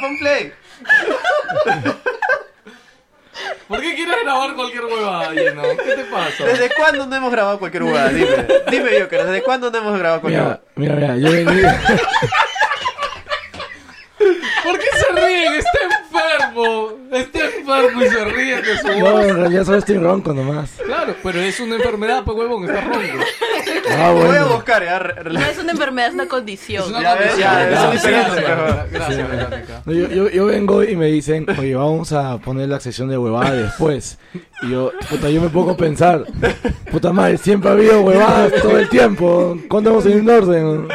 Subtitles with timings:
[0.00, 0.52] pon play.
[3.68, 5.62] ¿Por qué quieres grabar cualquier huevada, lleno?
[5.62, 6.44] ¿Qué te pasa?
[6.44, 8.10] ¿Desde cuándo no hemos grabado cualquier huevada?
[8.10, 10.96] Dime, dime Joker, ¿desde cuándo no hemos grabado cualquier Mira, huevada?
[10.98, 11.80] mira, mira, yo venía...
[14.64, 15.54] ¿Por qué se ríen?
[15.54, 15.78] Está
[16.34, 16.88] enfermo.
[17.12, 19.24] Está enfermo y se ríe de su No, voz.
[19.26, 20.70] en realidad solo estoy ronco nomás.
[20.84, 22.98] Claro, pero es una enfermedad, pues huevón, está ronco.
[23.90, 24.48] Ah, Voy a bueno.
[24.54, 25.00] buscar, ya.
[25.30, 26.84] No es una enfermedad, es una condición.
[26.84, 27.40] Es una Ya condición.
[27.40, 29.82] ya, es diferente, gracias, Gracias, Verónica.
[29.84, 33.18] No, yo, yo, yo vengo y me dicen, oye, vamos a poner la sección de
[33.18, 34.18] huevada después.
[34.62, 36.24] Y yo, puta, yo me pongo a pensar,
[36.90, 39.58] puta madre, siempre ha habido huevadas todo el tiempo.
[39.68, 40.88] ¿Cuándo vamos en orden?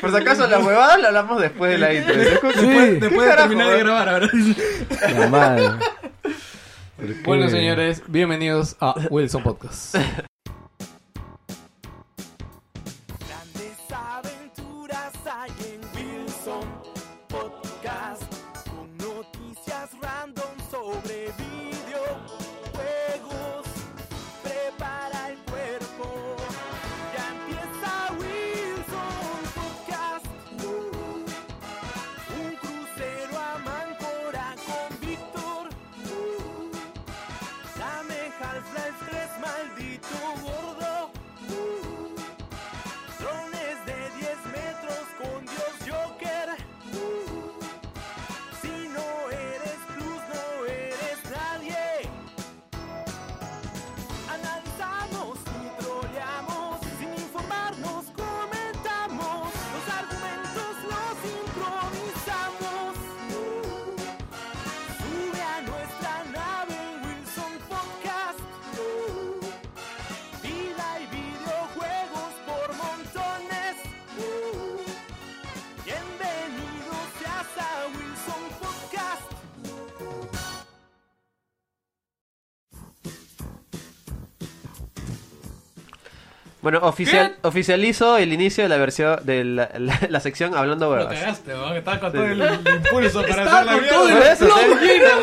[0.00, 2.14] Por si acaso, la huevada la hablamos después de la intro.
[2.16, 2.66] Después, Sí.
[3.00, 4.30] Después de terminar de grabar, ahora.
[5.14, 5.68] La madre.
[7.24, 9.96] Bueno, señores, bienvenidos a Wilson Podcast.
[86.72, 91.12] Bueno, oficial, oficializo el inicio de la versión de la, la- la sección hablando huevas.
[91.18, 91.76] cagaste, weón.
[91.76, 94.32] Estaba con todo el impulso para Está hacer la mierda.
[94.32, 94.76] Eso, tengo,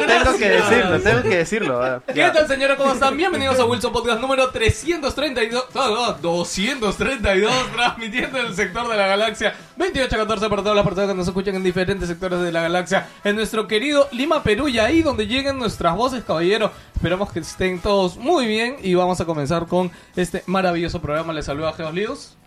[0.06, 1.84] tengo que decirlo, tengo que decirlo.
[1.84, 2.78] ah, ¿Qué tal, señores?
[2.78, 3.18] ¿Cómo están?
[3.18, 5.66] Bienvenidos a Wilson Podcast número 332.
[5.74, 9.56] No, no, 232, transmitiendo en el sector de la galaxia.
[9.78, 13.08] 2814 para todas las personas que nos escuchan en diferentes sectores de la galaxia.
[13.24, 16.72] En nuestro querido Lima, Perú, y ahí donde lleguen nuestras voces, caballero.
[16.96, 21.38] Esperamos que estén todos muy bien y vamos a comenzar con este maravilloso programa.
[21.39, 22.38] Les saluda Geos Líos.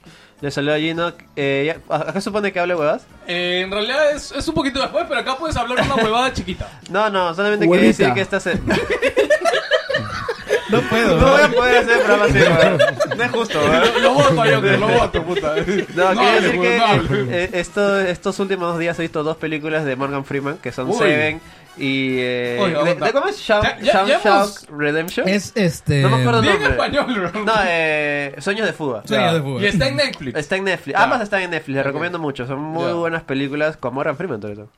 [0.42, 1.14] Le saludo a Gino.
[1.34, 3.06] Eh, ¿Acá supone que hable huevas?
[3.26, 6.68] Eh, en realidad es, es un poquito después, pero acá puedes hablar una huevada chiquita.
[6.90, 8.60] No, no, solamente quería decir que esta se...
[10.68, 12.78] No puedo, No voy a poder hacer programa así, weón.
[13.16, 14.02] No es justo, weón.
[14.02, 15.54] Lo, voto, Joker, lo voto, puta.
[15.56, 19.22] No, quería hable, decir pues, que no eh, esto- estos últimos dos días he visto
[19.22, 20.96] dos películas de Morgan Freeman, que son Uy.
[20.98, 21.40] Seven
[21.78, 22.16] y...
[22.18, 23.38] Eh, de- de- ¿Cómo es?
[23.40, 25.28] Shaun- Ya- ya- ya Shawshank hemos- Redemption.
[25.28, 26.02] Es este.
[26.02, 26.70] No me acuerdo Bien nombre.
[26.72, 27.44] español, bro.
[27.44, 29.02] No, eh, Sueños de Fuga.
[29.06, 29.62] Sueño de fútbol.
[29.62, 30.38] Y está en Netflix.
[30.38, 30.98] Está en Netflix.
[30.98, 31.04] Ya.
[31.04, 32.46] Ambas están en Netflix, les recomiendo mucho.
[32.46, 32.94] Son muy Ya.
[32.94, 34.68] buenas películas con Morgan Freeman, sobre todo.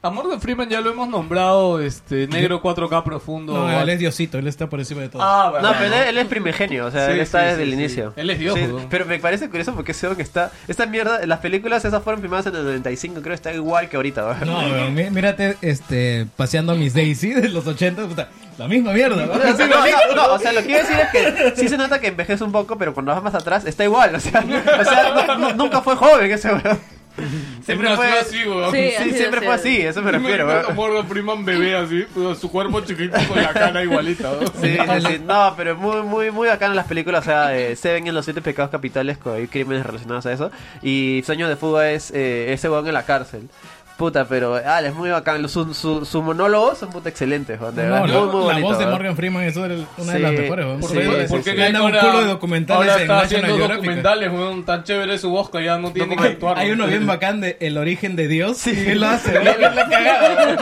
[0.00, 3.52] Amor de Freeman ya lo hemos nombrado, este, negro 4K profundo.
[3.52, 5.20] No, él es Diosito, él está por encima de todo.
[5.20, 5.52] Ah.
[5.60, 7.68] No, pero él, él es primigenio, o sea, Sí, él está sí, desde sí, el
[7.70, 7.74] sí.
[7.74, 8.12] inicio.
[8.14, 8.86] Él es Dios, Sí, weón.
[8.88, 10.52] pero me parece curioso porque ese que está...
[10.68, 14.24] Esta mierda, las películas esas fueron filmadas en el 95, creo, está igual que ahorita.
[14.24, 14.46] weón.
[14.46, 18.92] No, weón, mí- mírate, este, paseando a mis Daisy de los 80, puta, la misma
[18.92, 19.58] mierda, No, weón.
[19.58, 22.06] no, no, no, o sea, lo que quiero decir es que sí se nota que
[22.06, 24.44] envejece un poco, pero cuando vas más atrás está igual, o sea,
[24.80, 26.78] o sea no- no- nunca fue joven ese weón.
[27.64, 28.72] Siempre fue así, weón.
[28.72, 30.74] Sí, Sí, así siempre fue así, eso me refiero, weón.
[30.76, 34.30] Morgan Freeman bebé así, pues, su cuerpo chiquito con la cara igualita.
[34.30, 34.46] ¿no?
[34.60, 35.20] Sí, sí, sí.
[35.24, 37.22] No, pero muy, muy, muy bacán las películas.
[37.22, 40.50] O sea, eh, Seven en los siete pecados capitales, con hay crímenes relacionados a eso.
[40.82, 43.48] Y Sueño de Fuga es eh, ese weón en la cárcel.
[43.98, 45.48] Puta, pero ah, es muy bacán.
[45.48, 47.58] Su, su, su monólogo son puta excelentes.
[47.58, 48.86] De No, verdad, la, muy, muy la bonito, voz de.
[48.86, 50.82] Morgan Freeman es una de una de Sí, las mejores, weón.
[50.84, 51.56] sí, Por sí, ¿Por qué sí.
[51.56, 55.50] Gana un culo de documentales ahora en está haciendo documentales, weón, tan chévere su voz
[55.50, 56.58] que ya no tiene que Document- actuar.
[56.60, 58.64] Hay uno bien bacán de El origen de Dios.
[58.68, 59.44] y él lo hace, weón,
[59.74, 60.56] la cagada.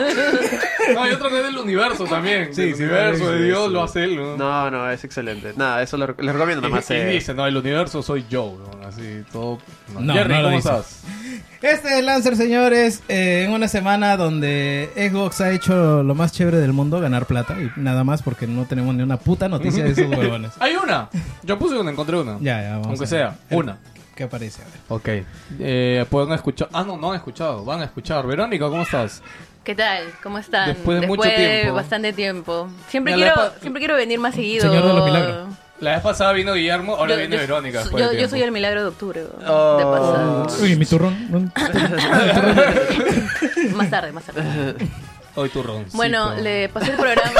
[0.95, 2.55] No, hay otro que es del universo también.
[2.55, 3.73] Sí, sí, universo sí, de sí, Dios sí.
[3.73, 4.15] lo hace él.
[4.15, 5.53] No, no, es excelente.
[5.55, 6.89] Nada, eso lo, les recomiendo Y, nomás.
[6.89, 7.05] y eh.
[7.05, 8.57] dice, no, el universo soy yo,
[8.87, 9.59] así, todo...
[9.99, 11.03] No, Jerry, no ¿cómo estás?
[11.61, 16.57] Este es Lancer, señores, eh, en una semana donde Xbox ha hecho lo más chévere
[16.57, 19.91] del mundo, ganar plata, y nada más porque no tenemos ni una puta noticia de
[19.91, 20.51] esos huevones.
[20.59, 21.09] Hay una.
[21.43, 22.37] Yo puse una, encontré una.
[22.39, 23.07] Ya, ya, vamos Aunque a ver.
[23.07, 23.77] sea, una.
[24.15, 24.61] ¿Qué aparece?
[24.63, 24.73] A ver.
[24.89, 25.25] Ok.
[25.59, 26.69] Eh, Pueden escuchar.
[26.73, 27.63] Ah, no, no han escuchado.
[27.63, 28.25] Van a escuchar.
[28.25, 29.21] Verónica, ¿cómo estás?
[29.63, 30.05] ¿Qué tal?
[30.23, 30.69] ¿Cómo están?
[30.69, 31.73] Después de mucho tiempo.
[31.73, 32.67] bastante tiempo.
[32.87, 34.61] Siempre quiero, la siempre quiero venir más seguido.
[34.67, 35.47] Señor de los milagros.
[35.79, 37.83] La vez pasada vino Guillermo, ahora Yo- viene yo- Verónica.
[37.95, 39.23] Yo, yo soy el milagro de octubre.
[39.47, 39.77] Oh.
[39.77, 40.47] De pasada.
[40.63, 41.15] Uy, mi turrón.
[41.29, 41.51] ¿no?
[43.75, 44.75] Más tarde, más tarde.
[45.35, 45.85] Hoy turrón.
[45.93, 47.31] Bueno, le pasé el programa.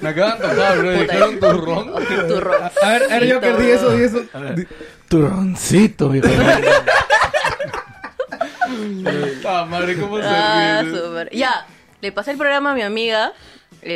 [0.00, 0.90] Me acaban de tocar, bro.
[0.92, 1.92] Dijeron turrón.
[2.28, 2.62] Turrón.
[2.82, 4.22] A ver, a ver, yo que di eso, di eso.
[5.08, 6.28] Turroncito, hijo
[9.46, 10.94] Ah, madre, ¿cómo se Ah, ríe?
[10.98, 11.30] súper.
[11.34, 11.66] Ya,
[12.00, 13.32] le pasé el programa a mi amiga.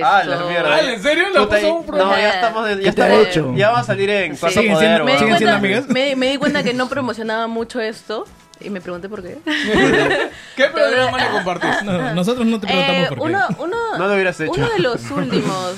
[0.04, 0.74] Ah, la mierda.
[0.74, 1.24] Ah, ¿en serio?
[1.32, 2.12] ¿Le Puta, puso un programa?
[2.12, 3.54] No, ya estamos ya, ¿Qué te ha estamos- hecho?
[3.56, 4.40] ya va a salir en Sí.
[4.40, 4.88] Cuarto Siguen Poder.
[4.88, 5.18] siendo- Me di, weón.
[5.24, 5.88] siguen siendo cuenta, amigas?
[5.94, 8.24] me, me di cuenta que no promocionaba mucho esto
[8.60, 9.38] y me pregunté por qué.
[10.56, 11.84] ¿Qué programa le compartiste?
[11.84, 13.24] No, nosotros no te preguntamos Eh, por qué.
[13.24, 14.52] uno, uno, No lo hubieras hecho.
[14.52, 15.74] Uno de los últimos,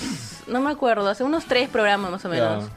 [0.46, 2.64] no me acuerdo, hace unos tres programas más o menos.
[2.64, 2.70] Ya.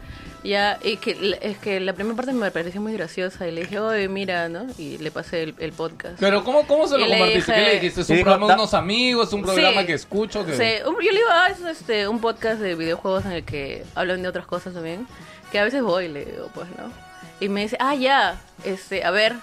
[0.46, 3.80] Ya, y que es que la primera parte me pareció muy graciosa y le dije,
[3.80, 4.68] oye, mira, ¿no?
[4.78, 6.20] Y le pasé el, el podcast.
[6.20, 7.54] Pero ¿cómo, cómo se lo Y le compartiste?
[7.54, 8.02] ¿Qué le dijiste?
[8.02, 9.34] ¿Es un dijo, programa de unos amigos?
[9.34, 9.88] ¿Un programa Sí.
[9.88, 10.46] que escucho?
[10.46, 10.52] Que...
[10.56, 14.22] Sí, yo le digo, ah, es este, un podcast de videojuegos en el que hablan
[14.22, 15.08] de otras cosas también.
[15.52, 16.92] Que a veces voy, le digo, pues, ¿no?
[17.40, 19.34] Y me dice, ah, ya, este, a ver.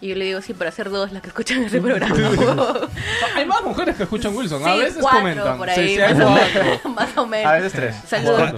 [0.00, 2.14] Y yo le digo, sí, para ser dos las que escuchan ese programa.
[3.34, 4.64] Hay más mujeres que escuchan Wilson.
[4.66, 5.58] a Sí, veces cuatro comentan.
[5.58, 6.28] por Sí, ahí, sí, hay más,
[6.84, 7.46] o más o menos.
[7.50, 7.96] A veces tres.
[8.06, 8.52] Saludos.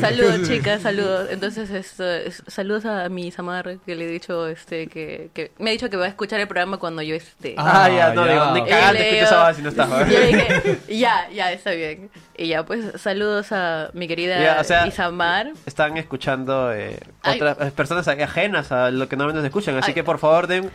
[0.00, 1.28] Saludos chicas, saludos.
[1.30, 5.72] Entonces, es- saludos a mi Samar que le he dicho este que, que me ha
[5.72, 7.54] dicho que va a escuchar el programa cuando yo esté.
[7.56, 8.32] Ah, ya, no ya.
[8.32, 9.88] digo, ni cagante escucho esa si no estás.
[10.10, 12.10] Yo dije, ya, ya, está bien.
[12.40, 15.48] Y ya, pues, saludos a mi querida Ya, o sea, Isamar.
[15.66, 19.76] Están escuchando eh, otras personas ajenas a lo que normalmente se escuchan.
[19.76, 19.94] Así Ay.
[19.94, 20.70] que por favor den,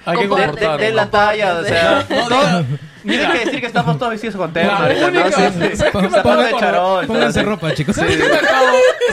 [0.77, 1.53] den la talla.
[1.59, 2.67] O sea, No, todo- diga-
[3.05, 5.25] tienen que decir que estamos todos vestidos con terno La ahorita, ¿no?
[5.25, 5.31] Sí,
[5.71, 5.75] sí.
[5.77, 7.07] ¿sabes qué me Está acabo de charol.
[7.07, 7.95] Pónganse ropa, chicos.
[7.95, 8.65] ¿Sabes qué me acabo,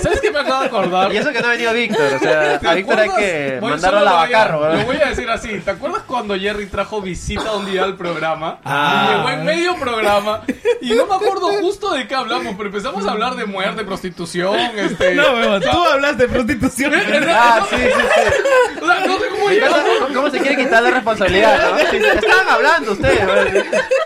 [0.02, 1.12] ¿Sabes qué me acabo de acordar?
[1.14, 2.14] Y eso que no ha venido Víctor.
[2.14, 4.74] O sea, ¿Te a Víctor hay que Voy- mandarlo a lo voy lavacarro.
[4.76, 5.60] Lo voy a decir así.
[5.60, 8.58] ¿Te acuerdas cuando Jerry trajo visita un día al programa?
[8.64, 9.06] Ah.
[9.08, 10.42] Y llegó en medio programa.
[10.80, 14.56] Y no me acuerdo justo de qué hablamos, pero empezamos a hablar de muerte, prostitución,
[14.76, 15.14] este...
[15.14, 16.92] No, weón, tú hablaste de prostitución.
[17.32, 18.80] Ah, sí, sí, sí.
[18.82, 19.82] O sea, no sé cómo ¿Cómo, llegamos.
[20.14, 21.78] cómo se quiere quitar la responsabilidad, no?
[21.78, 23.20] Estaban hablando ustedes,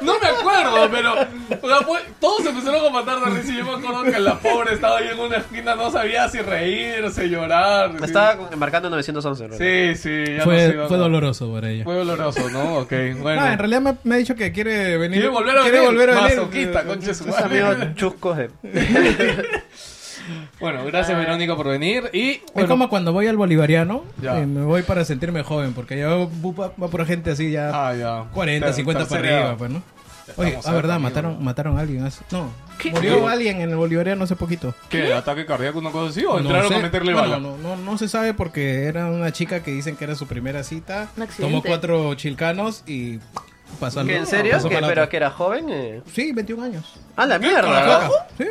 [0.01, 0.19] ¿no?
[0.21, 1.13] Me acuerdo, pero
[1.63, 4.39] o sea, fue- todos empezaron a matar de risa y yo me acuerdo que la
[4.39, 7.93] pobre estaba ahí en una esquina, no sabía si reírse, llorar.
[7.93, 8.05] Me sí.
[8.07, 9.57] estaba marcando 911, ¿no?
[9.57, 11.05] Sí, sí, ya no Fue, sé, fue no.
[11.05, 11.85] doloroso para ella.
[11.85, 12.77] Fue doloroso, ¿no?
[12.79, 13.41] Ok, bueno.
[13.43, 15.21] No, en realidad me, me ha dicho que quiere venir.
[15.21, 15.93] Quiere volver a quiere venir.
[15.93, 16.37] volver a venir.
[16.39, 17.63] Masoquista, concha su madre.
[20.59, 24.63] Bueno, gracias Verónica por venir y Es bueno, como cuando voy al bolivariano, eh, me
[24.63, 28.25] voy para sentirme joven, porque ya va, por gente así ya ah, ya.
[28.33, 29.57] 40, Ter- 50 para arriba, edad.
[29.59, 29.83] pues, ¿no?
[30.37, 32.05] Oye, ah, verdad, mataron, mataron a alguien.
[32.07, 32.49] hace- No,
[32.79, 32.91] ¿Qué?
[32.91, 33.31] murió ¿Qué?
[33.33, 34.75] alguien en el bolivariano hace poquito.
[34.89, 35.13] ¿Qué?
[35.13, 36.75] ¿Ataque cardíaco una cosa así o No entraron sé.
[36.77, 37.41] a meterle Bueno, bala?
[37.43, 40.63] No, no, no se sabe porque era una chica que dicen que era su primera
[40.63, 41.09] cita.
[41.39, 43.19] Tomó cuatro chilcanos y
[43.75, 44.53] pasó al ¿Qué, ¿En serio?
[44.53, 45.67] pasó ¿Qué, para la ¿Pero que era joven?
[45.71, 46.03] Eh.
[46.13, 46.85] Sí, 21 años.
[47.17, 48.11] Ah, la la mierda.
[48.39, 48.45] Sí.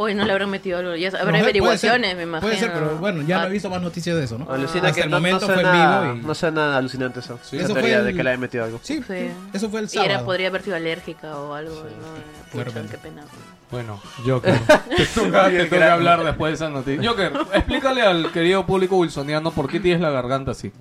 [0.00, 0.94] Hoy no le habrán metido algo.
[0.94, 2.48] Ya No habrá sé, averiguaciones, ser, me imagino.
[2.48, 4.48] Puede ser, pero bueno, ya no Ah, he visto más noticias de eso, ¿no?
[4.50, 6.26] Alucina Hasta que el no, no momento fue en suena, vivo y...
[6.26, 7.38] no suena alucinante eso.
[7.42, 7.56] Sí.
[7.56, 8.80] Esa Eso fue teoría de el- que le haya metido algo.
[8.82, 9.30] Sí, Sí.
[9.52, 10.10] eso fue el Y sábado.
[10.12, 12.58] era, podría haber sido alérgica o algo, ¿no?
[12.60, 13.22] de Pucha, qué pena.
[13.70, 14.54] Bueno, Joker.
[14.96, 17.08] te toca, te toca hablar después de esa noticia.
[17.10, 20.72] Joker, explícale al querido público wilsoniano por qué tienes la garganta así.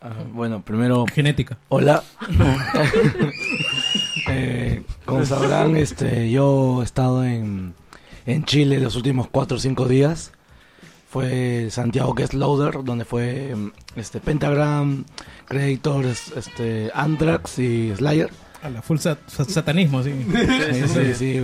[0.00, 1.58] Ah, bueno, primero, Genética.
[1.68, 2.02] hola.
[4.30, 7.72] Eh, como sabrán, este, yo he estado en,
[8.26, 10.32] en Chile los últimos 4 o 5 días.
[11.08, 13.54] Fue Santiago Guest Loader, donde fue
[13.96, 15.04] este, Pentagram,
[15.46, 18.28] Creators, este, Anthrax y Slayer.
[18.62, 20.12] A la full sat- sat- satanismo, sí.
[20.72, 21.40] Sí, sí, sí.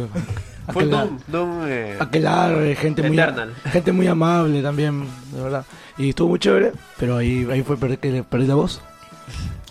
[0.70, 3.18] Full Aquela- Doom, Doom, eh, Aquelarre, gente muy,
[3.73, 5.64] gente muy amable también, de verdad.
[5.98, 8.80] Y estuvo muy chévere, pero ahí, ahí fue per- que le perdí la voz.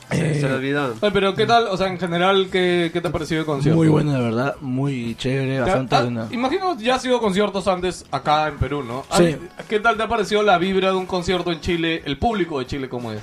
[0.09, 0.93] se, Eh, se le olvidó.
[1.01, 1.67] Ay, pero ¿qué tal?
[1.67, 3.77] O sea, en general, ¿qué, qué te ha parecido el concierto?
[3.77, 6.27] muy bueno, de verdad, muy chévere, bastante ah, buena.
[6.31, 9.05] imagino ya has ido a conciertos antes acá en Perú, ¿no?
[9.09, 9.35] Ah, Sí.
[9.67, 12.01] ¿Qué tal te ha parecido la vibra de un concierto en Chile?
[12.05, 13.21] El público de Chile, ¿cómo es?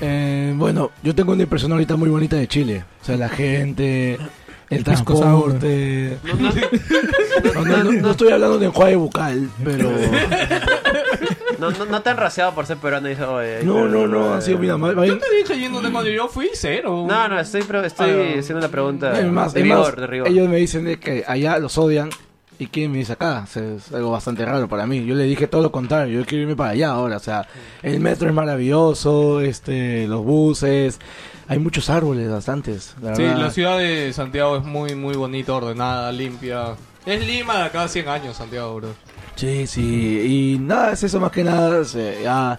[0.00, 2.84] Eh, bueno, yo tengo una impresión ahorita muy bonita de Chile.
[3.02, 4.18] O sea, la gente,
[4.70, 6.16] el transporte.
[7.54, 9.90] No, no, no, no estoy hablando de enjuague bucal, pero...
[11.62, 14.34] No, no, no te han raseado por ser peruano y dice, oye, No, no, no,
[14.34, 15.08] han sido muy amables.
[15.08, 17.04] Yo te dije yéndote cuando yo fui cero.
[17.08, 18.38] No, no, estoy, estoy Ah.
[18.40, 20.28] haciendo la pregunta Es más, de es rigor, más, de rigor.
[20.28, 22.10] ellos me dicen de que allá los odian
[22.58, 23.42] y quieren venirse acá.
[23.44, 25.04] O sea, es algo bastante raro para mí.
[25.04, 26.20] Yo le dije todo lo contrario.
[26.20, 27.16] Yo quiero irme para allá ahora.
[27.16, 27.46] O sea,
[27.82, 30.98] el metro es maravilloso, este, los buses,
[31.48, 32.94] hay muchos árboles bastantes.
[33.02, 33.38] La Sí, verdad.
[33.38, 36.74] la ciudad de Santiago es muy, muy bonita, ordenada, limpia.
[37.04, 38.88] Es Lima de cada 100 años, Santiago, bro.
[39.36, 40.54] Sí, sí.
[40.54, 41.80] Y nada, es eso más que nada.
[41.80, 42.58] o sea, ya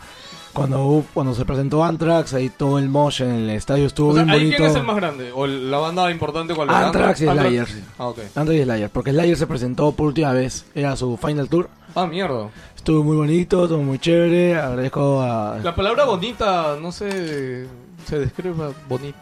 [0.54, 4.24] Cuando, cuando se presentó Anthrax, ahí todo el mosh en el estadio estuvo O sea,
[4.24, 4.58] bien ¿ahí bonito.
[4.58, 5.32] quién es el más grande?
[5.34, 6.88] ¿O la banda importante cuál era?
[6.88, 7.48] Anthrax y Anthrax.
[7.50, 7.84] Slayer, sí.
[7.98, 8.20] Ah, ok.
[8.36, 11.70] Anthrax y Slayer, porque Slayer se presentó por última vez, era su final tour.
[11.96, 12.50] Ah, mierda.
[12.76, 15.58] Estuvo muy bonito, estuvo muy chévere, agradezco a...
[15.64, 17.66] La palabra bonita, no sé,
[18.06, 19.18] se describe bonito.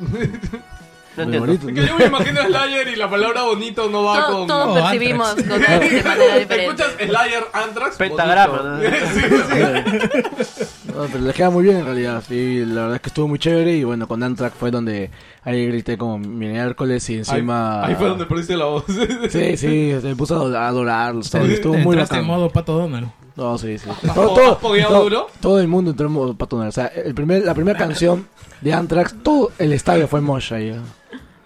[1.16, 1.68] No muy bonito.
[1.68, 4.46] Es que yo me imagino a Slayer y la palabra bonito no va Todo- con...
[4.48, 5.48] Todos Oh, percibimos Anthrax.
[5.48, 6.64] cosas de manera diferente.
[6.64, 7.96] ¿Escuchas Slayer, Anthrax?
[7.96, 8.56] Pentagrama.
[8.62, 8.80] ¿no?
[9.14, 10.68] Sí, sí.
[10.94, 13.38] No, pero les queda muy bien en realidad, sí, la verdad es que estuvo muy
[13.38, 15.10] chévere y bueno, con Anthrax fue donde
[15.42, 17.82] ahí grité como miércoles y encima...
[17.84, 18.84] Ahí, ahí fue donde perdiste la voz.
[19.30, 22.26] Sí, sí, se puso a adorarlos, todo, estuvo muy Entraste en bacán.
[22.38, 23.08] modo Pato Donald.
[23.36, 23.88] No, sí, sí.
[23.90, 24.14] ¿Has
[24.60, 25.26] fogueado duro?
[25.40, 26.68] todo el mundo entró en modo patonar.
[26.68, 28.28] O sea, el primer, la primera canción
[28.60, 30.80] de Anthrax, todo el estadio fue mosh ahí.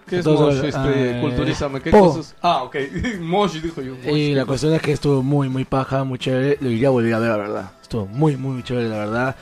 [0.09, 0.85] ¿Qué es Entonces, Mosh?
[0.87, 1.81] Este, eh, culturízame.
[1.81, 2.13] ¿Qué po.
[2.13, 2.35] cosas?
[2.41, 2.75] Ah, ok.
[3.19, 3.93] Mosh, dijo yo.
[3.95, 4.47] Mosh, Y ¿qué la cosa?
[4.47, 6.57] cuestión es que estuvo muy, muy paja, muy chévere.
[6.61, 7.71] Lo iría a volver a ver, la verdad.
[7.81, 9.35] Estuvo muy, muy chévere, la verdad.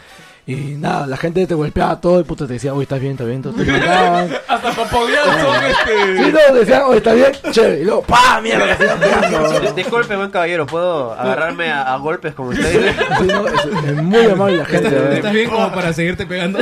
[0.49, 3.27] Y nada, la gente te golpeaba todo y puta te decía, oye, estás bien, estás
[3.27, 3.41] bien.
[3.41, 4.29] Te gritaban.
[4.47, 6.23] Hasta papoguear son este...
[6.23, 7.81] Sí, no, decían, oye, estás bien, chévere.
[7.81, 8.39] Y luego, ¡pa!
[8.41, 12.95] Mierda, te Disculpe, buen caballero, ¿puedo agarrarme a, a golpes como usted?
[13.19, 14.87] Sí, no, es, es muy amable la gente.
[14.87, 15.13] ¿Estás, ¿verdad?
[15.17, 16.59] estás bien como para seguirte pegando?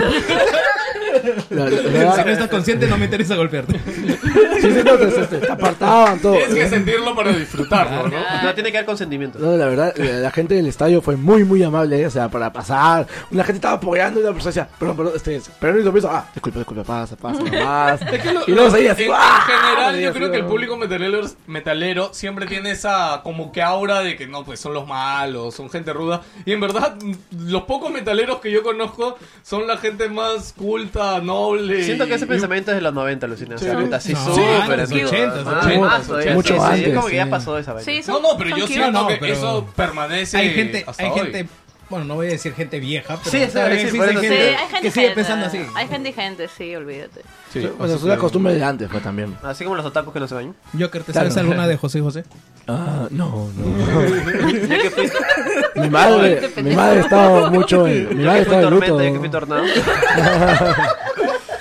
[1.50, 3.80] La- la- la si no estás consciente, no me interesa golpearte.
[3.80, 6.34] Sí, sí, no, te, te- te apartaban todo.
[6.34, 8.18] Tienes que sentirlo para disfrutarlo, ¿no?
[8.44, 9.40] No, tiene que haber consentimiento.
[9.40, 12.08] No, la verdad, la, la gente del estadio fue muy, muy amable, ¿eh?
[12.08, 13.08] o sea, para pasar.
[13.32, 16.28] Una gente estaba apoyando y la persona decía, perdón, perdón, este, pero y pienso, ah,
[16.34, 18.02] disculpa, disculpa, pasa, pasa, nomás.
[18.02, 20.50] Es que lo- y luego seguía así, en, en general, yo creo que el ¿no?
[20.50, 24.88] público metalero, metalero siempre tiene esa como que aura de que no, pues son los
[24.88, 26.22] malos, son gente ruda.
[26.46, 26.96] Y en verdad,
[27.38, 31.84] los pocos metaleros que yo conozco son la gente más culta, noble.
[31.84, 33.56] Siento que ese y- pensamiento es de los 90, Lucina.
[33.56, 33.84] O sea, Sí.
[33.84, 35.10] puta, sí, No, súper antes, antiguo.
[35.12, 37.86] 80s, 80s, mazo, ya, mucho sí, sí, antes, Es como que ya pasó esa vaina.
[37.86, 41.10] Sí, No, no, pero yo siento No, que pero- eso permanece Hay gente, hasta hay
[41.12, 41.20] hoy.
[41.20, 41.48] gente,
[41.90, 44.22] bueno, no voy a decir gente vieja, pero Sí, a decir, sí, hay Sí, sí.
[44.28, 45.16] gente hay gente que sigue gente.
[45.16, 45.60] pensando así.
[45.76, 47.22] Hay gente y gente, sí, olvídate.
[47.54, 49.38] Sí, Bueno, así es una que- costumbre de antes, pues también.
[49.44, 50.56] Así como los otakus que no se bañan.
[50.74, 51.30] Joker, ¿te Claro.
[51.30, 52.24] sabes alguna de José José?
[52.68, 53.66] Ah, no, no.
[54.68, 55.10] Ya que fui,
[55.76, 59.02] mi madre, mi madre estaba mucho en, mi ya madre estaba en luto.
[59.02, 59.64] ya que fui tornado.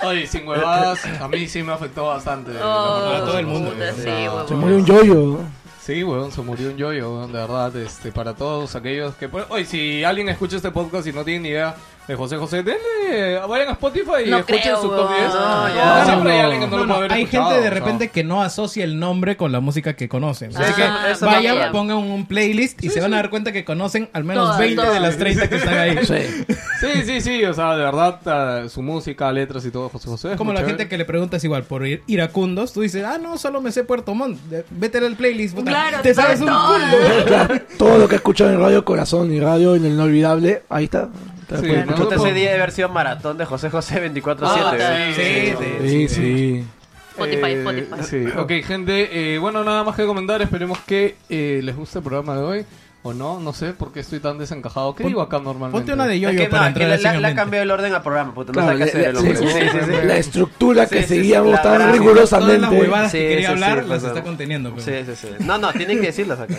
[0.06, 2.52] Oye, sin huevadas, a mí sí me afectó bastante.
[2.62, 4.60] Oh, La- todo el mundo, sí, Se huevón.
[4.60, 5.38] murió un yoyo.
[5.84, 9.28] Sí, weón, se murió un yoyo, weón, de verdad, este, para todos aquellos que...
[9.28, 12.62] pues, Oye, si alguien escucha este podcast y no tiene ni idea de José José,
[12.62, 15.20] denle, vayan a Spotify y No escuchen creo, su top weón.
[15.22, 15.34] 10.
[15.34, 16.04] No, No, ya.
[16.04, 17.68] siempre hay No, alguien que no, no, lo no, puede haber Hay escuchado, gente de
[17.68, 17.80] o sea.
[17.80, 20.52] repente que no asocia el nombre con la música que conocen.
[20.52, 23.64] Sí, Así sí, que vayan, pongan un playlist y se van a dar cuenta que
[23.64, 25.98] conocen al menos Todas, 20 de las 30 que están ahí.
[26.04, 26.44] Sí.
[26.80, 30.32] Sí, sí, sí, o sea, de verdad, eh, su música, letras y todo, José José.
[30.32, 30.76] es Como la chévere.
[30.76, 33.84] gente que le preguntas igual por ir iracundos, tú dices, ah, no, solo me sé
[33.84, 34.38] Puerto Montt.
[34.70, 35.70] Vete al playlist, puta.
[35.70, 36.74] Claro, te sabes un todo.
[36.74, 37.24] culo.
[37.24, 40.84] Claro, todo lo que he escuchado en Radio Corazón y Radio en el Inolvidable, ahí
[40.84, 41.08] está.
[41.48, 44.36] Sí, Puta, ese día de haber sido maratón de José José 24-7.
[44.42, 46.08] Ah, sí, Sí, Sí, sí.
[46.08, 46.64] sí.
[47.10, 48.02] Spotify, Eh, Spotify.
[48.02, 49.34] Sí, ok, gente.
[49.34, 50.42] eh, bueno, nada más que comentar.
[50.42, 52.66] Esperemos que eh, les guste el programa de hoy.
[53.06, 54.94] O no, no sé por qué estoy tan desencajado.
[54.94, 55.78] ¿Qué Pon- digo acá normalmente?
[55.78, 57.34] Ponte una de Es yo-yo que, para no, entrar que ha mente.
[57.34, 58.52] cambiado el orden al programa, puta.
[58.52, 60.06] No Claro, qué hacer la, sí, Sí, sí, sí.
[60.06, 61.76] la estructura Sí, que sí, seguíamos la tan sí.
[61.76, 62.66] Todas las rigurosamente.
[62.68, 64.24] huevadas Sí, que quería sí, hablar sí, las está no.
[64.24, 64.70] conteniendo.
[64.72, 64.84] pues.
[64.86, 65.28] Sí, sí, sí.
[65.40, 66.54] No, no, tienen que decirlas acá.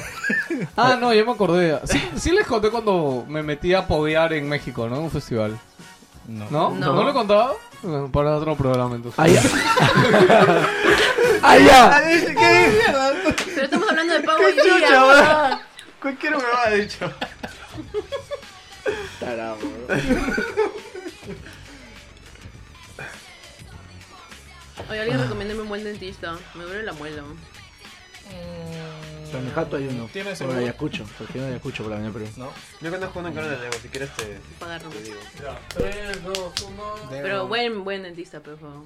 [0.77, 1.79] Ah, no, ya me acordé.
[1.85, 5.00] Sí, sí les conté cuando me metí a poguear en México, ¿no?
[5.00, 5.57] Un festival.
[6.27, 6.47] No.
[6.50, 6.69] ¿No?
[6.71, 6.93] No.
[6.93, 7.57] ¿No, lo he contado?
[7.83, 9.19] Bueno, para otro programa entonces.
[9.19, 9.41] Allá.
[11.43, 12.01] Allá.
[13.53, 15.25] Pero estamos hablando de pago ¡Qué hoy día, chucha, weón.
[15.25, 15.59] weón!
[16.01, 17.12] Cualquier me ha dicho.
[24.89, 26.35] Oye, alguien recomiéndame un buen dentista.
[26.53, 27.24] Me duele la muela.
[29.34, 30.10] En mi jato hay uno.
[30.12, 30.60] ¿Tienes Por seguro?
[30.60, 31.05] Ayacucho.
[31.17, 32.27] Porque no Ayacucho por la avenida Perú.
[32.38, 32.51] No.
[32.82, 34.89] Yo conozco uno en Corona de Lego, si quieres te, Pagarlo.
[34.89, 35.17] te digo.
[35.70, 36.84] 3, 2, 1.
[37.10, 38.84] Pero buen, buen dentista, por favor.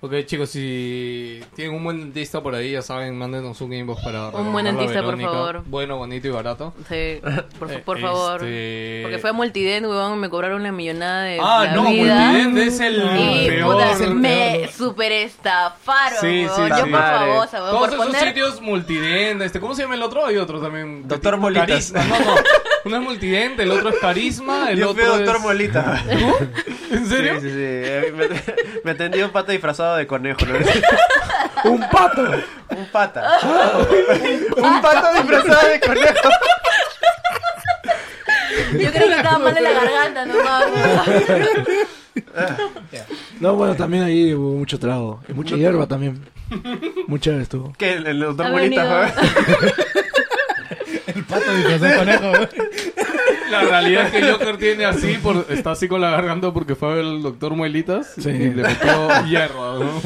[0.00, 4.28] Ok, chicos, si tienen un buen dentista por ahí, ya saben, mándenos un inbox para.
[4.28, 5.64] Un buen dentista, por favor.
[5.66, 6.72] Bueno, bonito y barato.
[6.88, 7.20] Sí,
[7.58, 8.36] por, Eh, por favor.
[8.44, 12.14] este- Porque fue a Multident, weón, me cobraron la millonada de Ah, la no, vida.
[12.30, 13.72] Multident es el Y peor.
[13.74, 14.28] puta, es el me
[14.58, 14.70] peor.
[14.70, 16.54] super estafaron, Sí, weón.
[16.54, 16.90] sí, Yo sí.
[16.92, 18.28] por favor, weón, Todos por esos poner...
[18.28, 20.24] sitios multident, este, ¿cómo se llama el otro?
[20.26, 21.08] Hay otro también.
[21.08, 21.90] Doctor Molitas.
[21.90, 22.04] Carisma.
[22.04, 22.34] No, no.
[22.84, 25.42] Uno es multident, el otro es carisma, el Yo fui otro doctor es...
[25.42, 26.04] Molita.
[26.92, 27.34] ¿En serio?
[27.34, 27.56] Sí, sí, sí.
[27.58, 28.28] Eh, Me,
[28.84, 30.58] me atendió un pata disfrazado de conejo, ¿no?
[31.70, 32.22] ¡Un pato!
[32.70, 33.38] Un pata.
[34.56, 36.28] un pata disfrazado de conejo.
[38.72, 41.66] Yo creo que estaba mal de la garganta weón.
[43.40, 45.20] No, bueno, también ahí hubo mucho trago.
[45.28, 46.20] Y mucha hierba también.
[47.06, 47.72] Mucha hierba estuvo.
[47.78, 47.92] ¿Qué?
[47.94, 49.08] ¿El, el doctor Ha Molita, venido.
[49.56, 49.72] fue?
[51.14, 52.32] El pato disfrazado de conejo.
[53.50, 57.00] La realidad es que Joker tiene así, por, está así con la garganta porque fue
[57.00, 58.30] al doctor Muelitas Sí.
[58.30, 59.78] y le metió hierro.
[59.78, 60.00] ¿no?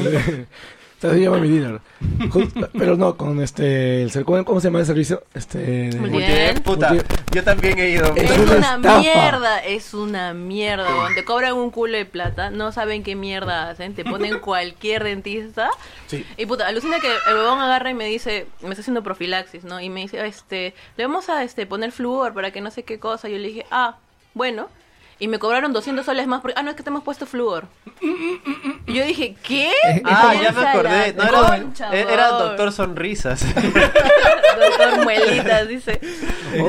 [1.11, 1.79] Se llama mi dealer.
[2.29, 4.03] Ju- Pero no, con este.
[4.03, 5.23] El, ser- ¿cómo, cómo se llama el servicio?
[5.33, 5.89] Este.
[5.99, 6.61] Muy Multi- bien.
[6.63, 6.93] Puta,
[7.31, 8.13] yo también he ido.
[8.15, 8.99] Es Es una una estafa.
[8.99, 10.87] mierda, es una mierda.
[10.89, 11.15] weón.
[11.15, 15.69] Te cobran un culo de plata, no saben qué mierda hacen, te ponen cualquier dentista.
[16.07, 16.25] Sí.
[16.37, 19.79] Y puta, alucina que el huevón agarra y me dice, me está haciendo profilaxis, ¿no?
[19.81, 22.99] Y me dice, este, le vamos a este poner flúor para que no sé qué
[22.99, 23.29] cosa.
[23.29, 23.97] Yo le dije, ah,
[24.33, 24.67] bueno.
[25.19, 27.67] Y me cobraron 200 soles más porque, ah, no, es que te hemos puesto flúor.
[28.87, 29.71] Y yo dije, ¿qué?
[30.03, 31.13] Ah, ya me acordé.
[31.13, 32.27] la No era, concha, era.
[32.29, 33.45] Doctor Sonrisas.
[33.55, 35.99] Doctor Muelitas, dice.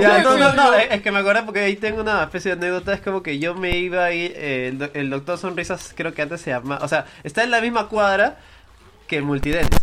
[0.01, 2.95] Ya, no, no, no, es que me acordé porque ahí tengo una especie de anécdota.
[2.95, 4.33] Es como que yo me iba ahí.
[4.35, 6.79] eh, el, el Doctor Sonrisas, creo que antes se llama.
[6.81, 8.39] O sea, está en la misma cuadra
[9.07, 9.75] que el Multident.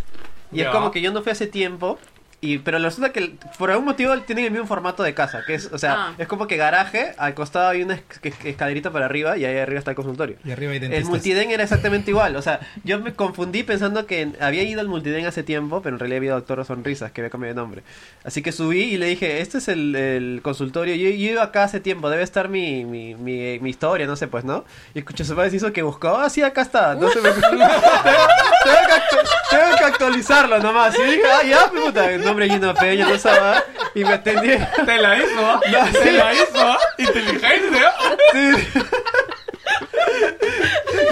[0.50, 1.98] Y es como que yo no fui hace tiempo.
[2.44, 5.54] Y, pero resulta que el- por algún motivo tienen el mismo formato de casa, que
[5.54, 6.14] es, o sea, Ah.
[6.18, 9.56] es como que garaje, al costado hay una es- es- escalerita para arriba y ahí
[9.58, 10.36] arriba está el consultorio.
[10.44, 11.08] Y arriba hay El dentistas.
[11.08, 12.34] multiden era exactamente igual.
[12.34, 16.00] O sea, yo me confundí pensando que había ido al multiden hace tiempo, pero en
[16.00, 17.82] realidad había Doctor Sonrisas, que había cambiado de nombre.
[18.24, 20.96] Así que subí y le dije, este es el, el consultorio.
[20.96, 24.26] Yo, yo iba acá hace tiempo, debe estar mi, mi, mi, mi historia, no sé,
[24.26, 24.64] pues, ¿no?
[24.94, 26.96] Y escuché su padre hizo que buscaba, ah, sí, acá está.
[26.96, 27.30] No se me...
[27.30, 27.46] tengo,
[28.64, 30.98] tengo que tengo que actualizarlo nomás.
[30.98, 33.64] Y dije, ah, ya, puta, el nombre de peña, no sabía.
[33.94, 34.50] Y me atendí.
[34.86, 35.60] Te la hizo, ¿ah?
[35.70, 36.10] No, Te sí.
[36.16, 36.78] la hizo, ¿ah?
[36.98, 38.16] Inteligente, ¿ah?
[38.32, 38.50] Sí.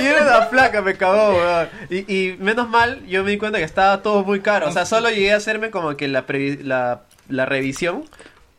[0.01, 1.69] Y era una placa, me cagó, weón.
[1.91, 4.69] Y, y menos mal, yo me di cuenta que estaba todo muy caro.
[4.69, 8.05] O sea, solo llegué a hacerme como que la, previ- la, la revisión.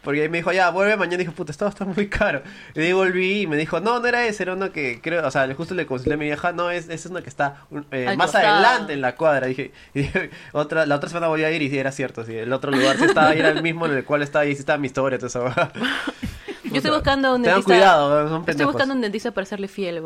[0.03, 1.15] Porque ahí me dijo, ya, vuelve mañana.
[1.15, 2.41] Y dijo, puta, esto está muy caro.
[2.73, 5.31] Y ahí volví y me dijo, no, no era ese, era uno que creo, o
[5.31, 8.31] sea, justo le consulté a mi vieja, no, es, es uno que está eh, más
[8.31, 8.47] costado.
[8.47, 9.47] adelante en la cuadra.
[9.47, 12.35] Dije, y dije, otra, la otra semana volví a ir y sí, era cierto, sí,
[12.35, 14.77] el otro lugar sí estaba, era el mismo en el cual estaba y sí estaba
[14.77, 15.71] mi historia, toda esa.
[16.71, 17.65] Yo estoy buscando un dentista.
[17.73, 20.01] cuidado, son Estoy buscando un dentista para serle fiel.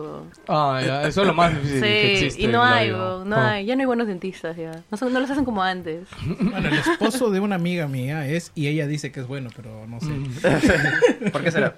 [0.47, 2.41] Ah, ya, eso es lo más difícil que existe.
[2.41, 3.25] y no hay, no.
[3.61, 4.83] Ya no hay buenos dentistas, ya.
[4.91, 6.07] No, son- no los hacen como antes.
[6.25, 9.85] Bueno, el esposo de una amiga mía es, y ella dice que es bueno, pero
[9.87, 10.09] no sé.
[11.31, 11.75] ¿Por qué será?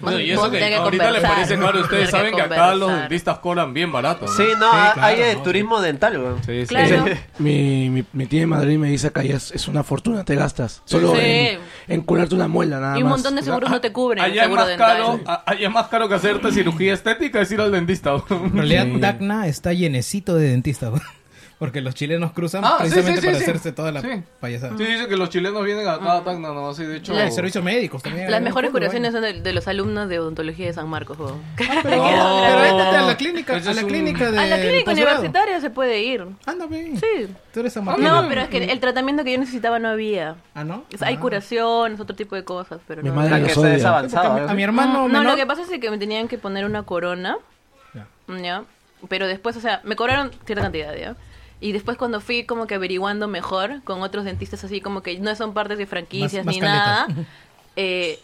[0.00, 1.80] Bueno, y eso que que ahorita le conversar, parece caro.
[1.80, 4.26] Ustedes tener que saben que acá los dentistas cobran bien barato.
[4.26, 4.32] ¿no?
[4.32, 6.44] Sí, no, Sí, hay- claro, hay de no, turismo dental, weón.
[6.44, 6.66] Sí, sí.
[6.66, 7.04] Claro.
[7.38, 10.82] Mi, mi, mi tía de Madrid me dice que es, es una fortuna, te gastas.
[10.84, 11.20] Solo Sí.
[11.22, 13.18] en, en curarte una muela, nada Y un más.
[13.18, 14.22] montón de seguros no te cubren.
[14.24, 14.96] Allá es más dental.
[15.24, 18.12] caro, allá es más caro que hacerte cirugía estética es ir al dentista.
[18.30, 19.00] En realidad, Sí.
[19.00, 20.92] Tacna está llenecito de dentistas.
[21.62, 23.42] Porque los chilenos cruzan Ah, precisamente sí, sí, para sí.
[23.44, 24.08] hacerse toda la Sí.
[24.40, 24.76] payasada.
[24.76, 27.14] Sí, dice que los chilenos vienen a Tacna, no, sí, de hecho.
[27.14, 28.28] Hay servicios médicos también.
[28.28, 31.38] Las mejores curaciones son de, de los alumnos de odontología de San Marcos, vainas.
[31.56, 35.60] Pero, pero éntate a la clínica, a la un- clínica de A la clínica universitaria
[35.60, 36.26] se puede ir.
[36.46, 36.96] Ándame.
[36.96, 37.28] Sí.
[37.54, 38.28] Tú eres San No, Martín.
[38.28, 40.34] pero es que el tratamiento que yo necesitaba no había.
[40.54, 40.84] Ah, ¿no?
[40.92, 41.20] O sea, hay Ah.
[41.20, 43.14] curaciones, otro tipo de cosas, pero Mi no.
[43.14, 43.62] madre que se a,
[44.02, 44.08] mi,
[44.40, 44.46] ¿eh?
[44.48, 46.64] a mi hermano no, no, menor- lo que pasa es que me tenían que poner
[46.64, 47.36] una corona,
[47.94, 48.06] Ya.
[48.42, 48.64] ¿ya?
[49.08, 51.14] Pero después, o sea, me cobraron cierta cantidad, ¿ya?
[51.62, 55.34] Y después cuando fui como que averiguando mejor con otros dentistas así como que no
[55.36, 57.06] son partes de franquicias Más- ni más nada,
[57.76, 58.18] eh,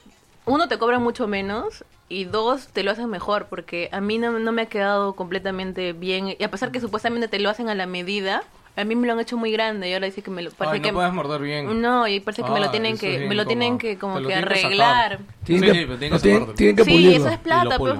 [0.45, 4.39] uno te cobra mucho menos y dos te lo hacen mejor porque a mí no,
[4.39, 6.35] no me ha quedado completamente bien.
[6.39, 8.43] Y a pesar que supuestamente te lo hacen a la medida,
[8.81, 10.75] a mí me lo han hecho muy grande y ahora dice que me lo parece
[10.75, 11.81] Ay, no que puedes morder bien.
[11.83, 14.35] no, y parece que me lo Ah, tienen que me lo tienen que como que
[14.35, 15.19] arreglar.
[15.45, 16.57] Tienen Sí, que, sí, pero tienen que tienen, sacarte.
[16.57, 17.95] tienen que Sí, eso es plata, pero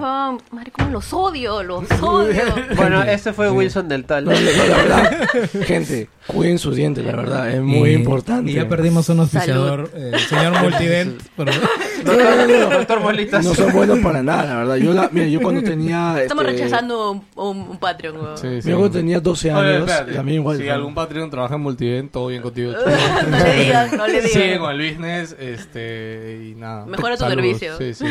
[0.51, 2.41] madre, cómo los odio, los odio.
[2.75, 4.29] Bueno, ese fue Wilson del tal.
[5.65, 8.51] Gente, cuiden sus dientes, la verdad, es muy Y- importante.
[8.51, 11.21] Y ya perdimos un auspiciador, eh, el señor Multident.
[11.35, 11.51] pero-
[12.05, 13.43] No, no, no, no, Doctor Molitas.
[13.43, 14.75] no son buenos para nada, la verdad.
[14.77, 16.15] Yo, la, mira, yo cuando tenía.
[16.21, 18.37] Estamos este, rechazando un, un, un Patreon, weón.
[18.37, 18.69] Sí, sí.
[18.69, 20.13] Yo cuando tenía 12 Oye, años, espérate.
[20.13, 20.57] también igual.
[20.57, 22.71] Si algún Patreon trabaja en Multivent, todo bien contigo.
[23.29, 24.59] no le digas, no le Sigue digas.
[24.59, 26.85] con el business, este, y nada.
[26.85, 27.59] Mejora tu Saludos.
[27.59, 27.77] servicio.
[27.77, 28.05] Sí, sí.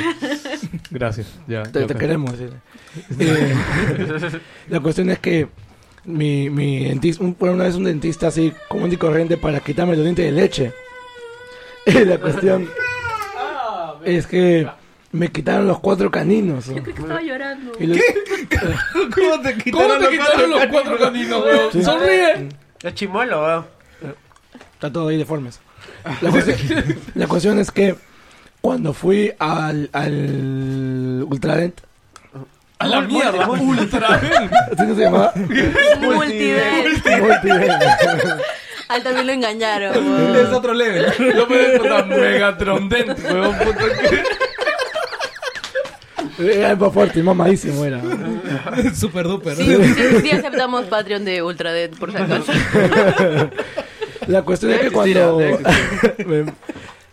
[0.90, 1.26] Gracias.
[1.46, 2.00] Ya, Te, ya te fue.
[2.00, 2.32] queremos.
[2.36, 2.44] sí.
[3.20, 3.54] Eh,
[4.68, 5.48] la cuestión es que
[6.08, 9.94] mi, mi dentista, un, fue una vez un dentista así común y corriente para quitarme
[9.94, 10.72] los dientes de leche.
[11.86, 12.68] Y la cuestión
[14.04, 14.68] es que
[15.12, 16.68] me quitaron los cuatro caninos.
[16.68, 16.76] ¿no?
[16.76, 17.72] Yo creo que estaba llorando.
[17.80, 17.86] Y
[19.14, 21.72] ¿Cómo te ¿Cómo te quitaron los cuatro caninos, weón?
[21.72, 21.82] Sí.
[21.82, 22.48] Sonríe.
[22.82, 23.66] Es chimuelo, weón.
[24.74, 25.60] Está todo ahí deformes.
[26.20, 26.58] La cuestión,
[27.14, 27.94] la cuestión es que
[28.60, 31.80] cuando fui al, al Ultradent,
[32.80, 34.08] A la mierda, ultra.
[34.72, 35.32] ¿así no se llamaba?
[36.00, 37.06] Multident.
[37.20, 37.82] Multident.
[38.88, 41.12] A él también lo engañaron, Es otro level.
[41.18, 43.54] Yo me puta Megatron Dent, weón.
[43.58, 43.84] puta
[46.38, 48.00] que- Era más fuerte y mamadísimo era.
[48.94, 49.56] Super duper.
[49.56, 52.50] Sí, sí, sí aceptamos Patreon de Ultradet, por si acaso.
[54.26, 55.38] La cuestión es que cuando
[56.26, 56.44] me,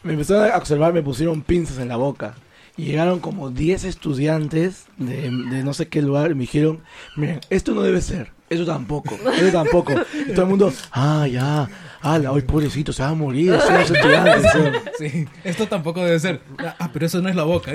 [0.03, 2.35] me empezaron a observar, me pusieron pinzas en la boca.
[2.77, 6.81] Y llegaron como 10 estudiantes de, de no sé qué lugar y me dijeron,
[7.15, 9.93] miren, esto no debe ser, eso tampoco, eso tampoco.
[10.27, 11.69] Y todo el mundo, ah, ya,
[12.01, 14.51] ala, hoy pobrecito, se va a morir, son los estudiantes.
[14.51, 14.73] son".
[14.99, 16.41] Sí, esto tampoco debe ser.
[16.77, 17.71] Ah, pero eso no es la boca.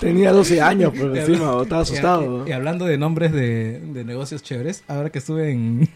[0.00, 2.46] Tenía 12 años, pero Y encima estaba asustado.
[2.46, 5.88] Y, y hablando de nombres de, de negocios chéveres, ahora que estuve en,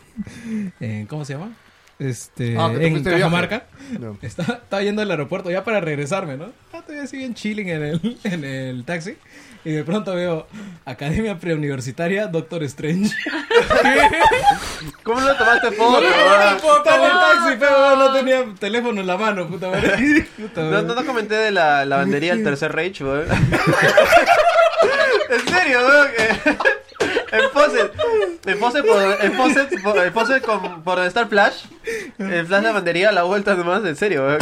[0.80, 1.52] en- ¿cómo se llama?
[2.00, 3.04] Este, Ah, en.
[3.04, 3.66] Cajamarca.
[4.22, 6.46] Estaba, estaba yendo al aeropuerto ya para regresarme, ¿no?
[6.72, 9.16] Ah, Todavía así bien chilling en el, en el taxi.
[9.62, 10.46] Y de pronto veo
[10.86, 13.14] Academia Preuniversitaria Doctor Strange.
[15.02, 16.00] ¿Cómo no tomaste foto?
[16.00, 20.26] No tomaste Estaba en el taxi, pero no tenía teléfono en la mano, puta madre.
[20.38, 20.86] Puta No, madre.
[20.86, 23.26] no, no comenté de la lavandería del Tercer Reich, weón.
[25.30, 26.08] en serio, weón.
[27.32, 27.92] En Fawcett,
[28.46, 31.64] en Fawcett, por, en Fawcett, por, en Fawcett con- por donde está el Flash,
[32.18, 34.38] el Flash lavandería, la vuelta nomás, en serio, weón.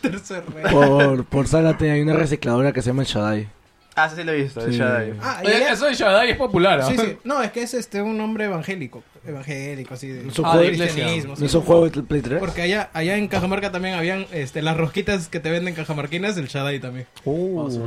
[0.00, 0.64] Tercer rey.
[0.72, 3.48] Por, por Zárate hay una recicladora que se llama el Shaddai.
[3.94, 4.78] Ah, sí, sí lo he visto, el Sí.
[4.78, 5.14] Shaddai.
[5.22, 6.86] Ah, y Oye, ella- eso de Shaddai es popular, ¿ah?
[6.86, 7.18] Sí, sí.
[7.24, 9.02] No, es que es este un hombre evangélico.
[9.24, 11.34] Evangélico, así de, Ah, de cristianismo.
[11.38, 12.40] ¿No son juegos de Play 3?
[12.40, 16.48] Porque allá, allá en Cajamarca también habían este, las rosquitas que te venden cajamarquinas, el
[16.48, 17.06] Shaddai también.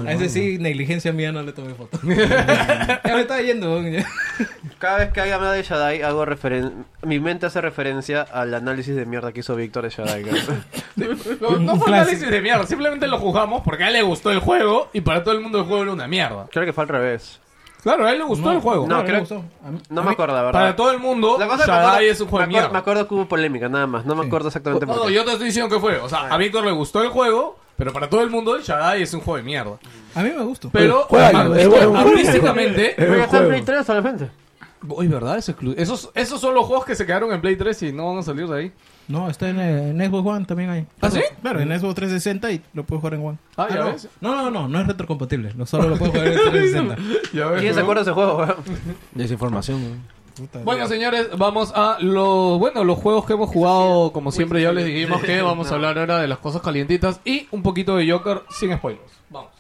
[0.05, 1.99] A ese sí, negligencia mía, no le tomé foto.
[2.07, 3.81] ya me estaba yendo.
[4.79, 8.95] Cada vez que alguien habla de Shaddai, hago referen mi mente hace referencia al análisis
[8.95, 10.23] de mierda que hizo Víctor de Shaddai.
[10.95, 14.31] No, no Un fue análisis de mierda, simplemente lo juzgamos porque a él le gustó
[14.31, 16.47] el juego y para todo el mundo el juego era una mierda.
[16.51, 17.39] Creo que fue al revés.
[17.85, 18.87] Claro, a él le gustó el juego.
[18.87, 19.35] No, me creo- gustó.
[19.63, 20.59] A mí- No me mí- acuerdo, la verdad.
[20.59, 21.71] Para todo el mundo, La cosa es que
[22.01, 22.69] me es un juego de me acuerdo, mierda.
[22.73, 24.05] me acuerdo que hubo polémica, nada más.
[24.07, 24.27] No me Sí.
[24.27, 25.13] acuerdo exactamente por No, qué.
[25.13, 25.99] yo te estoy diciendo que fue.
[25.99, 29.03] O sea, a Víctor le gustó el juego, pero para todo el mundo el Shaddai
[29.03, 29.77] es un juego de mierda.
[30.15, 30.69] A mí me gustó.
[30.73, 32.95] Pero Juégalo, es artísticamente...
[32.97, 33.47] Voy a estar en juego.
[33.49, 34.29] Play 3 solamente.
[34.87, 35.37] Uy, ¿verdad?
[35.37, 38.07] Es exclu- esos, esos son los juegos que se quedaron en Play 3 y no
[38.09, 38.71] van a salir de ahí.
[39.07, 40.85] No, está en, eh, en Xbox One también hay.
[41.01, 41.21] ¿Ah, sí?
[41.41, 43.37] Claro, en Xbox 360 y lo puedes jugar en One.
[43.55, 43.85] Ah, ya no.
[43.91, 44.07] ves.
[44.19, 45.53] No, no, no, no es retrocompatible.
[45.55, 46.95] No solo lo puedes jugar en 360.
[47.33, 48.45] Ya ves, ¿Quién se acuerda de ese juego?
[49.13, 50.01] Desinformación.
[50.35, 54.11] Puta, Bueno, señores, vamos a los, bueno, los juegos que hemos jugado.
[54.11, 57.47] Como siempre, ya les dijimos que vamos a hablar ahora de las cosas calientitas y
[57.51, 59.11] un poquito de Joker sin spoilers.
[59.29, 59.51] Vamos.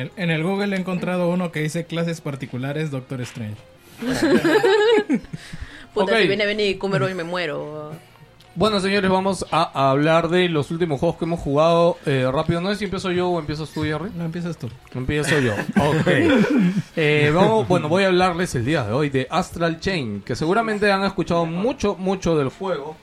[0.00, 3.56] El, en el Google he encontrado uno que dice clases particulares Doctor Strange.
[5.94, 6.18] Puta, Ok.
[6.20, 7.92] si viene Benny Cumberbatch me muero.
[8.56, 12.60] Bueno, señores, vamos a, a hablar de los últimos juegos que hemos jugado eh, rápido.
[12.60, 14.10] No sé si empiezo yo o empiezas tú, Jerry.
[14.16, 14.68] No empiezas tú.
[14.94, 15.52] Empiezo yo.
[15.76, 16.06] Ok.
[16.96, 20.90] Eh, vamos, bueno, voy a hablarles el día de hoy de Astral Chain, que seguramente
[20.90, 22.96] han escuchado mucho, mucho del juego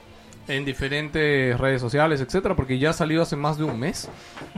[0.48, 4.10] en diferentes redes sociales, etcétera, porque ya ha salido hace más de un mes.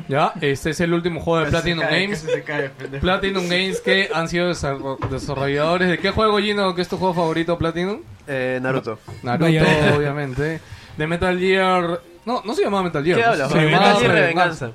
[0.07, 2.25] Ya, este es el último juego de Platinum Games.
[3.01, 7.13] Platinum Games que han sido desarro- desarrolladores de qué juego Gino, que es tu juego
[7.13, 8.01] favorito Platinum?
[8.27, 8.99] Eh, Naruto.
[9.23, 9.47] Naruto,
[9.97, 10.59] obviamente.
[10.97, 11.99] De Metal Gear.
[12.25, 13.17] No, no se llamaba Metal Gear.
[13.17, 13.51] ¿Qué hablas?
[13.51, 13.71] Se weón?
[13.71, 14.71] llamaba Metal Gear Revenganza.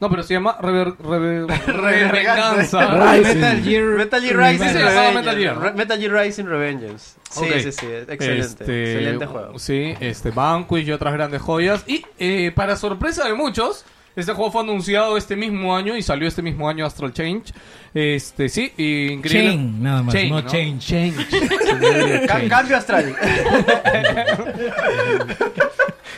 [0.00, 1.48] No, pero se llama Rever, Rever-.
[1.66, 3.14] Revenganza.
[3.14, 3.34] Rising.
[3.40, 5.14] Metal Gear, Metal Gear Rising Sí, Revengeance.
[5.14, 5.60] Metal Gear, ¿no?
[5.62, 7.16] Re- Metal Gear Rising Revengeance.
[7.30, 7.86] Sí, sí, sí.
[8.08, 8.40] Excelente.
[8.46, 9.58] Este, Excelente juego.
[9.58, 11.82] Sí, este Vanquish y otras grandes joyas.
[11.88, 13.84] Y eh, para sorpresa de muchos,
[14.14, 17.52] este juego fue anunciado este mismo año y salió este mismo año Astral Change.
[17.92, 19.48] Este, sí, y increíble.
[19.50, 20.78] Chain, nada más, no change.
[20.86, 21.26] Change.
[22.28, 23.16] Ca- cambio astral.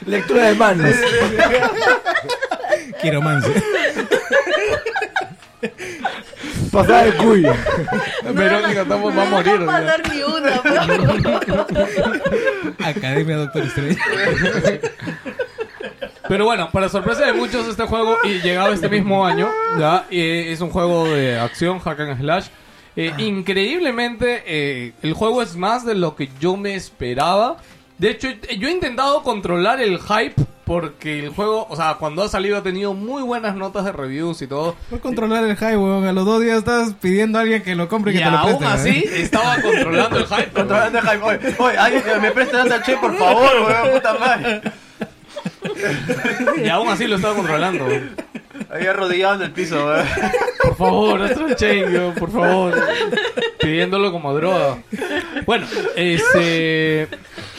[0.06, 0.94] Lectura de manos.
[3.00, 3.62] Quiromancer.
[6.72, 7.46] Pasada de cuy.
[8.32, 9.60] Verónica estamos- va a morir.
[9.60, 9.86] No va a ya.
[9.86, 11.66] dar ni una, pero-
[12.84, 13.98] Academia Doctor Strange.
[16.28, 19.48] Pero bueno, para sorpresa de muchos, este juego y llegado este mismo año,
[19.78, 22.46] ya eh, es un juego de acción, hack and slash.
[22.96, 27.56] Eh, increíblemente, eh, el juego es más de lo que yo me esperaba.
[27.98, 30.34] De hecho, yo he intentado controlar el hype
[30.70, 34.40] porque el juego, o sea, cuando ha salido ha tenido muy buenas notas de reviews
[34.40, 34.76] y todo.
[34.88, 36.06] Por controlar el hype, weón.
[36.06, 38.30] A los dos días estás pidiendo a alguien que lo compre y Y que te
[38.30, 38.74] lo aún preste.
[38.76, 39.16] así, ¿verdad?
[39.18, 40.50] estaba controlando el hype.
[40.52, 41.22] Controlando el hype.
[41.24, 44.62] Oye, oye, alguien que me preste data che, por favor, weón, puta madre.
[46.64, 47.88] Y aún así lo estaba controlando.
[48.72, 50.06] Ahí arrodillado en el piso, weón.
[50.62, 52.80] Por favor, Chain, yo, por favor.
[53.58, 54.78] Pidiéndolo como droga.
[55.46, 57.08] Bueno, este.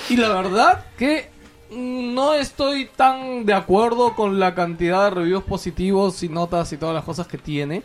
[0.08, 1.30] Y la verdad que
[1.72, 6.94] no estoy tan de acuerdo con la cantidad de reviews positivos y notas y todas
[6.94, 7.84] las cosas que tiene.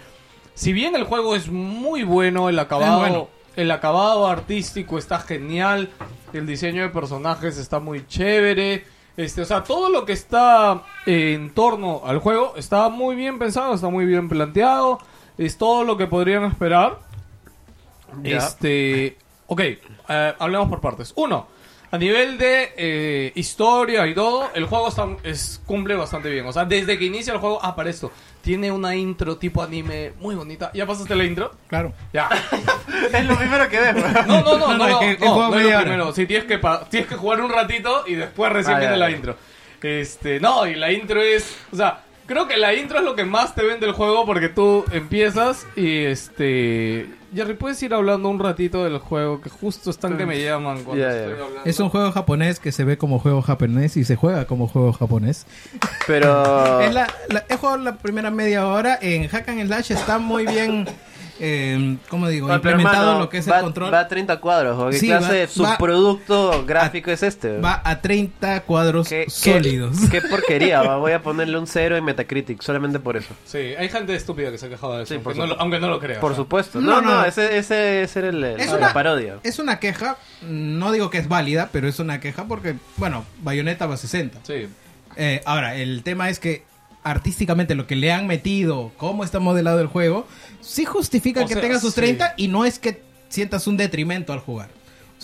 [0.54, 3.28] Si bien el juego es muy bueno, el acabado, bueno.
[3.54, 5.90] el acabado artístico está genial,
[6.32, 8.84] el diseño de personajes está muy chévere.
[9.16, 13.38] Este, o sea, todo lo que está eh, en torno al juego está muy bien
[13.38, 14.98] pensado, está muy bien planteado,
[15.38, 16.98] es todo lo que podrían esperar.
[18.22, 18.38] Ya.
[18.38, 21.12] Este, ok, eh, hablemos por partes.
[21.16, 21.46] Uno,
[21.90, 26.46] a nivel de eh, historia y todo, el juego está, es, cumple bastante bien.
[26.46, 28.10] O sea, desde que inicia el juego, ah, para esto,
[28.42, 30.70] tiene una intro tipo anime muy bonita.
[30.74, 31.52] ¿Ya pasaste la intro?
[31.68, 31.92] Claro.
[32.12, 32.28] Ya.
[33.12, 33.94] Es lo primero que ves.
[34.26, 36.12] No, no, no, No, no, no, no, es no, no lo primero.
[36.12, 39.10] Sí, tienes que, tienes que jugar un ratito y después recién Ah, viene ya, la
[39.10, 39.16] ya.
[39.16, 39.36] intro.
[39.82, 43.24] Este, no, y la intro es, o sea, creo que la intro es lo que
[43.24, 48.38] más te vende el juego porque tú empiezas y este, Jerry, puedes ir hablando un
[48.40, 51.60] ratito del juego que justo están que me llaman cuando estoy hablando.
[51.64, 54.92] Es un juego japonés que se ve como juego japonés y se juega como juego
[54.92, 55.46] japonés.
[56.06, 56.80] Pero.
[56.86, 58.98] Es la, la- he jugado la primera media hora.
[59.00, 60.86] En Hack and Slash está muy bien,
[61.40, 62.52] eh, ¿cómo digo?
[62.52, 63.92] Implementado hermano, lo que es va, el control.
[63.92, 64.78] Va a 30 cuadros.
[64.78, 67.58] ¿o ¿Qué Sí, clase va- de va- subproducto gráfico es este?
[67.58, 69.96] Va a 30 cuadros ¿Qué, qué- sólidos.
[70.10, 70.96] Qué, porquería, va.
[70.96, 73.34] Voy a ponerle un cero en Metacritic, solamente por eso.
[73.44, 75.62] Sí, hay gente estúpida que se ha quejado de eso, Sí, aunque, no lo, supuesto.
[75.62, 76.18] aunque no lo creas.
[76.20, 76.42] Por o sea.
[76.44, 76.80] supuesto.
[76.80, 77.24] No, No, no, no.
[77.24, 79.36] ese, ese, ese era el, el- Es la una- parodia.
[79.42, 83.86] Es una queja, no digo que es válida, pero es una queja porque, bueno, Bayonetta
[83.86, 84.40] va a 60.
[84.42, 84.68] Sí.
[85.16, 86.64] Eh, ahora, el tema es que
[87.06, 90.26] artísticamente lo que le han metido, cómo está modelado el juego,
[90.60, 92.00] sí justifica O que sea, tenga sus sí.
[92.00, 94.70] 30 y no es que sientas un detrimento al jugar.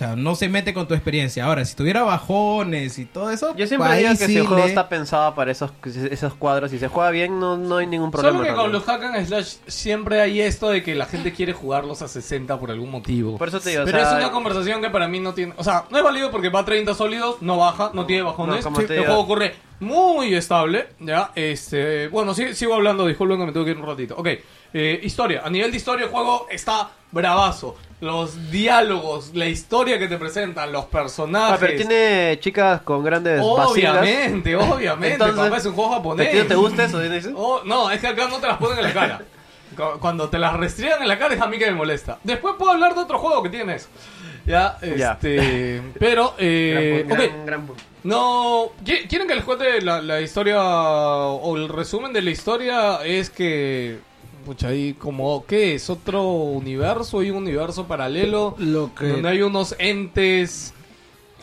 [0.03, 1.45] O sea, no se mete con tu experiencia.
[1.45, 4.65] Ahora, si tuviera bajones y todo eso, Yo siempre ahí digo que si el juego
[4.65, 5.71] está pensado para esos,
[6.11, 8.39] esos cuadros y se juega bien, no, no hay ningún problema.
[8.39, 11.53] Solo que con los hack and slash siempre hay esto de que la gente quiere
[11.53, 13.39] jugarlos a 60 por algún motivo.
[13.39, 15.55] Por eso te digo, o Pero sea, es una conversación que para mí no tiene...
[15.57, 18.65] O sea, no es válido porque va a 30 sólidos, no baja, no tiene bajones.
[18.69, 19.05] No, el digo.
[19.05, 21.31] juego corre muy estable, ¿ya?
[21.37, 22.09] Este...
[22.09, 24.17] Bueno, sí, sigo hablando, disculpen que me tuve que ir un ratito.
[24.17, 24.29] Ok,
[24.75, 25.43] eh, historia.
[25.45, 27.77] A nivel de historia el juego está bravazo.
[28.01, 31.55] Los diálogos, la historia que te presentan, los personajes...
[31.55, 33.99] Ah, pero tiene chicas con grandes vacilas.
[34.03, 36.29] Obviamente, obviamente, Entonces, papá, es un juego japonés.
[36.29, 36.99] ¿A ti no te gusta eso?
[37.01, 37.33] dices?
[37.37, 39.21] Oh, no, es que acá no te las ponen en la cara.
[39.77, 42.19] Cu- Cuando te las restriegan en la cara es a mí que me molesta.
[42.25, 43.89] Después puedo hablar de otro juego que tienes.
[44.47, 45.13] Ya, Ya.
[45.13, 45.81] este.
[46.01, 47.05] Pero, eh.
[47.07, 47.25] Gran- ok.
[47.29, 47.83] gran- gran punto.
[48.03, 48.71] No.
[48.85, 53.05] ¿qui- ¿Quieren que les cuente la, la historia o el resumen de la historia?
[53.05, 53.99] Es que.
[54.45, 55.45] Pucha, ahí como.
[55.47, 55.89] ¿Qué es?
[55.91, 57.21] ¿Otro universo?
[57.21, 58.55] ¿Hay un universo paralelo?
[58.59, 60.75] Lo que- Donde hay unos entes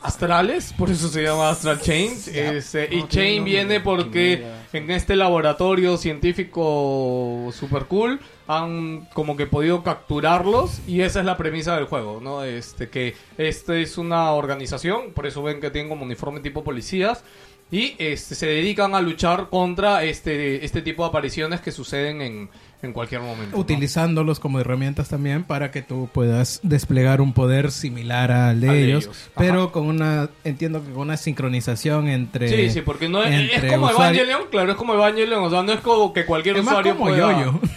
[0.02, 2.14] astrales, por eso se llama Astral Chain.
[2.34, 9.84] Este, y Chain viene porque en este laboratorio científico super cool han como que podido
[9.84, 12.44] capturarlos y esa es la premisa del juego, ¿no?
[12.44, 17.24] Este que este es una organización, por eso ven que tienen como uniforme tipo policías
[17.72, 22.50] y este se dedican a luchar contra este este tipo de apariciones que suceden en,
[22.82, 23.56] en cualquier momento.
[23.56, 23.62] ¿no?
[23.62, 28.76] utilizándolos como herramientas también para que tú puedas desplegar un poder similar al de Al
[28.76, 29.08] de ellos.
[29.10, 29.18] Ajá.
[29.38, 33.88] pero con una entiendo que con una sincronización entre Sí, sí, porque no es, como
[33.88, 36.74] usuario- Evangelion, claro, es como Evangelion, o sea, no es como que cualquier es más
[36.74, 37.44] usuario como pueda...
[37.44, 37.60] yo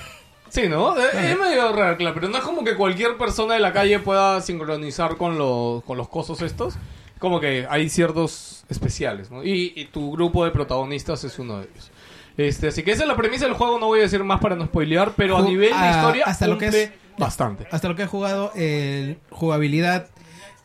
[0.49, 0.95] Sí, ¿no?
[0.99, 3.99] Es, es medio raro, claro, pero no es como que cualquier persona de la calle
[4.01, 6.75] pueda sincronizar con los, con los cosos estos.
[7.19, 9.43] Como que hay ciertos especiales, ¿no?
[9.45, 11.91] Y, y tu grupo de protagonistas es uno de ellos.
[12.37, 14.57] Este, así que esa es la premisa del juego, no voy a decir más para
[14.57, 17.67] no spoilear, pero a Ju- nivel de ah, historia hasta lo que es- bastante.
[17.71, 20.07] hasta lo que he jugado eh, jugabilidad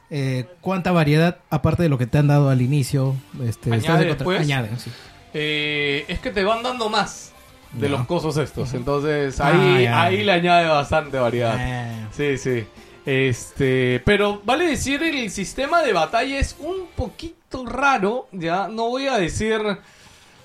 [0.10, 4.13] eh, cuánta variedad aparte de lo que te han dado al inicio este, Añade de
[4.15, 4.39] después.
[4.39, 4.89] añaden, sí.
[5.34, 7.34] Eh, es que te van dando más
[7.73, 10.01] de los cosos estos, entonces Ah, ahí, ya.
[10.03, 11.58] ahí le añade bastante variedad.
[11.60, 12.08] Ah.
[12.15, 12.65] Sí, sí.
[13.06, 19.08] Este, pero vale decir el sistema de batalla es un poquito raro, ya no voy
[19.08, 19.60] a decir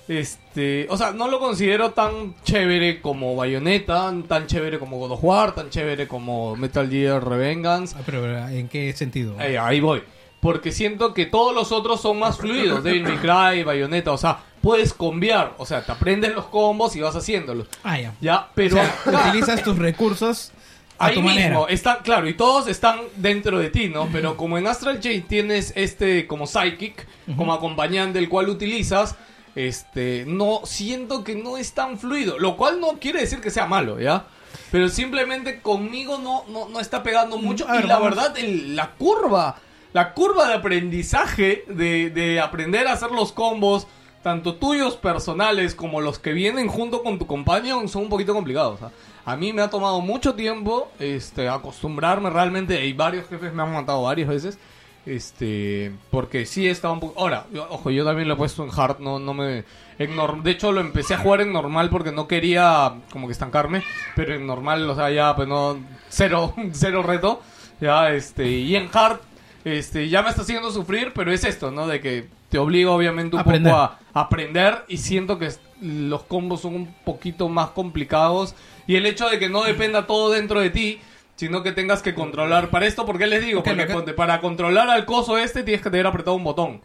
[0.07, 5.23] este, o sea, no lo considero tan chévere como Bayonetta, tan chévere como God of
[5.23, 7.95] War, tan chévere como Metal Gear Revengeance.
[7.97, 9.39] Ah, pero pero, ¿en qué sentido?
[9.39, 10.03] Eh, ahí voy.
[10.41, 12.83] Porque siento que todos los otros son más fluidos.
[12.83, 15.53] Devil May Cry, Bayonetta, o sea, puedes combiar.
[15.57, 17.67] O sea, te aprendes los combos y vas haciéndolos.
[17.83, 18.13] Ah, ya.
[18.19, 20.51] Ya, pero o sea, acá- utilizas tus recursos
[20.99, 21.59] a ahí tu mismo, manera.
[21.69, 24.09] están, claro, y todos están dentro de ti, ¿no?
[24.11, 29.15] Pero como en Astral Chain tienes este como psychic, como acompañante, el cual utilizas,
[29.55, 33.65] este, no, siento que no es tan fluido, lo cual no quiere decir que sea
[33.65, 34.25] malo, ¿ya?
[34.71, 37.65] Pero simplemente conmigo no, no, no está pegando mucho.
[37.67, 38.15] Ver, y la vamos.
[38.15, 39.57] verdad, el- la curva,
[39.93, 43.87] la curva de aprendizaje, de, de aprender a hacer los combos,
[44.23, 48.81] tanto tuyos personales como los que vienen junto con tu companion, son un poquito complicados.
[48.81, 48.91] ¿ah?
[49.25, 53.71] A mí me ha tomado mucho tiempo este, acostumbrarme realmente, y varios jefes me han
[53.73, 54.57] matado varias veces.
[55.05, 57.19] Este, porque sí estaba un poco.
[57.19, 59.65] Ahora, yo- ojo, yo también lo he puesto en hard, no, no me.
[59.99, 60.11] en
[60.43, 63.83] de hecho, lo empecé a jugar en normal porque no quería como que estancarme,
[64.15, 65.77] pero en normal, o sea, ya, pues no.
[66.09, 67.41] Cero, cero reto.
[67.81, 69.19] Ya, este, y en hard,
[69.65, 71.85] este, ya me está haciendo sufrir, pero es esto, ¿no?
[71.85, 73.73] De que te obliga, obviamente, un Aprender.
[73.73, 75.49] poco a aprender y siento que
[75.81, 78.55] los combos son un poquito más complicados
[78.87, 80.99] y el hecho de que no dependa todo dentro de ti
[81.45, 85.37] sino que tengas que controlar para esto porque les digo porque para controlar al coso
[85.37, 86.81] este tienes que tener apretado un botón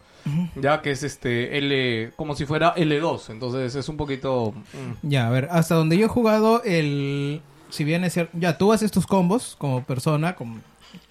[0.55, 5.27] ya que es este L como si fuera L2 entonces es un poquito mm, Ya,
[5.27, 7.41] a ver, hasta donde yo he jugado, el.
[7.69, 8.31] Si bien es cierto.
[8.39, 10.61] Ya, tú haces tus combos como persona, con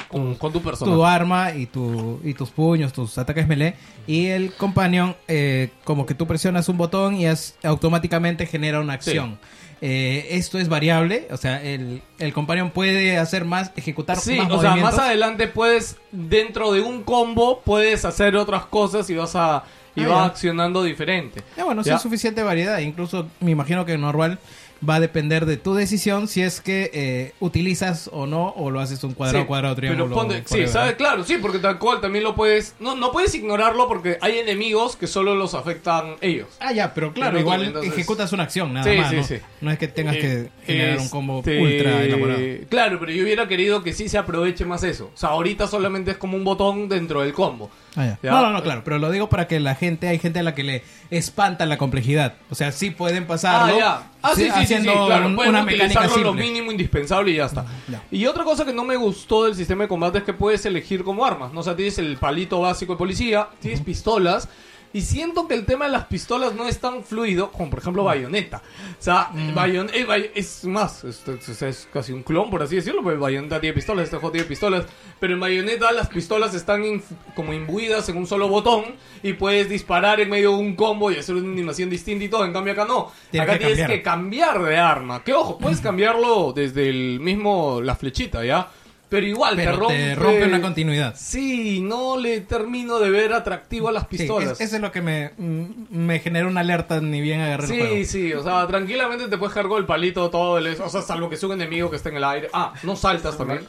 [0.09, 3.75] con, con tu tu persona arma y, tu, y tus puños, tus ataques melee.
[4.07, 8.95] Y el companion, eh, como que tú presionas un botón y es- automáticamente genera una
[8.95, 9.39] acción.
[9.81, 14.51] Eh, esto es variable, o sea, el, el companion puede hacer más, ejecutar Sí, más
[14.51, 19.37] o sea, más adelante puedes, dentro de un combo, puedes hacer otras cosas y vas
[19.37, 19.64] a
[19.95, 20.25] y Ah, ya.
[20.27, 21.43] accionando diferente.
[21.57, 21.97] Ya, bueno, sí Ya.
[21.97, 22.79] es suficiente variedad.
[22.79, 24.38] Incluso me imagino que normal
[24.87, 28.81] va a depender de tu decisión si es que eh, utilizas o no, o lo
[28.81, 30.05] haces un cuadrado, Sí, cuadrado, triángulo.
[30.07, 30.67] Pero ponte, sí.
[30.67, 30.95] ¿sabes?
[30.97, 32.75] Claro, sí, porque tal cual también lo puedes.
[32.81, 36.49] No, no puedes ignorarlo porque hay enemigos que solo los afectan ellos.
[36.61, 39.11] Ah, ya, pero claro, Pero igual entonces- ejecutas una acción, nada Sí, más.
[39.11, 39.23] sí, ¿no?
[39.25, 39.37] sí.
[39.61, 42.41] No es que tengas que generar un combo este, ultra elaborado.
[42.69, 45.11] Claro, pero yo hubiera querido que sí se aproveche más eso.
[45.14, 47.71] O sea, ahorita solamente es como un botón dentro del combo.
[47.97, 48.19] Ah, ya.
[48.23, 48.31] Ya.
[48.31, 50.55] No, no, no, claro, pero lo digo para que la gente, hay gente a la
[50.55, 52.35] que le espanta la complejidad.
[52.51, 54.03] O sea, sí pueden pasarlo Ah.
[54.22, 55.26] Ah, sí, sí, sí, sí, haciendo claro.
[55.26, 56.44] un- pueden una mecánica utilizarlo lo simple.
[56.50, 57.64] mínimo indispensable y ya está.
[58.11, 61.04] Y otra cosa que no me gustó del sistema de combate es que puedes elegir
[61.04, 61.52] como armas.
[61.52, 61.61] ¿no?
[61.61, 64.48] O sea, tienes el palito básico de policía, tienes pistolas.
[64.92, 68.05] Y siento que el tema de las pistolas no es tan fluido como, por ejemplo,
[68.05, 68.62] Bayonetta.
[68.98, 72.77] O sea, Bayon- eh, Bay- es más, es, es- es casi un clon, por así
[72.77, 74.87] decirlo, porque Bayonetta tiene pistolas, este juego tiene pistolas.
[75.20, 77.03] Pero en Bayonetta las pistolas están inf-
[77.35, 78.85] como imbuidas en un solo botón
[79.22, 82.44] y puedes disparar en medio de un combo y hacer una animación distinta y todo.
[82.46, 83.12] En cambio, acá no.
[83.38, 83.90] Acá que tienes cambiar.
[83.90, 85.22] que cambiar de arma.
[85.22, 88.70] Que ojo, puedes cambiarlo desde el mismo, la flechita, ¿ya?
[89.09, 89.94] Pero igual Pero te rompe.
[89.97, 91.14] te rompe una continuidad.
[91.16, 94.53] Sí, no le termino de ver atractivo a las Sí, pistolas.
[94.53, 97.71] es- eso es lo que me, mm, me genera una alerta ni bien agarré el
[97.81, 97.94] juego.
[97.97, 101.31] Sí, sí, o sea, tranquilamente te puedes cargar el palito todo, el, o sea, salvo
[101.31, 102.49] que sea un enemigo que esté en el aire.
[102.53, 103.61] Ah, no saltas también.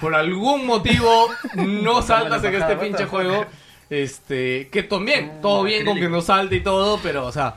[0.00, 3.46] Por algún motivo no saltas en este pinche juego.
[3.88, 7.54] Este, que también, todo bien con que no salte y todo, pero, o sea,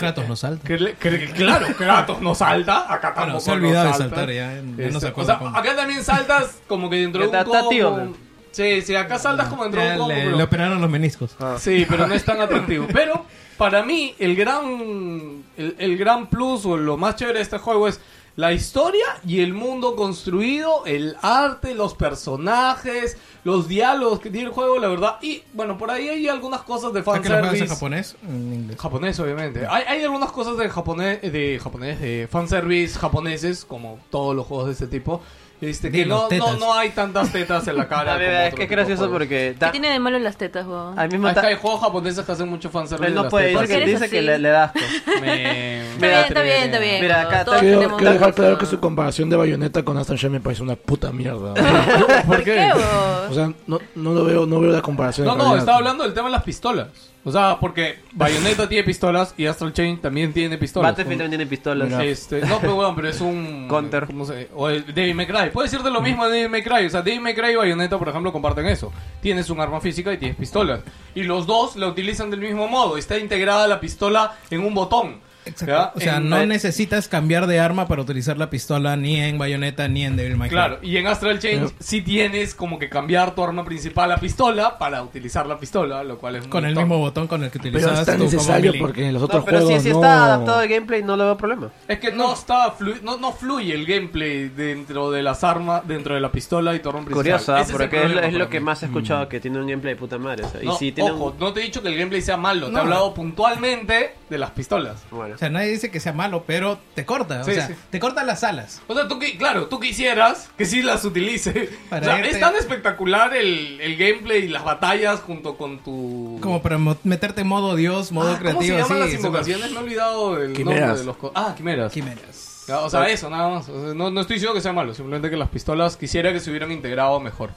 [0.00, 0.66] Kratos no salta.
[0.66, 3.98] que, le- que- que claro, Kratos no salta, acá Bueno, se ha olvidado no de
[3.98, 4.16] salta.
[4.16, 5.56] saltar, ya, ya no Este, se o acuerda sea, cómo.
[5.56, 8.16] acá también saltas como que dentro de un
[8.52, 11.36] Sí, sí, acá saltas como dentro de un le, operaron los meniscos.
[11.58, 12.86] Sí, pero no es tan atractivo.
[12.92, 13.24] Pero
[13.56, 17.86] para mí el gran el, el gran plus o lo más chévere de este juego
[17.86, 18.00] es
[18.36, 24.54] la historia y el mundo construido, el arte, los personajes, los diálogos que tiene el
[24.54, 25.16] juego, la verdad.
[25.22, 27.74] Y bueno, por ahí hay algunas cosas de ¿Para que lo en fanservice.
[27.74, 28.16] japonés?
[28.22, 28.78] En inglés.
[28.80, 29.66] Japonés, obviamente.
[29.68, 34.66] Hay, hay algunas cosas de japonés, de japonés, de fanservice japoneses, como todos los juegos
[34.66, 35.20] de este tipo.
[35.60, 38.14] Este, que no, no, no hay tantas tetas en la cara.
[38.18, 39.14] Como es otro que es tipo de gracioso juegos.
[39.14, 40.98] porque ¿Qué da- tiene de malo las tetas, weón?
[40.98, 43.06] al mismo que hay tiempo juegos japoneses que hacen mucho fanservice.
[43.08, 43.60] él de no las puede tetas.
[43.68, 44.26] decir que ¿Por qué dice eres que así?
[44.26, 44.78] le, le da asco.
[45.20, 47.00] Me- Está bien, está bien, está bien.
[47.02, 50.18] Mira, acá todos Quiero, tenemos quiero dejar claro que su comparación de Bayonetta con Astral
[50.18, 51.52] Chain me parece una puta mierda.
[52.26, 52.82] ¿Por qué, vos?
[53.30, 55.26] O sea, no, no lo veo, no veo la comparación.
[55.26, 55.60] No, en no, realidad.
[55.60, 56.88] estaba hablando del tema de las pistolas.
[57.22, 60.92] O sea, porque Bayonetta tiene pistolas y Astral Chain también tiene pistolas.
[60.92, 61.92] Battlefield también tiene pistolas.
[62.02, 63.66] Este, no, pero bueno, pero es un...
[63.68, 64.06] Counter.
[64.06, 65.50] ¿cómo se- O el May Cry.
[65.52, 66.86] Puede decirte lo mismo de May Cry.
[66.86, 68.90] O sea, May Cry y Bayonetta, por ejemplo, comparten eso.
[69.20, 70.80] Tienes un arma física y tienes pistolas.
[71.14, 72.96] Y los dos la utilizan del mismo modo.
[72.96, 75.20] Está integrada la pistola en un botón.
[75.50, 75.66] Exacto.
[75.72, 75.92] ¿Ya?
[75.94, 79.38] O sea, En- no eh, necesitas cambiar de arma para utilizar la pistola ni en
[79.38, 80.56] Bayonetta ni en Devil May Cry.
[80.56, 84.78] Claro, y en Astral Chain sí tienes como que cambiar tu arma principal a pistola
[84.78, 86.82] para utilizar la pistola, lo cual es muy Con el top.
[86.82, 89.58] mismo botón con el que Pero utilizabas es necesario porque en los otros No, pero
[89.60, 89.94] si, juegos si no...
[89.96, 91.70] está adaptado al gameplay no le veo problema.
[91.88, 96.14] Es que no está flu- no, no fluye el gameplay dentro de las armas, dentro
[96.14, 97.22] de la pistola y tu arma principal.
[97.22, 97.60] Curioso, ¿ah?
[97.60, 98.64] Ese el porque es, lo- problema es lo para que mí.
[98.66, 100.44] más he escuchado que tiene un gameplay de puta madre.
[100.44, 101.38] o sea, No, y si tiene ojo, un...
[101.38, 104.50] no te he dicho que el gameplay sea malo, te he hablado puntualmente de las
[104.50, 105.02] pistolas.
[105.10, 105.36] Bueno.
[105.40, 107.44] O sea, nadie dice que sea malo, pero te corta.
[107.44, 107.74] Sí, o sea, sí.
[107.88, 108.82] te corta las alas.
[108.88, 111.70] O sea, tú, claro, tú quisieras que sí las utilice.
[111.88, 115.78] Para o sea, irte- es tan espectacular el, el gameplay y las batallas junto con
[115.78, 116.38] tu...
[116.42, 118.60] Como para meterte en modo Dios, modo Ah, creativo.
[118.60, 119.70] ¿Cómo se llaman las invocaciones?
[119.70, 120.80] Me he olvidado el Quimeras.
[120.82, 121.16] nombre de los...
[121.16, 121.90] co- Ah, quimeras.
[121.90, 122.46] Quimeras.
[122.68, 123.68] O sea, eso, nada más.
[123.70, 126.38] O sea, no, no estoy diciendo que sea malo, simplemente que las pistolas quisiera que
[126.40, 127.50] se hubieran integrado mejor.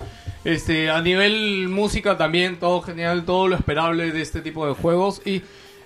[0.45, 5.21] Este, a nivel música también, todo genial, todo lo esperable de este tipo de juegos.
[5.25, 5.43] Y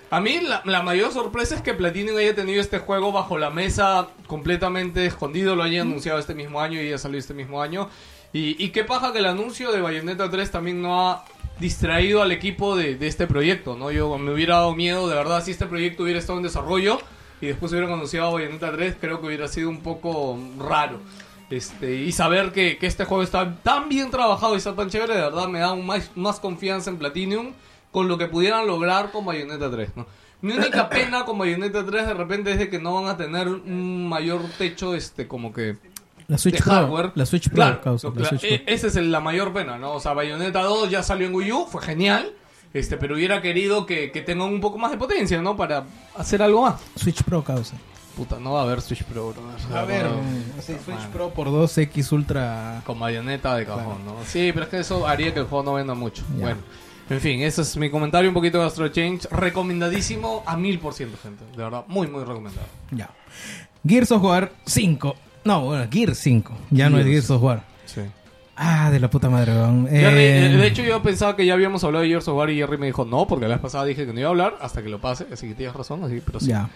[0.09, 3.49] A mí la, la mayor sorpresa es que Platinum haya tenido este juego bajo la
[3.49, 7.89] mesa completamente escondido, lo haya anunciado este mismo año y haya salido este mismo año.
[8.31, 11.25] Y, y qué paja que el anuncio de Bayonetta 3 también no ha
[11.59, 13.91] distraído al equipo de, de este proyecto, ¿no?
[13.91, 16.99] Yo me hubiera dado miedo, de verdad, si este proyecto hubiera estado en desarrollo
[17.41, 20.99] y después hubieran anunciado Bayonetta 3, creo que hubiera sido un poco raro.
[21.49, 25.15] Este, y saber que, que este juego está tan bien trabajado y está tan chévere,
[25.15, 27.53] de verdad me da un más, más confianza en Platinum
[27.91, 30.05] con lo que pudieran lograr con Bayonetta 3, ¿no?
[30.41, 33.47] Mi única pena con Bayonetta 3 de repente es de que no van a tener
[33.47, 35.77] un mayor techo, este, como que
[36.27, 36.71] La Switch de Pro.
[36.73, 37.11] hardware.
[37.15, 37.55] La Switch Pro.
[37.55, 38.49] Claro, causa, la claro, Switch Pro.
[38.49, 39.93] e- Esa es el- la mayor pena, ¿no?
[39.93, 42.33] O sea, Bayonetta 2 ya salió en Wii U, fue genial.
[42.73, 45.55] Este, pero hubiera querido que, que tengan un poco más de potencia, ¿no?
[45.55, 45.85] Para
[46.15, 46.75] hacer algo más.
[46.95, 47.75] Switch Pro causa.
[48.15, 49.77] Puta, no va a haber Switch Pro, bro.
[49.77, 50.17] A ver, No.
[50.17, 52.81] eh, sí, Switch Pro por 2X Ultra.
[52.85, 54.15] Con bayoneta de cajón, ¿no?
[54.25, 56.23] Sí, pero es que eso haría que el juego no venda mucho.
[56.35, 56.41] Ya.
[56.41, 56.57] Bueno,
[57.09, 59.27] en fin, ese es mi comentario un poquito de Astro Change.
[59.31, 61.43] Recomendadísimo a mil por ciento, gente.
[61.55, 62.67] De verdad, muy, muy recomendado.
[62.91, 63.09] Ya.
[63.85, 65.15] Gears of War 5.
[65.45, 66.53] No, bueno, Gears 5.
[66.71, 67.63] Ya no es Gears of War.
[67.85, 68.01] Sí.
[68.59, 69.87] Ah, de la puta madre, weón.
[69.87, 72.57] Eh, eh, de hecho, yo pensaba que ya habíamos hablado de Gears of War y
[72.57, 74.81] Jerry me dijo no, porque la vez pasada dije que no iba a hablar hasta
[74.81, 75.27] que lo pase.
[75.31, 76.47] Así que tienes razón, así, pero sí.
[76.47, 76.67] Ya.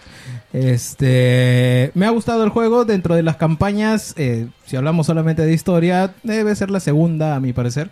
[0.52, 1.90] Este.
[1.94, 4.14] Me ha gustado el juego dentro de las campañas.
[4.16, 7.90] eh, si hablamos solamente de historia, debe ser la segunda, a mi parecer.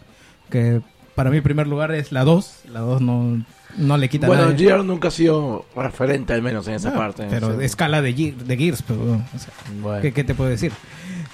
[0.51, 0.81] Que
[1.21, 2.61] para mí, en primer lugar, es la 2.
[2.73, 3.45] La 2 no,
[3.77, 4.57] no le quita Bueno, nada.
[4.57, 7.27] Gear nunca ha sido referente, al menos en esa Ah, parte.
[7.29, 7.65] Pero Sí.
[7.67, 9.53] escala de, Ge- de Gears, pero, o sea,
[9.83, 10.01] Bueno.
[10.01, 10.73] ¿qué, qué te puedo decir?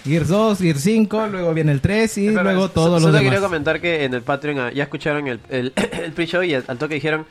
[0.05, 3.39] Gears 2, Gears 5, luego viene el 3 y Espera, luego todos Solo los quería
[3.39, 3.47] demás.
[3.49, 5.73] comentar que en el Patreon ah, ya escucharon el, el,
[6.03, 7.27] el pre-show y al, toque dijeron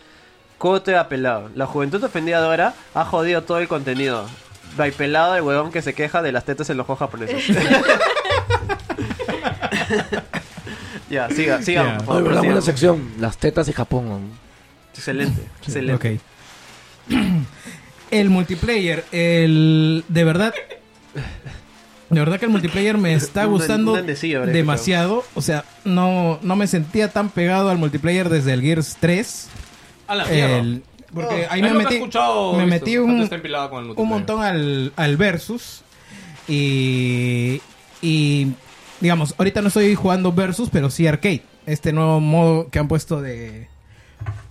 [0.57, 1.49] Cote a pelado.
[1.55, 4.25] La juventud ofendida de ahora ha jodido todo el contenido.
[4.77, 7.43] By pelado el huevón que se queja de las tetas en los juegos japoneses.
[11.09, 12.05] ya, siga, sigamos, Ya.
[12.05, 13.09] por favor, sección.
[13.19, 14.29] Las tetas de Japón.
[14.93, 16.19] Excelente, excelente.
[17.09, 17.13] Ok.
[18.11, 20.53] El multiplayer, el de verdad
[22.09, 27.09] de verdad que el multiplayer me está gustando demasiado, o sea, no no me sentía
[27.11, 29.47] tan pegado al multiplayer desde el Gears 3.
[30.07, 30.29] A la.
[30.31, 30.83] El-
[31.13, 31.99] porque ahí me metí
[32.57, 33.27] me metí un,
[33.95, 35.81] un montón al, al versus
[36.47, 37.61] y
[38.01, 38.47] y
[39.01, 43.21] digamos, ahorita no estoy jugando versus, pero sí arcade, este nuevo modo que han puesto
[43.21, 43.67] de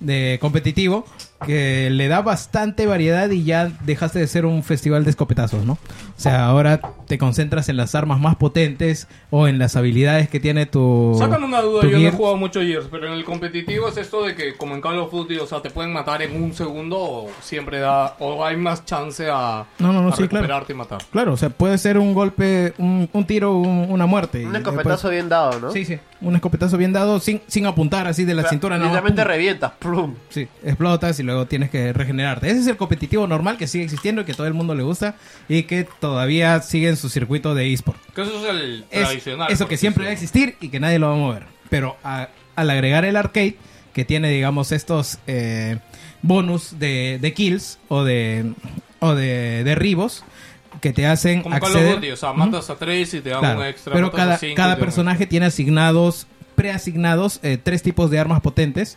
[0.01, 1.05] de competitivo
[1.47, 5.75] que le da bastante variedad y ya dejaste de ser un festival de escopetazos, ¿no?
[5.75, 5.79] O
[6.17, 10.65] sea, ahora te concentras en las armas más potentes o en las habilidades que tiene
[10.65, 13.97] tu Sácame una duda, yo no he jugado mucho Gears, pero en el competitivo es
[13.99, 16.55] esto de que como en Call of Duty, o sea, te pueden matar en un
[16.55, 20.45] segundo o siempre da, o hay más chance a, No, no, no, a sí, claro.
[20.47, 21.03] recuperarte y matar.
[21.11, 24.47] Claro, o sea, puede ser un golpe, un, un tiro, un- una muerte.
[24.47, 25.67] Un escopetazo bien dado, ¿no?
[25.73, 26.01] después- Sí, sí.
[26.23, 28.79] Un escopetazo bien dado sin, sin apuntar así de la O sea, cintura.
[28.79, 29.29] Literalmente pum.
[29.31, 30.15] revientas, plum.
[30.31, 32.49] Sí, explotas y luego tienes que regenerarte.
[32.51, 35.15] Ese es el competitivo normal que sigue existiendo y que todo el mundo le gusta
[35.49, 37.99] y que todavía sigue en su circuito de eSport.
[38.15, 39.53] Que eso es el Es tradicional.
[39.53, 41.43] eso que siempre va a existir y que nadie lo va a mover.
[41.71, 43.57] Pero a- al agregar el arcade,
[43.93, 45.79] que tiene, digamos, estos eh,
[46.23, 48.53] bonus de, de kills o de,
[49.01, 50.25] o de derribos
[50.81, 51.89] que te hacen Como Call acceder...
[51.91, 53.93] of Duty, o sea, matas a tres y te dan Claro, un extra.
[53.95, 56.27] pero a cada, cinco cada personaje tiene asignados,
[56.57, 58.97] preasignados, eh, tres tipos de armas potentes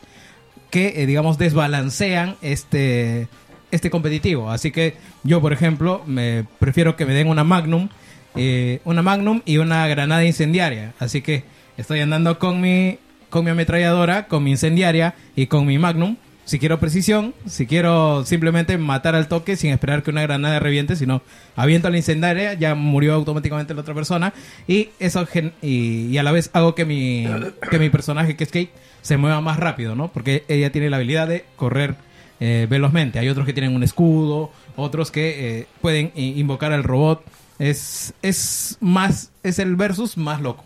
[0.70, 3.28] que, eh, digamos, desbalancean este,
[3.72, 4.50] este competitivo.
[4.50, 7.90] Así que yo, por ejemplo, me prefiero que me den una Magnum,
[8.36, 10.94] eh, una Magnum y una granada incendiaria.
[11.00, 11.44] Así que
[11.78, 13.00] estoy andando con mi,
[13.30, 16.18] con mi ametralladora, con mi incendiaria y con mi Magnum.
[16.46, 20.96] Si quiero precisión, si quiero simplemente matar al toque sin esperar que una granada reviente,
[20.96, 21.22] sino
[21.58, 24.34] aviento la incendiaria, ya murió automáticamente la otra persona
[24.66, 25.28] y eso
[25.62, 27.28] y, y a la vez hago que mi
[27.70, 28.72] que mi personaje que es Kate
[29.02, 30.10] se mueva más rápido, ¿no?
[30.10, 31.96] Porque ella tiene la habilidad de correr
[32.40, 33.20] eh, velozmente.
[33.20, 37.24] Hay otros que tienen un escudo, otros que eh, pueden invocar al robot.
[37.60, 40.64] Es es más es el versus más loco.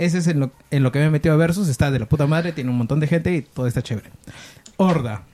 [0.00, 1.68] Ese es en lo, en lo que me he metido a Versus.
[1.68, 4.08] Está de la puta madre, tiene un montón de gente y todo está chévere.
[4.78, 5.24] Horda.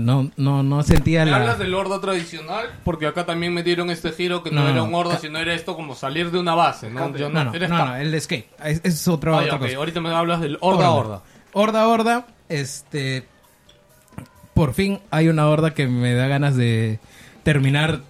[0.00, 1.36] No, no, no sentía Me la...
[1.36, 4.84] hablas del horda tradicional, porque acá también metieron este giro que no, No, era no,
[4.84, 7.14] un horda, sino era esto como salir de una base, ¿no?
[7.14, 8.48] Yo No, no, no, cap- no, el Escape.
[8.64, 9.76] Es, es otro, Ah, otra ok, cosa.
[9.76, 11.22] Ahorita me hablas del horda horda.
[11.52, 12.26] Horda, horda.
[12.48, 13.26] Este.
[14.54, 16.98] Por fin hay una horda que me da ganas de
[17.42, 18.00] terminar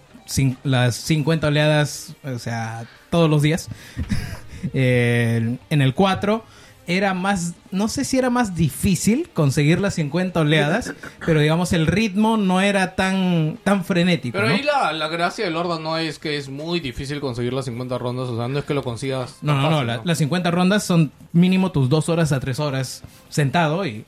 [0.63, 3.69] las 50 oleadas, o sea, todos los días.
[4.73, 6.43] Eh, en el 4
[6.87, 11.87] era más, no sé si era más difícil conseguir las 50 oleadas, pero digamos el
[11.87, 14.37] ritmo no era tan, tan frenético.
[14.39, 14.55] Pero ¿no?
[14.55, 17.99] ahí la, la gracia del horda no es que es muy difícil conseguir las 50
[17.99, 19.39] rondas, o sea, no es que lo consigas.
[19.43, 23.85] No, no, no, las 50 rondas son mínimo tus 2 horas a 3 horas sentado
[23.85, 24.05] y,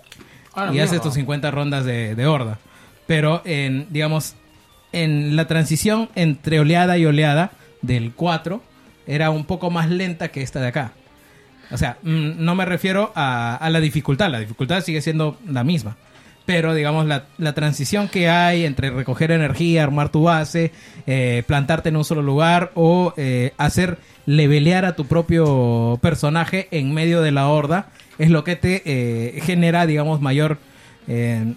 [0.58, 2.58] Ah, y haces tus 50 rondas de, de horda.
[3.06, 4.34] Pero en, digamos,
[4.92, 8.60] en la transición entre oleada y oleada del 4
[9.06, 10.92] era un poco más lenta que esta de acá.
[11.70, 15.64] O sea, mm, no me refiero a, a la dificultad, la dificultad sigue siendo la
[15.64, 15.96] misma.
[16.46, 20.72] Pero, digamos, la, la transición que hay entre recoger energía, armar tu base,
[21.06, 26.94] eh, plantarte en un solo lugar o eh, hacer levelear a tu propio personaje en
[26.94, 27.88] medio de la horda
[28.18, 30.58] es lo que te eh, genera, digamos, mayor
[31.06, 31.54] eh,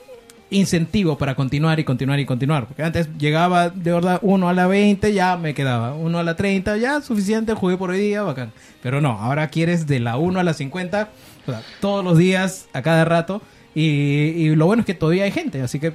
[0.52, 2.68] incentivo para continuar y continuar y continuar.
[2.68, 5.96] Porque antes llegaba de horda 1 a la 20, ya me quedaba.
[5.96, 8.52] 1 a la 30, ya suficiente, jugué por hoy día, bacán.
[8.84, 11.10] Pero no, ahora quieres de la 1 a la 50,
[11.48, 13.42] o sea, todos los días, a cada rato.
[13.74, 15.94] Y, y lo bueno es que todavía hay gente, así que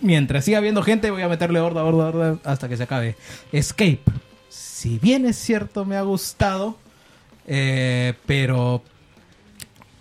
[0.00, 3.16] mientras siga habiendo gente, voy a meterle horda, horda, horda hasta que se acabe.
[3.52, 4.00] Escape.
[4.48, 6.76] Si bien es cierto, me ha gustado,
[7.46, 8.82] eh, pero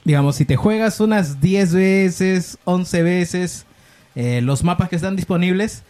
[0.03, 3.65] digamos, si te juegas unas 10 veces, 11 veces
[4.15, 5.83] eh, los mapas que están disponibles,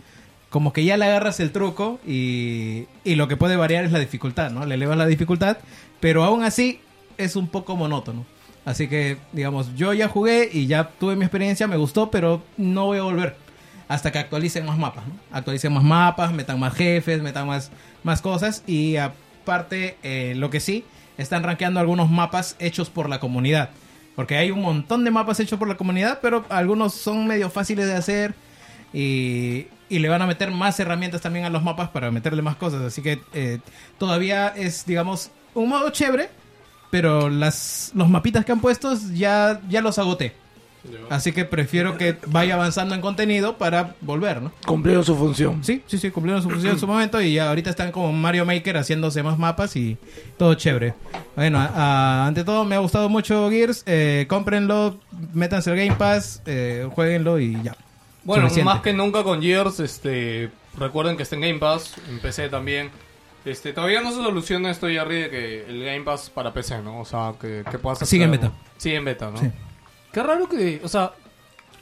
[0.50, 4.00] como que ya le agarras el truco y, y lo que puede variar es la
[4.00, 4.66] dificultad, ¿no?
[4.66, 5.58] Le elevas la dificultad,
[6.00, 6.80] pero aún así
[7.18, 8.26] es un poco monótono.
[8.66, 12.86] Así que, digamos, yo ya jugué y ya tuve mi experiencia, me gustó, pero no
[12.86, 13.36] voy a volver
[13.92, 15.04] hasta que actualicen más mapas.
[15.32, 17.72] Actualicen más mapas, metan más jefes, metan más,
[18.04, 20.86] más cosas y aparte, eh, lo que sí,
[21.18, 23.72] están rankeando algunos mapas hechos por la comunidad.
[24.16, 27.86] Porque hay un montón de mapas hechos por la comunidad, pero algunos son medio fáciles
[27.88, 28.34] de hacer
[28.94, 32.56] y, y le van a meter más herramientas también a los mapas para meterle más
[32.56, 32.82] cosas.
[32.82, 33.60] Así que eh,
[33.98, 36.30] todavía es, digamos, un modo chévere,
[36.90, 40.34] pero las, los mapitas que han puesto ya, ya los agoté.
[41.10, 44.52] Así que prefiero que vaya avanzando en contenido para volver, ¿no?
[44.66, 45.64] Cumplieron su función.
[45.64, 48.46] Sí, sí, sí, cumplieron su función en su momento y ya ahorita están como Mario
[48.46, 49.98] Maker haciéndose más mapas y
[50.38, 50.94] todo chévere.
[51.36, 51.66] Bueno, a-
[52.24, 54.98] a- ante todo me ha gustado mucho Gears, eh, cómprenlo,
[55.34, 57.76] métanse al Game Pass, eh, jueguenlo y ya.
[58.24, 58.66] Bueno, Suficiente.
[58.74, 62.90] más que nunca con Gears, este, recuerden que está en Game Pass, en PC también.
[63.46, 67.00] Este, todavía no se soluciona esto, Jerry, de que el Game Pass para PC, ¿no?
[67.02, 67.98] O sea, que, que puedas...
[68.08, 68.52] Sigue en beta.
[68.78, 69.38] Sigue en beta, ¿no?
[69.40, 69.48] Sí.
[70.14, 71.12] Qué raro que, o sea,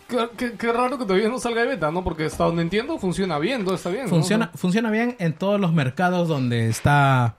[0.08, 2.04] qué, qué- qué raro que todavía no salga de beta, ¿no?
[2.04, 4.10] Porque hasta donde entiendo funciona bien, todo está bien, ¿no?
[4.10, 7.36] Funciona, funciona bien en todos los mercados donde está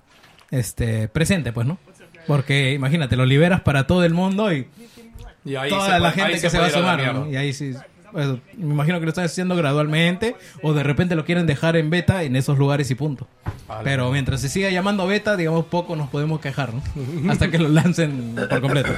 [0.50, 1.78] este presente, pues, ¿no?
[2.26, 4.66] Porque imagínate, lo liberas para todo el mundo y
[5.44, 7.30] Y ahí toda se la puede- gente que se, va a sumar, ¿no?
[7.30, 7.72] Y ahí sí,
[8.12, 8.26] pues,
[8.56, 12.22] me imagino que lo están haciendo gradualmente o de repente lo quieren dejar en beta
[12.24, 13.26] en esos lugares y punto.
[13.68, 13.84] Vale.
[13.84, 16.82] Pero mientras se siga llamando beta, digamos, poco nos podemos quejar, ¿no?
[17.30, 18.90] Hasta que lo lancen por completo.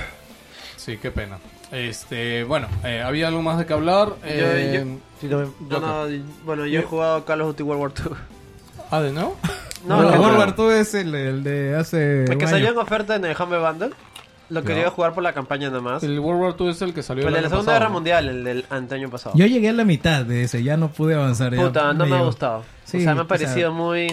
[0.76, 1.38] Sí, qué pena.
[1.72, 4.10] Este, bueno, eh, ¿había algo más de que hablar?
[4.24, 5.28] Eh, yo-
[5.68, 6.06] Yo no-
[6.44, 8.16] bueno, yo he jugado Call of Duty World War II.
[8.90, 9.34] Ah, ¿de no?
[9.86, 12.78] No, el que- World War II es el, el de hace el que salió en
[12.78, 13.90] oferta en el Humble Bundle.
[14.48, 16.02] Lo quería jugar por la campaña nada más.
[16.04, 17.78] El, El World War II es el que salió de el la año Segunda pasado,
[17.80, 17.94] Guerra ¿no?
[17.94, 19.34] Mundial, el del anteaño pasado.
[19.36, 21.54] Yo llegué a la mitad de ese, ya no pude avanzar.
[21.56, 22.62] Puta, no me ha gustado.
[22.84, 24.12] Sí, o sea, me o ha parecido muy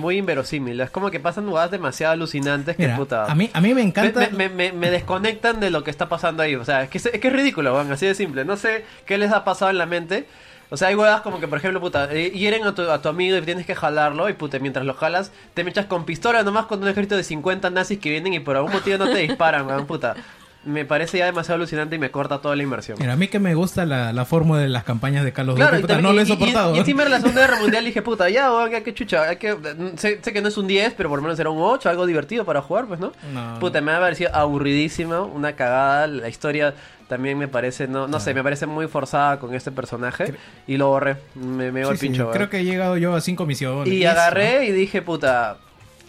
[0.00, 0.80] muy inverosímil.
[0.80, 3.24] Es como que pasan jugadas demasiado alucinantes que Mira, puta.
[3.26, 4.28] a mí, a mí me encanta...
[4.32, 6.56] me- me- me- me desconectan de lo que está pasando ahí.
[6.56, 8.44] O sea, es que es, que es ridículo, weón, así de simple.
[8.44, 10.26] No sé qué les ha pasado en la mente.
[10.72, 13.08] O sea, hay huevas como que, por ejemplo, puta, eh, hieren a tu, a tu
[13.08, 14.28] amigo y tienes que jalarlo.
[14.28, 17.24] Y puta, mientras lo jalas, te me echas con pistola nomás con un ejército de
[17.24, 20.14] 50 nazis que vienen y por algún motivo no te disparan, weón, puta.
[20.62, 22.98] Me parece ya demasiado alucinante y me corta toda la inversión.
[23.00, 25.78] Mira, a mí que me gusta la, la fórmula de las campañas de Carlos Claro,
[25.78, 26.74] y, puta, no lo he y- y- soportado.
[26.76, 29.56] Y, encima de la Segunda Guerra Mundial dije, puta, ya, weón, ya que chucha, que,
[29.96, 32.04] sé, sé que no es un 10, pero por lo menos era un 8, algo
[32.04, 33.12] divertido para jugar, pues, ¿no?
[33.32, 33.58] No.
[33.58, 36.74] Puta, me ha parecido aburridísimo, una cagada, la historia
[37.08, 40.34] también me parece, no, no sé, me parece muy forzada con este personaje
[40.68, 43.20] y lo borré, me, me Sí, el sí, pincho, creo que he llegado yo a
[43.22, 43.88] cinco misiones.
[43.92, 45.56] Y agarré y dije, puta,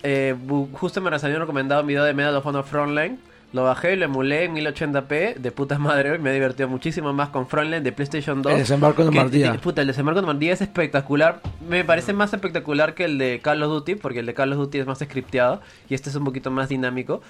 [0.03, 0.35] eh,
[0.73, 3.17] justo me habían recomendado un video de Medal of Honor Frontline.
[3.53, 7.11] Lo bajé y lo emulé en 1080p de puta madre y me he divertido muchísimo
[7.11, 8.53] más con Frontline de PlayStation 2.
[8.53, 9.51] El desembarco de Que- Normandía.
[9.51, 11.41] de- Puta, el desembarco de Normandía es espectacular.
[11.67, 14.59] Me parece más espectacular que el de Call of Duty, porque el de Call of
[14.59, 17.21] Duty es más scripteado y este es un poquito más dinámico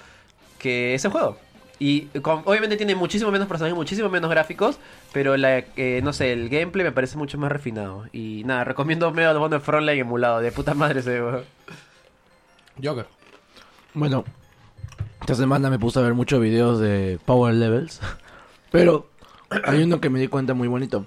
[0.60, 1.38] que ese juego.
[1.80, 4.78] Y con- obviamente tiene muchísimo menos personajes, muchísimo menos gráficos,
[5.14, 8.06] pero la, eh, no sé, el gameplay me parece mucho más refinado.
[8.14, 11.42] Y nada, recomiendo of Honor Frontline emulado, de puta madre ese juego.
[12.84, 13.08] Joker.
[13.96, 14.24] Bueno,
[15.22, 18.00] esta semana me puse a ver muchos videos de Power Levels.
[18.72, 19.08] Pero
[19.64, 21.06] hay uno que me di cuenta muy bonito.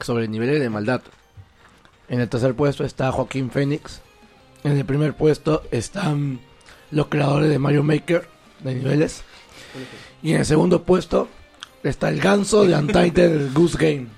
[0.00, 1.02] Sobre niveles de maldad.
[2.08, 4.00] En el tercer puesto está Joaquín Phoenix.
[4.64, 6.40] En el primer puesto están
[6.90, 8.28] los creadores de Mario Maker
[8.62, 9.22] de niveles.
[10.22, 11.28] Y en el segundo puesto
[11.82, 14.08] está el ganso de Untitled Goose Game.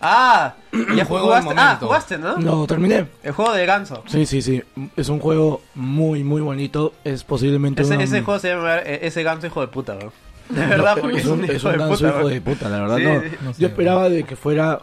[0.00, 0.54] Ah,
[0.96, 1.48] ya Juego jugaste.
[1.50, 2.36] del Ah, jugaste, ¿no?
[2.38, 3.06] No, terminé.
[3.22, 4.02] El juego de ganso.
[4.06, 4.62] Sí, sí, sí.
[4.96, 6.94] Es un juego muy, muy bonito.
[7.04, 10.12] Es posiblemente Ese, una- ese juego se llama eh, ese ganso hijo de puta, bro.
[10.48, 12.28] De verdad, porque es un, es un ganso puta, hijo bro.
[12.28, 12.96] de puta, la verdad.
[12.96, 13.20] Sí, no.
[13.20, 13.36] sí.
[13.44, 14.80] No sé, Yo esperaba de que fuera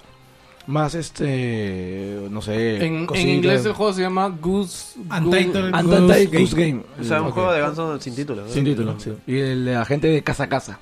[0.67, 4.99] más este, no sé, En, inglés el juego se llama Goose...
[4.99, 6.83] Untitled Untitled Goose Goose Game.
[6.99, 7.33] O sea, un Ok.
[7.35, 8.43] juego de ganso sin título.
[8.43, 8.49] ¿no?
[8.49, 9.13] Sin título, sí.
[9.25, 10.77] Y el de la gente de casa a casa.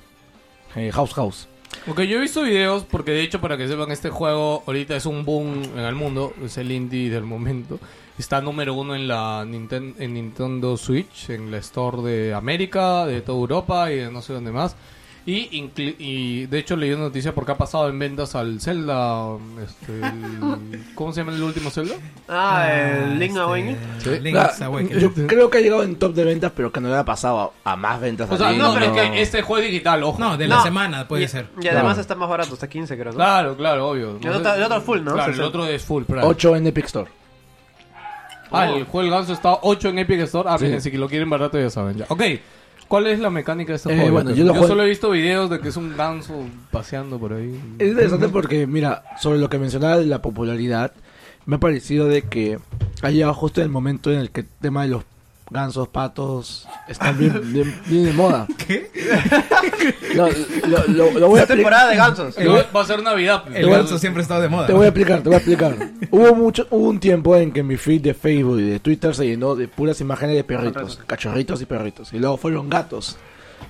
[0.74, 1.48] Eh, house House.
[1.88, 5.06] Ok, yo he visto videos porque de hecho para que sepan este juego ahorita es
[5.06, 7.78] un boom en el mundo, es el indie del momento.
[8.18, 13.20] Está número uno en la Ninten- en Nintendo Switch, en la Store de América, de
[13.20, 14.74] toda Europa y de no sé dónde más.
[15.28, 20.84] Y, de hecho leí una noticia porque ha pasado en ventas al Zelda, este, el-
[20.94, 21.96] ¿cómo se llama el último Zelda?
[22.28, 23.76] Ah, el Link Este, Awakening.
[24.22, 24.98] Link's Ah, Awakening.
[25.00, 27.52] yo creo que ha llegado en top de ventas, pero que no le ha pasado
[27.64, 28.30] a, a más ventas.
[28.30, 30.18] O sea, no, pero es que este juego es digital, ojo.
[30.20, 30.62] No, de la No.
[30.62, 31.48] semana puede y, ser.
[31.60, 32.00] Y además Claro.
[32.02, 33.16] está más barato, está 15 creo, ¿no?
[33.16, 34.18] Claro, claro, obvio.
[34.22, 35.12] El otro- el otro full, ¿no?
[35.14, 35.48] Claro, el 60.
[35.48, 36.22] otro es full, Prime.
[36.22, 37.10] 8 en Epic Store.
[38.52, 40.48] Ah, el juego del ganso está 8 en Epic Store.
[40.48, 40.66] Ah, Sí.
[40.66, 42.04] miren, si lo quieren barato ya saben ya.
[42.08, 42.22] Ok,
[42.88, 44.12] ¿cuál es la mecánica de este Eh, juego?
[44.12, 46.34] bueno, yo yo lo juego- solo he visto videos de que es un ganso
[46.70, 47.60] paseando por ahí.
[47.78, 50.92] Es interesante porque, mira, sobre lo que mencionaba de la popularidad,
[51.44, 52.58] me ha parecido de que
[53.02, 55.04] ha llegado justo el momento en el que el tema de los
[55.50, 58.46] gansos, patos, están bien, bien, bien de moda.
[58.66, 58.90] ¿Qué?
[60.16, 60.26] No,
[60.66, 61.56] lo, lo- lo voy a Esta explicar.
[61.56, 62.36] temporada de gansos.
[62.74, 63.44] Va a ser Navidad.
[63.54, 64.66] El ganso siempre ha estado de moda.
[64.66, 65.76] Te voy a explicar, te voy a explicar.
[66.10, 69.26] hubo mucho, hubo un tiempo en que mi feed de Facebook y de Twitter se
[69.26, 72.12] llenó de puras imágenes de perritos, cachorritos y perritos.
[72.12, 73.16] Y luego fueron gatos.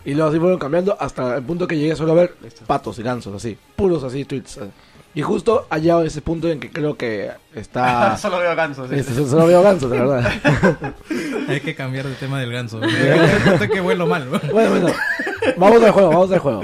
[0.04, 2.34] Y luego así fueron cambiando hasta el punto que llegué solo a ver
[2.66, 3.56] patos y gansos, así.
[3.76, 4.56] Puros así tweets.
[4.58, 4.70] eh.
[5.16, 8.16] Y justo ha llegado ese punto en que creo que está...
[8.20, 8.90] Solo veo gansos.
[8.90, 8.96] sí.
[8.96, 10.30] este, solo veo gansos, de verdad.
[11.48, 12.80] Hay que cambiar de tema del ganso.
[13.72, 14.30] Que vuelo mal.
[14.30, 14.38] ¿no?
[14.52, 14.88] Bueno, bueno.
[15.56, 16.62] Vamos al juego, vamos al juego.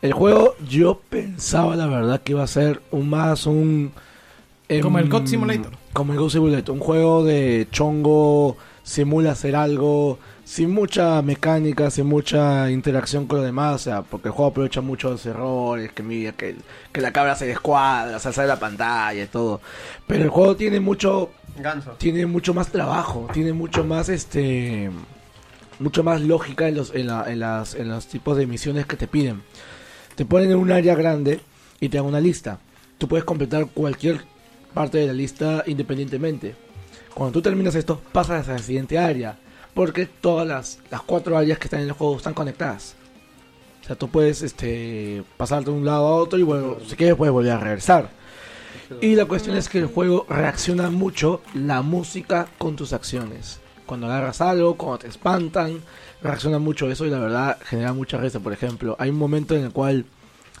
[0.00, 3.90] El juego yo pensaba la verdad que iba a ser un más un...
[4.68, 5.72] em, Como el God Simulator.
[5.92, 6.74] Como el God Simulator.
[6.76, 13.44] Un juego de chongo, simula hacer algo, sin mucha mecánica, sin mucha interacción con lo
[13.44, 13.74] demás.
[13.74, 16.56] O sea, porque el juego aprovecha mucho los errores, que mira, que,
[16.94, 19.60] la cabra se descuadra, se sale la pantalla y todo.
[20.06, 21.90] Pero el juego tiene mucho Ganso.
[21.98, 24.90] tiene mucho más trabajo, tiene mucho más este
[25.80, 28.96] mucho más lógica en los en, la- en las en los tipos de misiones que
[28.96, 29.42] te piden.
[30.16, 31.40] Te ponen en un área grande
[31.78, 32.58] y te dan una lista.
[32.96, 34.22] Tú puedes completar cualquier
[34.72, 36.56] parte de la lista independientemente.
[37.14, 39.36] Cuando tú terminas esto, pasas a la siguiente área,
[39.78, 42.96] porque todas las, las cuatro áreas que están en el juego están conectadas.
[43.80, 47.14] O sea, tú puedes este pasar de un lado a otro y bueno, si quieres
[47.14, 48.10] puedes volver a regresar.
[49.00, 53.60] Y la cuestión es que el juego reacciona mucho la música con tus acciones.
[53.86, 55.80] Cuando agarras algo, cuando te espantan,
[56.24, 58.40] reacciona mucho eso y la verdad genera mucha risa.
[58.40, 60.06] Por ejemplo, hay un momento en el cual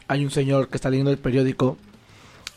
[0.06, 1.76] hay un señor que está leyendo el periódico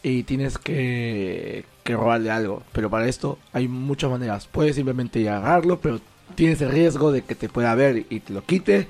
[0.04, 2.62] y tienes que, que robarle algo.
[2.72, 4.46] Pero para esto hay muchas maneras.
[4.46, 6.00] Puedes simplemente agarrarlo, pero
[6.36, 8.88] tienes el riesgo de que te pueda ver y te lo quite.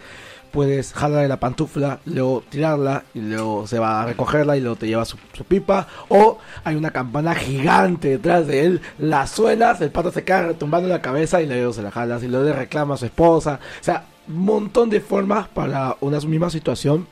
[0.52, 4.76] Puedes jalar de la pantufla, luego tirarla y luego se va a recogerla y luego
[4.76, 5.88] te lleva su, su pipa.
[6.10, 10.90] O hay una campana gigante detrás de él, la suenas, el pato se queda retumbando
[10.90, 13.62] la cabeza y luego se la jalas y luego le reclama a su esposa.
[13.80, 17.08] O sea, montón de formas para una misma situación.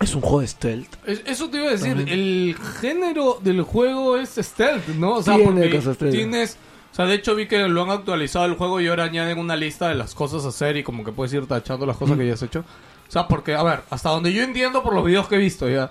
[0.00, 0.94] Es un juego de stealth.
[1.06, 2.08] Es- Eso te iba a decir, También.
[2.18, 5.16] el género del juego es stealth, ¿no?
[5.16, 6.56] O sea, Tiene porque tienes...
[6.94, 9.56] O sea, de hecho vi que lo han actualizado el juego y ahora añaden una
[9.56, 12.24] lista de las cosas a hacer y como que puedes ir tachando las cosas que
[12.24, 12.60] ya has hecho.
[12.60, 15.68] O sea, porque, a ver, hasta donde yo entiendo por los videos que he visto
[15.68, 15.90] ya,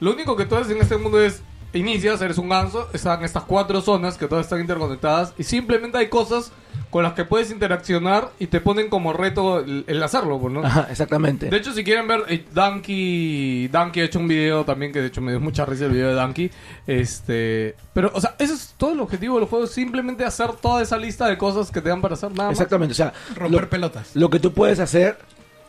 [0.00, 3.44] lo único que tú haces en este mundo es inicias, eres un ganso, están estas
[3.44, 6.52] cuatro zonas que todas están interconectadas y simplemente hay cosas
[6.90, 10.64] con las que puedes interaccionar y te ponen como reto el, el hacerlo, pues, ¿no?
[10.64, 11.48] Ajá, exactamente.
[11.48, 15.06] De hecho, si quieren ver, eh, Donkey, Donkey ha hecho un video también que de
[15.06, 16.50] hecho me dio mucha risa el video de Donkey.
[16.86, 20.98] Este, pero, o sea, ese es todo el objetivo del juego, simplemente hacer toda esa
[20.98, 22.58] lista de cosas que te dan para hacer nada más.
[22.58, 24.16] Exactamente, o sea, Romper lo, pelotas.
[24.16, 25.18] lo que tú puedes hacer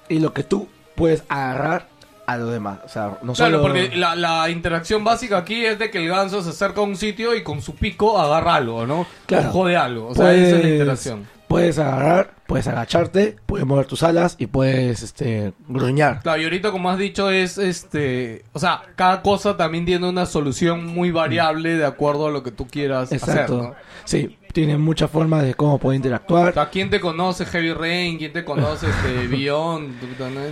[0.09, 1.90] y lo que tú puedes agarrar
[2.33, 2.79] a lo demás.
[2.85, 3.61] O sea, no Claro, solo...
[3.61, 6.95] porque la, la interacción básica aquí es de que el ganso se acerca a un
[6.95, 9.05] sitio y con su pico agarra algo, ¿no?
[9.25, 9.49] Claro.
[9.49, 10.07] O jode algo.
[10.09, 11.27] O sea, esa es la interacción.
[11.47, 16.21] Puedes agarrar, puedes agacharte, puedes mover tus alas y puedes este gruñar.
[16.21, 20.25] Claro, y ahorita como has dicho es este, o sea, cada cosa también tiene una
[20.25, 23.57] solución muy variable de acuerdo a lo que tú quieras hacer, Exacto.
[23.63, 23.75] ¿no?
[24.05, 26.53] Sí, tiene muchas formas de cómo O interactuar.
[26.53, 28.17] sea, ¿quién te conoce Heavy Rain?
[28.17, 29.93] ¿Quién te conoce este Beyond?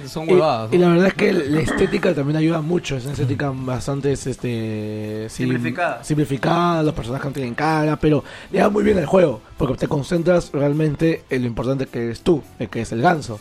[0.07, 0.73] Son Y, huevadas.
[0.73, 0.85] y ¿no?
[0.87, 2.95] la verdad es que la estética también ayuda mucho.
[2.97, 6.03] Es una estética bastante este, sim- Simplificada.
[6.03, 9.87] simplificada, los personajes no tienen cara, pero le da muy bien al juego, porque te
[9.87, 13.39] concentras realmente en lo importante que eres tú, el que es el ganso.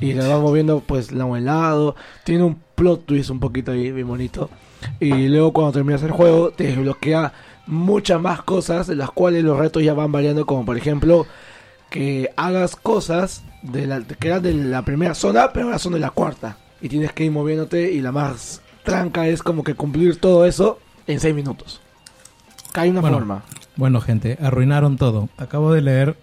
[0.00, 1.94] Y le vas moviendo pues lado en lado,
[2.24, 4.50] tiene un plot twist un poquito ahí, bien bonito.
[5.00, 7.32] Y luego cuando terminas el juego te desbloquea
[7.66, 11.26] muchas más cosas, de las cuales los retos ya van variando, como por ejemplo
[11.90, 16.00] que hagas cosas de la, que eran de la primera zona, pero ahora son de
[16.00, 16.56] la cuarta.
[16.80, 20.78] Y tienes que ir moviéndote y la más tranca es como que cumplir todo eso
[21.06, 21.80] en 6 minutos.
[22.74, 23.18] Hay una Bueno.
[23.18, 23.42] forma.
[23.76, 25.28] Bueno, gente, arruinaron todo.
[25.38, 26.16] Acabo de leer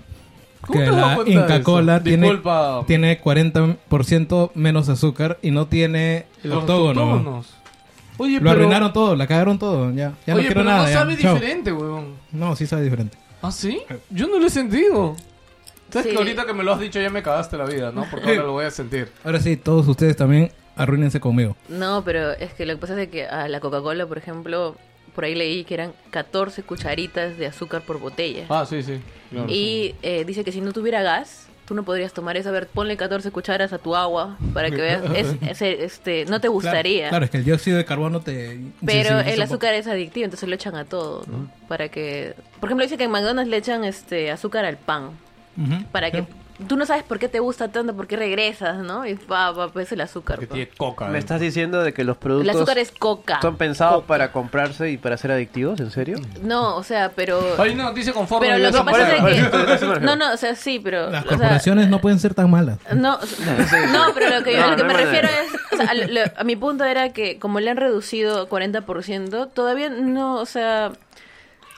[0.62, 1.64] ¿Cómo que la Inca?
[1.64, 2.40] Cola tiene,
[2.86, 7.02] tiene 40% menos azúcar y no tiene octógono.
[7.16, 7.54] octógonos.
[8.22, 8.52] Oye, Lo pero...
[8.52, 9.92] arruinaron todo, la cagaron todo.
[9.92, 10.84] Ya, ya Oye, no quiero pero nada.
[10.84, 10.94] no ya.
[10.94, 11.34] sabe Chao.
[11.36, 12.16] diferente, weón.
[12.32, 13.18] No, sí sabe diferente.
[13.42, 13.82] ¿Ah, sí?
[14.10, 15.16] Yo no lo he sentido.
[15.90, 16.12] ¿Sabes Sí.
[16.12, 18.06] que ahorita que me lo has dicho ya me cagaste la vida, ¿no?
[18.10, 19.10] Porque ahora lo voy a sentir.
[19.26, 21.58] Ahora sí, todos ustedes también arruínense conmigo.
[21.68, 24.76] No, pero es que lo que pasa es que a la Coca-Cola, por ejemplo,
[25.14, 28.46] por ahí leí que eran 14 cucharitas de azúcar por botella.
[28.50, 29.02] Ah, sí, sí.
[29.32, 29.48] claro.
[29.50, 32.50] Y eh, dice que si no tuviera gas, tú no podrías tomar eso.
[32.50, 35.04] A ver, ponle 14 cucharas a tu agua para que veas.
[35.16, 37.04] Es, es- este, no te gustaría.
[37.04, 38.60] Claro, claro, es que el dióxido de carbono te.
[38.86, 41.50] Pero el azúcar es adictivo, entonces lo echan a todo, ¿no?
[41.70, 42.34] Para que...
[42.60, 45.12] Por ejemplo, dice que en McDonald's le echan este azúcar al pan.
[45.94, 46.26] Para que...
[46.68, 49.06] Tú no sabes por qué te gusta tanto, por qué regresas, ¿no?
[49.06, 50.40] Y pa, pa, pues el azúcar.
[50.40, 51.08] Que tiene coca.
[51.08, 53.40] ¿Me estás diciendo de que los El productos azúcar es coca.
[53.42, 55.80] son pensados para comprarse y para ser adictivos?
[55.80, 56.18] ¿En serio?
[56.42, 57.40] No, o sea, pero...
[57.62, 60.00] Hay una noticia con forma Pero lo que pasa es que...
[60.02, 61.10] No, no, o sea, sí, pero...
[61.10, 62.78] Las corporaciones no pueden ser tan malas.
[62.96, 63.18] No,
[63.94, 65.94] no, pero lo que, yo- No, lo que no me refiero es, o sea, a,
[65.94, 70.92] lo- a mi punto era que como le han reducido 40%, todavía no, o sea,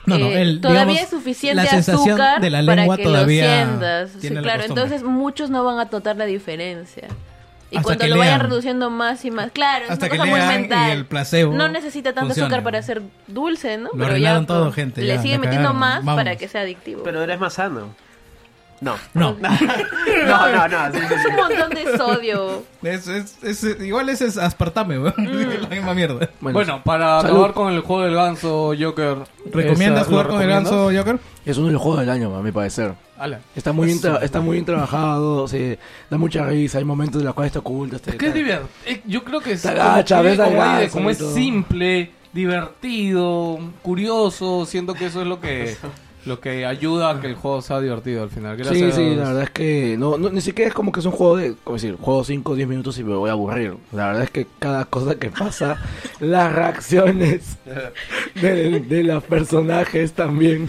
[0.06, 2.96] No, no, eh, el, todavía digamos, es suficiente la sensación azúcar de la para lengua
[2.96, 4.10] que todavía lo sientas.
[4.12, 4.82] Sí, tiene la claro, costumbre.
[4.84, 7.08] entonces muchos no van a notar la diferencia.
[7.70, 10.30] Y Hasta cuando lo vayan reduciendo más y más, claro, Hasta es que una cosa
[10.30, 10.90] muy lean mental.
[10.92, 12.46] el placebo no necesita tanto funcione.
[12.46, 13.88] azúcar para ser dulce, ¿no?
[13.94, 15.80] Lo arreglaron pues, todo, gente, Le ya, siguen la metiendo cagaron.
[15.80, 16.20] más Vamos.
[16.20, 17.02] para que sea adictivo.
[17.02, 17.94] Pero eres más sano.
[18.80, 18.96] No.
[19.14, 19.36] No,
[20.26, 20.92] No, no, no.
[20.92, 21.28] sí, sí, es sí.
[21.28, 22.62] un montón de sodio.
[22.82, 25.14] es, es, es- igual ese es aspartame, weón.
[25.16, 25.62] Mm.
[25.62, 26.30] la misma mierda.
[26.40, 27.36] Bueno, para Salud.
[27.36, 29.18] acabar con el juego del ganso, Joker.
[29.52, 31.18] ¿Recomiendas esa- jugar ¿lo con el ganso, Joker?
[31.44, 32.94] Es uno de los juegos del año, a mi parecer.
[33.18, 33.40] Ala.
[33.54, 35.78] Está muy bien, está muy bien trabajado, se
[36.10, 37.96] da mucha risa, hay momentos en los cuales está oculto.
[37.96, 38.68] Este, Es que es divertido.
[39.06, 44.66] Yo creo que es como agacha, como, agacha dice, como es simple, divertido, curioso.
[44.66, 45.76] Siento que eso es lo que
[46.26, 48.56] lo que ayuda a que el juego sea divertido al final.
[48.56, 48.94] Sí, Gracias.
[48.94, 51.36] sí, la verdad es que no, no, ni siquiera es como que es un juego
[51.36, 53.76] de, como decir, juego 5 o 10 minutos y me voy a aburrir.
[53.92, 55.76] La verdad es que cada cosa que pasa,
[56.20, 57.58] las reacciones
[58.40, 60.68] de, de los personajes también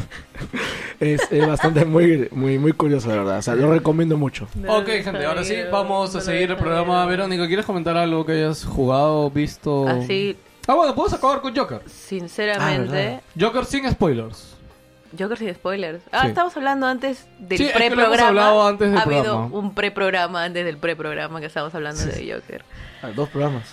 [0.99, 3.37] es, es bastante muy, muy, muy curioso, la verdad.
[3.39, 4.47] O sea, lo recomiendo mucho.
[4.67, 7.05] Ok, gente, ahora sí vamos a seguir el programa.
[7.05, 9.87] Verónica, ¿quieres comentar algo que hayas jugado, visto?
[9.87, 10.35] Así,
[10.67, 11.81] Ah, bueno, podemos acabar con Joker.
[11.85, 13.19] sinceramente...
[13.39, 14.54] Joker sin spoilers.
[15.17, 16.01] Joker sin spoilers.
[16.11, 16.27] Ah, Sí.
[16.29, 19.45] estamos hablando antes del Sí, es que ha habido programa.
[19.51, 22.63] un preprograma antes del preprograma que estábamos hablando de Joker.
[23.01, 23.63] Ah, Dos programas.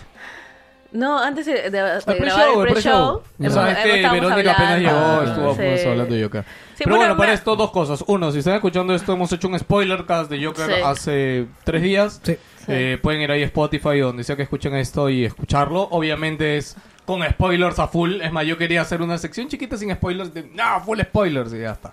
[0.93, 3.23] No, antes de, de- de El grabar pre-show, el pre-show.
[3.41, 5.57] hemos- Sabes que Verónica apenas llegó, estuvo sí.
[5.57, 6.45] pues, hablando de Joker.
[6.45, 8.05] Sí, Pero bueno, bueno, para esto dos cosas.
[8.09, 10.73] Uno, si están escuchando esto, hemos hecho un spoiler cast de Joker Sí.
[10.85, 12.21] hace tres días.
[12.23, 12.37] Sí.
[12.69, 15.89] Eh, pueden ir ahí a Spotify o donde sea que escuchen esto y escucharlo.
[15.91, 18.21] Obviamente es con spoilers a full.
[18.21, 20.33] Es más, yo quería hacer una sección chiquita sin spoilers.
[20.33, 21.93] De, no, full spoilers y ya está.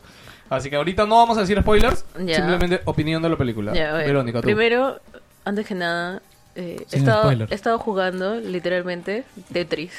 [0.49, 2.05] Así que ahorita no vamos a decir spoilers.
[2.26, 2.36] Ya.
[2.36, 3.72] Simplemente opinión de la película.
[3.72, 4.45] Verónica, tú.
[4.45, 4.99] Primero,
[5.45, 6.22] antes que nada,
[6.55, 9.93] eh, he, estado, he estado jugando literalmente Tetris.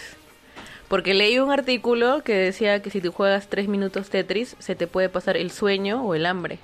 [0.89, 4.89] Porque leí un artículo que decía que si tú juegas tres minutos Tetris, se te
[4.89, 6.59] puede pasar el sueño o el hambre.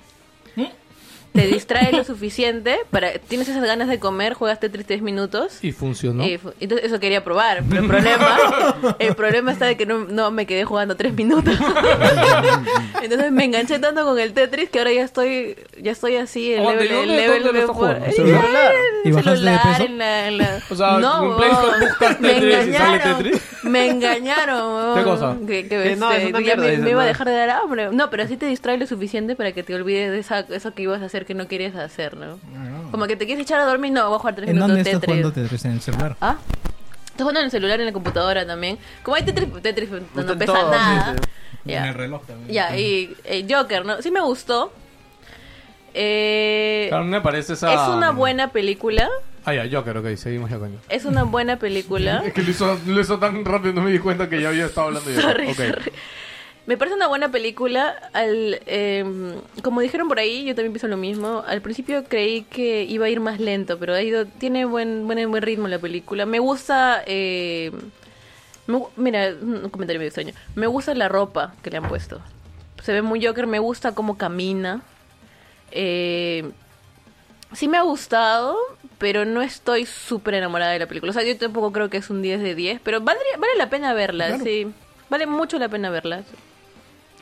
[1.33, 3.11] Te distrae lo suficiente para...
[3.19, 5.63] Tienes esas ganas de comer, juegas Tetris tres minutos.
[5.63, 6.25] Y funcionó.
[6.25, 8.37] Y fu- entonces eso quería probar, pero el problema,
[8.99, 11.53] el problema está de que no, no me quedé jugando tres minutos.
[13.03, 16.61] entonces me enganché tanto con el Tetris que ahora ya estoy, ya estoy así el
[16.65, 18.43] Oh, ¿de level, el level dónde lo en ¿Celular?
[19.03, 19.83] ¿Y el bajaste de celular, peso?
[19.85, 22.51] en la, en la- O sea, no, en Play Store weón, buscas me Tetris y
[22.51, 22.63] sale
[22.95, 23.41] engañaron, Tetris.
[23.63, 25.37] me engañaron, ¿Qué cosa?
[25.47, 27.89] Que, que, Que no, este, ya mierda, me, iba a dejar de dar hambre.
[27.91, 30.81] No, pero así te distrae lo suficiente para que te olvides de esa, eso que
[30.83, 32.39] ibas a hacer que no querías hacer, ¿no?
[32.91, 34.81] Como que te quieres echar a dormir, no, voy a jugar tres ¿En minutos dónde
[34.89, 35.15] estás Tetris.
[35.17, 35.65] jugando Tetris?
[35.65, 36.15] ¿En el celular?
[36.21, 36.37] ¿Ah?
[37.07, 38.77] Estoy jugando en el celular, en la computadora también.
[39.03, 41.15] Como hay Tetris, Tetris no, pesa todo, nada.
[41.65, 41.73] sí.
[41.73, 42.49] En el reloj también.
[42.49, 44.01] Ya, y eh, Joker, ¿no?
[44.01, 44.71] Sí me gustó.
[45.93, 47.73] Eh, Claro, me parece esa...
[47.73, 49.09] es una buena película.
[49.45, 50.77] Ah, ya, Joker, ok, seguimos ya, coño.
[50.89, 52.21] Es una buena película.
[52.25, 54.65] Es que lo hizo, lo hizo tan rápido, no me di cuenta que ya había
[54.65, 55.55] estado hablando de Sorry, Ok.
[55.55, 55.91] sorry.
[56.67, 57.95] Me parece una buena película.
[58.13, 59.03] Al, eh,
[59.63, 61.43] como dijeron por ahí, yo también pienso lo mismo.
[61.47, 65.29] Al principio creí que iba a ir más lento, pero ha ido, tiene buen, buen,
[65.31, 66.25] buen ritmo la película.
[66.25, 67.01] Me gusta.
[67.07, 67.71] eh,
[68.67, 70.33] me mira, un comentario medio extraño.
[70.55, 72.19] Me gusta la ropa que le han puesto.
[72.83, 73.47] Se ve muy Joker.
[73.47, 74.81] Me gusta cómo camina.
[75.71, 76.49] Eh,
[77.53, 78.57] sí me ha gustado,
[78.97, 81.11] pero no estoy súper enamorada de la película.
[81.11, 83.69] O sea, yo tampoco creo que es un 10 de 10, pero valdría, vale la
[83.69, 84.43] pena verla, Claro.
[84.43, 84.67] sí.
[85.09, 86.23] Vale mucho la pena verla.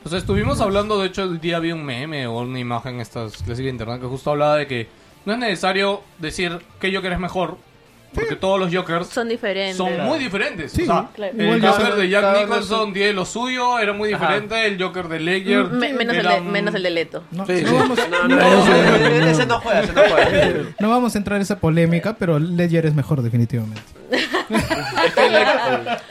[0.06, 3.38] O sea, estuvimos hablando, de hecho, el día vi un meme o una imagen estas
[3.38, 4.86] clásicas de internet que justo hablaba de que
[5.24, 7.58] no es necesario decir que Joker es mejor,
[8.16, 9.76] Porque todos los Jokers Son diferentes.
[9.76, 10.72] son muy diferentes.
[10.72, 11.32] Sí, o sea, claro.
[11.38, 14.26] el Joker de Jack Nicholson tiene lo suyo, era muy Ajá.
[14.26, 14.66] diferente.
[14.66, 15.64] El Joker de Ledger.
[15.66, 17.22] Me- menos, el era de, menos el de Leto.
[17.30, 17.74] No, Sí, no sí.
[17.74, 20.52] vamos, No, no, no, ese no juega, ese no juega.
[20.80, 23.80] no vamos a entrar en esa polémica, pero Ledger es mejor definitivamente.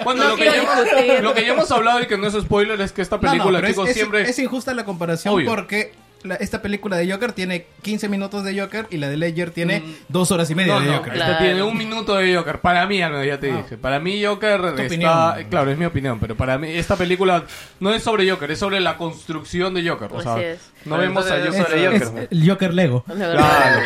[0.03, 1.23] Bueno, No lo, que ya hemos, discutir.
[1.23, 3.29] lo que ya hemos hablado y que no es spoiler es que esta No, no,
[3.31, 4.21] película, chicos, es, siempre...
[4.23, 5.47] es injusta la comparación Obvio.
[5.49, 5.93] porque
[6.25, 9.83] la- esta película de Joker tiene 15 minutos de Joker y la de Ledger tiene
[10.09, 11.13] dos horas y media No, de no, Joker.
[11.13, 11.43] esta Claro.
[11.45, 12.59] tiene un minuto de Joker.
[12.61, 13.09] Para mí, ya
[13.39, 13.57] te Ah.
[13.63, 13.77] dije.
[13.77, 14.83] Para mí, Joker Tu está.
[14.85, 15.49] opinión.
[15.49, 17.43] Claro, es mi opinión, pero para mí, esta película
[17.79, 20.09] no es sobre Joker, es sobre la construcción de Joker.
[20.11, 20.71] O sea, Así es.
[20.85, 21.47] No vemos a Joker.
[21.47, 22.27] es sobre Es Joker.
[22.31, 23.03] el Joker Lego.
[23.07, 23.79] Verdad.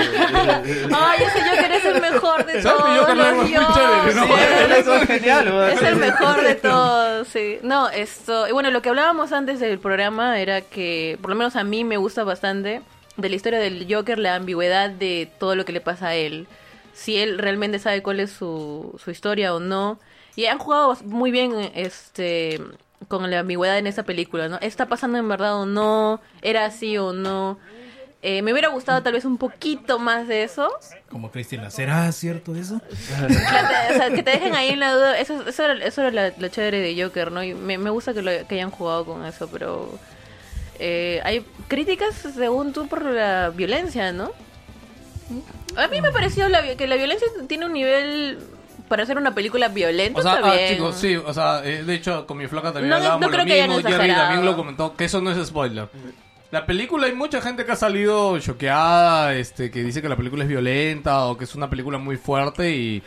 [0.96, 5.00] Ay, ese Joker es el mejor de ¿Sabes todos Joker Lego es muy chévere, no?
[5.08, 5.70] Genial.
[5.74, 7.58] Es el mejor de todos, sí.
[7.64, 8.48] No, esto...
[8.48, 11.84] Y bueno, lo que hablábamos antes del programa era que, por lo menos a mí
[11.84, 12.82] me gusta bastante
[13.18, 16.48] de la historia del Joker, la ambigüedad de todo lo que le pasa a él.
[16.94, 20.00] Si él realmente sabe cuál es su, su historia o no.
[20.36, 22.62] Y han jugado muy bien este
[23.08, 24.58] con la ambigüedad en esa película, ¿no?
[24.62, 26.22] ¿Está pasando en verdad o no?
[26.42, 27.58] ¿Era así o no?
[28.22, 30.70] Eh, me hubiera gustado tal vez un poquito más de eso.
[31.10, 32.82] Como Cristina, ¿será cierto eso?
[32.92, 35.18] O sea, que te dejen ahí en la duda.
[35.18, 37.42] Eso, eso era, eso era la, la chévere de Joker, ¿no?
[37.42, 39.98] Y me, me gusta que, lo, que hayan jugado con eso, pero...
[40.80, 44.32] eh, hay críticas, según tú, por la violencia, ¿no?
[45.78, 48.40] A mí me pareció la que la violencia tiene un nivel...
[48.90, 52.26] Para hacer una película violenta O sea, ah, chicos, sí, o sea, eh, de hecho,
[52.28, 53.82] con mi flaca también No, hablábamos no creo lo que hayan mismo.
[53.84, 54.24] Jerry exagerado.
[54.28, 55.88] también lo comentó, que eso no es spoiler.
[56.52, 60.44] La película, hay mucha gente que ha salido choqueada, este, que dice que la película
[60.44, 63.04] es violenta o que es una película muy fuerte y,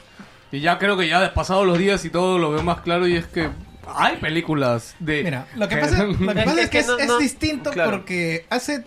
[0.53, 3.17] y ya creo que ya pasados los días y todo lo veo más claro y
[3.17, 3.49] es que
[3.97, 5.25] hay películas de...
[5.25, 7.91] Mira, lo que pasa, lo que Es pasa que- es que es, distinto claro.
[7.91, 8.85] porque hace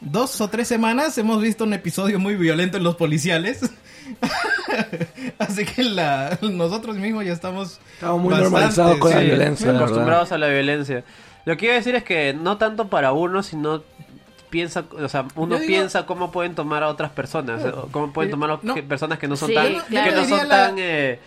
[0.00, 3.60] dos o tres semanas hemos visto un episodio muy violento en los policiales.
[5.38, 7.80] Así que la, nosotros mismos ya estamos...
[7.94, 9.24] Estamos muy bastante, normalizados con la sí.
[9.26, 11.04] violencia, la acostumbrados a la violencia.
[11.44, 13.82] Lo que iba a decir es que no tanto para uno, sino
[14.50, 18.30] piensa, o sea, uno digo- piensa cómo pueden tomar a otras personas, o cómo pueden
[18.30, 18.74] tomar a No.
[18.86, 20.10] personas que no son Sí, tan, claro.
[20.10, 21.18] que no son tan, eh,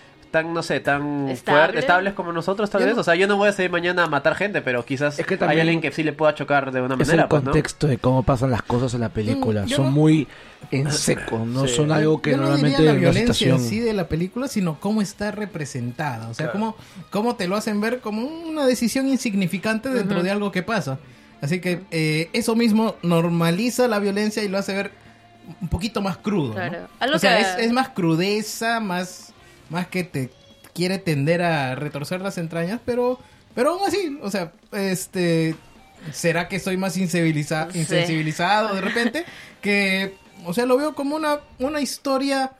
[0.43, 1.61] tan, no sé, tan Estables.
[1.63, 2.95] fuertes, estables como nosotros tal Yo vez.
[2.95, 5.25] no- O sea, yo no voy a salir mañana a matar gente, pero quizás Es
[5.25, 7.43] que hay también alguien que sí le pueda chocar de una Es manera, el pues,
[7.43, 7.51] ¿no?
[7.51, 9.63] contexto de cómo pasan las cosas en la película.
[9.63, 10.27] Mm, yo son no- muy
[10.71, 11.75] en seco, no Sí.
[11.75, 13.61] son algo que Yo no normalmente diría la en una violencia situación...
[13.61, 16.29] en sí de la película, sino cómo está representada.
[16.29, 16.51] O sea, Claro.
[16.53, 16.75] cómo,
[17.11, 20.99] cómo te lo hacen ver como una decisión insignificante dentro de algo que pasa.
[21.41, 24.91] Así que eh, eso mismo normaliza la violencia y lo hace ver
[25.61, 26.49] un poquito más crudo.
[26.49, 26.53] ¿no?
[26.55, 26.87] Claro.
[26.99, 29.33] Algo O sea, que- es, es más crudeza, más,
[29.69, 30.29] más que te
[30.73, 33.19] quiere tender a retorcer las entrañas, pero,
[33.55, 35.55] pero aún así, o sea, este,
[36.11, 37.01] ¿será que soy más Sí.
[37.01, 39.25] insensibilizado de repente?
[39.61, 40.15] Que,
[40.45, 42.51] o sea, lo veo como una, una historia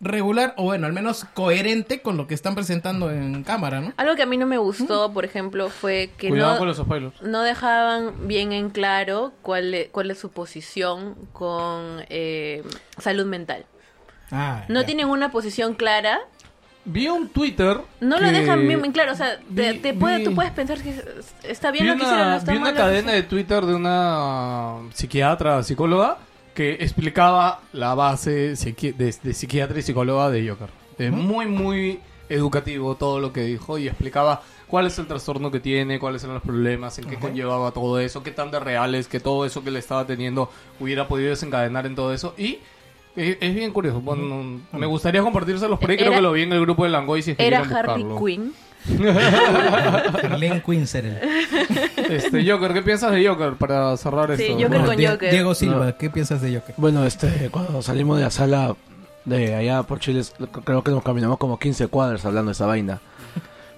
[0.00, 3.92] regular, o bueno, al menos coherente con lo que están presentando en cámara, ¿no?
[3.96, 6.58] Algo que a mí no me gustó, por ejemplo, fue que Cuidado no...
[6.58, 7.20] con los spoilers.
[7.22, 12.62] no dejaban bien en claro cuál es, cuál es su posición con eh,
[12.98, 13.66] salud mental.
[14.30, 14.86] Ah, No ya.
[14.86, 16.20] tienen una posición clara,
[16.88, 17.80] Vi un Twitter.
[18.00, 19.12] no lo dejan bien en claro.
[19.12, 20.94] O sea, te, vi- te puede, vi- tú puedes pensar que
[21.42, 23.22] está bien lo que hicieron, no está vi una mal cadena de.
[23.24, 26.18] Twitter de una psiquiatra, psicóloga,
[26.54, 30.70] que explicaba la base psiqui- de, de psiquiatra y psicóloga de Joker.
[30.98, 35.60] Eh, Muy, muy educativo todo lo que dijo y explicaba cuál es el trastorno que
[35.60, 39.06] tiene, cuáles eran los problemas, en qué conllevaba todo eso, qué tan de real es
[39.06, 42.34] que todo eso que le estaba teniendo hubiera podido desencadenar en todo eso.
[42.38, 42.58] Y
[43.16, 44.00] es bien curioso.
[44.00, 45.96] Bueno, me gustaría compartírselos por ahí.
[45.96, 47.22] Creo Era- que lo vi en el grupo de Langoy.
[47.22, 48.04] Si es que Era Harley.
[48.24, 48.52] Quinn.
[50.22, 51.18] Arlene Quinzel.
[52.08, 54.54] Este, Joker, ¿qué piensas de Joker para cerrar Sí, esto?
[54.54, 55.30] Joker Bueno, con Die- Joker.
[55.32, 56.74] Diego Silva, ¿qué piensas de Joker?
[56.78, 58.76] Bueno, este, cuando salimos de la sala
[59.24, 60.22] de allá por Chile,
[60.64, 63.00] creo que nos caminamos como 15 cuadras hablando de esa vaina.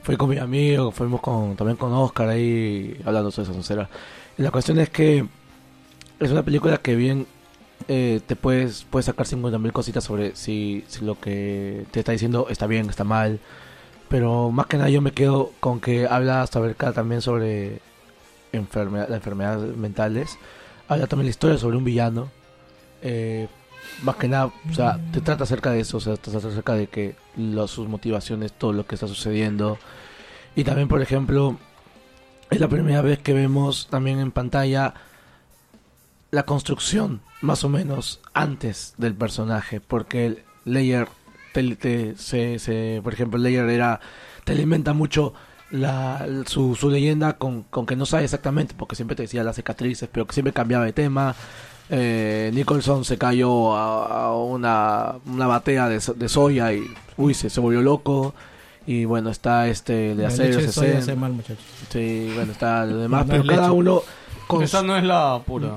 [0.03, 3.89] Fui con mi amigo, fuimos con, también con Oscar ahí hablando sobre esa soncera.
[4.37, 5.25] Y la cuestión es que
[6.21, 7.27] es una película que bien
[7.89, 12.13] eh, te puedes, puedes sacar 50 mil cositas sobre si, si lo que te está
[12.13, 13.41] diciendo está bien, está mal.
[14.09, 17.81] Pero más que nada yo me quedo con que habla acerca también sobre
[18.53, 20.39] enfermedad, las enfermedades mentales.
[20.89, 22.31] Habla también la historia sobre un villano.
[23.03, 23.49] Eh,
[24.03, 26.75] más que nada, o sea, te trata acerca de eso, o sea, te trata acerca
[26.75, 29.79] de que los, sus motivaciones, todo lo que está sucediendo.
[30.55, 31.57] Y también, por ejemplo,
[32.51, 34.95] es la primera vez que vemos también en pantalla
[36.31, 41.09] la construcción, más o menos, antes del personaje, porque el Layer,
[41.53, 44.01] te, te- se, se- por ejemplo, el Layer era,
[44.45, 45.35] te alimenta mucho
[45.71, 49.57] la, su, su leyenda con, con que no sabe exactamente, porque siempre te decía las
[49.57, 51.35] cicatrices, pero que siempre cambiaba de tema,
[51.91, 56.83] eh, Nicholson se cayó a, a una, una batea de, so- de soya y
[57.17, 58.35] uy, se, se volvió loco.
[58.87, 61.63] Y bueno, está este de acero, hace mal, muchachos.
[61.91, 63.73] Sí, bueno, está lo demás, No pero cada leche.
[63.73, 64.03] uno
[64.47, 65.69] con Esa no es la pura.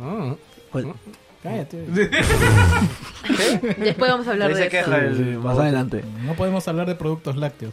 [0.00, 0.34] Ah.
[0.72, 0.94] Bueno,
[1.42, 1.78] Cállate.
[3.78, 4.94] Después vamos a hablar Ahí de eso.
[4.94, 6.04] el- sí, más adelante.
[6.24, 7.72] No podemos hablar de productos lácteos.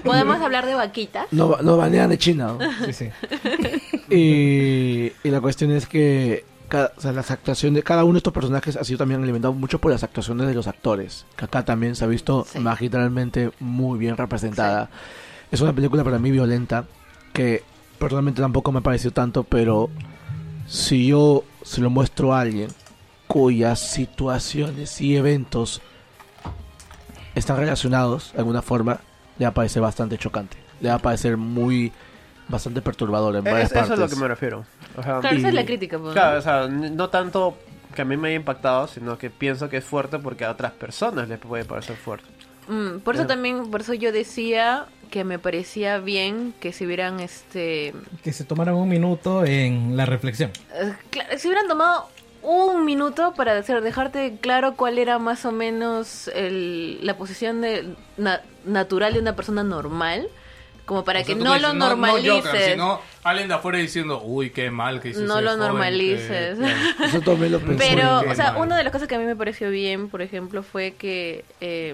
[0.03, 1.27] Podemos hablar de vaquitas.
[1.31, 2.55] No, no banean de China.
[2.59, 2.85] ¿no?
[2.85, 3.09] Sí, sí.
[4.09, 8.33] Y, y la cuestión es que cada, o sea, las actuaciones, cada uno de estos
[8.33, 11.25] personajes ha sido también alimentado mucho por las actuaciones de los actores.
[11.35, 12.59] Que acá también se ha visto Sí.
[12.59, 14.89] magistralmente muy bien representada.
[15.51, 16.85] Es una película para mí violenta
[17.31, 17.63] que
[18.03, 19.89] personalmente tampoco me ha parecido tanto, pero
[20.67, 22.67] si yo se lo muestro a alguien
[23.27, 25.81] cuyas situaciones y eventos
[27.33, 28.99] están relacionados de alguna forma,
[29.39, 30.57] le va a parecer bastante chocante.
[30.81, 31.91] Le va a parecer muy
[32.49, 33.99] bastante perturbador en varias Es- eso es partes.
[33.99, 34.65] lo que me refiero.
[34.97, 35.97] O sea, Claro, esa es la crítica.
[35.97, 36.13] pues, ¿no?
[36.13, 37.57] Claro, o sea, no tanto
[37.95, 40.73] que a mí me haya impactado, sino que pienso que es fuerte porque a otras
[40.73, 42.27] personas les puede parecer fuerte.
[42.67, 43.27] Mm, por eso Eh.
[43.27, 47.93] también, por eso yo decía que me parecía bien que se hubieran, este,
[48.23, 50.49] Que se tomaran un minuto en la reflexión.
[50.73, 52.07] eh, cla- se hubieran tomado
[52.41, 57.93] un minuto para hacer, dejarte claro cuál era más o menos el- la posición de,
[58.17, 60.27] na- natural de una persona normal,
[60.85, 62.43] como para O sea, que no dices, lo No, normalices.
[62.45, 66.57] Joker, sino alguien de afuera diciendo, uy, qué mal que hizo No lo joven normalices.
[66.57, 66.79] que- claro.
[67.05, 67.85] Eso también lo pensé.
[67.87, 68.61] Pero, o sea, mal.
[68.63, 71.93] una de las cosas que a mí me pareció bien, por ejemplo, fue que eh,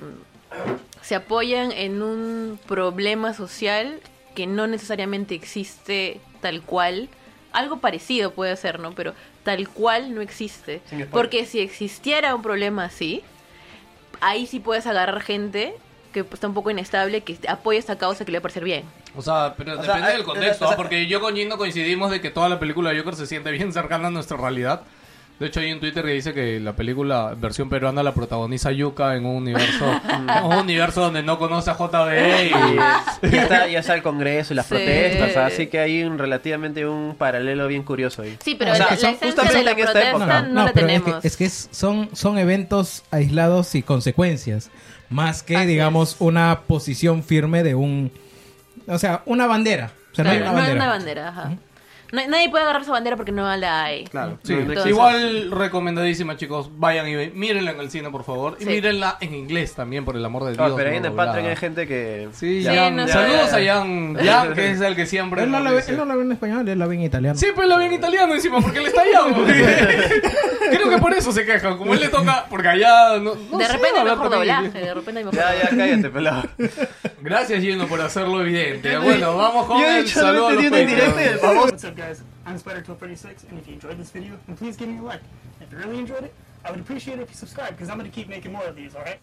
[1.02, 4.00] se apoyan en un problema social
[4.36, 7.10] que no necesariamente existe tal cual.
[7.52, 8.92] Algo parecido puede ser, ¿no?
[8.94, 10.82] Pero tal cual no existe.
[11.12, 13.24] Porque si existiera un problema así,
[14.22, 15.76] ahí sí puedes agarrar gente
[16.14, 18.64] que pues, está un poco inestable, que apoya esta causa que le va a parecer
[18.64, 18.84] bien.
[19.16, 21.58] O sea, pero O depende sea, del eh, contexto, o sea, porque yo con Gino
[21.58, 24.84] coincidimos de que toda la película de Joker se siente bien cercana a nuestra realidad.
[25.40, 29.16] De hecho, hay un Twitter que dice que la película versión peruana la protagoniza Yuka
[29.16, 32.48] en un universo, en un universo donde no conoce a JB
[33.24, 33.30] y...
[33.36, 34.76] Y está, ya está el Congreso y las Sí.
[34.76, 38.38] protestas, así que hay un relativamente un paralelo bien curioso ahí.
[38.44, 40.42] Sí, pero O sea, la, la son esencia justamente de la en esta época.
[40.42, 41.22] no, la pero es tenemos.
[41.22, 44.70] que, es que son, son eventos aislados y consecuencias,
[45.10, 46.22] más que, Así digamos, es.
[46.22, 48.12] una posición firme de un...
[48.88, 49.92] O sea, una bandera.
[50.12, 50.84] O sea, no hay una no hay bandera.
[50.84, 51.52] una bandera, ajá.
[52.12, 54.04] No- nadie puede agarrar esa bandera porque no la hay.
[54.06, 54.40] Claro.
[54.44, 56.70] Sí, Entonces- igual recomendadísima, chicos.
[56.78, 58.58] Vayan y ve- mírenla en el cine, por favor.
[58.60, 58.70] Y Sí.
[58.70, 60.78] mírenla en inglés también, por el amor de Claro, Dios.
[60.78, 61.18] pero ahí no en el.
[61.18, 62.30] Patreon hay gente que...
[62.34, 62.96] Sí, Sí, Jan.
[62.96, 63.14] no sé.
[63.14, 64.16] Saludos a Jan.
[64.24, 65.44] Jan, que es el que siempre.
[65.44, 65.92] Él no, la ve, dice.
[65.92, 67.38] él no la ve en español, él la ve en italiano.
[67.38, 69.22] Sí, pero la ve en italiano encima, porque él está allá.
[69.30, 69.46] güey.
[70.72, 71.78] Creo que por eso se quejan.
[71.78, 73.18] Como él le toca, porque allá.
[73.20, 75.70] No, no de sé repente hay hablar mejor doblaje, de repente hay mejor Ya, ya,
[75.70, 76.44] cállate, pelado.
[77.22, 78.98] Gracias, Gino, por hacerlo evidente.
[78.98, 81.22] Bueno, vamos con Yo he el dicho, saludo a no los te di una indirecta
[81.22, 81.70] y el Patreons.
[81.82, 81.96] famoso...
[82.00, 82.24] Guys?
[82.46, 85.20] I'm Spider1236, and if you enjoyed this video, then please give me a like.
[85.60, 86.34] If you really enjoyed it,
[86.64, 88.78] I would appreciate it if you subscribe, because I'm going to keep making more of
[88.78, 89.20] these, alright?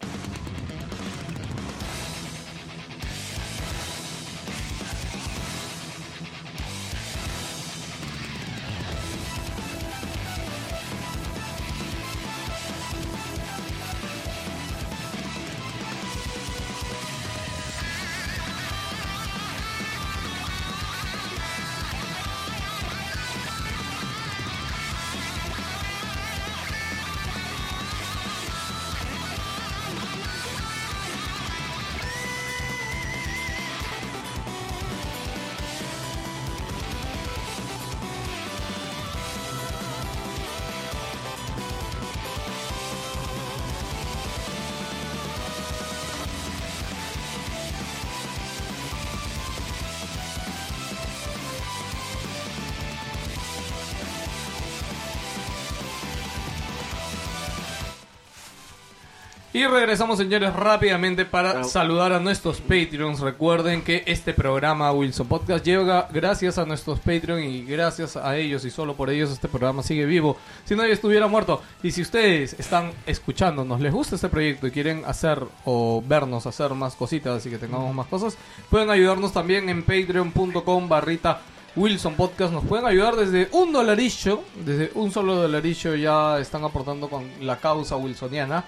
[59.57, 63.21] Y regresamos, señores, rápidamente para saludar a nuestros Patreons.
[63.21, 68.65] Recuerden que este programa Wilson Podcast llega gracias a nuestros Patreon y gracias a ellos
[68.65, 70.37] y solo por ellos este programa sigue vivo.
[70.65, 71.59] Si nadie estuviera muerto.
[71.81, 76.75] Y si ustedes están escuchándonos, les gusta este proyecto y quieren hacer o vernos hacer
[76.75, 78.37] más cositas y que tengamos más cosas,
[78.69, 81.41] pueden ayudarnos también en patreon.com barrita
[81.75, 82.53] Wilson Podcast.
[82.53, 84.43] Nos pueden ayudar desde un dolarillo.
[84.63, 88.63] Desde un solo dolarillo ya están aportando con la causa wilsoniana.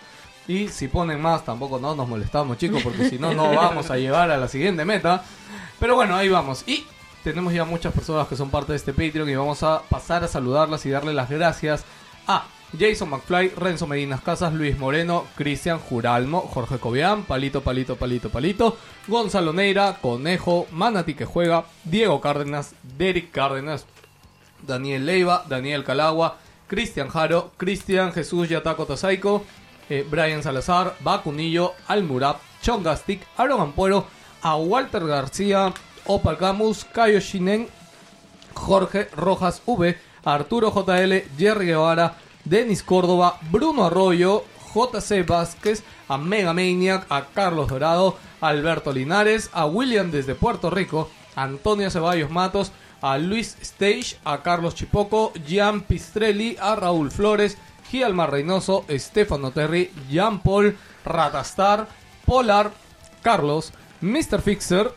[0.50, 3.98] Y si ponen más, tampoco no nos molestamos, chicos, porque si no, no vamos a
[3.98, 5.24] llegar a la siguiente meta.
[5.80, 6.64] Pero bueno, ahí vamos.
[6.68, 6.88] Y
[7.24, 10.28] tenemos ya muchas personas que son parte de este Patreon y vamos a pasar a
[10.28, 11.86] saludarlas y darle las gracias
[12.26, 12.48] a
[12.80, 18.76] Jason McFly, Renzo Medinas Casas, Luis Moreno, Cristian Juralmo, Jorge Cobian, Palito, Palito, Palito, Palito,
[19.08, 23.86] Gonzalo Neira, Conejo, Manati que juega, Diego Cárdenas, Derek Cárdenas,
[24.66, 29.44] Daniel Leiva, Daniel Calagua, Cristian Jaro, Cristian Jesús Yataco Tasaiko,
[29.90, 34.06] eh, Brian Salazar, Bacunillo, Almurab, Chongastic, Aaron Ampuero,
[34.42, 35.74] a Walter García,
[36.06, 37.68] Opal Camus, Cayo Shinen,
[38.54, 46.54] Jorge Rojas V, Arturo JL, Jerry Guevara, Denis Córdoba, Bruno Arroyo, JC Vázquez, a Mega
[46.54, 52.72] Maniac, a Carlos Dorado, Alberto Linares, a William desde Puerto Rico, Antonio Ceballos Matos,
[53.02, 57.58] a Luis Stage, a Carlos Chipoco, Gian Pistrelli, a Raúl Flores,
[57.90, 61.88] Gialmar Reynoso, Estefano Terry, Jean Paul, Ratastar,
[62.26, 62.72] Polar,
[63.22, 64.42] Carlos, Mr.
[64.42, 64.94] Fixer,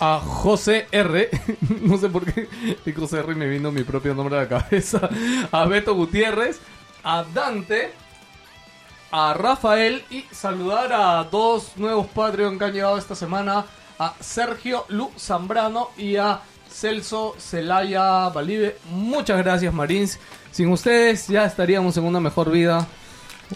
[0.00, 1.28] a José R.
[1.82, 2.48] no sé por qué
[2.84, 5.08] de José R me vino mi propio nombre a la cabeza.
[5.50, 6.60] A Beto Gutiérrez,
[7.02, 7.92] a Dante,
[9.10, 13.66] a Rafael y saludar a dos nuevos Patreon que han llegado esta semana.
[13.98, 18.78] A Sergio Lu Zambrano y a Celso Celaya Valive.
[18.90, 20.20] Muchas gracias, Marins.
[20.58, 22.84] Sin ustedes ya estaríamos en una mejor vida.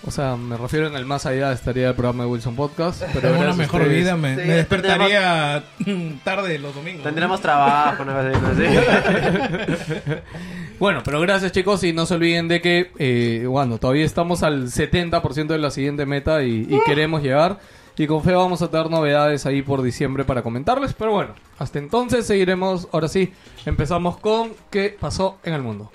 [0.07, 3.03] O sea, me refiero en el más allá estaría el programa de Wilson Podcast.
[3.13, 5.65] Pero Pero una mejor ustedes- vida me, Sí, me despertaría
[6.25, 7.03] tarde los domingos.
[7.03, 8.63] Tendremos trabajo, vez así.
[10.79, 14.69] Bueno, pero gracias chicos y no se olviden de que, eh, bueno, todavía estamos al
[14.69, 17.59] 70% de la siguiente meta y, y queremos llegar.
[17.97, 20.93] Y con fe vamos a tener novedades ahí por diciembre para comentarles.
[20.95, 22.87] Pero bueno, hasta entonces seguiremos.
[22.93, 23.33] Ahora sí,
[23.67, 25.91] empezamos con qué pasó en el mundo.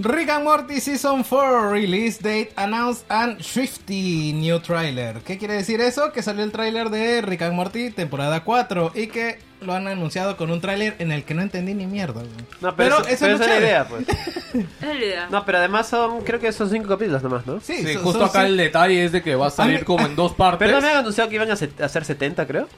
[0.00, 5.16] Rick and Morty Season 4 Release Date Announced and Swifty New Trailer.
[5.22, 6.12] ¿Qué quiere decir eso?
[6.12, 10.36] Que salió el tráiler de Rick and Morty temporada 4 y que lo han anunciado
[10.36, 12.20] con un tráiler en el que no entendí ni mierda.
[12.20, 12.30] güey.
[12.60, 14.04] No, pero, eso, eso pero es esa es la idea, pues.
[14.54, 15.28] Es la idea.
[15.30, 17.60] No, pero además son, creo que son cinco capítulos nomás, ¿no?
[17.60, 20.06] Sí, Sí, son- justo son acá el detalle es de que va a salir como
[20.06, 20.58] en dos partes.
[20.68, 22.68] Pero no me han anunciado que iban a hacer 70, creo.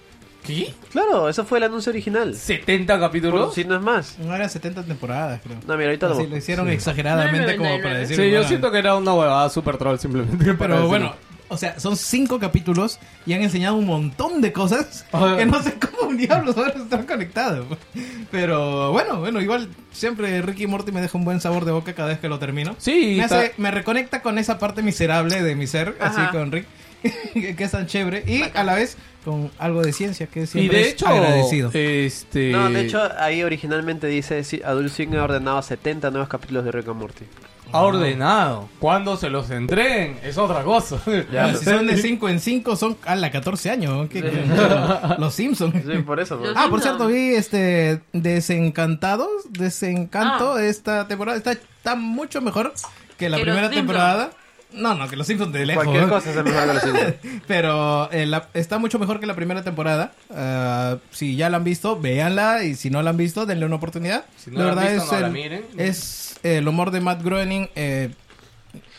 [0.45, 0.73] ¿Qué?
[0.91, 2.35] Claro, eso fue el anuncio original.
[2.35, 3.55] ¿70 Por- capítulos?
[3.55, 4.19] Si no es más.
[4.19, 5.57] No eran 70 temporadas, creo.
[5.67, 7.83] No, mira, ahorita lo Así lo hicieron exageradamente como 9.99.
[7.83, 8.17] para decir.
[8.17, 10.55] Sí, yo siento que era una huevada super troll simplemente.
[10.55, 11.15] Pero bueno,
[11.49, 15.05] o sea, son cinco capítulos y han enseñado un montón de cosas
[15.37, 17.67] que no sé cómo diablos van a estar conectados.
[18.31, 22.09] Pero bueno, bueno, igual siempre Ricky Morty me deja un buen sabor de boca cada
[22.09, 22.75] vez que lo termino.
[22.79, 26.67] Sí, me, hace, me reconecta con esa parte miserable de mi ser, así con Rick,
[27.35, 30.79] que es tan chévere y a la vez con algo de ciencia que Y siempre
[30.79, 31.71] de es hecho, agradecido.
[31.75, 32.53] este...
[32.53, 36.89] No, de hecho, ahí originalmente dice Adult Swim ha ordenado 70 nuevos capítulos de Rick
[36.89, 37.25] and Morty.
[37.73, 38.69] ha ordenado.
[38.81, 41.01] Cuando se los entreguen es otra cosa.
[41.39, 44.09] Ah, si son de 5 en 5 son a la 14 años.
[44.09, 44.45] ¿qué- qué-
[45.19, 45.75] Los Simpsons.
[45.87, 46.37] Sí, por eso.
[46.37, 50.63] Los- Ah, por cierto, vi este Desencantados, Desencanto Ah.
[50.65, 52.73] esta temporada está, está mucho mejor
[53.19, 54.31] que la Que primera temporada.
[54.73, 55.85] No, no, que los Simpsons de lejos.
[55.85, 57.15] Cualquier cosa se mejor que los Simpsons.
[57.47, 60.13] Pero eh, la- está mucho mejor que la primera temporada.
[60.35, 62.63] Ah, si ya la han visto, véanla.
[62.65, 64.25] Y si no la han visto, denle una oportunidad.
[64.37, 65.65] Si no la han visto, no la miren.
[65.77, 68.11] es el humor de Matt Groening eh,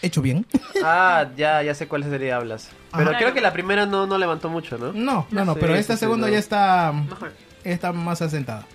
[0.01, 0.45] hecho bien.
[0.84, 2.69] Ah, ya, ya sé cuál serie hablas.
[2.97, 3.19] Pero Ajá.
[3.19, 4.91] creo que la primera no, no levantó mucho, ¿no?
[4.93, 6.34] No, no, no, Sí, pero esta sí, segunda no.
[6.34, 7.32] ya está, Mejor.
[7.63, 8.65] está más asentada.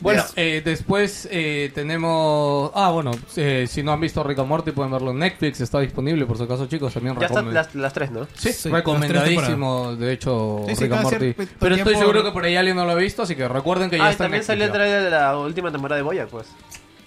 [0.00, 0.32] Bueno, Yes.
[0.36, 2.70] eh, después eh, tenemos...
[2.74, 5.80] Ah, bueno, eh, si no han visto Rick and Morty pueden verlo en Netflix, está
[5.80, 8.26] disponible por si acaso chicos, también Ya están las, las tres, ¿no?
[8.34, 11.34] Sí, Sí, recomendadísimo, de hecho, Sí, sí, Rick and Morty.
[11.58, 13.98] Pero estoy seguro que por ahí alguien no lo ha visto, así que recuerden que
[13.98, 16.26] ya Ah, está en también Netflix salió el trailer de la última temporada de Boya,
[16.26, 16.46] pues.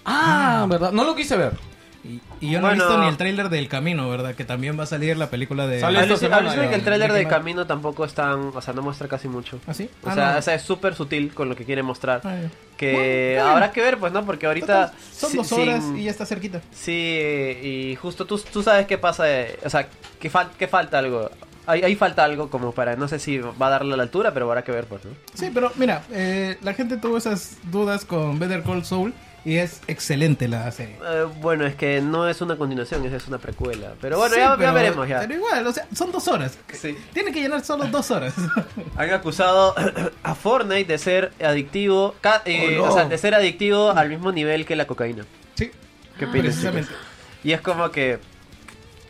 [0.05, 0.91] Ah, ¿verdad?
[0.91, 1.53] No lo quise ver.
[2.05, 2.83] Y, y yo no he Bueno.
[2.85, 4.35] visto ni el tráiler del Camino, ¿verdad?
[4.35, 5.79] Que también va a salir la película de...
[5.79, 6.69] Sale esta Alucina semana, alucina ya.
[6.69, 7.37] que el tráiler ¿De de qué más?
[7.39, 8.51] Camino tampoco es tan...
[8.53, 9.57] O sea, no muestra casi mucho.
[9.67, 9.89] ¿Ah, sí?
[10.03, 10.39] O Ah, sea, no.
[10.39, 12.19] o sea, es súper sutil con lo que quiere mostrar.
[12.25, 12.49] Ah, ya.
[12.75, 14.25] Que Bueno, habrá que ver, pues, ¿no?
[14.25, 14.87] Porque ahorita...
[14.91, 16.61] Total, Son si- dos horas sin- y ya está cerquita.
[16.73, 19.87] Sí, y justo tú, tú sabes qué pasa, eh, o sea,
[20.19, 21.29] que, fal- que falta algo.
[21.65, 24.33] Ahí, ahí falta algo como para, no sé si va a darle a la altura,
[24.33, 25.11] pero habrá que ver, pues, ¿no?
[25.33, 29.13] Sí, pero mira, eh, la gente tuvo esas dudas con Better Call Saul
[29.45, 30.95] y es excelente la serie.
[31.05, 33.93] Eh, bueno, es que no es una continuación, es una precuela.
[33.99, 35.19] Pero bueno, Sí, ya, veremos ya.
[35.21, 36.57] Pero igual, o sea, son dos horas.
[36.71, 36.97] Sí.
[37.13, 38.33] Tiene que llenar solo dos horas.
[38.97, 39.75] Han acusado
[40.23, 42.15] a Fortnite de ser adictivo,
[42.45, 42.91] eh, Oh, no.
[42.91, 45.25] o sea, de ser adictivo al mismo nivel que la cocaína.
[45.55, 45.71] sí,
[46.17, 46.91] ¿Qué opinas, precisamente.
[47.43, 48.19] Y es como que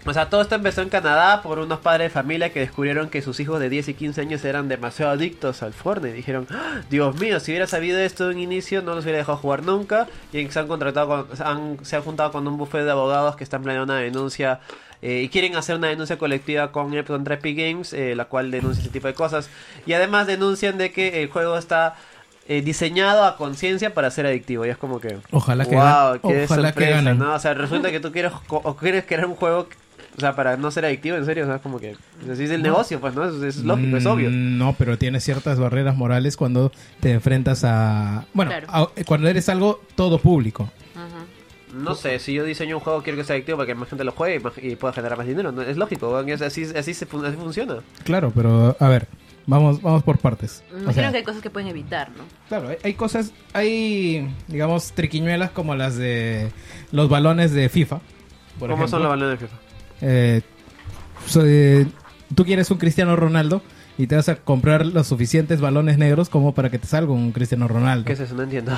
[0.06, 3.22] O sea, todo esto empezó en Canadá por unos padres de familia que descubrieron que
[3.22, 6.14] sus hijos de 10 y 15 años eran demasiado adictos al Fortnite.
[6.14, 9.38] Dijeron, "Ah, Dios mío, si hubiera sabido esto de un inicio, no los hubiera dejado
[9.38, 10.08] jugar nunca.
[10.34, 13.46] Y se han contratado, con- han- se han juntado con un buffet de abogados que
[13.46, 14.60] están planeando una denuncia
[15.02, 18.82] eh, y quieren hacer una denuncia colectiva con, contra Epic Games, eh, la cual denuncia
[18.82, 19.50] ese tipo de cosas.
[19.86, 21.96] Y además denuncian de que el juego está
[22.48, 24.66] eh, diseñado a conciencia para ser adictivo.
[24.66, 25.18] Y es como que...
[25.32, 27.18] Ojalá que wow, qué ojalá que sorpresa, ganen.
[27.20, 27.34] ¿no?
[27.36, 29.68] O sea, resulta que tú quieres, o quieres crear un juego...
[30.16, 31.96] O sea, para no ser adictivo, en serio, o sea, como que...
[32.32, 33.26] Así es el negocio, pues, ¿no?
[33.26, 34.30] Es, es lógico, es Mm, obvio.
[34.30, 38.26] No, pero tienes ciertas barreras morales cuando te enfrentas a...
[38.34, 38.68] Bueno, Claro.
[38.70, 40.70] a- cuando eres algo todo público.
[41.74, 44.04] No sé, si yo diseño un juego quiero que sea adictivo para que más gente
[44.04, 45.52] lo juegue y, más- y pueda generar más dinero.
[45.52, 45.64] ¿no?
[45.64, 47.78] Es lógico, es así, así, se así funciona.
[48.04, 49.08] Claro, pero a ver,
[49.48, 50.64] vamos, vamos por partes.
[50.72, 52.26] O imagino sea, que hay cosas que pueden evitar, ¿no?
[52.48, 56.52] Claro, hay, hay cosas, hay, digamos, triquiñuelas como las de
[56.92, 58.02] los balones de FIFA.
[58.60, 59.60] Por ¿Cómo son los balones de FIFA?
[60.02, 60.42] Eh,
[61.28, 61.86] so- eh,
[62.36, 63.62] tú quieres un Cristiano Ronaldo
[63.98, 67.32] y te vas a comprar los suficientes balones negros como para que te salga un
[67.32, 68.06] Cristiano Ronaldo.
[68.06, 68.34] ¿Qué es eso?
[68.36, 68.72] No entiendo.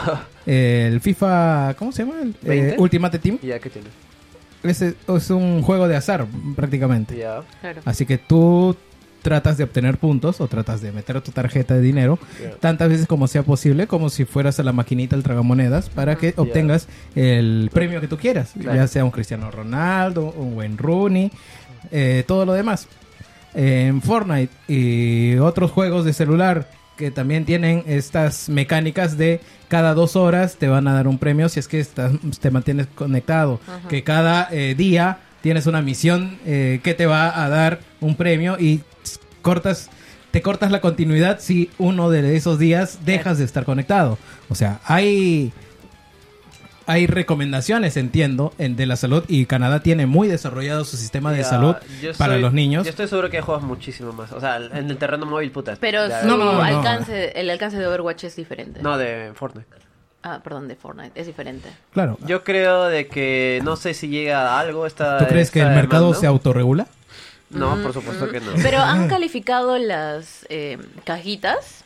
[0.45, 2.15] Eh, el FIFA, ¿cómo se llama?
[2.21, 2.79] El, eh, ¿20?
[2.79, 3.39] Ultimate Team.
[3.41, 3.87] ya, ¿qué tiene?
[4.63, 6.25] Es, es un juego de azar
[6.55, 7.15] prácticamente.
[7.17, 7.43] Ya.
[7.61, 7.81] Claro.
[7.85, 8.75] Así que tú
[9.25, 12.19] tratas de obtener puntos o tratas de meter tu tarjeta de dinero
[12.59, 16.35] tantas veces como sea posible, como si fueras a la maquinita del tragamonedas para que
[16.37, 18.75] obtengas el premio que tú quieras, Claro.
[18.77, 21.31] ya sea un Cristiano Ronaldo, un Wayne Rooney,
[21.91, 22.87] eh, todo lo demás.
[23.55, 30.15] En Fortnite y otros juegos de celular que también tienen estas mecánicas de cada dos
[30.15, 33.87] horas te van a dar un premio si es que estás, te mantienes conectado, Ajá.
[33.89, 38.57] que cada eh, día tienes una misión eh, que te va a dar un premio
[38.59, 38.81] y
[39.41, 39.89] cortas
[40.31, 44.17] te cortas la continuidad si uno de esos días dejas de estar conectado.
[44.49, 45.53] O sea, hay
[46.87, 51.39] hay recomendaciones, entiendo, en, de la salud y Canadá tiene muy desarrollado su sistema de
[51.39, 51.75] Ya, salud
[52.17, 52.83] para los niños.
[52.83, 54.31] Yo estoy seguro que hay juegos muchísimo más.
[54.33, 55.77] O sea, en el terreno móvil, puta.
[55.79, 56.61] Pero ya- No, no, no, no.
[56.63, 58.81] alcance, el alcance de Overwatch es diferente.
[58.83, 59.67] No, de Fortnite.
[60.21, 61.69] Ah, perdón, de Fortnite, es diferente.
[61.91, 62.17] Claro.
[62.27, 65.69] Yo creo de que no sé si llega a algo esta ¿Tú crees que el
[65.69, 66.19] mercado demanda.
[66.19, 66.87] se autorregula?
[67.49, 68.51] No, por supuesto que no.
[68.61, 71.83] Pero han calificado las eh, cajitas.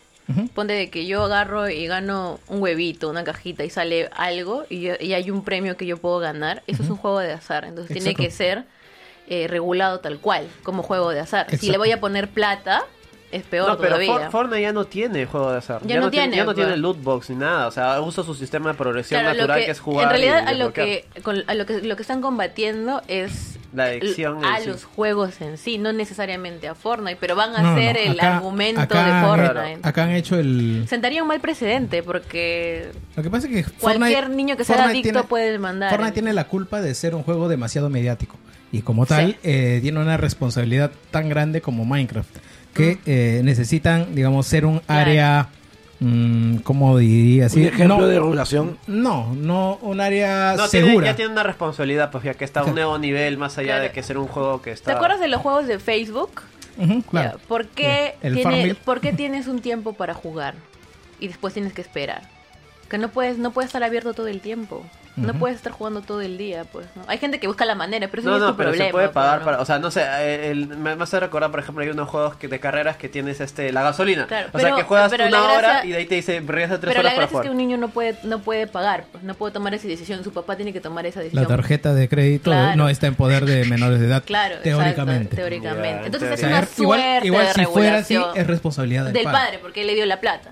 [0.53, 4.81] Ponte de que yo agarro y gano un huevito, una cajita y sale algo y,
[4.81, 6.61] yo- y hay un premio que yo puedo ganar.
[6.68, 7.65] Eso es un juego de azar.
[7.65, 8.64] Entonces tiene que ser
[9.27, 11.48] eh, regulado tal cual, como juego de azar.
[11.57, 12.84] Si le voy a poner plata,
[13.31, 14.14] es peor no, pero todavía.
[14.14, 15.81] For- Fortnite ya no tiene juego de azar.
[15.85, 16.57] Ya no tiene, ya no pues.
[16.65, 17.68] tiene loot box ni nada.
[17.68, 20.03] O sea, usa su sistema de progresión Claro, natural que- que, es jugar.
[20.06, 23.57] en realidad y a lo que, con- a lo que lo que están combatiendo es
[23.73, 24.68] La adicción a sí.
[24.69, 28.19] los juegos en sí, no necesariamente a Fortnite, pero van a No, no, ser el
[28.19, 29.80] acá- argumento acá de Fortnite.
[29.88, 30.85] Acá han hecho el...
[30.89, 34.77] Sentaría un mal precedente porque Lo que pasa es que Cualquier Fortnite- niño que sea
[34.77, 35.91] Fortnite adicto puede mandar.
[35.91, 38.38] Fortnite tiene la culpa de ser un juego demasiado mediático.
[38.72, 39.38] Y como tal, Sí.
[39.43, 42.30] eh, tiene una responsabilidad tan grande como Minecraft.
[42.73, 45.01] Que eh, necesitan, digamos, ser un Claro.
[45.01, 45.47] área...
[45.99, 47.47] mm, ¿Cómo diría?
[47.47, 47.59] así?
[47.61, 48.77] un ejemplo no, de regulación.
[48.87, 51.05] no, no un área No, tiene- segura.
[51.07, 53.83] ya tiene una responsabilidad, pues ya que está a un nuevo nivel más allá Claro.
[53.83, 54.91] de que ser un juego que está.
[54.91, 56.41] ¿Te acuerdas de los juegos de Facebook?
[56.77, 57.37] Ujú, claro.
[57.39, 58.75] Ya, ¿Por qué, El tiene- Farmville.
[58.75, 60.53] ¿Por qué tienes un tiempo para jugar
[61.19, 62.21] y después tienes que esperar?
[62.90, 64.86] Que no puedes no puedes estar abierto todo el tiempo.
[65.16, 66.88] No puedes estar jugando todo el día, pues.
[66.95, 67.02] ¿no?
[67.07, 68.88] Hay gente que busca la manera, pero eso No, no, no, es tu pero problema.
[68.88, 69.60] se puede pagar para.
[69.60, 72.48] O sea, no sé, eh, el- me hace recordar, por ejemplo, hay unos juegos que,
[72.48, 74.28] de carreras que tienes este la gasolina.
[74.28, 76.94] Claro, o sea, que juegas una la hora y de ahí te dice, regresa tres
[76.94, 77.44] Pero la horas para gracia es jugar.
[77.44, 80.24] que un niño no puede no puede pagar, pues, no puede tomar esa decisión.
[80.24, 81.44] Su papá tiene que tomar esa decisión.
[81.44, 82.78] La tarjeta de crédito Claro.
[82.78, 84.24] no está en poder de menores de edad.
[84.26, 85.36] Claro, exacto, teóricamente.
[85.36, 85.99] teóricamente.
[85.99, 89.03] Ya, Entonces en es una igual, suerte igual de si fuera así, regulación es responsabilidad
[89.06, 90.52] del, del padre, porque él le dio la plata.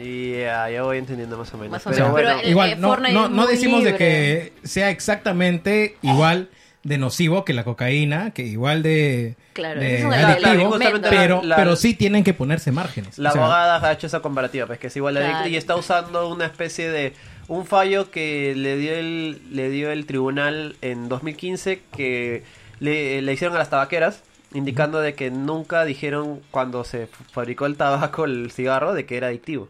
[0.00, 1.72] Mm, Y ya, voy entendiendo más o menos.
[1.72, 4.52] Más o pero menos, bueno, pero el- igual, eh, no, no, no decimos de que
[4.64, 6.48] sea exactamente igual
[6.82, 10.78] de nocivo que la cocaína, que igual de, Claro, de adictivo,
[11.10, 13.18] pero, la- pero sí tienen que ponerse márgenes.
[13.18, 15.46] La O sea, abogada ha hecho esa comparativa, pues que es igual Claro.
[15.48, 17.12] y está usando una especie de
[17.48, 22.44] un fallo que le dio el le dio el tribunal en 2015 que
[22.78, 24.22] le, le hicieron a las tabaqueras
[24.52, 29.28] indicando de que nunca dijeron cuando se fabricó el tabaco, el cigarro, de que era
[29.28, 29.68] adictivo.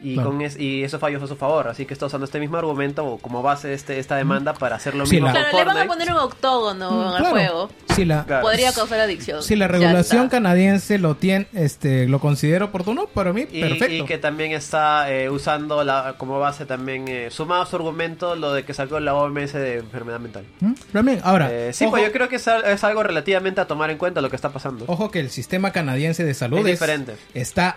[0.00, 0.30] Y, Claro.
[0.30, 3.04] con es, y eso falló a su favor, así que está usando este mismo argumento
[3.04, 5.64] o como base este, esta demanda para hacer lo Sí, mismo la- con Claro, le
[5.64, 7.30] van a poner un octógono Mm, al claro.
[7.30, 7.70] juego.
[7.96, 8.42] Si la, Claro.
[8.42, 9.42] Podría causar adicción.
[9.42, 13.92] si la regulación canadiense lo tiene, este, lo considero oportuno, para mí, Y, perfecto.
[13.92, 18.36] y que también está eh, usando la, como base también, eh, sumado a su argumento,
[18.36, 20.44] lo de que sacó la OMS de enfermedad mental.
[20.60, 20.74] ¿Mm?
[20.92, 23.66] También, ahora, Eh, sí, ojo, pues yo creo que es, al- es algo relativamente a
[23.66, 24.84] tomar en cuenta lo que está pasando.
[24.86, 27.16] ojo que el sistema canadiense de salud Es es- diferente.
[27.34, 27.76] está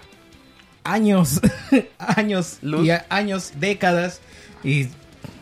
[0.84, 1.40] años,
[1.99, 2.86] años Luz.
[2.86, 4.22] y a- años, décadas
[4.64, 4.88] y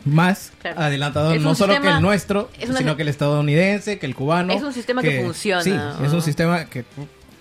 [0.04, 0.80] más Claro.
[0.80, 4.52] adelantado, Es no solo que el nuestro, una- sino que el estadounidense, que el cubano.
[4.52, 5.62] Es un sistema que funciona.
[5.62, 6.84] Sí, es un sistema que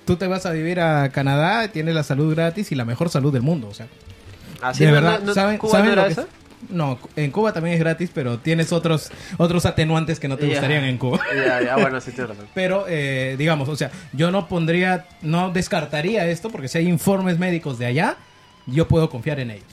[0.05, 3.31] tú te vas a vivir a Canadá, tienes la salud gratis y la mejor salud
[3.31, 3.67] del mundo.
[3.69, 3.87] O sea,
[4.61, 6.27] Así de no- verdad, no- no- ¿saben, ¿Cuba saben no lo que eso?
[6.69, 10.53] No, en Cuba también es gratis, pero tienes otros otros atenuantes que no te Ya.
[10.53, 11.19] gustarían en Cuba.
[11.33, 12.47] Ya, ya, bueno, sí tienes razón.
[12.53, 17.39] Pero, eh, digamos, o sea, yo no pondría, no descartaría esto, porque si hay informes
[17.39, 18.17] médicos de allá,
[18.65, 19.65] yo puedo confiar en ellos.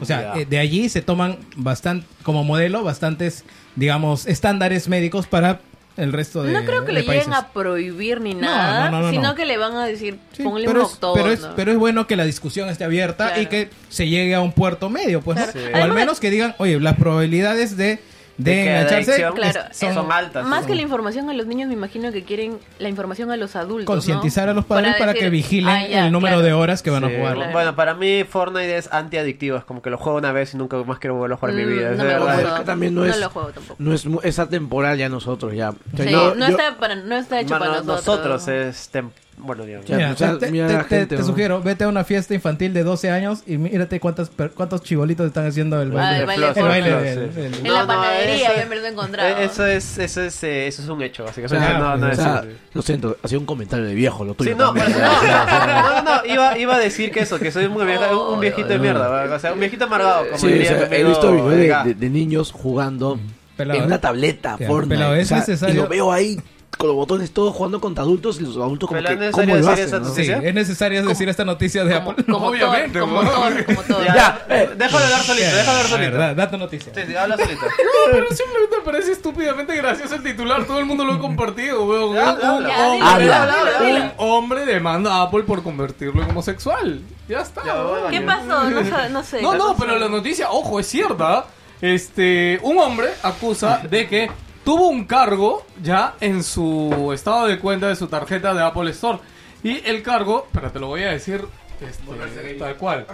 [0.00, 3.44] O sea, eh, de allí se toman bastante, como modelo, bastantes,
[3.76, 5.60] digamos, estándares médicos para
[6.02, 7.34] el resto de No creo que de le lleguen países.
[7.44, 9.34] a prohibir ni nada, no, no, no, sino no.
[9.34, 11.22] que le van a decir, Sí, ponle pero, un es, octógono.
[11.22, 13.42] pero, es, pero es bueno que la discusión esté abierta Claro.
[13.42, 15.38] y que se llegue a un puerto medio, pues.
[15.74, 18.00] O al menos que digan, oye, las probabilidades de,
[18.42, 20.46] de, De engancharse adicción Claro, son, son, altas.
[20.46, 23.36] Más son- que la información a los niños, me imagino que quieren la información a
[23.36, 23.86] los adultos.
[23.86, 24.52] concientizar ¿no?
[24.52, 26.46] a los padres para, decir, que vigilen "Ah, ya, el número claro".
[26.46, 27.34] de horas que van Sí, a jugar.
[27.36, 27.52] Claro.
[27.52, 30.76] Bueno, para mí Fortnite es antiadictivo, es como que lo juego una vez y nunca
[30.78, 31.90] más quiero volver a jugar en mi Mm, vida.
[31.92, 32.42] es no me.
[32.42, 33.76] Es que también no es- lo juego tampoco.
[33.78, 35.70] No es, mu- es atemporal ya nosotros, ya.
[35.70, 38.48] O sea, Sí, yo- no, yo- está para, no está hecho Mano, para nosotros.
[38.48, 39.10] es tem-
[39.42, 39.88] bueno, digamos.
[39.88, 42.34] Mira, o sea, te, mira te- la te- gente, te sugiero, vete a una fiesta
[42.34, 46.22] infantil de 12 años y mírate cuántas, per- cuántos chibolitos están haciendo el baile.
[46.32, 49.28] En la panadería, eso- me lo he encontrado.
[49.40, 51.66] eh, Eso es, eso es, eh, eso es un hecho, O básicamente.
[51.66, 52.48] sea, no, no o es- sea, sí.
[52.74, 56.24] lo siento, ha sido un comentario de viejo, lo tuyo Sí, no, no, no, no,
[56.26, 59.34] iba, iba a decir que eso, que soy muy vieja, un, un viejito de mierda,
[59.34, 61.50] o sea, un viejito amargado, como Sí, o diría sea, mi he visto videos
[61.84, 63.18] de, de- de niños jugando
[63.56, 63.86] Pelado, en ¿eh?
[63.86, 64.94] una tableta, Ya, Fortnite.
[64.96, 66.40] pelado, es o sea, necesario- Y lo veo ahí
[66.78, 69.44] con los botones todos jugando contra adultos y los adultos como Pero que, es ¿cómo
[69.44, 69.86] necesario lo decir hacen?
[70.32, 70.48] esa no?
[70.48, 72.24] Es necesario decir esta noticia de Apple.
[72.24, 73.22] como Obviamente, Thor, como.
[73.22, 74.04] Thor, como Thor.
[74.06, 76.16] Ya, eh, déjalo hablar solito, déjalo hablar A ver, solito.
[76.18, 76.92] da, da tu noticia.
[76.94, 77.60] Sí, sí, habla solito.
[77.66, 80.64] No, pero simplemente me parece estúpidamente gracioso el titular.
[80.64, 82.14] Todo el mundo lo ha compartido, weón.
[82.14, 83.12] Ya, Un- habla, hombre- Habla.
[83.12, 84.14] Habla, habla, habla.
[84.18, 87.00] Un hombre demanda a Apple por convertirlo en homosexual.
[87.28, 87.62] Ya está.
[87.64, 87.88] Ya, weón.
[87.90, 88.08] bueno.
[88.08, 88.70] ¿Qué pasó?
[88.70, 89.42] No, no sé.
[89.42, 91.44] No, no, pero la noticia, ojo, es cierta.
[91.82, 94.30] Este, un hombre acusa de que
[94.70, 99.18] tuvo un cargo ya en su estado de cuenta de su tarjeta de Apple Store.
[99.64, 101.44] Y el cargo, pero te lo voy a decir
[101.80, 103.04] este, tal cual.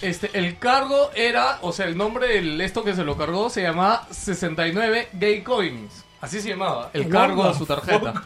[0.00, 3.62] Este, el cargo era, o sea, el nombre del esto que se lo cargó se
[3.62, 6.04] llamaba 69 Gay Coins.
[6.20, 8.22] Así se llamaba, el cargo de su tarjeta.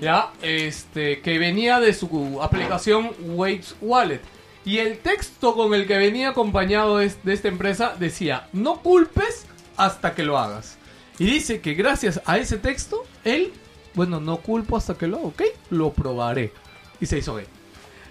[0.00, 4.22] Ya, este, que venía de su aplicación Waves Wallet.
[4.64, 9.44] Y el texto con el que venía acompañado de, de esta empresa decía, no culpes
[9.76, 10.78] hasta que lo hagas.
[11.18, 13.52] Y dice que gracias a ese texto, él,
[13.94, 16.52] bueno, no culpo hasta que lo haga, ok, lo probaré.
[17.00, 17.46] Y se hizo gay.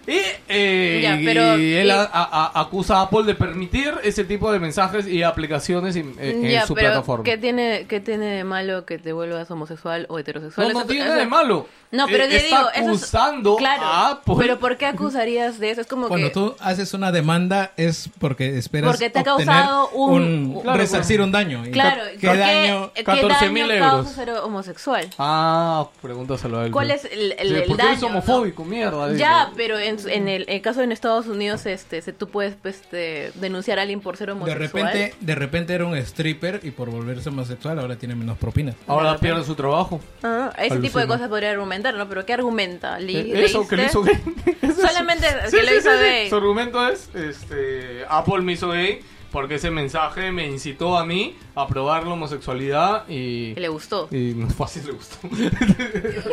[0.08, 0.20] Y,
[0.50, 4.52] eh, Ya, pero- y él y- a- a- acusa a Apple de permitir ese tipo
[4.52, 7.24] de mensajes y aplicaciones en, en- en ya, su pero plataforma.
[7.24, 10.68] ¿qué tiene, ¿qué tiene de malo que te vuelvas homosexual o heterosexual?
[10.68, 11.68] No, no Eso- tiene nada de malo.
[11.92, 14.36] No, pero Eh, yo está digo, eso es- acusando claro, a Apple.
[14.38, 15.82] Pero ¿por qué acusarías de eso?
[15.82, 16.34] Es como Cuando que...
[16.34, 21.32] tú haces una demanda es porque esperas Porque te ha causado un- Claro, resarcir un
[21.32, 21.66] daño.
[21.66, 22.92] ¿Y Claro, ¿qué ¿por daño?
[22.94, 24.10] ¿qué 14.000 daño euros.
[24.12, 25.08] ser homosexual?
[25.18, 26.72] Ah, pregúntaselo a él.
[26.72, 26.94] ¿Cuál ¿no?
[26.96, 27.92] es el, el, Sí, el porque daño?
[27.94, 29.08] eres homofóbico, mierda.
[29.08, 29.20] dice.
[29.20, 32.82] Ya, pero en, en el, el caso en Estados Unidos, este, se- tú puedes pues,
[32.82, 34.84] este, denunciar a alguien por ser De homosexual.
[34.94, 38.76] repente, de repente era un stripper y por volverse homosexual ahora tiene menos propinas.
[38.88, 40.02] Ahora pierde su trabajo.
[40.24, 41.08] Ah, ese tipo de Alucina.
[41.08, 42.08] cosas podría argumentar, ¿no?
[42.10, 43.00] Pero ¿qué argumenta?
[43.00, 44.16] ¿Le- Eh, Eso, que le hizo gay.
[44.76, 46.04] Solamente Sí, que lo sí, hizo sí, sí.
[46.04, 46.30] gay.
[46.30, 49.00] Su argumento es, este, Apple me hizo gay
[49.32, 53.54] porque ese mensaje me incitó a mí a probar la homosexualidad y...
[53.54, 54.08] Que le gustó.
[54.12, 55.18] Y no fácil le gustó.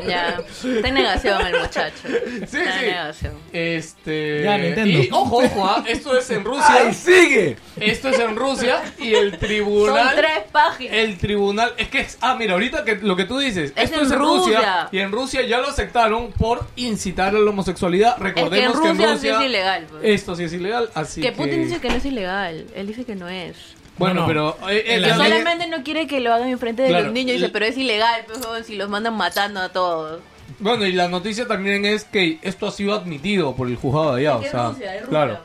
[0.06, 0.40] Ya.
[0.48, 1.96] Está en negación el muchacho.
[2.04, 2.86] Sí, Está en sí.
[2.86, 3.32] negación.
[3.52, 4.42] Este...
[4.44, 4.98] Ya, Nintendo.
[4.98, 6.66] Y ojo, ojo, ah, esto es en Rusia.
[6.68, 7.56] ¡Ay, sigue!
[7.78, 10.06] Esto es en Rusia y el tribunal...
[10.08, 10.94] Son tres páginas.
[10.96, 14.00] El tribunal, es que es, ah, mira, ahorita que lo que tú dices, Es esto
[14.00, 14.58] en es en Rusia.
[14.58, 14.88] Rusia.
[14.90, 18.16] y en Rusia ya lo aceptaron por incitar a la homosexualidad.
[18.16, 19.86] Es que en Recordemos que en Rusia, Rusia, sí es ilegal.
[19.90, 20.02] pues.
[20.04, 22.66] esto sí es ilegal, así que que, Putin dice que no es ilegal.
[22.74, 23.56] Él dice que no es.
[24.02, 24.26] Bueno, No, no.
[24.26, 27.04] pero eh, eh, la ley- Solamente no quiere que lo hagan enfrente de Claro.
[27.06, 27.36] los niños.
[27.36, 30.20] Dice, pero es ilegal, pues, si los mandan matando a todos.
[30.58, 34.28] bueno, y la noticia también es que esto ha sido admitido por el juzgado de
[34.28, 35.08] allá, o sea, Rusia, es Rusia.
[35.08, 35.38] claro.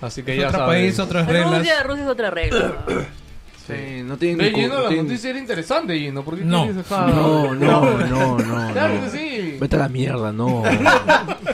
[0.00, 0.74] Así que Es ya otro sabes.
[0.82, 1.58] país, otras reglas.
[1.58, 2.72] Rusia, Rusia es otra regla.
[3.64, 6.24] Sí, no tienen cu- Gino, no la tienen- noticia era interesante, Gino.
[6.24, 6.66] ¿Por qué No.
[6.66, 8.72] No, no, no, no.
[8.72, 9.04] Claro no.
[9.04, 9.56] que sí.
[9.60, 10.64] Vete a la mierda, no.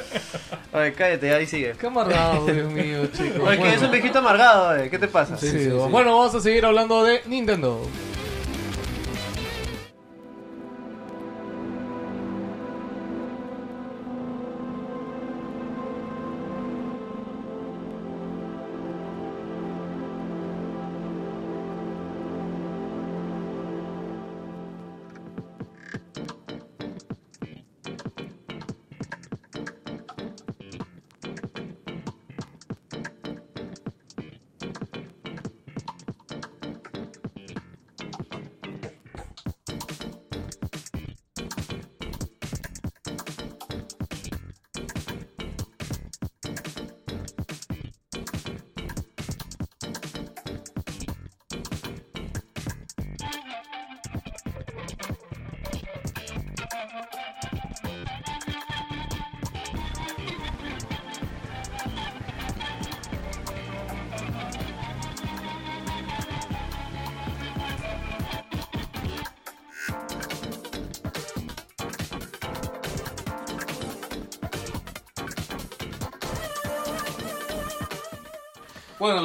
[0.73, 1.73] Oye, cállate, ahí sigue.
[1.81, 3.41] Qué amargado, Dios mío, chicos.
[3.47, 5.37] Oye, que es un viejito amargado, oye, ¿qué te pasa?
[5.37, 7.81] Sí, Bueno, vamos a seguir hablando de Nintendo.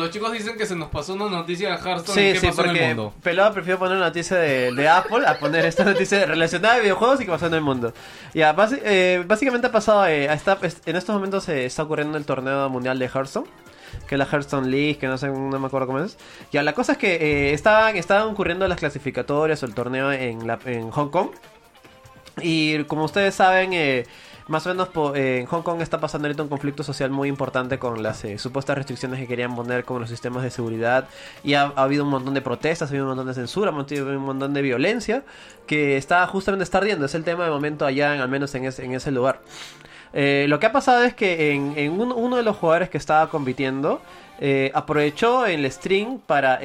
[0.04, 2.16] Los chicos dicen que se nos pasó una noticia de Hearthstone.
[2.16, 3.14] Sí, ¿Qué sí, pasó en el porque mundo?
[3.24, 7.22] Pelado prefirió poner una noticia de, de Apple a poner esta noticia relacionada a videojuegos
[7.22, 7.94] y que pasó en el mundo.
[8.34, 12.26] Ya, basi- eh, básicamente ha pasado, eh, está, en estos momentos se está ocurriendo el
[12.26, 13.48] torneo mundial de Hearthstone.
[14.08, 16.18] Que es la Hearthstone League, que no sé, no me acuerdo cómo es.
[16.52, 20.48] Ya, la cosa es que eh, estaban, estaban ocurriendo las clasificatorias o el torneo en,
[20.48, 21.30] la, en Hong Kong.
[22.42, 24.06] Y como ustedes saben, eh,
[24.54, 27.80] más o menos eh, en Hong Kong está pasando ahorita un conflicto social muy importante
[27.80, 31.10] con las eh, supuestas restricciones que querían poner con los sistemas de seguridad.
[31.44, 33.76] Y ha, ha habido un montón de protestas, ha habido un montón de censura, ha
[33.76, 35.24] habido un montón de violencia
[35.68, 37.06] que está justamente está ardiendo.
[37.06, 39.42] Es el tema de momento allá, al menos en, ese- en ese lugar.
[40.14, 43.00] Eh, lo que ha pasado es que en, en un- uno de los jugadores que
[43.00, 44.02] estaba compitiendo
[44.40, 46.60] eh, aprovechó el stream para...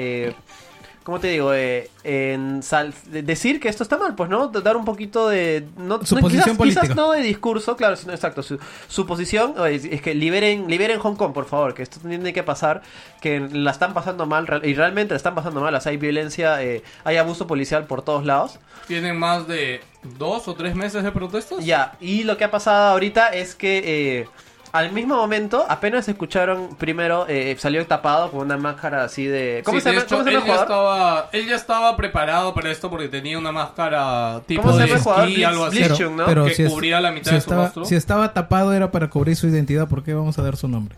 [1.09, 1.55] ¿Cómo te digo?
[1.55, 4.49] Eh, en sal- de- decir que esto está mal, pues, ¿no?
[4.49, 5.65] Dar un poquito de...
[5.79, 6.81] No, Su no, posición quizás, política.
[6.83, 8.43] quizás no de discurso, claro, sino exacto.
[8.43, 8.59] Su,
[8.89, 12.43] su posición es, es que liberen, liberen Hong Kong, por favor, que esto tiene que
[12.43, 12.83] pasar,
[13.23, 15.75] que la están pasando mal, y realmente la están pasando mal.
[15.75, 18.59] O sea, hay violencia, eh, hay abuso policial por todos lados.
[18.87, 19.81] ¿Tienen más de
[20.19, 21.65] dos o tres meses de protestas?
[21.65, 24.29] Ya, y lo que ha pasado ahorita es que eh,
[24.73, 29.63] al mismo momento, apenas escucharon, primero eh, salió tapado con una máscara así de...
[29.65, 30.65] ¿Cómo Sí, se llama, hecho, ¿cómo se llama él, el ya jugador?
[30.67, 34.93] estaba, él ya estaba preparado para esto porque tenía una máscara tipo ¿Cómo se de
[34.93, 35.29] el jugador?
[35.29, 36.05] esquí, Blitz- algo así.
[36.17, 36.27] ¿no?
[36.27, 37.85] pero Que si es- cubría la mitad si de su estaba, rostro.
[37.87, 40.97] Si estaba tapado era para cubrir su identidad, ¿por qué vamos a dar su nombre?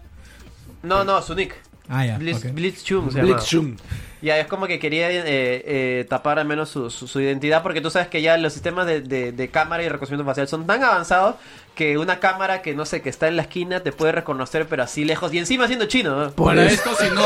[0.83, 1.55] No, no, su nick.
[1.89, 2.19] Ah, ya.
[2.19, 2.53] Blitz, ok.
[2.53, 3.33] Blitz Chung se llama.
[3.33, 3.77] Blitz Shum.
[4.23, 7.81] Ya, es como que quería eh, eh, tapar al menos su, su- su identidad, porque
[7.81, 10.85] tú sabes que ya los sistemas de, de- de cámara y reconocimiento facial son tan
[10.85, 11.37] avanzados
[11.81, 14.83] que una cámara que no sé, que está en la esquina te puede reconocer, pero
[14.83, 16.15] así lejos, y encima siendo chino.
[16.27, 16.31] ¿no?
[16.33, 17.23] Para esto, si no,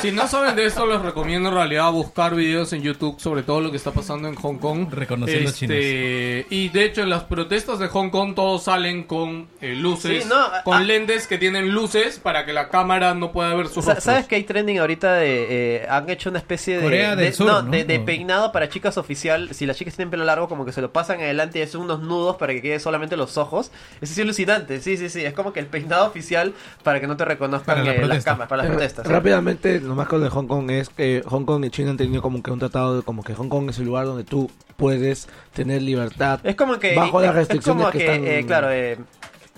[0.00, 3.60] si no saben de esto, les recomiendo en realidad buscar videos en YouTube sobre todo
[3.60, 4.86] lo que está pasando en Hong Kong.
[4.92, 9.74] Reconociendo Este, Y de hecho, en las protestas de Hong Kong todos salen con eh,
[9.74, 10.84] luces, Sí, no, ah, con ah.
[10.84, 14.04] lentes que tienen luces para que la cámara no pueda ver sus rostros.
[14.04, 15.78] ¿Sabes que hay trending ahorita de...
[15.78, 16.82] eh, han hecho una especie de...
[16.84, 17.70] Corea del de- Sur, no, ¿no?
[17.72, 19.48] de, de peinado para chicas oficial.
[19.52, 21.98] Si las chicas tienen pelo largo, como que se lo pasan adelante y hacen unos
[22.02, 23.72] nudos para que quede solamente los ojos.
[24.00, 25.24] Es así alucinante, sí, sí, sí.
[25.24, 26.52] Es como que el peinado oficial
[26.82, 29.06] para que no te reconozcan Para la eh, las cámaras, para las Eh, protestas.
[29.06, 32.22] Rápidamente, lo más con de Hong Kong es que Hong Kong y China han tenido
[32.22, 35.28] como que un tratado de como que Hong Kong es el lugar donde tú puedes
[35.54, 36.40] tener libertad.
[36.44, 36.94] Es como que.
[36.94, 38.98] Bajo las es- restricciones es como que que, están- eh, claro, eh,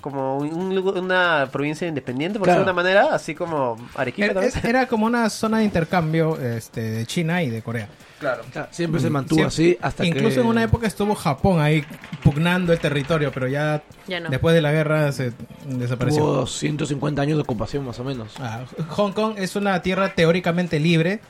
[0.01, 2.61] como un una provincia independiente, por Claro.
[2.61, 4.66] decirlo de una manera, así como Arequipa Era, también.
[4.66, 7.89] era como una zona de intercambio este, de China y de Corea.
[8.19, 8.43] Claro.
[8.49, 10.41] O sea, siempre se mantuvo Siempre- así hasta Incluso que...
[10.41, 11.85] en una época estuvo Japón ahí
[12.25, 14.29] pugnando el territorio, pero ya, Ya no.
[14.29, 15.33] después de la guerra se
[15.66, 16.23] desapareció.
[16.23, 18.33] Tuvo 150 años de ocupación más o menos.
[18.41, 21.20] Ah, Hong Kong es una tierra teóricamente libre.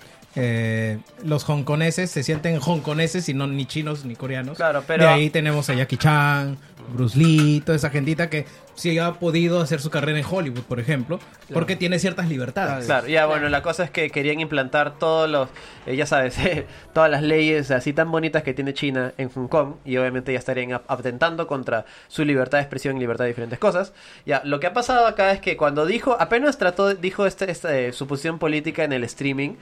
[0.41, 4.57] Eh, los hongkoneses se sienten hongkoneses y no ni chinos ni coreanos.
[4.57, 6.57] Claro, pero- De ahí tenemos a Jackie Chan,
[6.95, 8.47] Bruce Lee, toda esa gentita que
[8.77, 11.19] sí ha podido hacer su carrera en Hollywood, por ejemplo,
[11.53, 12.87] porque tiene ciertas libertades.
[12.87, 15.49] Claro, ya bueno, la cosa es que querían implantar todos los,
[15.87, 16.37] eh, ya sabes,
[16.95, 20.39] todas las leyes así tan bonitas que tiene China en Hong Kong y obviamente ya
[20.39, 23.93] estarían atentando contra su libertad de expresión y libertad de diferentes cosas.
[24.25, 27.89] Ya, lo que ha pasado acá es que cuando dijo, apenas trató, dijo este, este,
[27.89, 29.57] eh, su posición política en el streaming,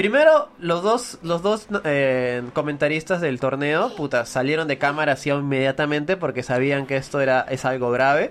[0.00, 6.16] Primero, los dos, los dos eh, comentaristas del torneo, puta, salieron de cámara así inmediatamente
[6.16, 8.30] porque sabían que esto era, es algo grave.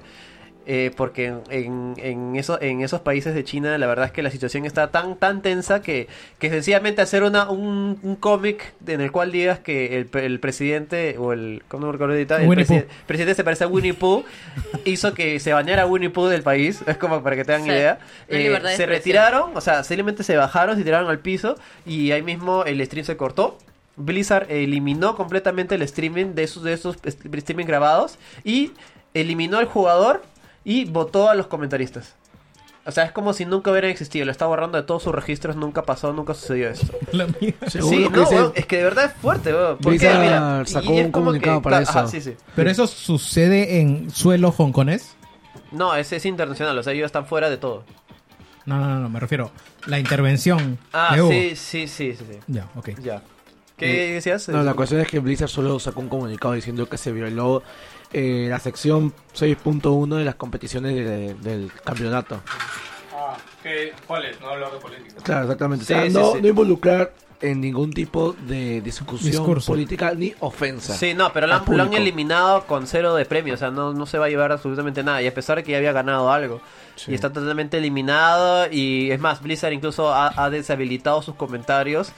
[0.66, 4.22] Eh, porque en, en, en eso, en esos países de China la verdad es que
[4.22, 6.08] la situación está tan tan tensa que,
[6.38, 10.40] que sencillamente hacer una, un, un cómic en el cual digas que el, pre- el
[10.40, 12.42] presidente o el ¿cómo me recuerdo ahorita?
[12.42, 14.24] el presi- presidente se parece a Winnie Pooh
[14.86, 18.00] hizo que se bañara Winnie Pooh del país es como para que tengan Sí, idea.
[18.28, 21.56] Eh, se retiraron o sea simplemente se bajaron se tiraron al piso
[21.86, 23.58] y ahí mismo el stream se cortó.
[23.96, 28.72] Blizzard eliminó completamente el streaming de esos de esos streaming grabados y
[29.14, 30.22] eliminó al jugador
[30.64, 32.16] y votó a los comentaristas.
[32.86, 34.26] O sea, es como si nunca hubiera existido.
[34.26, 35.56] Lo está borrando de todos sus registros.
[35.56, 36.98] Nunca pasó, nunca sucedió esto.
[37.12, 37.54] La mía.
[37.68, 39.78] Sí, que no, dice- weón, es que de verdad es fuerte, weón.
[39.78, 42.00] Porque, Blizzard mira, sacó y un como comunicado para claro, eso.
[42.00, 42.36] ajá, sí, sí.
[42.56, 45.16] Pero eso sucede en suelo hongkonés.
[45.72, 46.78] No, ese es internacional.
[46.78, 47.84] O sea, ellos están fuera de todo.
[48.66, 49.52] No, no, no, no, me refiero.
[49.86, 50.80] La intervención.
[50.92, 52.40] Ah, que sí, sí, sí, sí, sí.
[52.48, 52.90] Ya, ok.
[53.02, 53.22] Ya.
[53.78, 54.50] ¿Qué decías?
[54.50, 57.64] No, la cuestión es que Blizzard solo sacó un comunicado diciendo que se violó
[58.14, 62.42] eh, la sección 6.1 de las competiciones de- del campeonato.
[63.16, 64.40] Ah, ¿qué- ¿Cuál es?
[64.42, 65.16] No hablar de política.
[65.24, 65.84] Claro, exactamente.
[65.84, 66.42] O sea, sí, no, sí.
[66.42, 69.72] no involucrar en ningún tipo de discusión Discurso.
[69.72, 70.94] política ni ofensa.
[70.94, 71.96] Sí, no, pero lo han, lo han público.
[71.96, 75.22] eliminado con cero de premio, o sea, no, no se va a llevar absolutamente nada,
[75.22, 76.60] y a pesar de que ya había ganado algo.
[76.98, 77.12] Sí.
[77.12, 82.12] Y está totalmente eliminado, y es más, Blizzard incluso ha, ha deshabilitado sus comentarios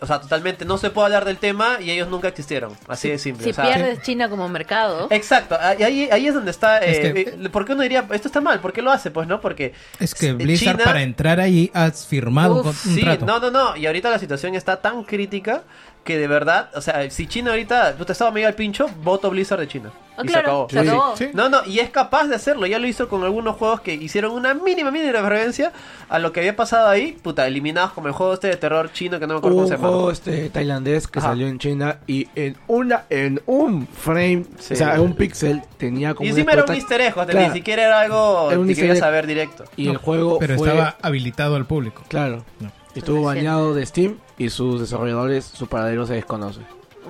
[0.00, 2.76] o sea, totalmente no se puede hablar del tema y ellos nunca existieron.
[2.86, 3.44] Así de simple.
[3.44, 6.78] Si o sea, pierdes China como mercado, Exacto, ahí, ahí- ahí es donde está.
[6.78, 8.60] Es Eh, que- eh, ¿Por qué uno diría, esto está mal?
[8.60, 9.10] ¿Por qué lo hace?
[9.10, 9.72] Pues no, porque.
[9.98, 13.02] Es que eh, Blizzard China- para entrar ahí has firmado un, Uf, con- un sí,
[13.02, 13.26] trato.
[13.26, 13.76] no, no, no.
[13.76, 15.62] Y ahorita la situación está tan crítica
[16.08, 19.28] que de verdad, o sea, si China ahorita, tú te estaba medio al pincho, voto
[19.28, 19.90] Blizzard de China.
[20.16, 20.86] Ah, y claro, se acabó.
[20.86, 21.16] se acabó.
[21.18, 21.28] Sí.
[21.34, 22.66] No, no, y es capaz de hacerlo.
[22.66, 25.70] Ya lo hizo con algunos juegos que hicieron una mínima, mínima referencia
[26.08, 27.12] a lo que había pasado ahí.
[27.22, 29.68] Puta, eliminados como el juego este de terror chino que no me acuerdo Hubo cómo
[29.68, 29.92] se un llama.
[29.92, 31.28] juego este tailandés que Ajá.
[31.28, 34.72] salió en China y en una en un frame, Sí.
[34.72, 37.38] o sea, en un pixel tenía como Y encima era un easter egg, Claro.
[37.40, 39.64] ni siquiera era algo Era un que querías saber directo.
[39.76, 42.02] y el juego Pero fue estaba habilitado al público.
[42.08, 42.44] claro.
[42.60, 42.72] No.
[42.98, 43.46] Estuvo Recién.
[43.46, 46.60] bañado de Steam y sus desarrolladores, su paradero se desconoce.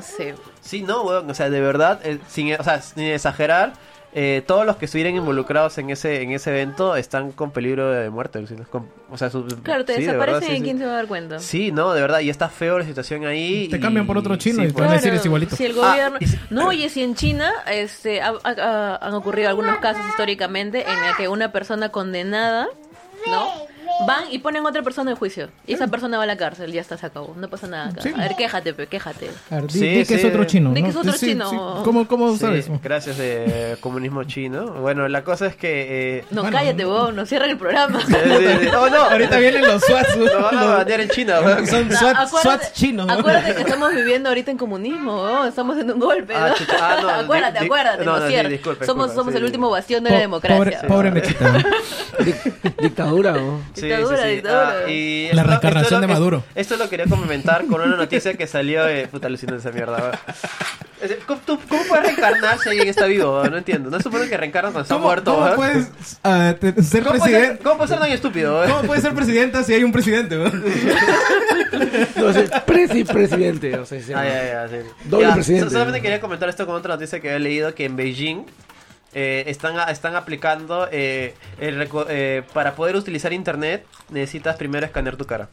[0.01, 0.25] sí.
[0.61, 3.73] Sí, no, weón, o sea, de verdad, eh, sin, o sea, sin exagerar,
[4.13, 8.09] eh, todos los que estuvieran involucrados en ese en ese evento están con peligro de
[8.11, 8.47] muerte.
[8.47, 8.55] ¿sí?
[8.71, 10.63] Con- o sea, su- Claro, te sí, de desaparecen verdad, y sí.
[10.63, 11.39] quién se va a dar cuenta.
[11.39, 13.69] Sí, no, de verdad, y está feo la situación ahí.
[13.69, 15.57] Te y- cambian por otro chino y sí, te van a decir es igualito.
[15.57, 16.19] Si el Ah, gobierno...
[16.21, 20.03] y si- No, oye, si en China este, ha- ha- ha- han ocurrido algunos casos
[20.11, 22.67] históricamente en el que una persona condenada,
[23.27, 23.47] ¿no?
[24.07, 25.49] Van y ponen a otra persona en juicio.
[25.67, 27.35] Y esa persona va a la cárcel, ya está, se acabó.
[27.37, 28.03] No pasa nada acá.
[28.03, 28.13] Sí.
[28.15, 29.31] A ver, quéjate, pe, quéjate.
[29.51, 30.27] A ver, di, Sí, di que es sí.
[30.27, 30.73] otro chino.
[30.73, 30.87] Di ¿no?
[30.87, 31.51] que es otro chino.
[31.51, 31.57] sí.
[31.85, 32.69] ¿Cómo, cómo Sí, sabes?
[32.83, 34.73] gracias de comunismo chino.
[34.75, 36.19] Bueno, la cosa es que...
[36.19, 38.01] Eh, No, Bueno, cállate, vos, no cierran el programa.
[38.07, 38.69] sí, sí, sí.
[38.79, 40.17] Oh, no, Ahorita vienen los SWATs.
[40.17, 41.67] Nos van a banear en China, weón.
[41.67, 43.07] Son SWATs, chinos.
[43.07, 43.13] ¿no?
[43.13, 45.47] Acuérdate que estamos viviendo ahorita en comunismo, ¿no?
[45.47, 46.41] estamos en un golpe, ¿no?
[46.45, 46.77] Ah, chucha.
[46.81, 49.45] Ah, no, acuérdate, di- acuérdate, no, no, somos disculpe, somos sí, el sí.
[49.45, 50.59] último bastión de Po- la democracia.
[50.59, 51.65] Pobre, pobre Mechita.
[52.81, 53.61] dictadura, ¿no?
[53.81, 54.29] Sí, Dictadura, sí, sí.
[54.35, 54.75] dictadura.
[54.87, 56.45] Ah, y La esto- reencarnación esto es lo de que- Maduro.
[56.55, 59.07] Esto lo quería complementar con una noticia que salió de...
[59.09, 60.13] Puta, alucinante esa mierda, weón.
[61.01, 63.45] Es decir, ¿Cómo, tú- ¿Cómo puedes reencarnar si alguien está vivo?
[63.49, 63.89] No entiendo.
[63.89, 65.93] No supone que reencarnan cuando está ¿Cómo, muerto, cómo puedes
[66.25, 67.63] ah, te- ser ¿Cómo puede ser, presidente?
[67.63, 68.65] ¿Cómo puede ser tan estúpido?
[68.67, 70.35] ¿Cómo puedes ser presidenta si hay un presidente?
[72.17, 72.31] ¿no?
[72.31, 74.23] El presi presidente, o sea, se llama.
[74.23, 74.77] Ah, ya, ya, sí.
[75.05, 75.65] Doble Ya, presidente.
[75.67, 78.45] so- Solamente quería comentar esto con otra noticia que había leído que en Beijing
[79.15, 85.25] eh, están, están aplicando eh, el eh, para poder utilizar internet necesitas primero escanear tu
[85.25, 85.49] cara.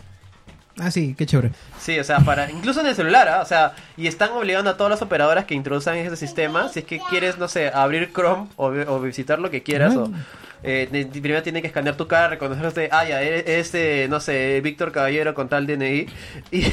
[0.77, 1.51] Ah, sí, qué chévere.
[1.79, 3.41] Sí, o sea, para incluso en el celular, ¿ah?
[3.41, 6.85] o sea, y están obligando a todas las operadoras que introduzcan ese sistema, si es
[6.85, 10.11] que quieres, no sé, abrir Chrome o, o visitar lo que quieras, o,
[10.65, 14.91] eh, primero tiene que escanear tu cara, reconocerte, ah, ya, eres, eh, no sé, Víctor
[14.91, 16.07] Caballero con tal DNI,
[16.51, 16.63] y,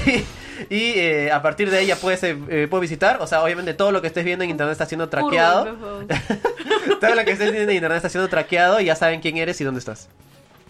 [0.70, 3.74] y eh, a partir de ahí ya puedes, eh, eh, puedes visitar, o sea, obviamente
[3.74, 5.64] todo lo que estés viendo en internet está siendo traqueado,
[7.00, 9.60] todo lo que estés viendo en internet está siendo traqueado y ya saben quién eres
[9.60, 10.08] y dónde estás.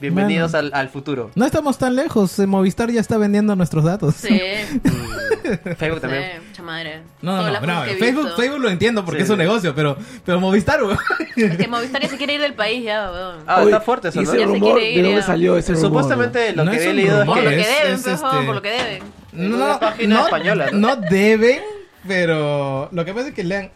[0.03, 1.31] Bienvenidos al, al futuro.
[1.37, 2.37] No estamos tan lejos.
[2.41, 4.17] eh, Movistar ya está vendiendo nuestros datos.
[4.17, 4.29] Sí,
[5.79, 6.25] Facebook también.
[6.41, 7.03] sí, mucha madre.
[7.21, 8.31] No, no, Todas no, no, que Facebook.
[8.37, 10.99] Facebook lo entiendo porque Sí, es un negocio, pero, pero Movistar, weón.
[11.37, 13.37] Es que Movistar ya se quiere ir del país ya, weón.
[13.47, 14.31] Ah, está fuerte eso, ¿y ¿no?
[14.31, 15.27] ese Ya se rumor, quiere ir, ¿de dónde ya.
[15.27, 15.87] salió ese rumor?
[15.89, 17.57] Supuestamente lo No que he leído rumor, es Por lo que...
[17.65, 19.55] que deben, es por favor, este- por lo que deben.
[19.55, 20.79] una página española, ¿no?
[20.79, 21.61] No deben,
[22.09, 23.71] pero lo que pasa es que lean.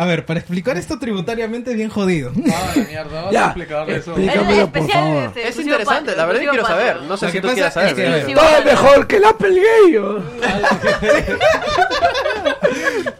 [0.00, 2.32] A ver, para explicar esto tributariamente es bien jodido.
[2.50, 4.14] Ah, la mierda, vas Ya, a explicarle eso.
[4.14, 5.24] por favor.
[5.24, 7.02] este, Es exclusivo interesante, la verdad que quiero saber.
[7.02, 8.34] No sé si tú pasa quieres saber.
[8.34, 9.96] Todo mejor que el Apple Gay.
[9.98, 10.16] ¿o?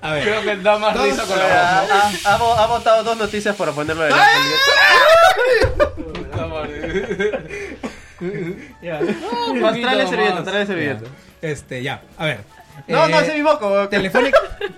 [0.02, 1.52] A ver, Creo que da más risa con la voz.
[1.54, 4.16] ha- ha vo- ha votado dos noticias para ponerlo la
[10.08, 11.04] servilleta, tráele servilleta.
[11.42, 12.40] este, ya, a ver.
[12.88, 13.88] No, Eh, no, ese es mi moco.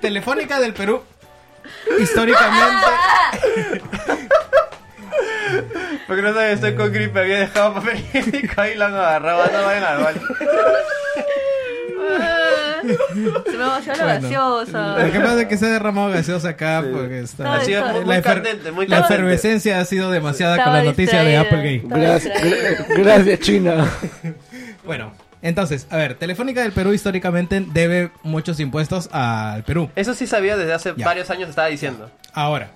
[0.00, 1.02] Telefónica del Perú,
[2.00, 2.86] históricamente.
[6.06, 7.20] Porque no sabes, estoy con gripe.
[7.20, 9.44] Había dejado papel higiénico ahí lo han agarrado.
[9.52, 10.20] No vayan al baño.
[12.82, 14.20] Se me vació la Bueno.
[14.22, 14.98] gaseosa.
[14.98, 17.54] Lo que pasa es que se ha derramado gaseosa acá porque está.
[17.54, 19.14] Ha sido muy, la muy efer- candente, muy La candente.
[19.14, 21.40] efervescencia ha sido demasiada Estaba con la noticia de distraída.
[21.42, 21.76] Applegate.
[21.76, 22.86] Estaba Gracias, distraída.
[22.88, 23.88] gra- gracias, China.
[24.84, 25.12] Bueno,
[25.42, 29.90] entonces, a ver, Telefónica del Perú históricamente debe muchos impuestos al Perú.
[29.96, 31.04] Eso sí sabía desde hace Ya.
[31.06, 32.10] varios años, estaba diciendo.
[32.32, 32.70] Ahora,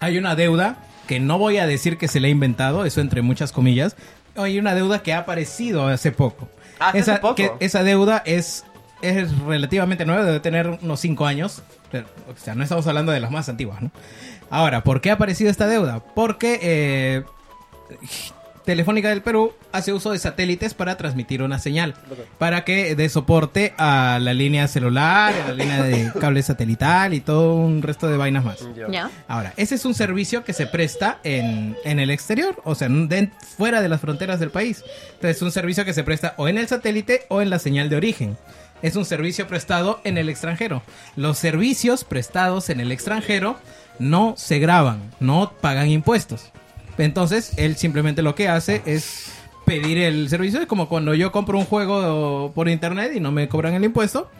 [0.00, 3.20] hay una deuda que no voy a decir que se le ha inventado, eso entre
[3.22, 3.96] muchas comillas.
[4.36, 6.48] Hay una deuda que ha aparecido hace poco.
[6.80, 7.34] Ah, hace esa, poco.
[7.36, 8.64] que- esa deuda es,
[9.02, 11.62] es relativamente nueva, debe tener unos 5 años.
[12.28, 13.90] O sea, no estamos hablando de las más antiguas, ¿no?
[14.50, 16.00] Ahora, ¿por qué ha aparecido esta deuda?
[16.14, 17.22] Porque eh,
[18.64, 21.94] Telefónica del Perú hace uso de satélites para transmitir una señal,
[22.38, 27.20] para que dé soporte a la línea celular, a la línea de cable satelital y
[27.20, 28.58] todo un resto de vainas más.
[28.90, 29.10] ¿Ya?
[29.28, 33.30] Ahora, ese es un servicio que se presta en, en el exterior, o sea, de-
[33.58, 34.82] fuera de las fronteras del país.
[35.14, 37.90] Entonces, es un servicio que se presta o en el satélite o en la señal
[37.90, 38.38] de origen.
[38.80, 40.82] Es un servicio prestado en el extranjero.
[41.16, 43.56] Los servicios prestados en el extranjero
[43.98, 46.50] no se graban, no pagan impuestos.
[46.98, 49.32] Entonces, él simplemente lo que hace es
[49.64, 50.60] pedir el servicio.
[50.60, 54.30] Es como cuando yo compro un juego por internet y no me cobran el impuesto.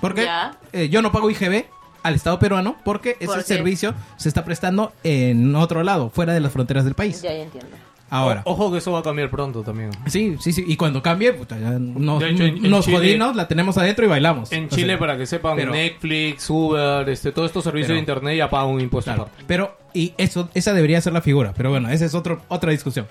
[0.00, 0.28] Porque
[0.72, 1.64] eh, yo no pago IGB
[2.02, 6.52] al Estado peruano porque ese servicio se está prestando en otro lado, fuera de las
[6.52, 7.22] fronteras del país.
[7.22, 7.76] Ya, ya entiendo.
[8.08, 8.42] Ahora.
[8.44, 9.90] O- Ojo que eso va a cambiar pronto también.
[10.06, 10.64] Sí, sí, sí.
[10.66, 13.76] Y cuando cambie, puta, ya nos, De hecho, en- en nos Chile- jodimos, la tenemos
[13.78, 14.52] adentro y bailamos.
[14.52, 17.94] En O Chile, sea, para que sepan, pero- Netflix, Uber, este, todos estos servicios Pero-
[17.96, 19.44] de internet ya pagan un impuesto Claro, aparte.
[19.48, 23.06] pero y eso esa debería ser la figura, pero bueno, esa es otro, otra discusión.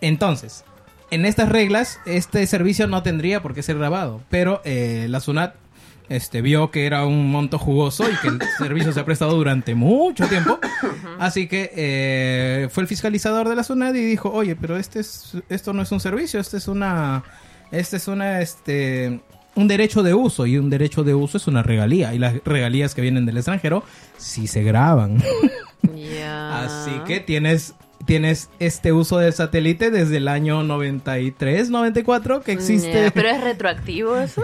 [0.00, 0.64] Entonces,
[1.10, 5.54] en estas reglas este servicio no tendría por qué ser grabado, pero eh, la SUNAT
[6.10, 9.74] este vio que era un monto jugoso y que el servicio se ha prestado durante
[9.74, 10.58] mucho tiempo,
[11.18, 15.38] así que eh, fue el fiscalizador de la SUNAT y dijo, oye, pero este es
[15.48, 17.22] esto no es un servicio, este es una
[17.70, 19.20] este es una este
[19.54, 22.94] un derecho de uso y un derecho de uso es una regalía y las regalías
[22.94, 23.84] que vienen del extranjero
[24.16, 25.22] sí se graban.
[26.52, 27.74] Así que tienes
[28.04, 33.10] tienes este uso del satélite desde el año 93, 94 que existe.
[33.12, 34.42] Pero es retroactivo eso.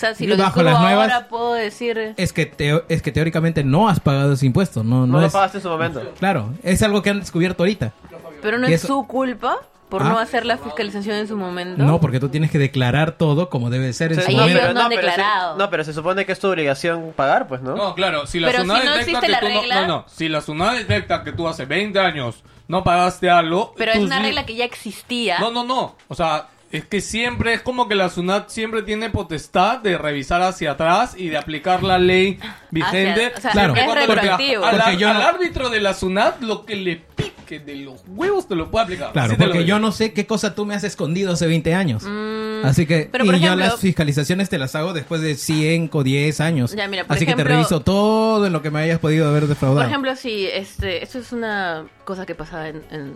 [0.00, 2.14] Sea, si lo Bajo las nuevas- ahora puedo decir...
[2.16, 5.26] Es que teo- es que teóricamente no has pagado ese impuesto, no no, No lo
[5.26, 6.00] es pagaste en su momento.
[6.18, 7.92] Claro, es algo que han descubierto ahorita.
[8.40, 9.58] Pero no y es eso- su culpa
[9.90, 10.08] por Ah.
[10.08, 11.82] no hacer la fiscalización en su momento.
[11.82, 14.62] No, porque tú tienes que declarar todo como debe ser en Sí, su no, momento.
[14.62, 15.56] ellos no han pero se- declarado.
[15.58, 17.76] no, pero se supone que es tu obligación pagar, pues, ¿no?
[17.76, 19.86] No, claro, si la Pero si no detecta existe que la tú no, regla- no,
[19.86, 23.98] no, si la SUNAT detecta que tú hace 20 años no pagaste algo, Pero es
[23.98, 25.38] una regla que ya existía.
[25.40, 29.10] No, no, no, o sea, es que siempre es como que la SUNAT siempre tiene
[29.10, 32.38] potestad de revisar hacia atrás y de aplicar la ley
[32.70, 33.26] vigente.
[33.26, 33.74] Hacia- o sea, Claro.
[33.74, 34.64] es cuando la- retroactivo.
[34.64, 38.04] al, Porque yo al no- árbitro de la SUNAT lo que le pique de los
[38.06, 39.12] huevos te lo puede aplicar.
[39.12, 42.04] Claro, Así porque yo no sé qué cosa tú me has escondido hace 20 años.
[42.06, 45.34] Mm, Así que, pero y por yo ejemplo- las fiscalizaciones te las hago después de
[45.34, 46.76] 5 o 10 años.
[46.76, 49.28] Ya, mira, por Así que te ejemplo- reviso todo en lo que me hayas podido
[49.28, 49.80] haber defraudado.
[49.80, 53.14] Por ejemplo, si este, esto es una cosa que pasaba en, en- en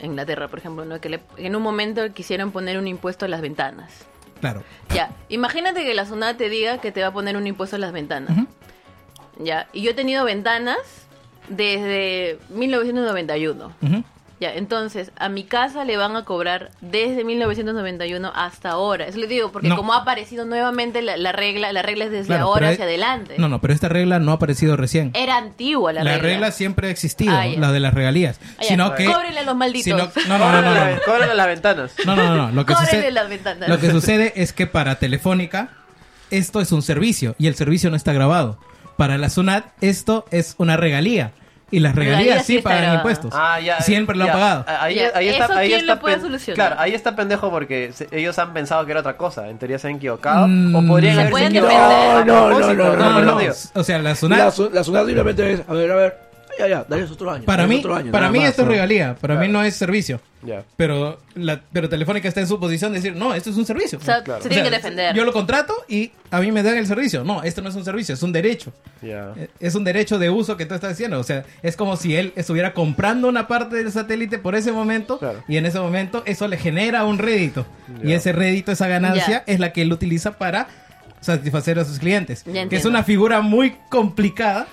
[0.00, 1.00] Inglaterra, por ejemplo, ¿no?
[1.00, 3.92] que le- en un momento quisieron poner un impuesto a las ventanas.
[4.40, 4.62] claro.
[4.94, 7.78] Ya, imagínate que la SUNAT te diga que te va a poner un impuesto a
[7.78, 8.36] las ventanas.
[9.38, 10.78] Ya, y yo he tenido ventanas
[11.48, 13.72] desde 1991.
[13.82, 14.04] Ujú.
[14.38, 19.06] Ya, entonces, a mi casa le van a cobrar desde 1991 hasta ahora.
[19.06, 19.76] Eso le digo, porque No.
[19.76, 22.90] como ha aparecido nuevamente la, la regla, la regla es desde Claro, ahora hacia hay-
[22.90, 23.36] adelante.
[23.38, 25.10] No, no, pero esta regla no ha aparecido recién.
[25.14, 26.28] Era antigua la, La, regla.
[26.28, 26.50] regla.
[26.50, 28.38] siempre ha existido, Ah, la de las regalías.
[28.58, 28.62] Ah.
[28.64, 29.06] Sino que...
[29.06, 29.84] Cóbrenle a los malditos.
[29.84, 31.34] sino- no, no, no, no, no.
[31.34, 31.92] Las ventanas.
[32.04, 32.50] No, no, no, no.
[32.52, 33.68] Lo que, sucede, las ventanas.
[33.70, 35.70] lo que sucede es que para Telefónica
[36.30, 38.58] esto es un servicio y el servicio no está grabado.
[38.98, 41.32] Para la SUNAT esto es una regalía
[41.70, 42.96] y las regalías sí sí pagan grabada.
[42.98, 43.32] impuestos.
[43.34, 43.80] Ah, ya.
[43.80, 44.64] Siempre lo han pagado.
[44.68, 46.54] Ahí, ahí está, ¿eso ahí quién está lo puede pen- solucionar?
[46.54, 49.48] Claro, ahí está pendejo porque se- ellos han pensado que era otra cosa.
[49.48, 50.46] En teoría se han equivocado.
[50.48, 50.74] Mm.
[50.76, 52.24] o podrían Se haberse pueden equivocado.
[52.24, 53.52] No, no, no, no, No.
[53.74, 56.18] O sea, la La, SUNAT su- la SUNAT simplemente es, a ver, a ver,
[56.58, 57.44] ya, ya, dale otro año.
[57.44, 60.20] para mí, otro año, para mí más, esto es regalía, para mí no es servicio.
[60.76, 63.98] Pero la pero Telefónica está en su posición de decir, "No, esto es un servicio."
[63.98, 64.40] O sea, Claro.
[64.42, 65.12] se tienen que defender.
[65.14, 67.24] Yo lo contrato y a mí me dan el servicio.
[67.24, 68.72] No, esto no es un servicio, es un derecho.
[69.58, 71.18] Es un derecho de uso que tú estás diciendo.
[71.18, 75.18] O sea, es como si él estuviera comprando una parte del satélite por ese momento
[75.18, 75.42] Claro.
[75.48, 77.66] y en ese momento eso le genera un rédito.
[78.04, 80.68] Y ese rédito, esa ganancia, es la que él utiliza para
[81.20, 82.44] satisfacer a sus clientes.
[82.44, 84.68] Ya Que es una figura muy complicada.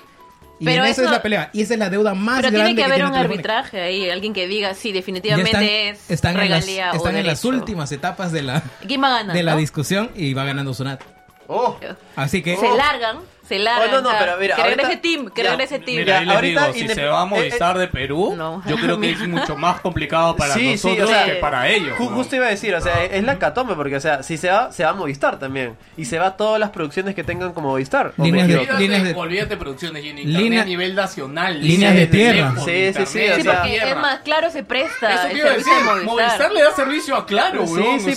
[0.64, 1.50] Y Pero en eso, eso- es la pelea.
[1.52, 3.58] Y esa es la deuda más Pero grande tiene que haber tiene un Telefónica.
[3.58, 7.16] arbitraje ahí, alguien que diga, sí, definitivamente están, es están en las, regalía o están
[7.18, 9.58] en las últimas etapas de la, de la no?
[9.58, 11.02] discusión y va ganando Sunat.
[11.48, 11.78] Oh.
[12.16, 12.56] Así que...
[12.56, 13.18] Se largan,
[13.54, 13.90] se largan.
[13.90, 15.98] Oh, no, no, pero mira, que ahorita- regrese Tim, que ya, regrese Tim.
[16.00, 18.62] Mira, ahí les ahorita digo, si se va a Movistar eh, de Perú, No.
[18.68, 21.68] yo creo que es mucho más complicado para Sí, sí, nosotros o sea, que para
[21.70, 21.98] ellos.
[21.98, 22.16] Ju- ¿no?
[22.16, 24.72] Justo iba a decir, o sea, es la catombe porque, o sea, si se va,
[24.72, 25.76] se va a Movistar también.
[25.98, 28.14] Y se va a todas las producciones que tengan como Movistar.
[28.18, 31.62] ¿o me Líneas de- líneas de- olvídate producciones y en Línea- internet a nivel nacional.
[31.62, 32.54] líneas de tierra.
[32.64, 36.52] Sí, sí, sí, o sea, es más, claro se presta Eso a decir, de Movistar.
[36.52, 38.00] Le da servicio a Claro, Sí, weón.
[38.00, 38.14] sí,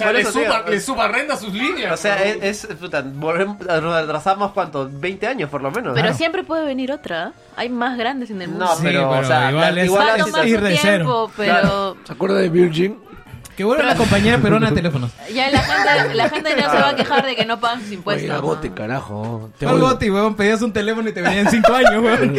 [0.68, 1.92] le, subarrenda sus líneas.
[1.92, 5.92] O sea, es, puta, retrasamos cuánto, 20 años por lo menos.
[5.94, 6.16] Pero Claro.
[6.16, 7.32] siempre puede venir otra.
[7.56, 8.64] Hay más grandes en el mundo.
[8.66, 11.56] No, Sí, pero, pero o sea, igual es- igual es tomar ir de tiempo, cero.
[11.60, 12.98] pero ¿Se acuerda de Virgin?
[13.56, 15.10] Que vuelva la compañía peruana de teléfonos.
[15.32, 17.86] ya la gente, la gente no se va a quejar de que no pagan sus
[17.86, 18.28] Oye, impuestos.
[18.28, 18.42] la ¿no?
[18.42, 19.48] gote, carajo.
[19.58, 19.86] Te ¿Cuál odio.
[19.88, 20.34] goti, weón?
[20.34, 22.32] Pedías un teléfono y te venían cinco años, weón.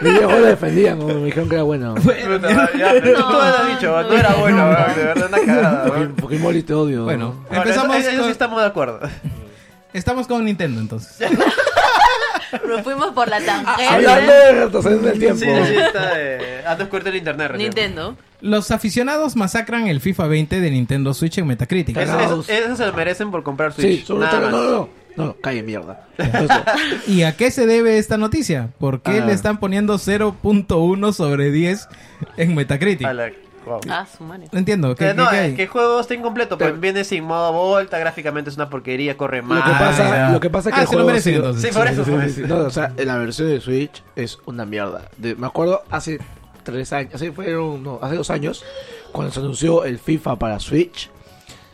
[0.00, 1.94] Mi viejo lo defendían, como me dijeron que era bueno.
[1.96, 2.16] Puta,
[2.78, 4.16] ya, pero No, tú lo has dicho, no, no.
[4.16, 5.82] era bueno, weón, de verdad, una cagada.
[5.82, 6.14] Porque, weón.
[6.14, 7.02] porque Molly te odio.
[7.04, 9.00] Bueno, Bueno, empezamos eso, eso con- sí estamos de acuerdo.
[9.92, 11.28] Estamos con Nintendo, entonces.
[12.66, 14.32] Nos fuimos por la Hablando tangente.
[14.32, 15.40] de retroceder en el tiempo.
[15.40, 16.12] Sí, sí, está.
[16.20, 17.68] Eh, has descubierto el internet recién.
[17.70, 18.16] Nintendo.
[18.40, 21.96] Los aficionados masacran el FIFA 20 de Nintendo Switch en Metacritic.
[21.96, 24.00] Eso, eso- eso se lo merecen por comprar Switch.
[24.00, 24.42] Sí, sobre nada todo.
[24.42, 24.52] más.
[24.52, 25.04] No, no, no.
[25.16, 26.08] No, no, calle mierda.
[26.18, 26.56] Entonces,
[27.06, 28.70] ¿Y a qué se debe esta noticia?
[28.80, 29.26] ¿Por qué Ah.
[29.26, 31.88] le están poniendo 0.1 sobre 10
[32.36, 33.06] en Metacritic?
[33.06, 33.30] A la-
[33.64, 33.80] Wow.
[33.90, 34.48] Ah, su madre.
[34.52, 34.94] No entiendo.
[34.94, 35.54] ¿qué, Eh, no, qué- qué es hay?
[35.56, 39.16] que el juego está incompleto, pues Pero- viene sin modo volta, gráficamente es una porquería,
[39.16, 39.62] corre Lo mal.
[39.64, 41.54] que Ah, pasa, lo que pasa es que Ah, el se lo juego sido-.
[41.54, 42.04] Sí, por eso.
[42.04, 42.42] Sí, sí, sí.
[42.46, 45.08] No, o sea, la versión de Switch es una mierda.
[45.16, 46.18] De- me acuerdo hace
[46.62, 48.64] tres años, hace, fueron, no, hace dos años,
[49.12, 51.10] cuando se anunció el FIFA para Switch,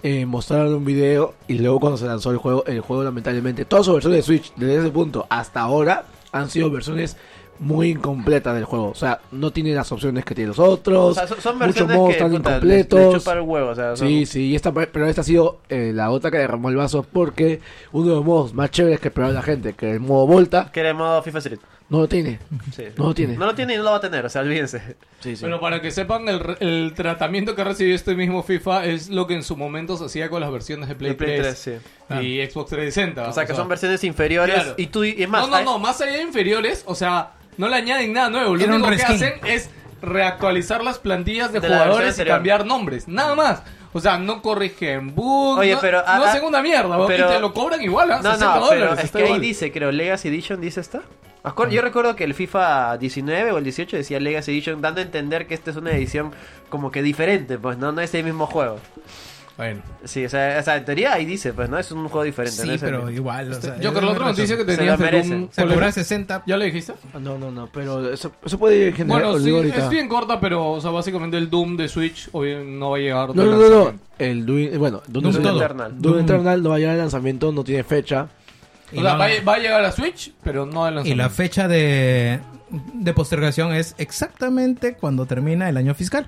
[0.03, 3.85] eh, mostraron un video y luego cuando se lanzó el juego, el juego lamentablemente, todas
[3.85, 7.17] sus versiones de Switch desde ese punto hasta ahora han sido versiones
[7.61, 8.89] muy incompletas del juego.
[8.89, 11.15] O sea, no tiene las opciones que tienen los O otros.
[11.15, 13.13] sea, son, son muchos versiones modos que están puta, le- incompletos.
[13.13, 15.61] le chupa el huevo, o sea, son- Sí, sí, y esta, pero esta ha sido
[15.69, 17.61] eh, la gota que derramó el vaso porque
[17.93, 20.81] uno de los modos más chéveres que esperaba la gente, que el modo Volta, que
[20.81, 21.59] era el modo FIFA Street.
[21.91, 22.39] no lo tiene.
[22.75, 22.85] Sí.
[22.97, 23.37] No lo tiene.
[23.37, 24.81] No lo tiene y no lo va a tener, o sea, olvídense.
[25.21, 25.43] Sí, sí.
[25.45, 29.27] Pero para que sepan, el, re- el tratamiento que recibió este mismo FIFA es lo
[29.27, 32.25] que en su momento se hacía con las versiones de Play, De Play 3, 3,
[32.25, 33.29] y Xbox 360.
[33.29, 34.75] O sea, que son versiones inferiores Claro.
[34.79, 37.33] y tú y es más, no, no, hay- no, más allá de inferiores, o sea,
[37.61, 38.57] no le añaden nada nuevo.
[38.57, 39.69] Lo único que hacen es
[40.01, 43.63] reactualizar las plantillas de, jugadores y cambiar nombres, nada más.
[43.93, 47.07] O sea, no corrigen bugs, Oye, no, pero, no hacen una mierda, ¿no?
[47.07, 48.21] pero- y te lo cobran igual, ¿ah?
[48.23, 51.03] No, 60 no, pero dólares, es que ahí dice, creo, Legacy Edition dice esta.
[51.71, 55.47] Yo recuerdo que el FIFA 19 o el 18 decía Legacy Edition, dando a entender
[55.47, 56.33] que esta es una edición
[56.71, 58.79] como que diferente, pues no, no es el mismo juego.
[59.61, 59.83] Bueno.
[60.05, 62.65] Sí, o sea, o sea, en teoría ahí dice, pues no es un juego diferente.
[62.65, 63.53] no Sí, pero igual.
[63.53, 65.11] O sea, Yo creo la otra noticia que tenías de.
[65.11, 65.93] Doom, Se ¿cuál cobra era?
[65.93, 66.43] 60.
[66.47, 66.95] ¿Ya le dijiste?
[67.21, 69.77] No, no, no, pero eso, eso puede generar, Bueno, sí, ahorita.
[69.85, 73.01] es bien corta, pero o sea, básicamente el Doom de Switch hoy no va a
[73.01, 73.37] llegar.
[73.37, 73.93] No, no, no.
[74.19, 75.53] El Doom, bueno, Doom, Doom Eternal.
[75.53, 75.63] todo.
[75.65, 75.93] Eternal.
[76.03, 78.29] Doom Doom- Eternal no va a llegar al lanzamiento, no tiene fecha.
[78.93, 80.95] Y O sea, no- va, a- va a llegar a Switch, pero no de Y
[80.95, 81.23] lanzamiento.
[81.23, 82.41] la fecha de,
[82.95, 86.27] de postergación es exactamente cuando termina el año fiscal.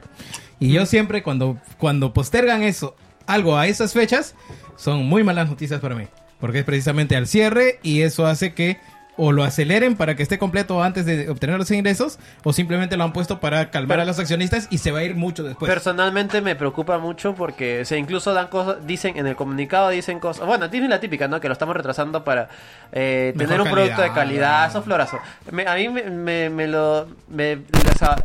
[0.61, 2.95] Y yo siempre cuando, cuando postergan eso,
[3.27, 4.35] algo a esas fechas,
[4.77, 6.07] son muy malas noticias para mí.
[6.41, 8.79] Porque es precisamente al cierre y eso hace que
[9.19, 13.05] o lo aceleren para que esté completo antes de obtener los ingresos o simplemente lo
[13.05, 15.71] han puesto para calmar Pero- a los accionistas y se va a ir mucho después.
[15.71, 20.19] Personalmente me preocupa mucho porque o sea, incluso dan cosas, dicen en el comunicado dicen
[20.19, 21.41] cosas, bueno, tiene la típica, ¿no?
[21.41, 22.49] Que lo estamos retrasando para
[22.91, 25.19] eh, tener un producto de calidad, eso es florazo.
[25.51, 27.53] Me- a mí me, me, me lo, me,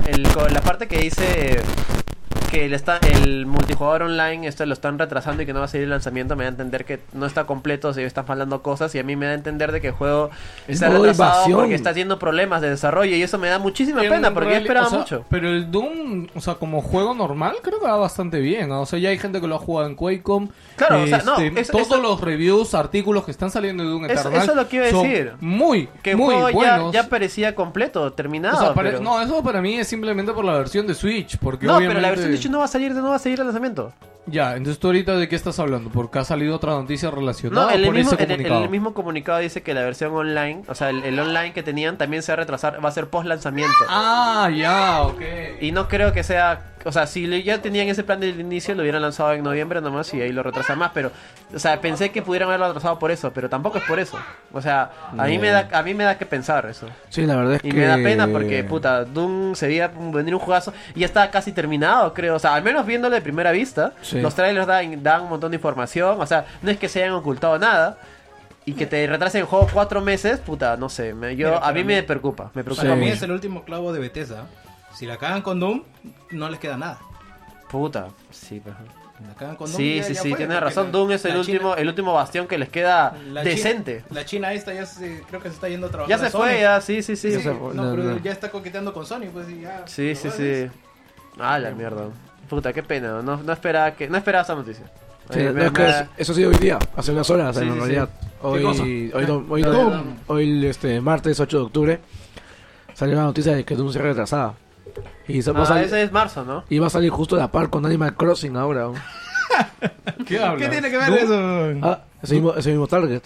[0.08, 1.60] el- la parte que dice
[2.48, 5.68] que el, está, el multijugador online esto lo están retrasando y que no va a
[5.68, 8.94] salir el lanzamiento me da a entender que no está completo, se están faltando cosas
[8.96, 10.30] y a mí me da a entender de que el juego
[10.68, 11.60] Es está retrasado invasión.
[11.60, 14.56] porque está teniendo problemas de desarrollo y eso me da muchísima En pena porque yo
[14.58, 15.26] esperaba o sea, mucho.
[15.30, 18.70] Pero el Doom, o sea, como juego normal, creo que va bastante bien.
[18.70, 18.82] ¿no?
[18.82, 20.48] O sea, ya hay gente que lo ha jugado en Quakecom.
[20.76, 23.90] Claro, o sea, no, Este, eso- todos eso- los reviews, artículos que están saliendo de
[23.90, 25.34] Doom Eso- Eternal eso es lo que iba a decir.
[25.42, 26.94] muy, Que el muy juego ya, buenos.
[26.94, 28.58] ya parecía completo, terminado.
[28.58, 29.04] O sea, pare- pero...
[29.04, 31.38] No, eso para mí es simplemente por la versión de Switch.
[31.38, 31.96] Porque No, obviamente...
[31.96, 33.94] pero la versión de Switch no va a salir, no va a seguir el lanzamiento.
[34.30, 35.90] Ya, entonces tú ahorita de qué estás hablando?
[35.90, 38.64] Porque ha salido otra noticia relacionada No, el, por mismo, ese en el- comunicado.
[38.66, 41.98] el mismo comunicado dice que la versión online, o sea, el, el online que tenían
[41.98, 43.72] también se va a retrasar, va a ser post lanzamiento.
[43.88, 45.22] Ah, ya, ok.
[45.62, 48.76] Y no creo que sea, o sea, si le- ya tenían ese plan del inicio,
[48.76, 51.10] lo hubieran lanzado en noviembre nomás y ahí lo retrasan más, pero,
[51.56, 54.20] o sea, pensé que pudieran haberlo retrasado por eso, pero tampoco es por eso.
[54.52, 56.86] O sea, a mí me da, a mí me da que pensar eso.
[57.08, 57.78] Sí, la verdad es Y que...
[57.78, 61.54] me da pena porque, puta, Doom se veía venir un jugazo y ya está casi
[61.54, 62.27] terminado, creo.
[62.36, 64.20] O sea, al menos viéndolo de primera vista, Sí.
[64.22, 66.20] los trailers dan, dan un montón de información.
[66.20, 67.98] O sea, no es que se hayan ocultado nada.
[68.66, 71.14] Y que te retrasen el juego cuatro meses, puta, no sé.
[71.14, 73.64] me- yo, Mira, a mí mí- me preocupa, me preocupa Para mí es el último
[73.64, 74.48] clavo de Bethesda.
[74.94, 75.84] Si la cagan con Doom,
[76.32, 77.00] no les queda nada.
[77.70, 78.76] Puta, sí, pero...
[79.28, 80.86] La cagan con Doom, Sí, ya- sí, ya sí, fue, tienes razón.
[80.88, 84.04] la- Doom es el último, China- el último bastión que les queda la decente.
[84.08, 86.26] China- la China esta ya se- creo que se está yendo a trabajar ya a
[86.28, 86.40] se Sony.
[86.42, 87.30] fue, ya, sí, sí, sí.
[87.46, 88.18] No, no, pero no.
[88.20, 89.84] ya está coqueteando con Sony, pues ya.
[89.88, 90.68] Sí, sí, sí.
[91.40, 92.06] Ah, la mierda.
[92.50, 93.22] Puta, qué pena.
[93.22, 94.86] No, no esperaba que, no esperaba esa noticia.
[95.32, 97.56] Sí, no, me- es que me- es- eso ha sido hoy día, hace unas horas
[97.58, 98.10] Sí, en sí, realidad.
[98.42, 100.16] Hoy, hoy, hoy, do- Doom.
[100.28, 102.00] hoy, este, martes 8 de octubre
[102.94, 104.54] salió la noticia de que Doom se retrasada.
[105.28, 106.64] Y, Ah, ese es marzo, ¿no?
[106.70, 108.84] y va a salir justo a la par con Animal Crossing ahora.
[108.84, 108.94] ¿no?
[110.26, 110.62] ¿Qué hablas?
[110.62, 111.20] ¿Qué tiene que ver ¿Doom?
[111.78, 111.80] eso?
[111.88, 113.22] Ah, ese mismo, ese mismo target.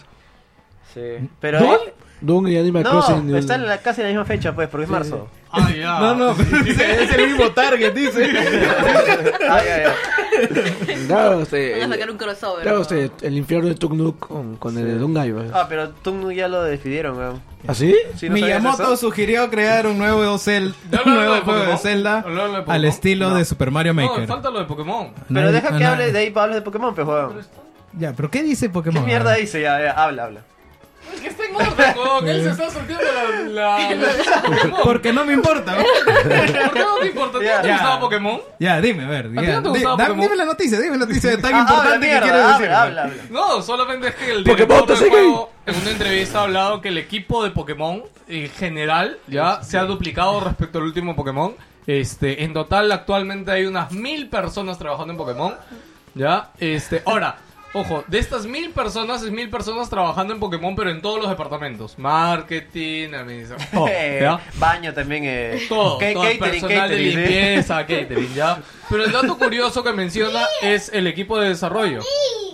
[0.94, 1.30] Sí.
[1.40, 1.78] Pero ¿Doom?
[2.22, 3.32] Doom y Animal Crossing.
[3.32, 5.28] no, está en la, casi en la misma fecha, pues, porque es marzo.
[5.52, 6.00] Ah, ya.
[6.00, 8.30] No, no, pero dice, es el mismo target, dice.
[9.50, 9.96] Ah, ya, ya.
[11.08, 12.62] Claro, este, Van a el, sacar un crossover.
[12.64, 12.82] claro, ¿no?
[12.84, 15.34] este, el infierno de Tuk con, con el de Doom Guy.
[15.54, 17.42] Ah, pero tú ya lo despidieron, weón.
[17.68, 17.96] ¿Ah, sí?
[18.16, 21.78] ¿Sí, no Miyamoto sugirió crear un nuevo, Cel- ¿Ya un hablaron nuevo de juego de?
[21.78, 23.36] Zelda ¿Hablaron de al estilo No.
[23.36, 24.28] de Super Mario No, Maker.
[24.28, 25.12] falta lo de Pokémon.
[25.28, 25.90] Pero No, deja no, que no.
[25.92, 27.34] hable de ahí para hablar de Pokémon, pues, weón.
[28.00, 29.06] Ya, pero ¿qué dice ¿Qué Pokémon?
[29.06, 29.62] mierda dice?
[29.62, 30.42] Ya, ya, habla, habla.
[31.14, 32.28] Es que está en orden, weón.
[32.30, 33.04] Él se está sorteando
[33.52, 33.80] la...
[33.80, 34.78] la, la.
[34.84, 35.76] Porque no me importa.
[35.76, 35.84] ¿no?
[35.84, 37.38] ¿Por qué no te importa?
[37.38, 37.74] ¿A ti no te Ya.
[37.74, 38.42] gustaba Pokémon?
[38.60, 39.26] ya, dime, a ver.
[39.26, 40.22] ¿A ti no te gustaba da- Pokémon?
[40.26, 42.66] dime la noticia, dime la noticia tan Ah, importante habla, que quieres decir.
[42.72, 43.24] habla, habla, habla.
[43.30, 45.10] No, solamente es que el Pokémon, director del sigue.
[45.10, 49.78] juego en una entrevista ha hablado que el equipo de Pokémon en general ya se
[49.78, 51.54] ha duplicado respecto al último Pokémon
[51.88, 55.54] Este, en total actualmente hay unas mil personas trabajando en Pokémon.
[56.14, 57.38] Ya, este, ahora,
[57.74, 61.30] ojo, de estas mil personas es mil personas trabajando en Pokémon, pero en todos los
[61.30, 61.98] departamentos.
[61.98, 64.40] Marketing, administración, todo, Eh, ¿ya?
[64.56, 65.24] baño también.
[65.26, 65.62] Eh.
[65.70, 67.16] Todo, todo, catering, personal de catering, ¿sí?
[67.18, 68.62] limpieza, catering, ya.
[68.90, 72.02] Pero el dato curioso que menciona es el equipo de desarrollo.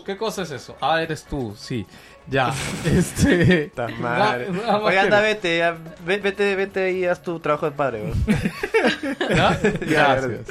[0.06, 0.78] ¿Qué cosa es eso?
[0.82, 1.86] Ah, eres tú, sí.
[2.30, 2.54] Ya,
[2.86, 3.70] este...
[3.70, 4.50] Puta madre.
[4.52, 8.04] Na- Oye, anda, vete, ya, vete, vete y haz tu trabajo de padre.
[9.30, 9.58] ¿Ya?
[9.82, 10.48] Gracias.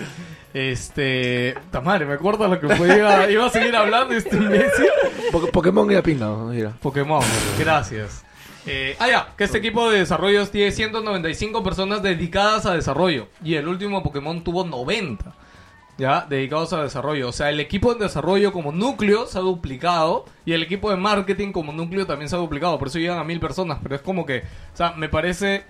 [0.57, 1.55] Este...
[1.71, 2.97] Ta madre, me acuerdo lo que fue.
[2.97, 4.87] Iba, iba a seguir hablando este imbécil.
[5.31, 6.73] Po- Pokémon y la pinga, mira.
[6.81, 7.23] Pokémon,
[7.59, 8.25] gracias.
[8.65, 13.29] Eh, ah, ya, que este equipo de desarrollo tiene 195 personas dedicadas a desarrollo.
[13.45, 15.35] Y el último Pokémon tuvo 90.
[15.99, 17.29] Ya, dedicados a desarrollo.
[17.29, 20.25] O sea, el equipo de desarrollo como núcleo se ha duplicado.
[20.47, 22.79] Y el equipo de marketing como núcleo también se ha duplicado.
[22.79, 23.79] Por eso llegan a mil personas.
[23.83, 24.39] Pero es como que,
[24.73, 25.65] o sea, me parece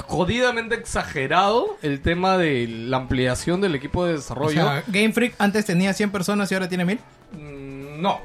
[0.00, 4.62] jodidamente exagerado el tema de la ampliación del equipo de O desarrollo.
[4.62, 6.98] sea, Game Freak antes tenía 100 personas y ahora tiene 1000.
[7.32, 8.20] Mm, No.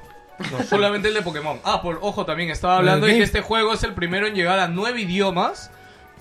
[0.52, 1.60] No, solamente el de Pokémon.
[1.64, 4.60] Ah, por ojo, también estaba hablando de que este juego es el primero en llegar
[4.60, 5.72] a nueve idiomas.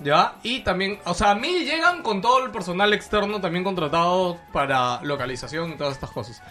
[0.03, 0.35] ¿Ya?
[0.43, 5.01] Y también, o sea, a mí llegan con todo el personal externo también contratado para
[5.03, 6.41] localización y todas estas cosas.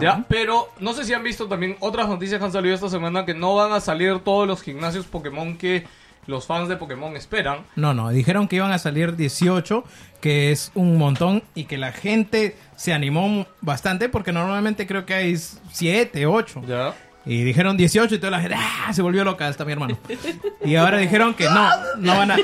[0.00, 0.24] ¿Ya?
[0.28, 3.34] Pero no sé si han visto también otras noticias que han salido esta semana que
[3.34, 5.86] no van a salir todos los gimnasios Pokémon que
[6.28, 7.60] los fans de Pokémon esperan.
[7.74, 9.82] No, no, dijeron que iban a salir 18,
[10.20, 15.14] que es un montón y que la gente se animó bastante porque normalmente creo que
[15.14, 16.62] hay 7, 8.
[16.68, 16.94] ¿Ya?
[17.24, 18.92] Y dijeron 18 y toda la gente ¡ah!
[18.92, 19.98] se volvió loca hasta mi hermano.
[20.64, 22.36] Y ahora dijeron que no, no van a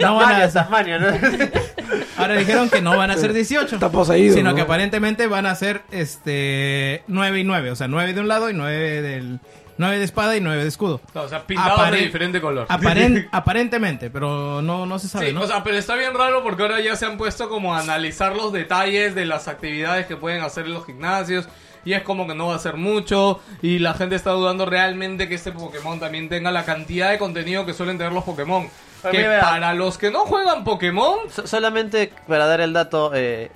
[0.00, 1.08] no van a Tasmania, ¿no?
[2.16, 3.74] ahora dijeron que no van a ser 18.
[3.74, 4.56] Está poseído, Sino ¿no?
[4.56, 8.50] que aparentemente van a ser este 9 y 9, o sea, 9 de un lado
[8.50, 9.40] y 9 del
[9.78, 11.00] 9 de espada y 9 de escudo.
[11.14, 12.66] O sea, pintados de diferente color.
[12.68, 15.42] Aparen- aparentemente, pero no, no se sabe, Sí, ¿no?
[15.42, 18.34] o sea, pero está bien raro porque ahora ya se han puesto como a analizar
[18.36, 21.48] los detalles de las actividades que pueden hacer en los gimnasios.
[21.84, 23.40] Y es como que no va a ser mucho.
[23.62, 27.64] Y la gente está dudando realmente que este Pokémon también tenga la cantidad de contenido
[27.64, 28.68] que suelen tener los Pokémon.
[29.02, 33.12] Pero Que mira, para los que no juegan Pokémon, So- solamente para dar el dato,
[33.14, 33.52] eh,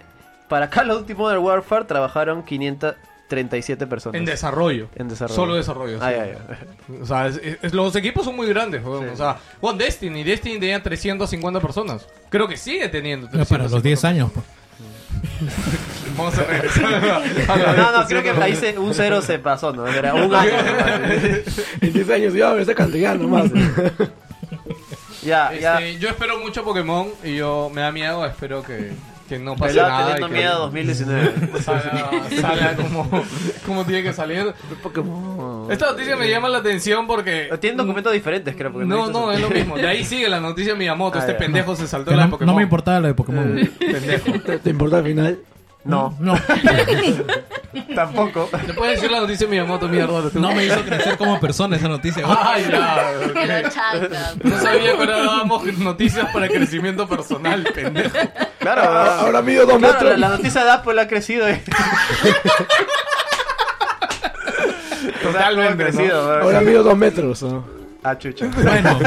[0.48, 2.44] para Call of Duty Modern Warfare trabajaron
[3.30, 4.18] 537 personas.
[4.18, 4.88] en desarrollo.
[4.96, 5.34] En desarrollo.
[5.36, 5.98] Solo desarrollo.
[5.98, 6.04] sí.
[6.04, 6.38] Ah, ya, ya.
[7.02, 8.84] O sea, es- es- los equipos son muy grandes.
[8.84, 9.08] weón.
[9.08, 10.24] O sea, bueno, Destiny.
[10.24, 12.06] Destiny tenía 350 personas.
[12.28, 13.28] Creo que sigue teniendo.
[13.32, 14.30] No, para los 10 años.
[14.32, 14.44] pues.
[16.16, 16.94] Vamos a regresar.
[16.94, 19.86] a No, no, creo que ahí se- un cero se pasó, ¿no?
[19.86, 20.50] Era un año.
[21.80, 23.50] En 10 años ya esa cantidad nomás.
[25.22, 25.78] ya, ya.
[25.80, 28.92] Este, yo espero mucho Pokémon y yo me da miedo, espero que,
[29.30, 30.14] que no pase Pelado nada.
[30.16, 31.32] teniendo y que miedo 2019.
[31.62, 33.08] Salga, salga como,
[33.64, 34.52] como tiene que salir.
[34.82, 35.70] Pokémon.
[35.70, 37.48] Esta noticia me llama la atención porque...
[37.60, 38.72] Tienen documentos diferentes, creo.
[38.72, 39.76] porque No, no, es lo mismo.
[39.76, 41.16] De ahí sigue la noticia de Miyamoto.
[41.18, 41.38] Ah, este ya.
[41.38, 42.52] pendejo se saltó Que la de no, Pokémon.
[42.54, 43.70] no me importaba lo de Pokémon.
[43.78, 44.32] Pendejo.
[44.40, 45.38] ¿Te, te importa al final?
[45.82, 46.34] No, No,
[47.94, 48.50] tampoco.
[48.66, 50.28] ¿Le puedes decir la noticia de Miyamoto, mierda?
[50.30, 50.38] tú?
[50.38, 52.22] no me hizo crecer como persona esa noticia.
[52.28, 53.12] Ay, ya.
[53.32, 53.74] Que lo ok.
[53.74, 54.34] chanta.
[54.42, 58.14] No sabía que ahora dábamos noticias para crecimiento personal, pendejo.
[58.58, 60.18] Claro, Ah, Ahora mido dos claro, metros.
[60.18, 61.48] la, la noticia de Apple ha crecido.
[61.48, 61.62] eh.
[65.22, 66.40] Totalmente, ha crecido.
[66.42, 67.42] Ahora mido dos metros.
[67.42, 67.79] ¿no?
[68.02, 68.46] Ah, chucha.
[68.62, 68.98] Bueno,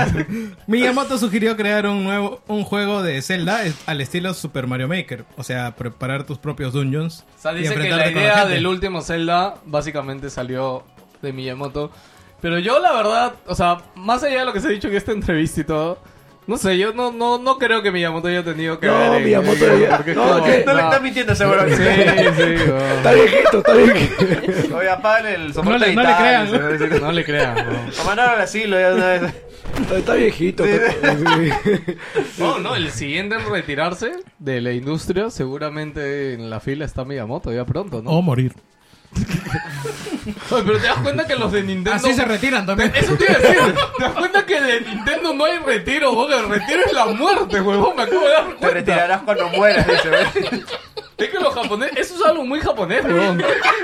[0.67, 5.43] Miyamoto sugirió crear un nuevo un juego de Zelda al estilo Super Mario Maker, o
[5.43, 7.25] sea, preparar tus propios dungeons.
[7.37, 10.83] O sea, dice que la idea del último Zelda básicamente salió
[11.21, 11.91] de Miyamoto.
[12.41, 14.95] Pero yo la verdad, o sea, más allá de lo que se ha dicho en
[14.95, 15.97] esta entrevista y todo,
[16.47, 19.13] no sé, yo no, no, no creo que Miyamoto haya tenido que No, ver.
[19.17, 21.63] en- Miyamoto ya- porque no, No le está mintiendo seguro.
[21.69, 22.77] Sí, sí, no.
[22.77, 24.77] Está viejito, está viejito.
[24.77, 27.55] Oye, apágale el soporte No le- no le crean, No le crean,
[28.05, 29.21] mandaron al asilo ya una vez.
[29.95, 30.65] Está, viejito.
[30.65, 31.79] está- sí.
[32.37, 37.51] No, no, el siguiente en retirarse de la industria, seguramente en la fila está Miyamoto
[37.51, 38.11] ya pronto, ¿no?
[38.11, 38.53] O morir.
[40.51, 41.93] Oye, pero te das cuenta que los de Nintendo.
[41.95, 42.91] Así se retiran también.
[42.95, 43.75] Eso te iba a decir.
[43.97, 46.31] ¿Te das cuenta que de Nintendo no hay retiro, huevón?
[46.33, 47.95] El retiro es la muerte, huevón.
[47.95, 48.69] Me acabo de dar Te cuenta.
[48.69, 50.09] retirarás cuando mueras, dice.
[50.09, 50.65] weón.
[51.17, 53.37] Es que los japoneses, eso es algo muy japonés, huevón.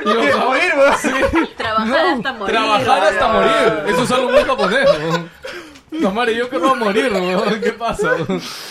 [0.03, 1.49] Los ¿Quieres ja- morir, weón?
[1.57, 2.55] Trabajar hasta morir.
[2.55, 3.83] Trabajar hasta morir.
[3.87, 5.29] Eso es algo muy japonés, huevón.
[5.91, 7.59] No, madre, yo quiero morir, huevón.
[7.61, 8.11] ¿Qué pasa?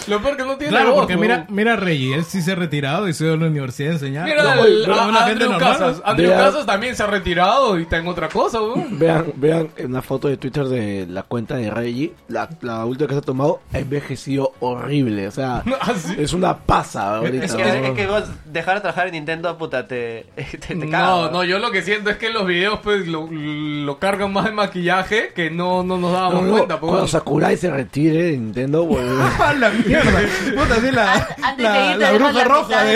[0.07, 2.53] Lo peor que no tiene Claro, voz, porque mira, mira a Reggie, él sí se
[2.53, 4.25] ha retirado y se ha ido a la universidad a enseñar.
[4.27, 5.59] Mira, No, el- a- una Andrew.
[5.59, 6.01] Casas.
[6.05, 8.99] Andrew Vea- Casas también se ha retirado y está en otra cosa, huevón.
[8.99, 12.13] Vean, vean una foto de Twitter de la cuenta de Reggie.
[12.29, 15.27] La, la última que se ha tomado ha envejecido horrible.
[15.29, 16.15] O sea, Así.
[16.19, 17.45] es una pasa ahorita.
[17.45, 17.69] Es que, ¿no?
[17.69, 21.33] es que vos dejar de trabajar en Nintendo, puta, te, te, te caga, No, weón.
[21.33, 24.53] no, yo lo que siento es que los videos pues lo, lo cargan más de
[24.53, 26.81] maquillaje que no, no nos dábamos No, no, cuenta.
[26.81, 27.08] pues, bueno.
[27.09, 30.21] Sakurai se retire de Nintendo, volver- ¡A la mierda!
[30.55, 32.95] Puta, así la, An- antes la, irte, la dejas bruja la roja de.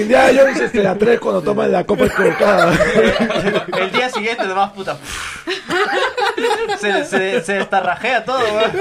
[0.00, 2.72] Indiana Jones este, la 3 cuando toma la copa equivocada.
[3.78, 4.96] El día siguiente nomás, puta.
[6.80, 8.72] Se, se, se destarrajea todo, weón.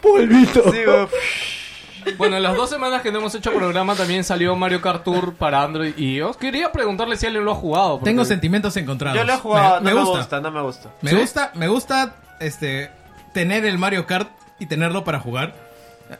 [0.00, 0.70] Polvito.
[0.72, 1.08] Sí, weón.
[2.16, 5.34] Bueno, en las dos semanas que no hemos hecho programa también salió Mario Kart Tour
[5.34, 6.36] para Android y iOS.
[6.36, 7.92] Quería preguntarle si alguien lo ha jugado.
[7.98, 9.18] porque- Tengo sentimientos encontrados.
[9.18, 10.18] Yo lo he jugado, me, no me gusta.
[10.18, 10.90] gusta, no me gusta.
[11.02, 11.16] Me ¿Sí?
[11.16, 12.90] gusta, me gusta este
[13.34, 15.54] tener el Mario Kart y tenerlo para jugar.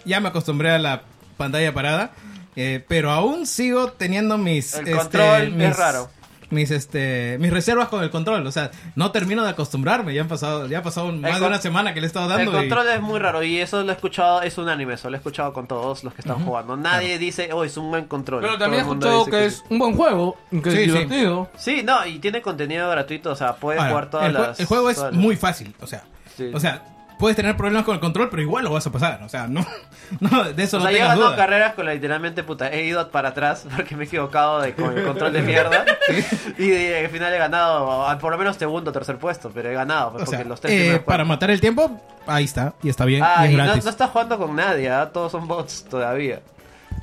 [0.05, 1.03] Ya me acostumbré a la
[1.37, 2.11] pantalla parada,
[2.57, 6.11] eh, pero aún sigo teniendo mis El este, control es mis- raro.
[6.51, 10.29] Mis este mis reservas con el control, o sea, no termino de acostumbrarme, ya han
[10.29, 12.55] pasado ya ha pasado más de una semana que le he estado El dando y-
[12.69, 15.19] control es muy raro y eso lo he escuchado, es un anime, eso lo he
[15.19, 16.75] escuchado con todos los que están jugando.
[16.77, 18.41] Nadie dice, oh, es un buen control.
[18.41, 20.91] Pero también he el escuchado dice que es un buen juego, que Sí, es sí.
[20.91, 21.51] divertido.
[21.59, 24.61] Sí, no, y tiene contenido gratuito, o sea, puedes Ahora, jugar todas el, las...
[24.61, 26.05] el juego es las- muy fácil, o sea,
[26.37, 26.51] Sí.
[26.55, 26.83] o sea,
[27.19, 29.67] puedes tener problemas con el control, pero igual lo vas a pasar, o sea, no,
[30.21, 31.37] no de eso O no sea, yo he tengas ganado duda.
[31.37, 32.69] carreras con la literalmente puta.
[32.73, 35.85] He ido para atrás porque me he equivocado de, con el control de mierda.
[36.59, 39.75] y de- al final he ganado, por lo menos segundo o tercer puesto, pero he
[39.75, 40.13] ganado.
[40.13, 43.05] pues, O porque sea, los tres eh, para matar el tiempo, ahí está, y está
[43.05, 45.11] bien, Ah, y es y no, no estás jugando con nadie, ¿ah?
[45.13, 46.41] todos son bots todavía.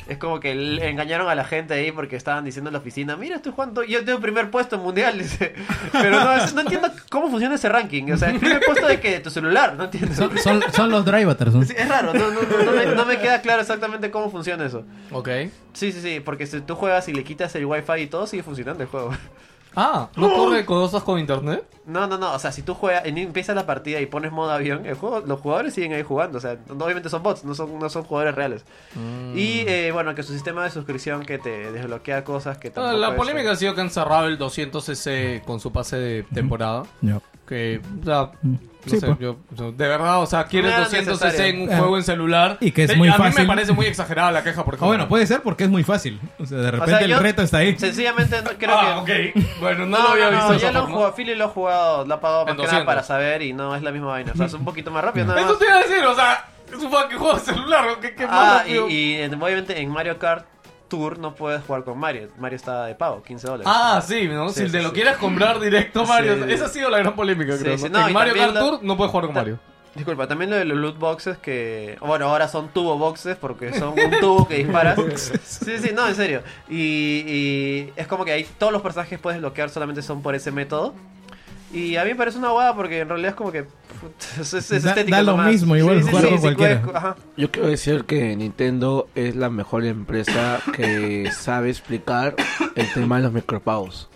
[0.08, 3.18] Es como que le engañaron a la gente ahí porque estaban diciendo en la oficina,
[3.18, 5.54] mira, estoy jugando, yo tengo primer puesto en mundial, dice.
[5.92, 8.12] Pero no, es- no entiendo cómo funciona ese ranking.
[8.12, 10.14] O sea, el primer puesto de que de tu celular, no entiendo.
[10.16, 11.64] Son, son, son los drivaters, ¿no?
[11.64, 14.66] Sí, es raro, no, no, no, no me, no me queda claro exactamente cómo funciona
[14.66, 14.84] eso.
[15.12, 15.30] Ok.
[15.74, 18.44] Sí, sí, sí, porque si tú juegas y le quitas el wifi y todo, sigue
[18.44, 19.12] funcionando el juego.
[19.76, 21.66] Ah, ¿no corre cosas con internet?
[21.86, 24.86] No, no, no, o sea, si tú juegas, empiezas la partida y pones modo avión,
[24.86, 27.78] el juego, los jugadores siguen ahí jugando, o sea, no- obviamente son bots, no son,
[27.78, 28.66] no son jugadores reales.
[28.96, 29.38] Mm.
[29.38, 32.98] Y eh, bueno, que su sistema de suscripción que te desbloquea cosas que Ah, tampoco
[32.98, 36.84] la es- polémica ha sido que han cerrado el 200cc con su pase de temporada.
[37.02, 37.22] Ya.
[37.48, 38.32] Que, o sea,
[38.86, 39.20] no Sí, sé, pues.
[39.20, 41.46] yo, yo- de verdad, o sea, quieres No era 200cc necesario.
[41.46, 41.78] en un Ah.
[41.80, 42.58] juego en celular.
[42.62, 43.42] Y que es Eh, muy a mí fácil.
[43.42, 44.88] me parece muy exagerada la queja, por Ah, ejemplo.
[44.88, 46.20] bueno, puede ser porque es muy fácil.
[46.40, 47.78] O sea, de O repente sea, yo el reto está ahí.
[47.78, 49.34] Sencillamente no, creo ah, que...
[49.36, 49.46] ok.
[49.60, 52.20] Bueno, no, lo había visto de ya lo jugado, Philly lo ha jugado, lo ha
[52.20, 52.86] pagado más que nada 200.
[52.86, 55.26] para saber y no es la misma vaina, o sea, es un poquito más rápido
[55.26, 55.60] nada Eso más.
[55.60, 58.00] te iba a decir, o sea, es un fucking juego de celular, ¿no?
[58.00, 58.90] ¿qué, qué más Ah, rápido?
[58.90, 60.46] y, y en- obviamente en Mario Kart
[60.88, 63.68] Tour no puedes jugar con Mario, Mario está de pago, 15 dólares.
[63.70, 64.50] Ah, sí, ¿no?
[64.50, 66.46] Sí, si sí, te lo quieres comprar directo, Mario.
[66.46, 67.78] Esa ha sido la gran polémica, creo.
[67.78, 67.90] ¿no?
[67.90, 69.60] no, y en Mario Kart Tour no puedes jugar con Mario.
[69.96, 71.98] Disculpa, también lo de los loot boxes que...
[72.02, 75.00] Bueno, ahora son tubo boxes porque son un tubo que disparas.
[75.46, 76.44] sí, sí, no, en serio.
[76.70, 80.52] Y, y es como que ahí todos los personajes puedes bloquear solamente son por ese
[80.52, 80.94] método.
[81.72, 83.66] Y a mí me parece una guada porque en realidad es como que...
[84.40, 85.48] es, es Da- estética da lo nomás.
[85.52, 86.84] mismo, igual jugar con cualquiera.
[86.94, 87.16] ajá.
[87.38, 92.36] Yo quiero decir que Nintendo es la mejor empresa que sabe explicar
[92.76, 94.10] el tema de los micropagos.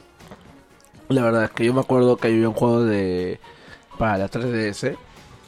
[1.09, 3.39] La verdad es que yo me acuerdo que había un juego de
[3.97, 4.95] para la 3DS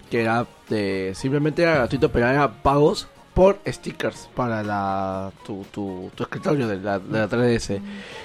[0.10, 6.12] que era de simplemente era gratuito pero era pagos por stickers para la tu, tu,
[6.16, 7.80] tu escritorio de la, de la 3DS.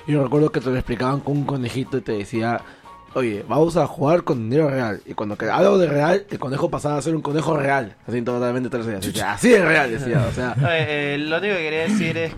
[0.09, 2.61] Y yo recuerdo que te lo explicaban con un conejito y te decía
[3.17, 5.01] Oye, vamos a jugar con dinero real.
[5.07, 7.97] Y cuando hablo de real, el conejo pasaba a ser un conejo real.
[8.07, 9.23] Así totalmente 3D.
[9.23, 10.27] Así, de real, decía.
[10.29, 12.35] O sea, Eh, eh, lo único que quería decir es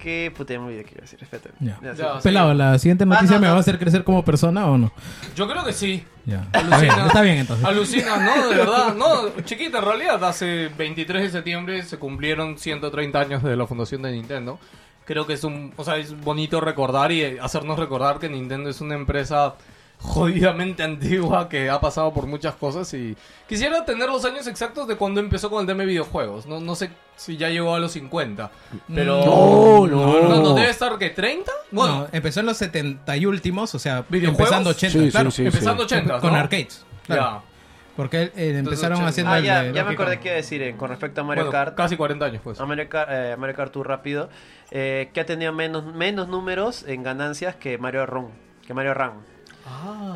[0.00, 0.32] que...
[0.34, 1.20] Qué iba a decir.
[1.60, 2.02] Ya, sí.
[2.24, 3.52] Pelado, ¿la siguiente noticia no, me no.
[3.52, 4.90] va a hacer crecer como persona o no?
[5.36, 6.04] Yo creo que sí.
[6.24, 6.44] Ya.
[6.52, 7.06] Está bien, Alucina.
[7.06, 7.64] está bien entonces.
[7.64, 13.20] Alucina, no, de verdad, no, chiquita, en realidad, hace 23 de septiembre se cumplieron 130
[13.20, 14.58] años de la fundación de Nintendo.
[15.04, 18.80] Creo que es un, o sea, es bonito recordar y hacernos recordar que Nintendo es
[18.80, 19.54] una empresa
[19.98, 23.16] jodidamente antigua que ha pasado por muchas cosas y
[23.48, 26.46] quisiera tener los años exactos de cuando empezó con el tema de videojuegos.
[26.46, 28.50] No, no sé si ya llegó a los 50,
[28.94, 30.28] pero No, no.
[30.28, 31.50] no, no, debe estar que 30.
[31.70, 34.40] Bueno, No, empezó en los 70 y últimos, o sea, ¿Videojuegos?
[34.40, 35.30] empezando 80, Sí, claro.
[35.30, 35.46] sí, sí.
[35.46, 36.84] empezando 80, Con arcades.
[37.06, 37.22] Claro.
[37.22, 37.42] Ya.
[37.96, 39.08] Porque eh, empezaron 80.
[39.08, 41.44] haciendo Ah, el ya, de ya me acordé qué decir eh, con respecto a Mario
[41.44, 41.74] Bueno, Kart.
[41.74, 42.60] casi 40 años pues.
[42.60, 44.28] A Mario Kart, eh, Mario Kart Tour rápido,
[44.70, 48.28] eh, que ha tenido menos, menos números en ganancias que Mario Run,
[48.66, 49.12] que Mario Run.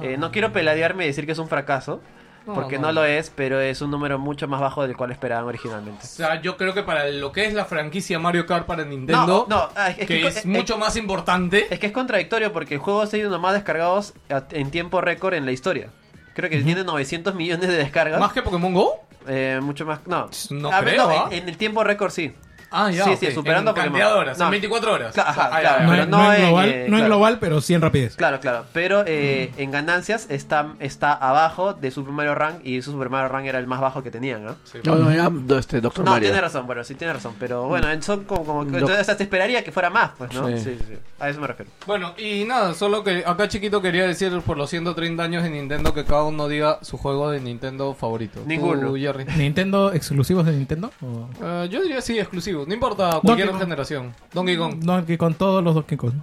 [0.03, 2.01] Eh, no quiero peladearme y decir que es un fracaso,
[2.47, 2.87] No, porque no.
[2.89, 2.93] no.
[2.93, 6.05] lo es, pero es un número mucho más bajo del cual esperaban originalmente.
[6.05, 9.47] O sea, yo creo que para lo que es la franquicia Mario Kart para Nintendo,
[9.49, 11.67] No, no, ah, es que- que es es- mucho más importante.
[11.73, 14.15] Es que es contradictorio porque el juego ha sido uno más descargados
[14.53, 15.91] en tiempo récord en la historia.
[16.35, 18.19] Creo que tiene 900 millones de descargas.
[18.21, 19.05] ¿Más que Pokémon Go?
[19.29, 20.01] Eh, mucho más.
[20.07, 21.29] No, No A ver, creo, no, ¿ah?
[21.31, 22.33] en, en el tiempo récord sí.
[22.71, 23.05] Ah, ya.
[23.05, 23.93] Sí, sí, superando en Pokémon.
[23.93, 24.45] cantidad de horas, No.
[24.47, 25.19] en 24 horas.
[25.19, 25.85] Ajá, Ah, claro.
[25.85, 26.87] No, pero es- no no es en, global, eh,
[27.35, 28.17] no pero sí en rapidez.
[28.17, 28.65] Claro, claro.
[28.73, 33.29] Pero eh, en ganancias está, está abajo de Super Mario Run y su Super Mario
[33.29, 34.57] Run era el más bajo que tenían, ¿no?
[34.85, 36.29] No, no, ya, este, Doctor No, Mario.
[36.29, 37.35] tiene razón, bueno, sí tiene razón.
[37.39, 40.47] Pero bueno, son como, como que- entonces hasta te esperaría que fuera más, pues, ¿no?
[40.49, 40.59] Sí.
[40.59, 40.95] Sí, sí.
[41.19, 41.71] A eso me refiero.
[41.87, 45.93] Bueno, y nada, solo que acá chiquito quería decir por los 130 años de Nintendo
[45.93, 48.41] que cada uno diga su juego de Nintendo favorito.
[48.47, 48.89] Ninguno.
[48.89, 49.25] Tú, Jerry.
[49.37, 50.91] ¿Nintendo exclusivos de Nintendo?
[51.03, 52.19] ¿O Eh, yo diría sí,
[52.67, 53.61] No importa cualquier Kong.
[53.61, 54.15] generación.
[54.33, 54.75] Donkey Kong.
[54.81, 56.15] Donkey con todos los Donkey Kong.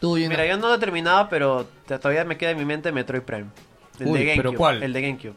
[0.00, 0.30] Tú, Gina.
[0.30, 3.46] Mira, yo no lo he terminado, pero todavía me queda en mi mente Metroid Prime.
[3.98, 4.36] El Uy, de GameCube.
[4.42, 4.82] ¿pero cuál?
[4.82, 5.34] El de GameCube.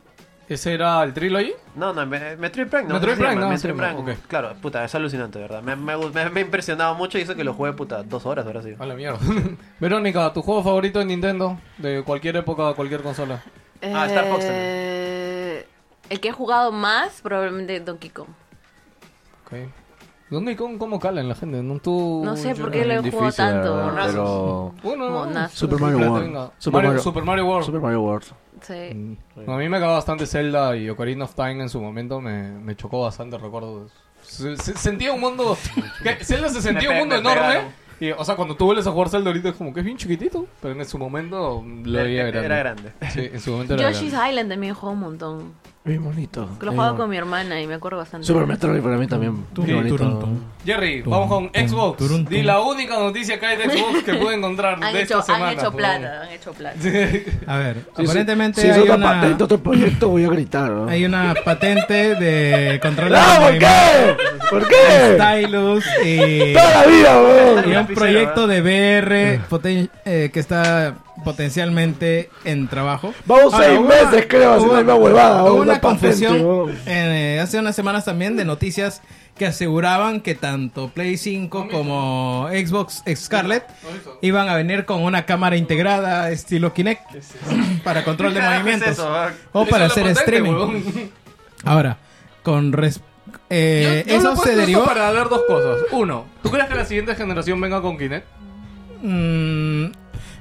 [0.48, 1.54] ¿Ese era el Trilogy?
[1.76, 2.94] No, no, me- Metroid Prime, no.
[2.96, 4.14] Metroid ¿cómo se Prime, no, Metroid sí, Prime.
[4.14, 4.20] ok.
[4.28, 5.62] Claro, puta, es alucinante, ¿verdad?
[5.64, 8.46] Me, me, me- me ha impresionado mucho y eso que lo jugué, puta, dos horas
[8.46, 8.74] ahora sí.
[8.78, 9.20] A la mierda.
[9.80, 11.58] Verónica, ¿tu juego favorito de Nintendo?
[11.78, 13.42] De cualquier época, cualquier consola.
[13.82, 14.64] Ah, Star Fox también.
[14.66, 15.66] Eh,
[16.10, 18.30] El que he jugado más, probablemente Donkey Kong.
[19.46, 19.54] Ok.
[20.30, 21.62] Donkey Kong, ¿cómo cala en la gente?
[21.62, 23.76] No, tú, No sé por qué lo he jugado tanto.
[23.76, 24.12] Monazos.
[24.12, 24.74] pero...
[24.84, 25.20] Uno, no.
[25.26, 25.60] Monazos.
[25.60, 26.50] Super Mario World.
[26.58, 27.66] Super Mario- Mario- Super Mario World.
[27.66, 28.26] Super Mario World.
[28.62, 29.18] Sí.
[29.48, 32.76] A mí me acaba bastante Zelda y Ocarina of Time en su momento me, me
[32.76, 33.88] chocó bastante, recuerdo.
[34.24, 35.56] Se- se- sentía un mundo...
[36.04, 37.84] que Zelda se sentía un mundo enorme.
[38.00, 39.98] Y, o sea, cuando tú vuelves a jugar Zelda ahorita es como que es bien
[39.98, 40.48] chiquitito.
[40.62, 42.46] Pero en su momento lo veía grande.
[42.46, 42.94] Era grande.
[43.12, 44.30] Sí, en su momento era Yoshi's grande.
[44.32, 45.54] Island también juego un montón.
[45.86, 46.48] Bien bonito.
[46.60, 48.26] Que lo bien jugaba con mi hermana y me acuerdo bastante.
[48.26, 49.44] Super Metroid para mí también.
[49.54, 49.98] Tum, Qué bonito.
[49.98, 50.40] turun, tum.
[50.66, 51.98] Jerry, Tum, vamos con tum, Xbox.
[51.98, 52.26] tum.
[52.44, 55.50] la única noticia que hay de Xbox que pude encontrar Han de hecho, esta semana.
[55.52, 56.78] han hecho plata, han hecho plata.
[57.48, 60.72] A ver, aparentemente si es hay, otra una, patente, otro proyecto, voy a gritar.
[60.72, 60.88] ¿no?
[60.88, 64.16] hay una patente de control de ¡No, ¿por qué?
[64.50, 65.16] ¿Por qué?
[65.16, 67.70] Stylus y, Toda la vida, weón.
[67.72, 73.14] y un proyecto de VR poten- eh, que está potencialmente en trabajo.
[73.26, 75.44] Vamos Ahora, seis hubo meses, una- creo, haciendo hubo- la misma huevada.
[75.44, 75.82] Hubo una una
[76.42, 76.78] weón.
[76.86, 79.02] eh, hace unas semanas también de noticias
[79.38, 83.64] que aseguraban que tanto Play 5 como Xbox Scarlet
[84.22, 87.02] iban a venir con una cámara integrada estilo Kinect
[87.84, 89.34] para control de ¿Qué carajo es movimientos weón?
[89.54, 91.10] o para hacer streaming.
[91.66, 91.98] Ahora,
[92.44, 92.72] con
[93.50, 94.86] eh, Yo- yo lo eso se derivó.
[94.86, 95.80] para ver dos cosas.
[95.92, 98.26] Uno, ¿tú crees que la siguiente generación venga con Kinect?
[99.02, 99.86] Mm,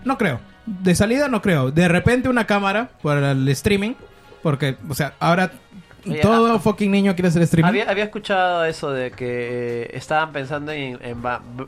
[0.04, 0.40] no creo.
[0.66, 1.70] De salida no creo.
[1.70, 3.94] De repente una cámara para el streaming.
[4.42, 5.52] Porque, o sea, ahora
[6.06, 7.68] Oye, todo fucking niño quiere hacer streaming.
[7.68, 11.22] Había, había escuchado eso de que eh, estaban pensando en, en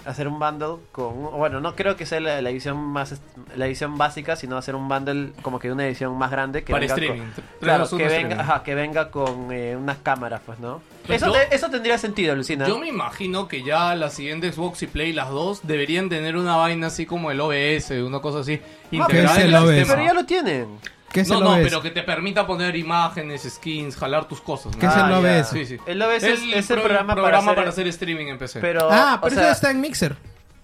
[0.04, 1.30] hacer un bundle con...
[1.32, 3.20] Bueno, no creo que sea la, la edición más
[3.56, 6.80] la edición básica, sino hacer un bundle como que una edición más grande que Para
[6.82, 7.20] venga streaming.
[7.34, 8.40] Con, claro, que venga, streaming.
[8.40, 10.80] ajá, que venga con eh, unas cámaras, pues, ¿no?
[11.06, 12.66] Pues Eso, yo- te- eso tendría sentido, Lucina.
[12.66, 16.56] Yo me imagino que ya la siguiente Xbox y Play, las dos, deberían tener una
[16.56, 19.82] vaina así como el OBS, una cosa así, Ah, integrada ¿qué es en el el
[19.82, 19.88] OBS?
[19.90, 20.66] Pero ya lo tienen.
[21.14, 24.72] ¿Qué es No, el no, pero que te permita poner imágenes, skins, jalar tus cosas.
[24.74, 24.78] ¿no?
[24.80, 25.22] ¿Qué es el Ah, OBS?
[25.22, 25.44] ya.
[25.44, 25.76] Sí, sí.
[25.86, 27.68] El OBS es, es el pro- programa, para hacer...
[27.68, 28.58] hacer streaming en PC.
[28.60, 30.16] Pero, Ah, o pero sea, eso está en Mixer.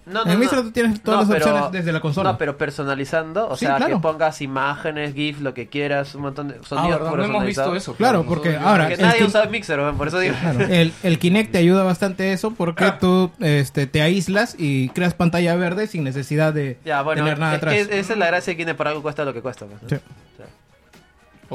[0.03, 2.31] No, En Mixer tú tienes todas las opciones desde la consola.
[2.31, 3.95] No, pero personalizando, o Sí, sea, claro.
[3.95, 7.17] que pongas imágenes, GIF, lo que quieras, un montón de ah, sonidos ¿verdad?
[7.17, 7.93] No hemos visto eso.
[7.93, 10.35] Claro, porque ahora- Que el nadie que- usa Mixer, por eso digo.
[10.41, 15.13] Claro, el, el Kinect te ayuda bastante eso porque tú este, te aíslas y creas
[15.13, 17.73] pantalla verde sin necesidad de Ya, bueno, tener nada es atrás.
[17.75, 19.65] que esa es la gracia de Kine, por algo cuesta lo que cuesta.
[19.65, 19.87] ¿no?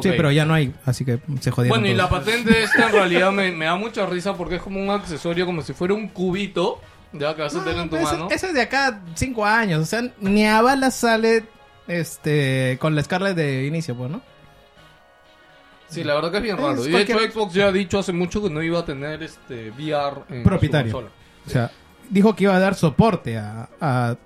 [0.02, 0.10] Sí.
[0.14, 1.81] Pero ya no hay, así que se jodieron.
[1.81, 4.78] Bueno, y la patente esta en realidad me, me da mucha risa porque es como
[4.81, 6.81] un accesorio, como si fuera un cubito,
[7.19, 8.29] ya que vas a tener en tu Eso, mano.
[8.31, 9.81] eso es de acá cinco años.
[9.83, 11.45] O sea, ni a balas sale
[11.89, 14.21] este con la Scarlett de inicio, pues, ¿no?
[15.89, 16.87] Sí, la verdad que es bien Es raro.
[16.87, 19.71] Y de hecho Xbox ya ha dicho hace mucho que no iba a tener este
[19.71, 20.91] VR en Propietario.
[20.91, 21.15] su consola.
[21.47, 21.71] O sea,
[22.11, 24.17] dijo que iba a dar soporte a, a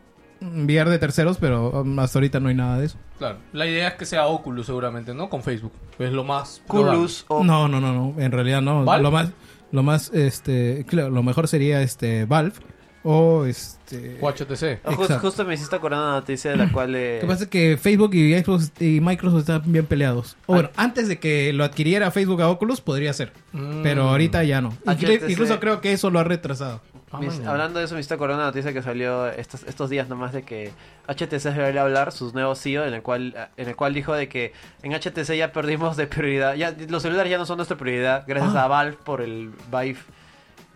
[0.41, 2.97] VR de terceros, pero um, hasta ahorita no hay nada de eso.
[3.19, 3.39] Claro.
[3.53, 5.29] La idea es que sea Oculus seguramente, ¿no?
[5.29, 5.73] Con Facebook.
[5.99, 6.63] Es lo más...
[6.67, 7.45] Culus o...
[7.45, 8.87] No, no, no, no, en realidad no.
[8.87, 9.03] ¿Valve?
[9.03, 9.29] Lo más,
[9.71, 12.55] lo más, este, claro, lo mejor sería este Valve
[13.03, 14.19] o este.
[14.21, 14.81] O HTC.
[14.85, 16.95] Ah, justo me hiciste acordar una noticia de la cual...
[16.95, 20.37] eh, Lo que pasa es que Facebook y Xbox y Microsoft están bien peleados.
[20.47, 23.83] O bueno, antes de que lo adquiriera Facebook a Oculus podría ser, Mm.
[23.83, 24.71] pero ahorita ya no.
[24.87, 25.31] HTC.
[25.31, 26.81] Incluso creo que eso lo ha retrasado.
[27.23, 30.33] hice- hablando de eso, me hiciste acordar una noticia que salió estos, estos días nomás
[30.33, 30.71] de que
[31.09, 34.29] HTC se debería hablar, sus nuevos CEO, en el cual en el cual dijo de
[34.29, 34.53] que
[34.85, 38.55] en HTC ya perdimos de prioridad, ya los celulares ya no son nuestra prioridad, gracias
[38.55, 38.65] Ah.
[38.65, 39.99] a Valve por el Vive,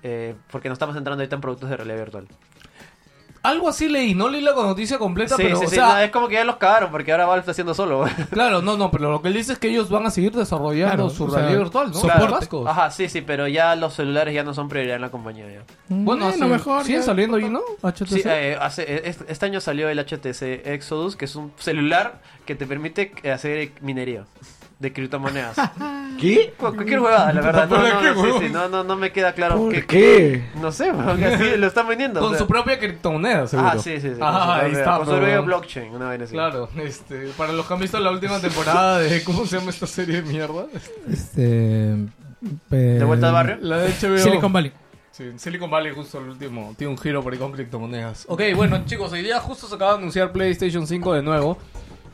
[0.05, 2.29] eh, porque nos estamos entrando ahorita en productos de realidad virtual.
[3.43, 5.99] Algo así leí, no leí la noticia completa, Sí, pero sí, o sí, sea, no,
[5.99, 7.99] es como que ya los cagaron porque ahora Valve está haciendo solo.
[7.99, 8.11] güey.
[8.31, 10.95] claro, no, no, pero lo que él dice es que ellos van a seguir desarrollando
[10.95, 12.31] Claro, su sea, realidad virtual, ¿no?
[12.39, 12.67] cascos.
[12.67, 15.63] Ajá, sí, sí, pero ya los celulares ya no son prioridad en la compañía ya.
[15.89, 16.85] Bueno, Bueno, hace- mejor.
[16.85, 17.07] siguen ya.
[17.07, 17.61] saliendo ahí, ¿no?
[17.83, 18.07] HTC.
[18.09, 22.55] Sí, eh, hace, este, este año salió el HTC Exodus, que es un celular que
[22.55, 24.25] te permite hacer minería.
[24.79, 25.57] De criptomonedas.
[26.21, 26.55] ¿Qué?
[26.57, 27.69] Cu- Cualquier huevada, la verdad.
[27.69, 29.85] No, ¿Por no, no, sí, sí, no, no, no me queda claro ¿Por qué.
[29.87, 30.45] qué?
[30.61, 32.21] No sé, porque así lo están vendiendo.
[32.21, 32.39] o Con sea.
[32.39, 33.69] su propia criptomoneda, seguro.
[33.73, 34.21] Ah, sí, sí, sí.
[34.21, 34.97] Ah, ahí está.
[34.99, 36.33] Con su pero- propio blockchain, una vaina así.
[36.35, 39.87] Claro, este, para los que han visto la última temporada de ¿cómo se llama esta
[39.87, 40.67] serie de mierda?
[41.11, 41.97] Este,
[42.71, 43.57] ¿De vuelta al barrio?
[43.61, 44.19] La de HBO.
[44.19, 44.73] Silicon Valley.
[45.11, 48.25] Sí, en Silicon Valley justo el último tiene un giro por ahí con criptomonedas.
[48.29, 51.57] Ok, bueno chicos, hoy día justo se acaba de anunciar PlayStation 5 de nuevo,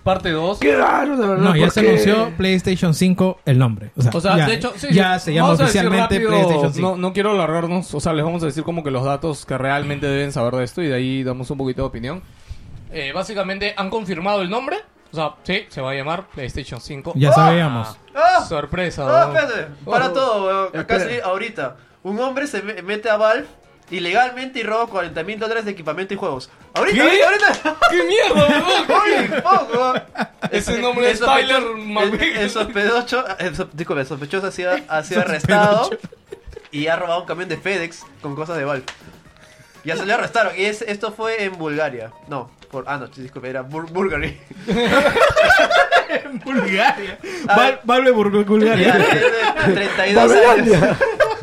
[0.03, 0.59] parte 2.
[0.59, 1.45] Qué raro, la verdad.
[1.45, 3.91] No, ya se anunció PlayStation 5 el nombre.
[3.97, 5.27] O sea, O sea, ya, de hecho, sí, ya sí.
[5.27, 6.89] se llama Vamos oficialmente rápido, PlayStation 5.
[6.91, 9.57] No, no quiero alargarnos, o sea, les vamos a decir como que los datos que
[9.59, 12.23] realmente deben saber de esto y de ahí damos un poquito de opinión.
[12.93, 14.77] Eh, básicamente han confirmado el nombre,
[15.13, 17.13] o sea, sí, se va a llamar PlayStation 5.
[17.17, 17.97] Ya sabíamos.
[18.15, 18.45] ¡Ah!
[18.49, 19.05] Sorpresa.
[19.07, 19.39] Ah, ¿no?
[19.39, 20.13] espérate, para Oh.
[20.13, 20.87] todo, weón.
[20.89, 21.77] Sí, ahorita.
[22.03, 23.47] Un hombre se me- mete a Valve
[23.91, 26.51] ilegalmente y roba 40 mil dólares de equipamiento y juegos.
[26.75, 27.03] Ahorita, ¿Qué?
[27.25, 27.77] ahorita, ahorita.
[27.91, 30.07] ¡Qué mierda.
[30.53, 31.63] Ese El- nombre es Tyler.
[31.63, 35.91] El, el sospechoso, el, so- disculpe, el sospechoso ha sido, ha sido arrestado
[36.71, 38.85] y ha robado un camión de FedEx con cosas de Valve.
[39.85, 40.53] Ya se le arrestaron.
[40.59, 42.13] Y es- esto fue en Bulgaria.
[42.29, 44.39] No, por, ah, no, disculpe, era Bur- Bulgari.
[46.45, 47.19] Bulgaria.
[47.49, 47.81] A ver.
[47.85, 48.97] Val- Valve Bulgaria.
[48.99, 50.97] es de 32 años.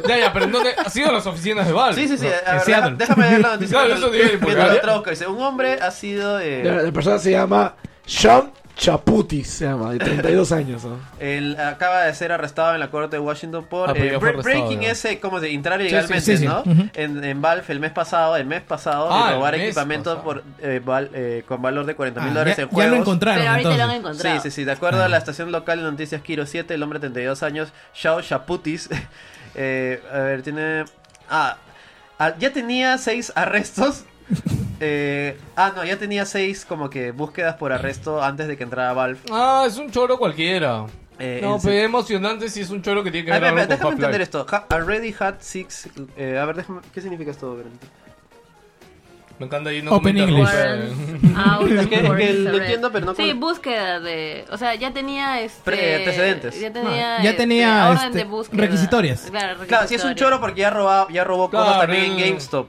[0.07, 0.73] Ya, ya, pero ¿en dónde?
[0.77, 1.95] ¿Ha sido en las oficinas de Valve?
[2.01, 2.27] Sí, sí, sí.
[2.45, 2.95] A ver, Seattle.
[2.97, 3.77] déjame leer la noticia.
[3.77, 5.09] Claro, eso mientras lo traduzco.
[5.09, 6.39] Dice, un hombre ha sido...
[6.39, 7.75] eh, La, la persona se llama
[8.05, 10.83] Sean Chaputis, se llama, de 32 años.
[10.85, 10.99] ¿no?
[11.19, 14.19] Él acaba de ser arrestado en la corte de Washington por Ah, pero eh, ya
[14.19, 14.91] fue bre- arrestado, breaking ya.
[14.91, 15.55] ese, ¿cómo se dice?
[15.55, 16.45] Entrar sí, ilegalmente, sí, sí.
[16.45, 16.59] ¿no?
[16.61, 16.87] Ujú.
[16.93, 20.15] en, en Valve el mes pasado, el mes pasado, Ah, y robar el mes equipamiento
[20.17, 20.23] pasado.
[20.23, 22.91] por, eh, val- eh, con valor de 40 mil Ah, dólares ya, en ya juegos.
[22.93, 23.39] lo encontraron.
[23.41, 23.99] Pero ahorita lo han entonces.
[24.21, 24.41] encontrado.
[24.43, 24.63] Sí, sí, sí.
[24.63, 27.69] De acuerdo a la estación local de noticias Kiro 7, el hombre de 32 años,
[27.95, 28.89] Shao Shaputis,
[29.57, 30.85] eh, a ver, tiene...
[31.29, 31.57] Ah,
[32.19, 34.05] ah, ya tenía seis arrestos.
[34.79, 38.93] Eh, ah, no, ya tenía seis como que búsquedas por arresto antes de que entrara
[38.93, 39.19] Valve.
[39.31, 40.85] Ah, es un choro cualquiera.
[41.17, 43.61] Eh, no, pero es emocionante si es un choro que tiene que A ver ver,
[43.61, 44.45] espera, con déjame entender esto.
[44.51, 45.89] Ha- already had six.
[46.15, 47.55] eh, a ver, déjame, ¿qué significa esto?
[47.55, 47.87] Verónica?
[49.39, 50.39] Me encanta ahí no Open English.
[50.49, 51.27] interrumpe.
[51.37, 52.61] Out Es que- for es que lo arrest.
[52.61, 54.45] entiendo, pero no Sí, con- búsqueda de...
[54.51, 55.61] O sea, ya tenía este...
[55.63, 56.59] Pre- antecedentes.
[56.59, 58.61] Ya tenía, No, ya este, tenía, orden este, de búsqueda.
[58.61, 59.21] requisitorias.
[59.29, 62.67] Claro, Claro, si es un choro porque ya, robaba, ya robó cosas también en GameStop.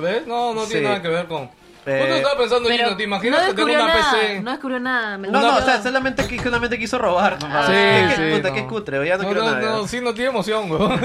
[0.00, 0.26] ¿Ves?
[0.28, 0.84] No, no tiene Sí.
[0.86, 1.50] nada que ver con.
[1.88, 4.40] Eh, estaba pensando, Gino, ¿te imaginas no que tengo descubrió una nada, PC?
[4.42, 5.18] No descubrió nada.
[5.18, 7.40] me No, no, o sea, solamente, solamente quiso robar.
[7.40, 7.66] nomás.
[7.66, 8.54] Sí, ¿Qué, sí, qué, puta, no.
[8.56, 9.60] qué cutre, ya no, No, quiero no, nada.
[9.76, 11.00] no, sí, no tiene emoción, weón.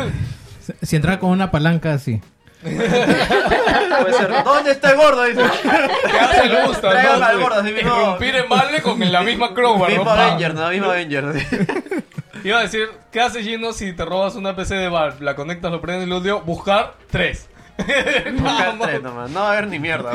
[0.81, 2.19] Si entraba con una palanca así.
[2.61, 4.43] Puede ser.
[4.43, 5.23] ¿Dónde está el gordo?
[5.23, 5.41] Dice.
[6.11, 6.89] ¿Qué hace el gusto?
[6.89, 7.25] Traigan ¿no?
[7.25, 7.91] al gordo, así mismo.
[7.91, 10.11] Irrumpir en con la misma crowbar, Mismo ¿no?
[10.11, 10.69] Avenger, ¿no?
[10.69, 11.25] Mismo Avenger.
[12.43, 15.17] Iba a decir, ¿qué hace Gino si te robas una PC de Valve?
[15.19, 17.47] La conectas, lo prendes y lo dio, buscar tres.
[17.77, 19.31] Buscar tres nomás.
[19.31, 20.11] No va a haber ni mierda.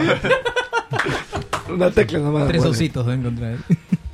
[1.69, 2.47] Una tecla nomás.
[2.47, 3.55] Tres ositos de encontrar.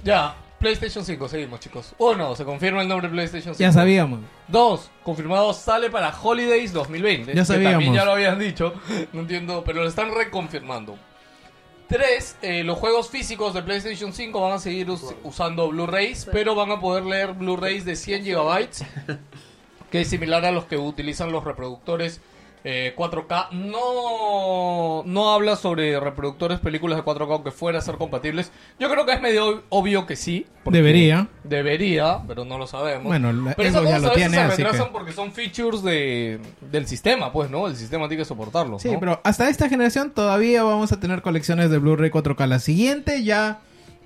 [0.04, 1.94] Ya, PlayStation 5, seguimos chicos.
[1.98, 3.58] Uno, se confirma el nombre de PlayStation 5.
[3.60, 4.20] ya sabíamos.
[4.48, 7.34] Dos, confirmado sale para Holidays 2020.
[7.34, 7.72] Ya que sabíamos.
[7.72, 8.72] también ya lo habían dicho.
[9.12, 10.96] No entiendo, pero lo están reconfirmando.
[11.88, 16.54] Tres, eh, los juegos físicos de PlayStation 5 van a seguir us- usando Blu-rays, pero
[16.54, 18.68] van a poder leer Blu-rays de 100 GB,
[19.90, 22.20] que es similar a los que utilizan los reproductores
[22.64, 23.50] eh, 4K.
[23.52, 28.52] No, no habla sobre reproductores películas de 4K aunque fuera a ser compatibles.
[28.78, 30.46] Yo creo que es medio obvio que sí.
[30.64, 31.28] Debería.
[31.44, 33.04] Debería, pero no lo sabemos.
[33.04, 34.92] Bueno, Pero eso ya lo tiene, se retrasan que...
[34.92, 36.40] porque son features de,
[36.70, 37.66] del sistema, pues, ¿no?
[37.66, 38.78] El sistema tiene que soportarlo.
[38.78, 39.00] Sí, ¿no?
[39.00, 42.46] pero hasta esta generación todavía vamos a tener colecciones de Blu-ray 4K.
[42.46, 43.60] La siguiente ya,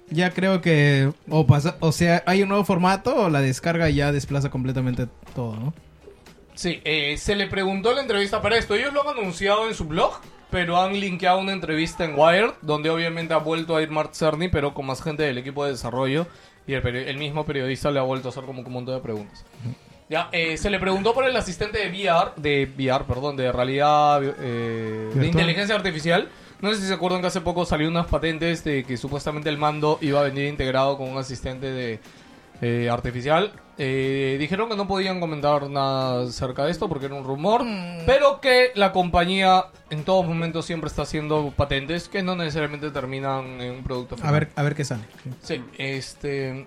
[0.08, 4.12] ya creo que o pasa, o sea, hay un nuevo formato o la descarga ya
[4.12, 5.74] desplaza completamente todo, ¿no?
[6.56, 8.74] Sí, eh, se le preguntó la entrevista para esto.
[8.74, 10.20] Ellos lo han anunciado en su blog,
[10.50, 14.48] pero han linkeado una entrevista en Wired, donde obviamente ha vuelto a ir Mark Cerny,
[14.48, 16.26] pero con más gente del equipo de desarrollo.
[16.66, 19.00] Y el, peri- el mismo periodista le ha vuelto a hacer como un montón de
[19.00, 19.44] preguntas.
[20.08, 24.20] Ya, eh, se le preguntó por el asistente de VR, de VR, perdón, de realidad,
[24.24, 26.28] eh, de inteligencia artificial.
[26.60, 29.58] No sé si se acuerdan que hace poco salió unas patentes de que supuestamente el
[29.58, 32.00] mando iba a venir integrado con un asistente de
[32.60, 33.52] eh, artificial.
[33.78, 37.62] Eh, dijeron que no podían comentar nada acerca de esto porque era un rumor,
[38.06, 43.60] pero que la compañía en todos momentos siempre está haciendo patentes que no necesariamente terminan
[43.60, 44.30] en un producto final.
[44.30, 45.02] A ver, a ver qué sale.
[45.42, 46.66] Sí, este.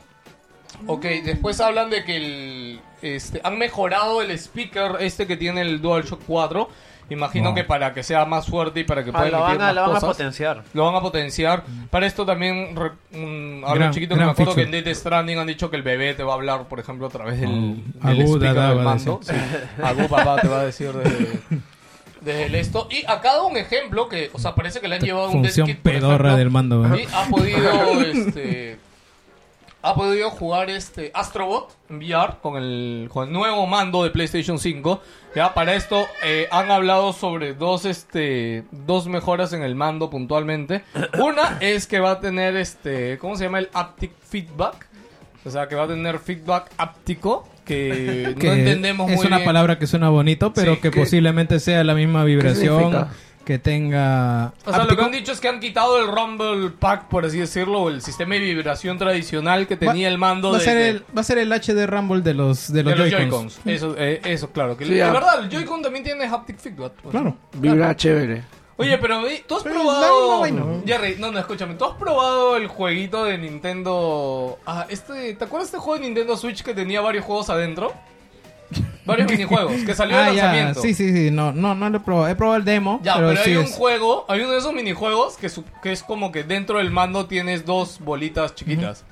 [0.86, 5.82] Ok, después hablan de que el, este, han mejorado el speaker este que tiene el
[5.82, 6.70] DualShock 4.
[7.10, 9.66] Imagino que para que sea más fuerte y para que Ah, pueda lo van a,
[9.66, 10.64] más lo van a potenciar.
[10.74, 11.64] Lo van a potenciar.
[11.90, 15.38] Para esto también, re- un- algo Gran- chiquito que me acuerdo que en Death Stranding
[15.40, 17.50] han dicho que el bebé te va a hablar, por ejemplo, a través del,
[18.04, 18.08] Oh.
[18.08, 19.20] del speaker del mando.
[19.24, 19.34] Sí.
[20.10, 20.92] Papá, te va a decir
[22.26, 22.88] el esto.
[22.92, 25.68] Y acá da un ejemplo que, o sea, parece que le han llevado un Función
[25.68, 27.04] dev kit, por pedorra ejemplo, del mando, ¿eh?
[27.04, 28.80] y ha podido, este...
[29.82, 34.60] ha podido jugar este Astrobot en VR con el, con el nuevo mando de PlayStation
[34.60, 35.02] 5.
[35.36, 40.84] Ya para esto eh, han hablado sobre dos este dos mejoras en el mando puntualmente.
[41.20, 43.60] Una es que va a tener este, ¿cómo se llama?
[43.60, 44.88] El haptic feedback.
[45.46, 49.38] O sea, que va a tener feedback áptico que, Que no entendemos es muy una
[49.38, 49.46] bien.
[49.48, 53.08] palabra que suena bonito, pero Sí, que que- posiblemente sea la misma vibración?
[53.50, 54.54] Que tenga.
[54.64, 57.40] O sea, lo que han dicho es que han quitado el Rumble Pack, por así
[57.40, 60.78] decirlo, o el sistema de vibración tradicional que tenía Va- el mando va a ser
[60.78, 63.62] el va a ser el HD Rumble de los de los, de los Joy-Cons.
[63.66, 64.78] Eso, eh, eso, claro.
[64.78, 65.12] Que Sí, de ya.
[65.12, 66.92] verdad, el Joy-Con también tiene haptic feedback.
[67.02, 67.12] pues.
[67.12, 67.36] Claro.
[67.54, 68.44] Vibra chévere.
[68.78, 70.44] Oye, pero tú has Pero la probado.
[70.44, 70.82] misma vaina.
[70.86, 71.74] Jerry, no, no, escúchame.
[71.74, 74.60] ¿Tú has probado el jueguito de Nintendo.
[74.66, 75.34] Ah, este.
[75.34, 77.94] ¿Te acuerdas de este juego de Nintendo Switch que tenía varios juegos adentro?
[79.10, 80.44] Varios minijuegos que salió de Ah, ya.
[80.46, 80.82] lanzamiento.
[80.82, 81.32] Sí, sí, sí.
[81.32, 82.28] No, no, no lo he probado.
[82.28, 83.00] He probado el demo.
[83.04, 85.64] Ya, pero, pero, sí hay un es- juego, hay uno de esos minijuegos que, su-
[85.84, 89.04] que es como que dentro del mando tienes dos bolitas chiquitas.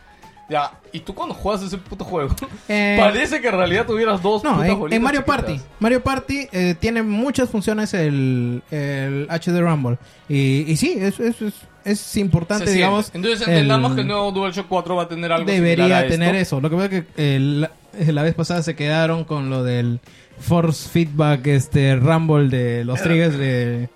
[0.50, 2.34] Ya, y tú cuando juegas ese puto juego,
[2.70, 5.24] Eh, parece que en realidad tuvieras dos No, putas en, Mario chiquitas.
[5.44, 5.62] Party.
[5.80, 9.98] Mario Party eh, tiene muchas funciones el, el HD Rumble.
[10.30, 11.36] Y, y sí, es, es,
[11.84, 13.12] es, importante, digamos.
[13.14, 16.08] Entonces entendamos el- que el nuevo DualShock 4 va a tener algo similar debería a
[16.08, 16.56] tener esto.
[16.58, 16.62] eso.
[16.62, 17.70] Lo que pasa es que el-
[18.08, 20.00] la vez pasada se quedaron con lo del
[20.40, 23.90] Force Feedback este Rumble de los triggers de,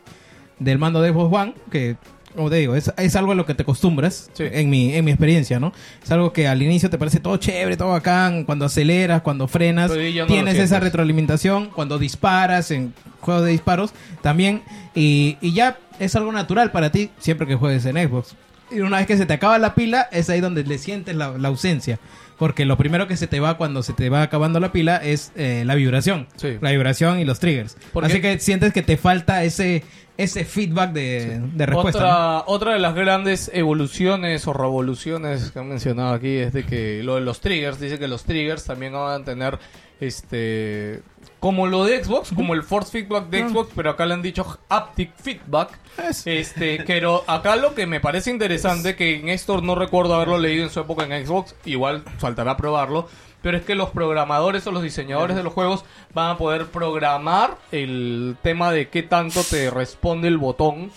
[0.60, 1.96] del mando de Xbox One, que
[2.36, 4.46] como te digo, es, es algo a lo que te acostumbras Sí.
[4.50, 5.74] en mi en mi experiencia, ¿no?
[6.02, 9.92] Es algo que al inicio te parece todo chévere, todo bacán, cuando aceleras, cuando frenas,
[9.92, 13.92] no tienes esa retroalimentación, cuando disparas en juegos de disparos
[14.22, 14.62] también
[14.96, 18.36] y, y ya es algo natural para ti siempre que juegues en Xbox.
[18.72, 21.38] Y una vez que se te acaba la pila, es ahí donde le sientes la,
[21.38, 22.00] la ausencia.
[22.42, 25.32] Porque lo primero que se te va cuando se te va acabando la pila es
[25.36, 26.26] eh, la vibración.
[26.38, 26.58] Sí.
[26.60, 27.78] La vibración y los triggers.
[28.02, 29.84] Así que sientes que te falta ese,
[30.18, 32.00] ese feedback de, de respuesta.
[32.00, 32.08] ¿no?
[32.08, 37.04] Otra, otra de las grandes evoluciones o revoluciones que han mencionado aquí es de que
[37.04, 39.60] lo de los triggers, dice que los triggers también van a tener
[40.00, 41.04] este
[41.42, 44.46] como lo de Xbox, como el force feedback de Xbox, pero acá le han dicho
[44.70, 45.78] haptic feedback.
[46.08, 50.38] Es- Este, pero acá lo que me parece interesante, que en esto no recuerdo haberlo
[50.38, 53.10] leído en su época en Xbox, igual faltará probarlo,
[53.42, 57.58] pero es que los programadores o los diseñadores de los juegos van a poder programar
[57.72, 60.92] el tema de qué tanto te responde el botón.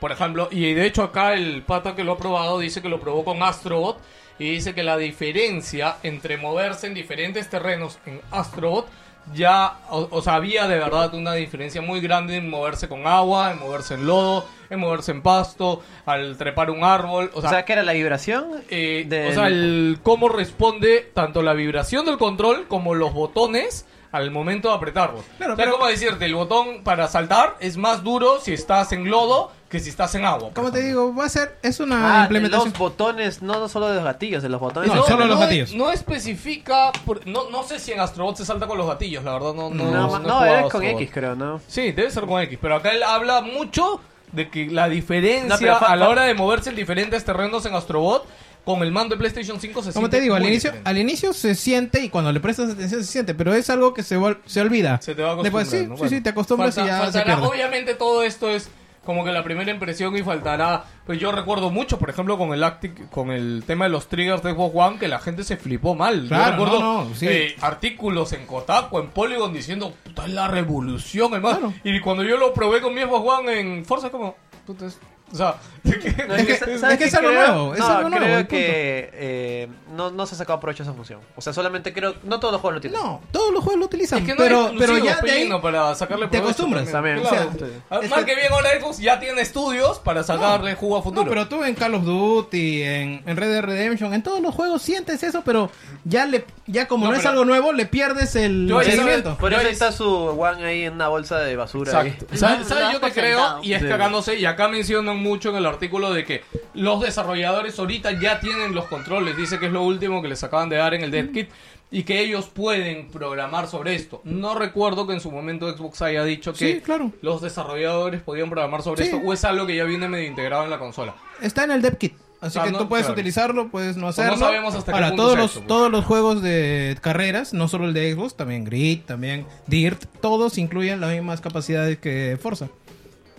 [0.00, 3.00] Por ejemplo, y de hecho acá el pata que lo ha probado dice que lo
[3.00, 3.98] probó con Astrobot
[4.38, 8.88] y dice que la diferencia entre moverse en diferentes terrenos en Astrobot
[9.34, 13.52] ya, o, o sea, había de verdad una diferencia muy grande en moverse con agua,
[13.52, 17.50] en moverse en lodo, en moverse en pasto, al trepar un árbol, o O sea,
[17.50, 18.46] sea, que era la vibración.
[18.70, 23.86] eh, del- o sea, el cómo responde tanto la vibración del control como los botones
[24.12, 25.24] al momento de apretarlos.
[25.38, 28.92] Claro, o sea, pero- como decirte, el botón para saltar es más duro si estás
[28.92, 30.50] en lodo que si estás en agua.
[30.52, 32.70] Como te digo, va a ser, es una Ah, implementación.
[32.70, 34.92] los botones, no solo de los gatillos, de los botones.
[34.92, 35.72] No, solo los no, gatillos.
[35.74, 39.32] No especifica, por- no, no sé si en Astrobot se salta con los gatillos, la
[39.34, 39.70] verdad no.
[39.70, 40.82] No, No, no, a con Astrobot.
[40.82, 41.60] X, creo, ¿no?
[41.68, 44.00] Sí, debe ser con X, pero acá él habla mucho
[44.32, 48.26] de que la diferencia a la hora de moverse en diferentes terrenos en Astrobot
[48.64, 50.90] con el mando de PlayStation 5 se Como siente te digo, al inicio, diferente.
[50.90, 54.02] al inicio se siente y cuando le prestas atención se siente, pero es algo que
[54.02, 55.00] se, se olvida.
[55.02, 55.94] Se te va a Después, sí, ¿no?
[55.96, 57.46] sí, Bueno, sí, te acostumbras falta- y ya se faltará- pierde.
[57.46, 58.70] Obviamente todo esto es
[59.04, 60.84] como que la primera impresión y faltará.
[61.06, 64.42] Pues yo recuerdo mucho, por ejemplo, con el Actic, con el tema de los triggers
[64.42, 66.26] de Xbox One, que la gente se flipó mal.
[66.28, 67.26] Claro, yo recuerdo no, no, sí.
[67.26, 71.72] eh, artículos en Kotaku, en Polygon, diciendo, puta, es la revolución, hermano.
[71.72, 71.74] Claro.
[71.82, 74.86] Y cuando yo lo probé con mi Xbox One en Forza, como, puta,
[75.32, 77.46] o sea, de que- No, Es que- ¿sabes es que es algo creo?
[77.54, 80.92] nuevo, es no, algo nuevo, creo que eh, no, no se ha sacado provecho esa
[80.92, 81.20] función.
[81.36, 82.14] O sea, solamente creo...
[82.24, 83.00] No todos los juegos lo tienen.
[83.00, 85.50] No, todos los juegos lo utilizan, Es que no pero, es pero ya de ahí
[85.62, 86.90] para sacarle te acostumbras.
[86.90, 87.20] También.
[87.20, 87.50] Claro.
[87.50, 91.02] O sea, es Mal que- bien ahora Xbox ya tiene estudios para sacarle jugo a
[91.02, 91.24] futuro.
[91.24, 94.54] No, pero tú en Call of Duty, en, en Red Dead Redemption, en todos los
[94.54, 95.70] juegos sientes eso, pero
[96.04, 99.36] ya le ya como No, no, es algo nuevo, le pierdes el seguimiento.
[99.38, 101.90] Por eso es- está su One ahí en una bolsa de basura.
[102.02, 102.26] Exacto.
[102.32, 102.38] ahí.
[102.38, 103.60] ¿Sabes yo que creo?
[103.62, 106.42] Y es cagándose, y acá mencionan mucho en el artículo de que
[106.74, 109.36] los desarrolladores ahorita ya tienen los controles.
[109.36, 111.48] Dice que es lo último que les acaban de dar en el Dev Kit.
[111.92, 114.20] Y que ellos pueden programar sobre esto.
[114.22, 117.10] No recuerdo que en su momento Xbox haya dicho que Sí, claro.
[117.20, 119.10] los desarrolladores podían programar sobre Sí.
[119.10, 119.20] esto.
[119.26, 121.16] O es algo que ya viene medio integrado en la consola.
[121.42, 122.14] Está en el dev kit.
[122.40, 123.14] Así Ah, que no, tú puedes claro.
[123.20, 124.36] utilizarlo, puedes no hacerlo.
[124.38, 125.66] sabemos hasta qué Ahora, punto todos los, pues.
[125.66, 130.56] todos los juegos de carreras, no solo el de Xbox, también Grid, también Dirt, todos
[130.58, 132.68] incluyen las mismas capacidades que Forza.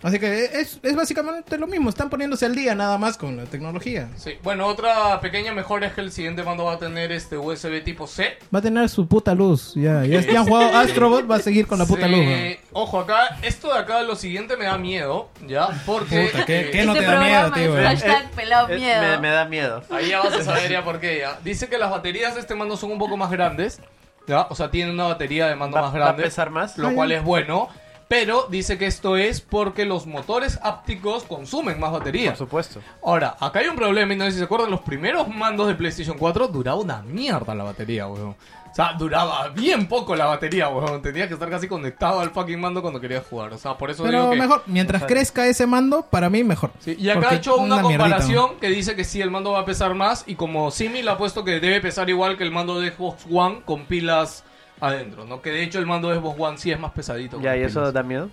[0.03, 3.43] Así que es, es básicamente lo mismo, están poniéndose al día nada más con la
[3.43, 4.09] tecnología.
[4.15, 7.83] Sí, bueno, otra pequeña mejora es que el siguiente mando va a tener este USB
[7.83, 8.37] tipo C.
[8.53, 11.67] Va a tener su puta luz, ya, ya, ya han jugado Astrobot, va a seguir
[11.67, 12.25] con la puta Sí, luz.
[12.25, 12.81] ¿no?
[12.81, 15.67] Ojo, acá, esto de acá, lo siguiente me da miedo, ¿ya?
[15.85, 16.29] Porque...
[16.31, 17.83] Puta, ¿qué- qué no Este te da miedo, programa tío?
[17.87, 19.01] hashtag pelado Eh, miedo.
[19.03, 19.83] Me, me da miedo.
[19.91, 21.39] Ahí ya vas a saber ya por qué, ya.
[21.43, 23.79] Dice que las baterías de este mando son un poco más grandes,
[24.27, 24.47] ¿ya?
[24.49, 26.23] O sea, tienen una batería de mando ¿Va, más va a grande.
[26.23, 26.77] pesar más?
[26.77, 27.69] lo cual es bueno.
[28.11, 32.31] Pero dice que esto es porque los motores ápticos consumen más batería.
[32.31, 32.81] Por supuesto.
[33.01, 35.75] Ahora, acá hay un problema, y no sé si se acuerdan, los primeros mandos de
[35.75, 38.35] PlayStation 4 duraba una mierda la batería, weón.
[38.69, 41.01] O sea, duraba bien poco la batería, weón.
[41.01, 43.53] Tenías que estar casi conectado al fucking mando cuando querías jugar.
[43.53, 44.39] O sea, por eso Pero digo que...
[44.39, 46.71] mejor, mientras crezca ese mando, para mí mejor.
[46.79, 49.65] Sí, y acá ha hecho una, comparación que dice que sí, el mando va a
[49.65, 50.25] pesar más.
[50.27, 53.61] Y como Simil ha puesto que debe pesar igual que el mando de Xbox One
[53.63, 54.43] con pilas
[54.81, 55.41] adentro, ¿no?
[55.41, 57.39] Que de hecho el mando de Xbox One sí es más pesadito.
[57.39, 58.29] Ya, ¿y eso da miedo?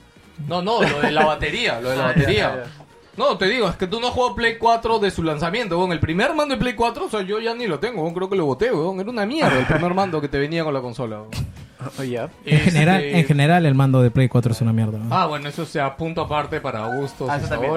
[0.48, 2.54] No, no, lo de la batería, lo de la Ah, ya, batería.
[2.56, 2.70] ya, ya.
[3.16, 5.90] No, te digo, es que tú no has jugado Play 4 de su lanzamiento, weón.
[5.90, 8.14] El primer mando de Play 4, o sea, yo ya ni lo tengo, weón.
[8.14, 9.00] Creo que lo boté, weón.
[9.00, 11.30] Era una mierda el primer mando que te venía con la consola, weón.
[11.96, 12.28] Oh, ya.
[12.44, 14.98] En general, Este- en general el mando de Play 4 es una mierda.
[14.98, 15.14] ¿no?
[15.14, 17.72] Ah, bueno, eso sea punto aparte para gustos Ah, y eso también.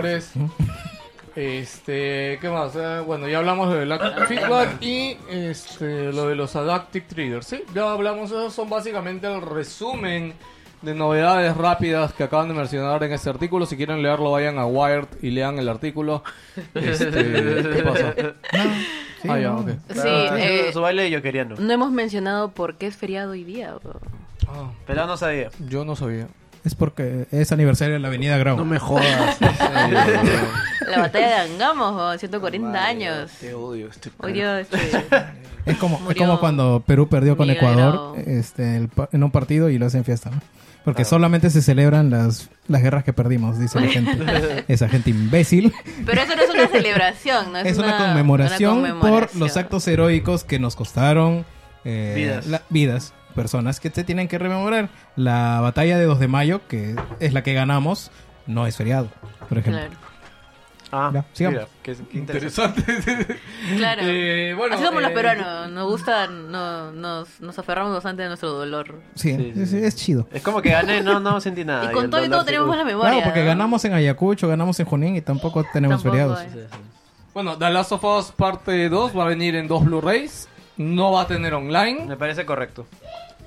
[1.36, 2.76] Este, ¿qué más?
[2.76, 7.48] Eh, bueno, ya hablamos del active feedback y este, lo de los adaptive triggers.
[7.48, 10.34] Sí, ya hablamos, esos son básicamente el resumen
[10.82, 13.66] de novedades rápidas que acaban de mencionar en este artículo.
[13.66, 16.24] Si quieren leerlo, vayan a Wired y lean el artículo.
[16.74, 18.14] Este, ¿Qué pasa?
[19.22, 19.60] Sí, ah, ya, no.
[19.60, 19.70] ok.
[19.94, 21.72] Sí, Ah, eh, su baile yo quería no.
[21.72, 23.76] hemos mencionado por qué es feriado hoy día.
[23.82, 24.00] bro.
[24.48, 25.50] Ah, Pelado no sabía.
[25.70, 26.28] yo no sabía.
[26.64, 28.56] Es porque es aniversario de la Avenida Grau.
[28.58, 29.38] No me jodas.
[30.88, 33.32] La batalla de Angamos, bro, 140 años.
[33.40, 33.88] Te odio.
[33.90, 34.78] Este Hoy día, este,
[35.66, 38.16] Es como, es como cuando Perú perdió con Miguel Ecuador Grau.
[38.28, 40.30] este, el en un partido y lo hacen fiesta.
[40.32, 40.42] ¿no?
[40.84, 44.66] Porque solamente se celebran las, las guerras que perdimos, dice la gente.
[44.68, 45.72] Esa gente imbécil.
[46.06, 47.60] Pero eso no es una celebración, ¿no?
[47.60, 49.40] Es una, conmemoración, una por conmemoración.
[49.40, 51.46] los actos heroicos que nos costaron
[51.86, 52.48] eh, Vidas.
[52.48, 54.90] la- vidas, personas que se tienen que rememorar.
[55.16, 58.12] La batalla de 2 de mayo, que es la que ganamos,
[58.48, 59.10] no es feriado,
[59.50, 59.82] por ejemplo.
[59.82, 60.12] Claro.
[60.94, 61.60] Ah, Ya, sigamos.
[61.62, 62.84] mira, qué, qué interesante.
[63.78, 64.02] Claro.
[64.04, 68.28] Eh, bueno, Así somos los eh, peruanos, nos gusta, no, nos, nos aferramos bastante a
[68.28, 69.00] nuestro dolor.
[69.16, 70.28] Sí, Sí, sí, es chido.
[70.34, 71.86] Es como que gané, no, no sentí nada.
[71.90, 73.12] y con el todo y todo tenemos buena memoria.
[73.12, 73.46] Claro, porque ¿no?
[73.46, 76.70] ganamos en Ayacucho, ganamos en Junín y tampoco tenemos Tampoco feriados.
[77.34, 80.50] Bueno, The Last of Us parte 2 va a venir en dos Blu-rays.
[80.82, 82.06] No va a tener online.
[82.06, 82.86] Me parece correcto.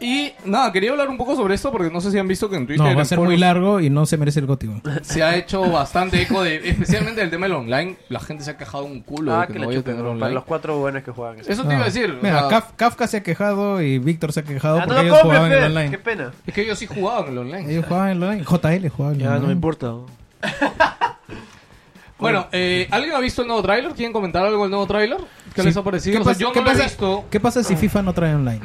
[0.00, 2.56] Y nada, quería hablar un poco sobre esto porque no sé si han visto que
[2.56, 4.74] en Twitter No, va a en ser muy largo y no se merece el gótico.
[5.02, 7.96] se ha hecho bastante eco de, especialmente del tema del online.
[8.08, 9.82] La gente se ha quejado un culo Ah, de que que le no vaya a
[9.84, 10.20] tener online.
[10.20, 11.38] Para los cuatro buenos que juegan.
[11.38, 11.50] eso.
[11.50, 12.10] Eso te iba a decir.
[12.10, 14.94] o Mira, sea, Kaf- Kafka se ha quejado y Víctor se ha quejado Ah, porque
[14.94, 15.90] no lo ellos compres, jugaban en el online.
[15.92, 16.32] Qué pena.
[16.44, 17.70] es que ellos sí jugaban el online.
[17.72, 18.44] Ellos jugaban en el online.
[18.44, 19.52] JL jugaba en el Ya, no me online.
[19.52, 19.92] importa.
[22.32, 23.92] Bueno, eh, ¿alguien ha visto el nuevo tráiler?
[23.92, 25.18] ¿Quieren comentar algo del nuevo tráiler?
[25.54, 25.68] ¿Qué Sí.
[25.68, 26.14] les ha parecido?
[26.16, 27.24] ¿Qué O sea, pasa- yo qué no lo he pasa- visto.
[27.30, 28.60] ¿Qué pasa si FIFA no trae online?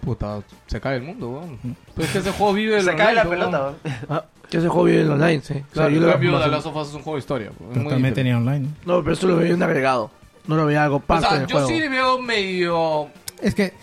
[0.00, 1.76] Puta, se cae el mundo, weón.
[1.94, 3.50] Pues es que ese juego vive el Se cae la online, weón.
[3.50, 3.76] pelota.
[3.84, 3.96] weón.
[4.08, 5.52] Ah, ese juego vive en online, sí.
[5.54, 7.20] O sea, Claro, yo en lo- cambio, The Last of Us es un juego de
[7.20, 7.46] historia.
[7.48, 8.20] es Pero muy también diferente.
[8.20, 8.68] tenía online.
[8.84, 10.10] No, pero eso lo veía un agregado.
[10.46, 11.68] No lo veía algo O parte sea, del yo juego.
[11.68, 13.08] sí le veo medio...
[13.42, 13.74] Es que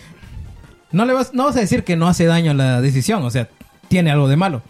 [0.94, 3.30] no le vas, no vas a decir que no hace daño a la decisión, o
[3.30, 3.49] sea,
[3.90, 4.61] tiene algo de malo.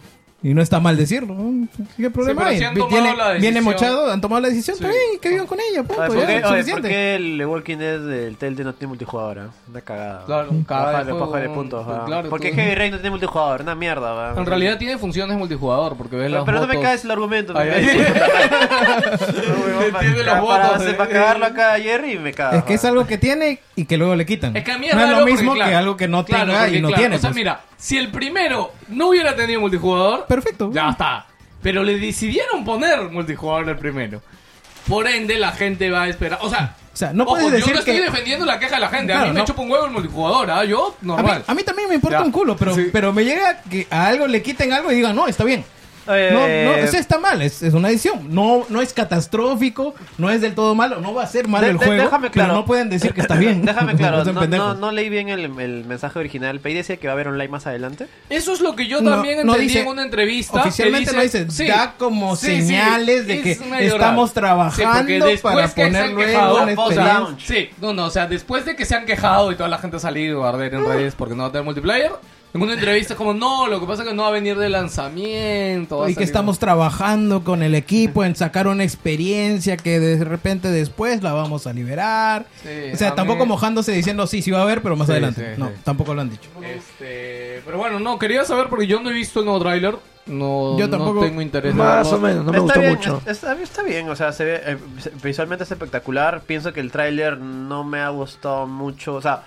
[0.44, 1.34] Y no está mal decirlo.
[1.34, 1.66] ¿no?
[1.96, 2.58] ¿Qué problema pero hay?
[2.58, 3.64] sí han Vi- tomado Viene, la viene decisión.
[3.64, 4.84] mochado, han tomado la decisión, Sí.
[4.84, 6.88] bien, que vivan con ella, punto, Oye, ¿por ya, qué, oye, ¿por suficiente.
[6.90, 9.38] qué el Walking Dead del Telltale no tiene multijugador?
[9.38, 9.48] ah?
[9.70, 10.22] Una cagada.
[10.26, 11.86] Claro, Cada cada le juego- bajarle puntos.
[11.88, 12.02] ah.
[12.06, 14.12] claro, Porque todo- Heavy Rain no tiene multijugador, una mierda.
[14.12, 14.34] va.
[14.38, 17.54] En realidad tiene funciones multijugador, porque ves Pero, las pero no me caes el argumento.
[17.56, 18.06] Ay, me ay.
[19.88, 20.94] Entiende los votos, eh.
[20.94, 22.58] para cagarlo acá a Jerry y me caga.
[22.58, 24.56] Es que es algo que tiene y que luego le quitan.
[24.56, 26.92] Es que a mí no es lo mismo que algo que no tenga y no
[26.92, 27.16] tiene.
[27.16, 27.36] O sea, pues.
[27.36, 30.70] mira, si el primero no hubiera tenido multijugador, Perfecto.
[30.72, 31.26] ya está.
[31.62, 34.20] Pero le decidieron poner multijugador el primero.
[34.88, 36.38] Por ende, la gente va a esperar.
[36.42, 38.02] O sea, O sea, no ojo, puedes yo decir no estoy que...
[38.02, 39.12] defendiendo la queja de la gente.
[39.14, 39.44] a mí me no.
[39.46, 40.64] chupa un huevo el multijugador, ¿ah?
[40.64, 41.44] Yo, A mí, normal.
[41.46, 42.24] a mí también me importa Ya.
[42.24, 42.90] un culo, pero, Sí.
[42.92, 45.64] pero me llega que a algo le quiten algo y digan, no, está bien.
[46.06, 48.28] Eh, No, no, o sea, está mal, es, es una edición.
[48.34, 51.72] No, no es catastrófico, no es del todo malo, no va a ser malo De-
[51.72, 52.52] el de- juego, déjame pero claro.
[52.54, 53.62] no pueden decir que está bien.
[53.64, 56.60] Déjame claro, No no, no, no leí bien el, el mensaje original.
[56.62, 58.06] ¿Pero decía que va a haber online más adelante?
[58.28, 60.60] Eso es lo que yo No, también no entendí dice- en una entrevista.
[60.60, 64.34] Oficialmente que no dice, da como señales de que es estamos raro.
[64.34, 67.20] trabajando para que se han poner luego quejado- una post experiencia.
[67.20, 67.40] launch.
[67.46, 69.96] Sí, no, no, o sea, después de que se han quejado y toda la gente
[69.96, 72.12] ha salido a arder en redes porque no va a tener multiplayer,
[72.54, 74.68] en una entrevista como, no, lo que pasa es que no va a venir de
[74.68, 76.08] lanzamiento.
[76.08, 81.22] Y que estamos trabajando con el equipo en sacar una experiencia que de repente después
[81.22, 82.46] la vamos a liberar.
[82.62, 85.12] Sí, o sea, tampoco mí- mojándose diciendo sí, sí va a haber, pero más Sí,
[85.12, 85.54] adelante.
[85.54, 85.74] sí, no, sí.
[85.84, 86.48] tampoco lo han dicho.
[86.62, 89.96] Este, pero bueno, no, quería saber porque yo no he visto el nuevo tráiler.
[90.26, 91.74] no, Yo no tampoco- tengo interés.
[91.74, 93.20] Más o menos, no me está gustó bien, mucho.
[93.26, 94.76] es- Está, está bien, o sea, se ve eh,
[95.22, 96.40] visualmente es espectacular.
[96.46, 99.42] Pienso que el tráiler no me ha gustado mucho, o sea,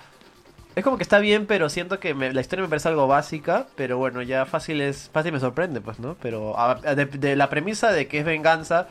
[0.78, 3.66] es como que está bien, pero siento que me- la historia me parece algo básica,
[3.76, 6.16] pero bueno, ya fácil es fácil me sorprende, pues, ¿no?
[6.22, 8.88] Pero a- a- de, de la premisa de que es venganza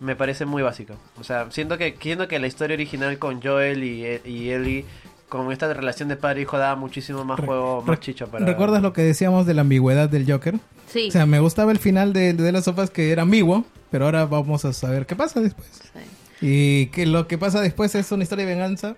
[0.00, 0.94] me parece muy básica.
[1.20, 4.84] O sea, siento que siento que la historia original con Joel y, y Ellie
[5.28, 8.80] con esta relación de padre e hijo daba muchísimo más juego, más chicha para ¿Recuerdas
[8.80, 10.54] lo que decíamos de la ambigüedad del Joker?
[10.86, 11.08] Sí.
[11.08, 14.24] O sea, me gustaba el final de, de las sofas que era ambiguo, pero ahora
[14.24, 15.68] vamos a saber qué pasa después.
[15.82, 16.00] Sí.
[16.40, 18.94] Y que lo que pasa después es una historia de venganza.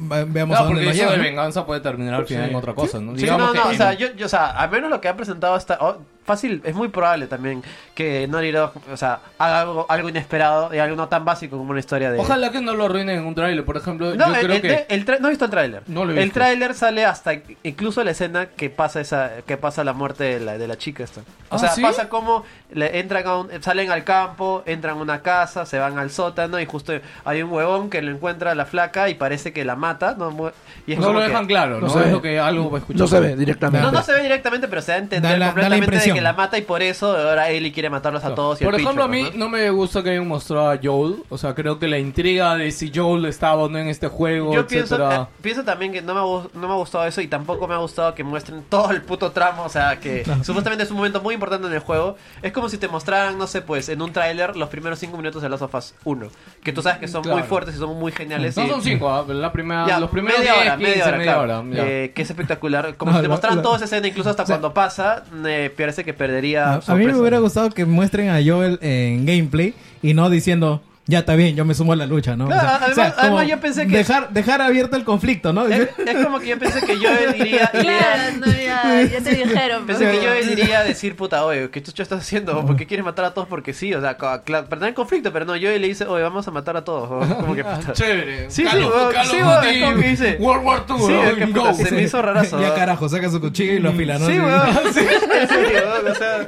[0.00, 1.12] Veamos No, a dónde porque nos eso lleva.
[1.12, 1.22] de ¿no?
[1.24, 3.14] venganza puede terminar al final en otra cosa, ¿no?
[3.14, 5.00] Sí, Digamos no, no, que o en- sea, yo, yo, o sea, al menos lo
[5.00, 5.98] que han presentado hasta oh,
[6.34, 7.62] fácil, es muy probable también
[7.94, 11.70] que Naughty Dog, o sea, haga algo, algo inesperado y algo no tan básico como
[11.70, 12.18] una historia de...
[12.18, 14.14] Ojalá que no lo arruinen en un trailer, por ejemplo.
[14.14, 14.86] No, yo el, creo el- que.
[14.88, 15.82] el tra- no he visto el tráiler.
[15.86, 17.32] No lo he El tráiler sale hasta
[17.62, 21.04] incluso la escena que pasa esa que pasa la muerte de la, de la chica
[21.04, 21.20] esta.
[21.50, 21.82] O Ah, sea, ¿sí?
[21.82, 25.98] pasa como le entran a un- salen al campo, entran a una casa, se van
[25.98, 26.92] al sótano y justo
[27.24, 30.52] hay un huevón que lo encuentra a la flaca y parece que la mata, no
[30.86, 31.92] y es No lo que- dejan claro, no ¿no?
[31.92, 32.12] se es ve.
[32.12, 33.00] lo que algo va a escuchar.
[33.00, 33.84] No se ve directamente.
[33.84, 35.86] No, no se ve directamente, pero se da a entender Da la- da la completamente
[35.90, 36.19] de impresión.
[36.20, 38.60] Que la mata y por eso ahora Ellie quiere matarlos a todos.
[38.60, 39.30] Y Por ejemplo, a mí ¿no?
[39.34, 41.16] no me gusta que hayan mostrado a Joel.
[41.28, 44.54] O sea, creo que la intriga de si Joel estaba o no en este juego,
[44.54, 45.22] Yo pienso, etcétera.
[45.22, 47.78] eh, pienso también que no me, no me ha gustado eso y tampoco me ha
[47.78, 49.64] gustado que muestren todo el puto tramo.
[49.64, 52.16] O sea, que supuestamente es un momento muy importante en el juego.
[52.42, 55.42] Es como si te mostraran, no sé, pues en un tráiler los primeros 5 minutos
[55.42, 56.28] de Last of Us 1.
[56.62, 57.38] Que tú sabes que son Claro.
[57.38, 58.56] muy fuertes y son muy geniales.
[58.56, 59.24] No y- son cinco, ¿ah?
[59.28, 61.60] la primera, Ya, los primeros media 10, hora, 15, media hora, media claro.
[61.62, 61.86] hora, ya.
[61.86, 62.96] Eh, que es espectacular.
[62.96, 65.70] Como No, si te mostraran toda esa escena, incluso hasta sea, cuando pasa, me
[66.00, 66.74] parece que perdería.
[66.74, 70.82] A, a mí me hubiera gustado que muestren a Joel en gameplay y no diciendo,
[71.10, 72.46] ya está bien, yo me sumo a la lucha, ¿no?
[72.46, 75.66] Claro, además- además yo pensé que- Dejar, dejar abierto el conflicto, ¿no?
[75.66, 79.34] Es, es como que yo pensé que yo iría, iría, Claro, no, ya, ya te
[79.34, 79.86] dijeron.
[79.86, 82.64] Pensé pero- que yo iría a decir, puta, oye, ¿qué chucha estás haciendo?
[82.64, 83.48] ¿Por qué quieres matar a todos?
[83.48, 86.50] Porque sí, o sea, para tener conflicto, pero no, yo le dice, oye, vamos a
[86.50, 87.10] matar a todos.
[87.28, 87.36] ¿no?
[87.40, 87.92] Como que, Ah, puta.
[87.92, 88.50] chévere.
[88.50, 89.40] Sí, sí, sí,
[89.80, 92.60] como que dice- World War II, Sí, que, puta, se me hizo rarazo.
[92.60, 94.26] ya carajo, saca su cuchillo y lo afila, ¿no?
[94.26, 94.40] Sí, Así.
[94.40, 94.60] weón.
[94.94, 95.00] Sí,
[95.40, 96.46] en serio, weón, o sea.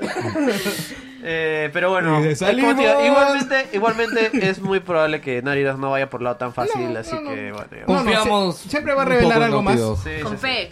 [1.24, 6.52] Eh, pero bueno, igualmente, igualmente es muy probable que Dog no vaya por lado tan
[6.52, 7.66] fácil, así que bueno.
[7.70, 9.78] No, no, Confiamos sie- siempre va a revelar algo más.
[10.02, 10.38] Sí, sí, Con sí.
[10.38, 10.70] fe.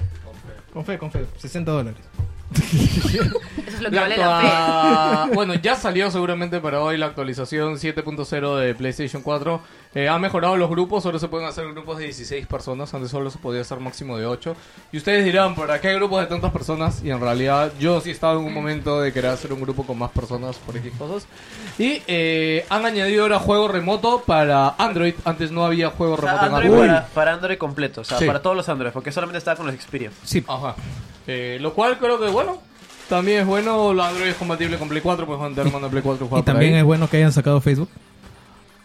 [0.73, 1.25] Con fe, con fe.
[1.37, 2.01] 60 dólares.
[2.61, 7.07] Eso es lo que La vale la actua- Bueno, ya salió seguramente para hoy la
[7.07, 9.61] actualización 7.0 de PlayStation 4.
[9.95, 13.29] Eh, ha mejorado los grupos, ahora se pueden hacer grupos de 16 personas, antes solo
[13.31, 14.55] se podía hacer máximo de 8.
[14.93, 17.03] Y ustedes dirán, ¿para qué hay grupos de tantas personas?
[17.03, 19.99] Y en realidad yo sí estaba en un momento de querer hacer un grupo con
[19.99, 21.27] más personas por X cosas.
[21.79, 26.27] Y eh, han añadido ahora juego remoto para Android, antes no había juego O sea,
[26.35, 26.89] remoto en Android Android.
[26.89, 28.27] para, para Android completo, o sea, Sí.
[28.27, 30.11] para todos los Android, porque solamente estaba con los Xperia.
[30.25, 30.45] Sí.
[30.47, 30.77] Ajá.
[31.27, 32.59] Eh, lo cual creo que, bueno,
[33.09, 33.93] también es bueno.
[33.93, 36.45] Los Android es compatible con Play 4, puedes mandar mando Play 4 y jugar Y
[36.45, 36.79] por también ahí.
[36.81, 37.89] es bueno que hayan sacado Facebook.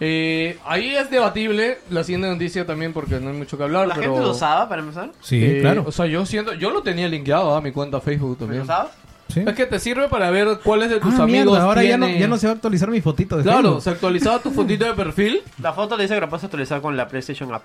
[0.02, 3.88] Eh, ahí es debatible la siguiente noticia también porque no hay mucho que hablar.
[3.88, 5.12] ¿La pero, gente lo usaba para empezar?
[5.22, 5.84] Sí, eh, claro.
[5.88, 8.64] O sea, yo siento, yo lo tenía linkeado a mi cuenta Facebook ¿Lo también.
[8.64, 8.92] usabas?
[9.34, 9.44] Sí.
[9.48, 12.08] Es que te sirve para ver cuáles de tus Ah, amigos mierda, ahora ya no,
[12.10, 13.82] ya no se va a actualizar mi fotito de Claro, Facebook.
[13.84, 15.42] se actualizaba tu fotito de perfil.
[15.62, 17.64] La foto le dice que lo puedes actualizar con la PlayStation App.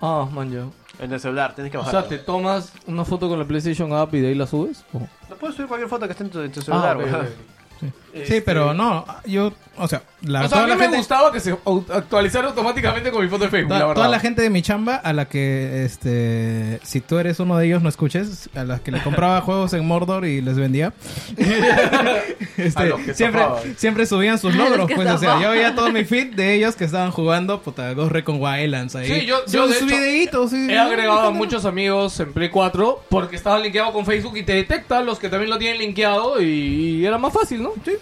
[0.00, 0.64] Ah, man, ya.
[0.98, 2.00] En el celular, tienes que O bajarlo.
[2.00, 4.84] sea, te tomas una foto con la PlayStation App y de ahí la subes.
[4.94, 5.00] ¿O?
[5.28, 7.14] No puedes subir cualquier foto que esté en tu, en tu Ah, celular, ok, weón.
[7.16, 7.92] ok.
[8.24, 10.96] Sí, pero no, yo, o sea, la, O sea, toda a mí la me gente,
[10.98, 11.52] gustaba que se
[11.92, 14.96] actualizara automáticamente con mi foto de Facebook, toda, la toda la gente de mi chamba
[14.96, 18.90] a la que, este, si tú eres uno de ellos, no escuches, a las que
[18.90, 20.92] le compraba juegos en Mordor y les vendía,
[22.56, 23.42] este, siempre,
[23.76, 26.84] siempre subían sus logros, pues, o sea, yo veía todo mi feed de ellos que
[26.84, 29.06] estaban jugando, puta, Ghost Recon Wildlands ahí.
[29.20, 30.66] Sí, yo- yo, de sus hecho, videitos, sí.
[30.70, 34.54] He agregado a muchos amigos en Play 4 porque estaban linkeados con Facebook y te
[34.54, 37.72] detecta los que también lo tienen linkeado y, y era más fácil, ¿no?
[37.84, 37.92] Sí.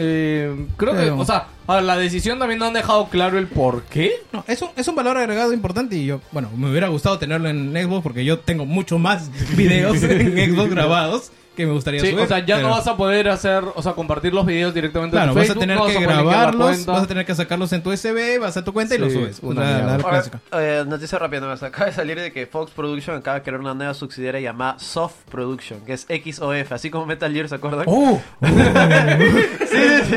[0.00, 3.82] Eh, creo que, o sea, a la decisión también no han dejado claro el por
[3.82, 4.12] qué.
[4.32, 7.48] No, es un, es un valor agregado importante y yo, bueno, me hubiera gustado tenerlo
[7.48, 12.10] en Xbox porque yo tengo mucho más videos en Xbox grabados que me gustaría Sí,
[12.12, 12.24] subir.
[12.24, 15.14] o sea, ya pero- no vas a poder hacer, o sea, compartir los videos directamente
[15.16, 17.82] Claro, en vas a tener no que a grabarlos, vas a tener que sacarlos en
[17.82, 19.40] tu USB, vas a tu cuenta y los subes.
[19.42, 19.86] una La- la- mierda.
[19.88, 20.40] la Ahora, clásica.
[20.52, 21.62] eh, noticia rápida, nomás.
[21.62, 25.16] acaba de salir de que Fox Production acaba de crear una nueva subsidiaria llamada Soft
[25.30, 27.84] Production, que es XOF, así como Metal Gear, ¿se acuerdan?
[27.86, 28.20] ¡Oh!
[28.40, 29.76] Sí,
[30.08, 30.14] sí,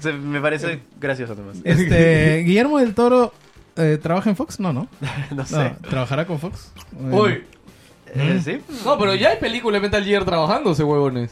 [0.00, 0.08] sí.
[0.22, 1.58] Me parece gracioso nomás.
[1.64, 3.32] este, Guillermo del Toro
[3.76, 4.88] eh, trabaja en Fox, no, no.
[5.34, 5.56] No sé.
[5.56, 6.72] No, ¿Trabajará con Fox?
[7.10, 7.44] Uy.
[8.14, 8.60] Eh, ¿Sí?
[8.84, 11.30] No, pero ya hay película de Metal Gear trabajando, ese huevones.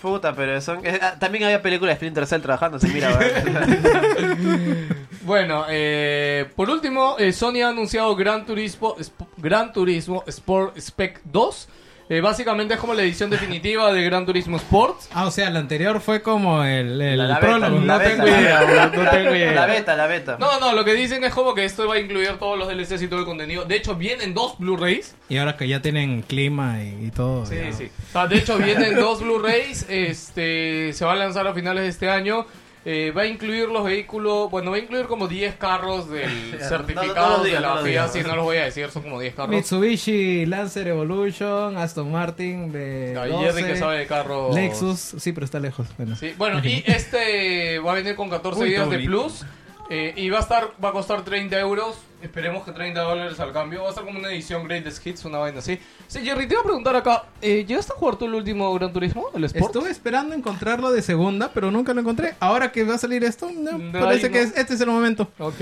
[0.00, 0.84] Puta, pero son...
[0.86, 4.88] eh, ah, también había películas de Splinter Cell trabajando, se mira, weón.
[5.22, 11.20] Bueno, eh, por último, eh, Sony ha anunciado Gran Turismo, Sp- Gran Turismo Sport Spec
[11.24, 11.68] 2.
[12.10, 15.10] Eh, básicamente es como la edición definitiva de Gran Turismo Sports.
[15.12, 17.60] Ah, o sea, la anterior fue como el, el La, la prólogo.
[17.60, 19.52] beta, no la tengo beta, idea, la- no tengo idea.
[19.52, 20.36] La beta, la beta.
[20.40, 23.02] No, no, lo que dicen es como que esto va a incluir todos los DLCs
[23.02, 23.64] y todo el contenido.
[23.66, 25.14] De hecho, vienen dos Blu-rays.
[25.28, 27.44] Y ahora que ya tienen clima y, y todo.
[27.44, 27.72] Sí, ya.
[27.72, 27.90] sí.
[28.08, 29.84] O sea, de hecho, vienen dos Blu-rays.
[29.90, 32.46] Este, se va a lanzar a finales de este año.
[32.84, 34.50] Eh, va a incluir los vehículos.
[34.50, 37.82] Bueno, va a incluir como 10 carros del no- certificado no de no la lo
[37.82, 38.08] FIA.
[38.08, 39.50] Sí, no los voy a decir, son como 10 carros.
[39.54, 44.54] Mitsubishi Lancer Evolution, Aston Martin de Ay, Jerry que sabe de carros.
[44.54, 45.86] Lexus, sí, pero está lejos.
[45.98, 46.16] Bueno.
[46.16, 49.44] Sí, bueno, y este va a venir con 14 Uy, días de plus.
[49.90, 51.96] eh, y va a estar va a costar 30 euros.
[52.22, 53.84] Esperemos que 30 dólares al cambio.
[53.84, 55.78] Va a ser como una edición Greatest Hits, una vaina así.
[56.08, 57.24] Sí, Jerry, te iba a preguntar acá.
[57.40, 59.26] Eh, ¿Llegaste a jugar tú el último Gran Turismo?
[59.34, 59.66] ¿El Sport?
[59.76, 62.34] Estuve esperando encontrarlo de segunda, pero nunca lo encontré.
[62.40, 65.28] Ahora que va a salir esto, no, No, parece que es- este es el momento.
[65.38, 65.60] Ok.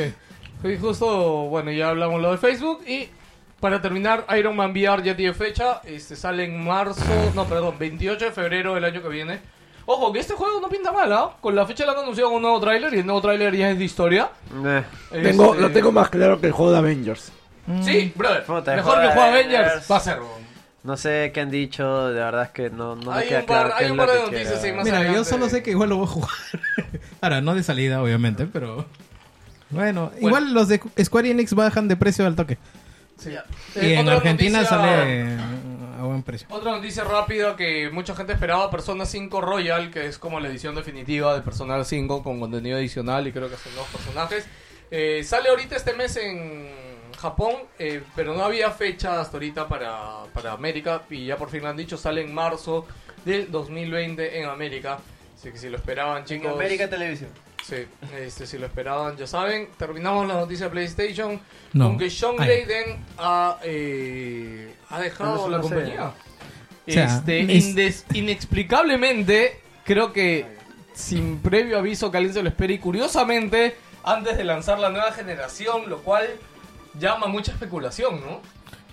[0.64, 1.06] Y justo,
[1.48, 2.82] bueno, ya hablamos lo de Facebook.
[2.88, 3.10] Y
[3.60, 5.82] para terminar, Iron Man VR ya tiene fecha.
[5.84, 7.02] Este sale en marzo,
[7.34, 9.40] no, perdón, 28 de febrero del año que viene.
[9.86, 11.30] Ojo, que este juego no pinta mal, ¿ah?
[11.40, 13.78] Con la fecha le han anunciado un nuevo tráiler y el nuevo tráiler ya es
[13.78, 14.30] de historia.
[14.64, 14.82] Eh,
[15.22, 17.32] Tengo, Este- Lo tengo más claro que el juego de Avengers.
[17.82, 18.44] Sí, brother.
[18.44, 19.58] Puta, el mejor juego que de juega Avengers.
[19.66, 19.90] Avengers.
[19.90, 20.18] Va a ser,
[20.82, 23.46] no sé qué han dicho, de verdad es que no, no me Hay queda un
[23.46, 23.74] par- claro.
[23.76, 25.62] qué hay es un lo par de que noticias ahí más Mira, yo solo sé
[25.62, 26.30] que igual lo voy a jugar.
[27.20, 28.86] Ahora, no de salida, obviamente, pero.
[29.70, 32.58] Bueno, igual los de Square Enix bajan de precio al toque.
[33.18, 33.30] Sí.
[33.76, 35.36] y Eh, en otra Argentina noticia- sale
[35.98, 36.46] a buen precio.
[36.50, 40.74] Otra noticia rápida que mucha gente esperaba, Persona 5 Royal, que es como la edición
[40.74, 44.46] definitiva de Persona 5 con contenido adicional y creo que son dos personajes.
[44.90, 46.70] Eh, sale ahorita este mes en
[47.18, 51.62] Japón, eh, pero no había fecha hasta ahorita para, para América y ya por fin
[51.62, 52.86] lo han dicho, sale en marzo
[53.24, 54.98] del 2020 en América.
[55.36, 56.52] Así que si lo esperaban En chicos...
[56.52, 57.30] América Televisión.
[57.62, 57.86] Sí,
[58.16, 59.68] este, si lo esperaban, ya saben.
[59.76, 61.40] Terminamos la noticia de PlayStation
[61.72, 61.88] No.
[61.88, 62.48] con que Sean Ay.
[62.48, 66.12] Layden ha, eh, ha dejado la compañía.
[66.88, 67.56] O sea, este,
[67.86, 70.46] es- inexplicablemente, creo que
[70.94, 75.12] sin previo aviso que alguien se lo espera y curiosamente, antes de lanzar la nueva
[75.12, 76.26] generación, lo cual
[76.98, 78.40] llama mucha especulación, ¿no?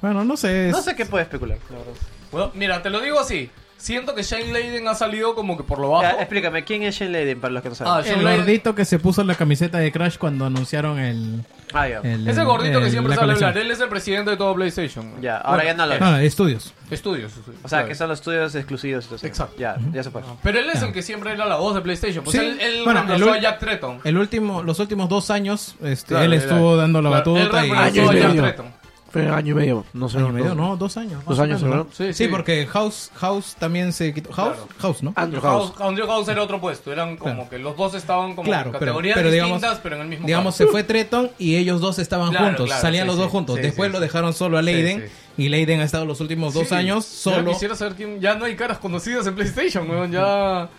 [0.02, 0.70] Bueno, no sé.
[0.72, 1.94] No sé qué puede especular, la verdad.
[2.32, 3.50] Bueno, mira, te lo digo así.
[3.84, 6.04] Siento que Shane Layden ha salido como que por lo bajo.
[6.04, 7.94] Ya, explícame, ¿quién es Shane Layden para los que no saben?
[7.94, 11.44] Ah, El Shane Layden- gordito que se puso la camiseta de Crash cuando anunciaron el.
[11.74, 12.00] Ah, ya.
[12.02, 13.50] el Ese gordito que el- siempre la sale a colección.
[13.50, 13.66] hablar.
[13.66, 15.22] Él es el presidente de todo PlayStation.
[15.22, 16.02] Ya, ahora ya no lo eh, es.
[16.02, 16.74] No, estudios.
[16.92, 17.34] Estudios.
[17.62, 19.04] O sea, que son los estudios exclusivos.
[19.04, 19.28] entonces.
[19.30, 19.56] Exacto.
[19.58, 20.22] Ya, ya se fue.
[20.42, 20.88] Pero él es Ya.
[20.88, 22.24] el que siempre era la voz de PlayStation.
[22.24, 22.42] Pues Sí.
[22.42, 24.00] él, él Bueno, el a Jack Tretton.
[24.06, 27.60] El último, los últimos dos años, este, Claro, él estuvo dando la Claro, él batuta
[27.84, 28.38] Año y a Jack.
[28.38, 28.83] Tretton.
[29.14, 30.18] Fue año y medio, no sé.
[30.18, 31.24] Año y medio, no, dos años.
[31.26, 31.84] Dos años, menos, ¿no?
[31.84, 31.90] ¿no?
[31.94, 32.28] Sí, Sí, sí.
[32.28, 34.32] porque House, House también se quitó.
[34.34, 34.68] House, Claro.
[34.80, 35.14] House, ¿no?
[35.16, 35.82] Andrew House, House.
[35.88, 36.92] Andrew House era otro puesto.
[36.92, 37.50] Eran como Claro.
[37.52, 40.08] que los dos estaban como Claro, en pero, categorías pero digamos, distintas, pero en el
[40.08, 43.18] mismo digamos se fue Treton y ellos dos estaban Claro, juntos, claro, salían sí, los
[43.18, 43.56] dos juntos.
[43.58, 45.04] sí, Después sí, lo dejaron solo a Leiden
[45.38, 46.74] Sí, y Leiden ha estado los últimos dos Sí.
[46.76, 47.52] años Ya solo.
[47.52, 48.20] quisiera saber quién.
[48.20, 50.12] Ya no hay caras conocidas en PlayStation, weón.
[50.12, 50.70] Ya.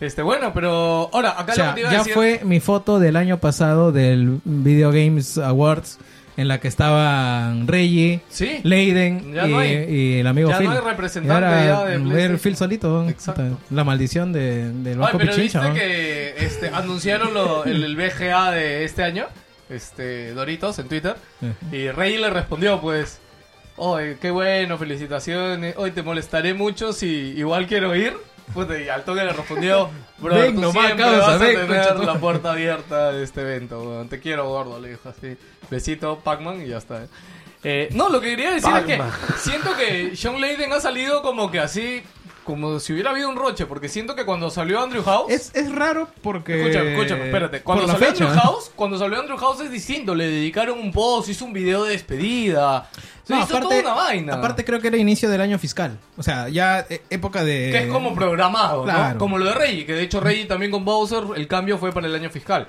[0.00, 1.08] Este, bueno, pero.
[1.12, 3.16] Ahora, acá O lo sea, que te iba a ya decir- fue mi foto del
[3.16, 5.98] año pasado del Video Games Awards
[6.36, 8.60] en la que estaban Reggie, Sí.
[8.62, 9.70] Leiden y, no hay.
[9.88, 10.66] y el amigo Ya Phil.
[10.68, 12.38] no hay representante ya de ver.
[12.38, 13.08] Phil solito.
[13.08, 13.58] Exacto.
[13.70, 15.60] La maldición de, del Ay, Banco pero Pichincha.
[15.60, 15.74] viste ¿no?
[15.74, 19.26] que este, anunciaron lo- el, el BGA de este año,
[19.68, 21.16] este Doritos, en Twitter.
[21.72, 23.20] Y Rey le respondió, pues,
[23.76, 25.74] oye, qué bueno, felicitaciones.
[25.76, 27.06] Hoy te molestaré mucho si
[27.36, 28.14] igual quiero ir.
[28.54, 31.68] Puta, y al toque le respondió, bro, Ven tú nomás, siempre causa, vas a tener
[31.68, 32.18] la madre".
[32.18, 34.04] puerta abierta de este evento.
[34.10, 35.36] Te quiero, gordo, le dijo así.
[35.70, 37.06] Besito, Pac-Man, y ya está.
[37.62, 39.02] Eh, no, lo que quería decir es que
[39.38, 42.02] siento que Sean Layden ha salido como que así,
[42.44, 45.30] como si hubiera habido un roche, porque siento que cuando salió Andrew House...
[45.32, 46.60] Es, es raro porque.
[46.60, 47.62] Escúchame, escúchame, espérate.
[47.62, 48.24] Cuando salió fecha.
[48.26, 50.14] Andrew House, cuando salió Andrew House es distinto.
[50.14, 52.88] Le dedicaron un post, hizo un video de despedida.
[53.24, 54.34] Se No, hizo aparte, toda una vaina.
[54.34, 55.98] aparte creo que era inicio del año fiscal.
[56.16, 57.70] O sea, ya eh, época de...
[57.70, 59.12] que es como programado, Claro.
[59.14, 59.18] ¿no?
[59.18, 62.06] Como lo de Reggie, que de hecho Reggie también con Bowser, el cambio fue para
[62.08, 62.66] el año fiscal.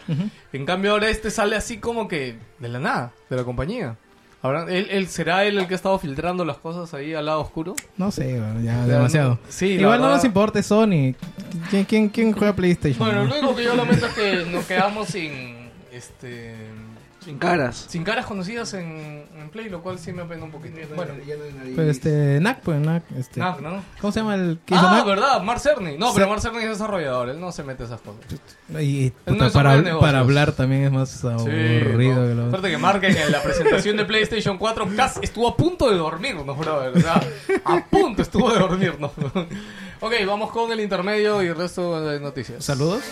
[0.53, 3.95] En cambio ahora este sale así como que de la nada, de la compañía.
[4.43, 7.41] Ahora, ¿él, él- será él el que ha estado filtrando las cosas ahí al lado
[7.41, 7.75] oscuro?
[7.97, 9.37] No sé, bueno, ya demasiado.
[9.49, 11.13] sí, Igual no nos importa Sony.
[11.69, 12.97] ¿Quién, quién, quién juega PlayStation?
[13.05, 16.55] Bueno, lo único que yo lamento es que nos quedamos sin este
[17.31, 17.85] Sin caras.
[17.87, 20.75] sin caras conocidas en, en Play, lo cual sí me apena un poquito.
[20.95, 21.13] Bueno,
[21.75, 23.03] Pues este, NAC, pues NAC.
[23.17, 23.81] Este, Knack, ¿no?
[24.01, 25.05] ¿Cómo se llama el que hizo Ah, NAC?
[25.05, 25.97] verdad, Mark Cerny.
[25.97, 26.27] No, pero.
[26.27, 28.19] Mark Cerny es desarrollador, él no se mete esas cosas.
[28.81, 30.09] Y, Él puta, no es para, hombre de negocios.
[30.11, 34.05] para hablar también es más aburrido que lo Aparte que Mark en la presentación de
[34.05, 36.97] PlayStation 4 casi estuvo a punto de dormirnos, brother.
[36.97, 37.21] O sea,
[37.63, 39.11] a punto estuvo de dormirnos.
[40.01, 42.63] ok, vamos con el intermedio y el resto de noticias.
[42.63, 43.03] Saludos.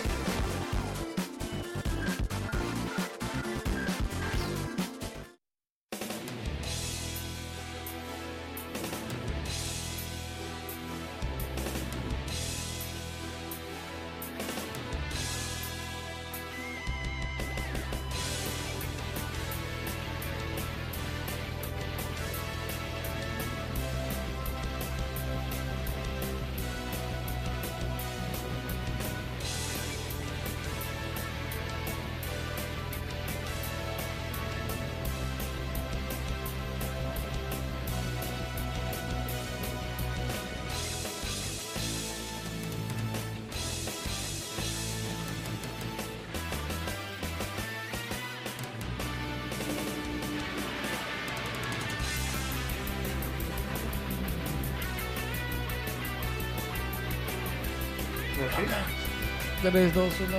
[59.62, 60.36] 3, 2, 1.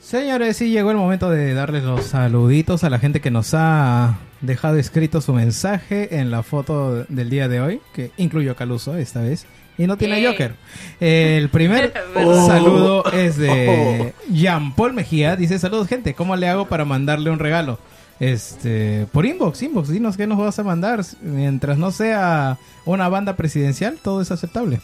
[0.00, 4.18] Señores, sí llegó el momento de darles los saluditos a la gente que nos ha
[4.42, 8.96] dejado escrito su mensaje en la foto del día de hoy, que incluyó a Caluso
[8.96, 9.46] esta vez,
[9.78, 10.24] y no tiene.
[10.24, 10.54] Joker.
[11.00, 12.46] El primer Oh.
[12.46, 17.38] saludo es de Jean Paul Mejía, dice saludos gente, ¿cómo le hago para mandarle un
[17.38, 17.78] regalo?
[18.20, 23.34] Este, por inbox, inbox, dinos qué nos vas a mandar, mientras no sea una banda
[23.36, 24.80] presidencial, todo es aceptable.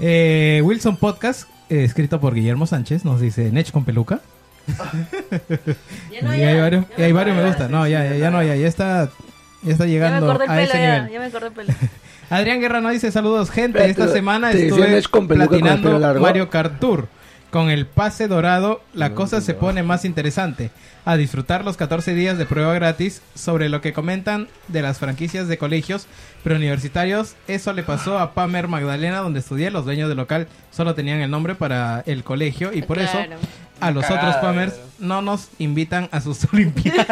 [0.00, 4.20] Eh, Wilson Podcast, eh, escrito por Guillermo Sánchez, nos dice Nech con peluca.
[6.10, 7.68] Ya no, y ya, hay varios, ya y hay me varios me gusta.
[7.68, 9.10] No, ya, ya, ya no, ya, ya está,
[9.62, 11.12] ya está Ya me llegando acordé el a pelo, ese ya, nivel.
[11.12, 11.72] ya me acordé el pelo.
[12.30, 13.84] Adrián Guerra nos dice saludos gente.
[13.88, 16.20] Esta semana ¿te decían estuve platinando?
[16.20, 17.08] Mario Kart Tour.
[17.50, 20.70] Con el pase dorado, la No, cosa se pone más interesante.
[21.06, 25.48] A disfrutar los 14 días de prueba gratis sobre lo que comentan de las franquicias
[25.48, 26.06] de colegios
[26.44, 27.36] preuniversitarios.
[27.46, 29.70] Eso le pasó a Pamer Magdalena, donde estudié.
[29.70, 33.18] Los dueños del local solo tenían el nombre para el colegio y por eso
[33.80, 37.06] a los Cagada, otros Pamers no nos invitan a sus olimpiadas.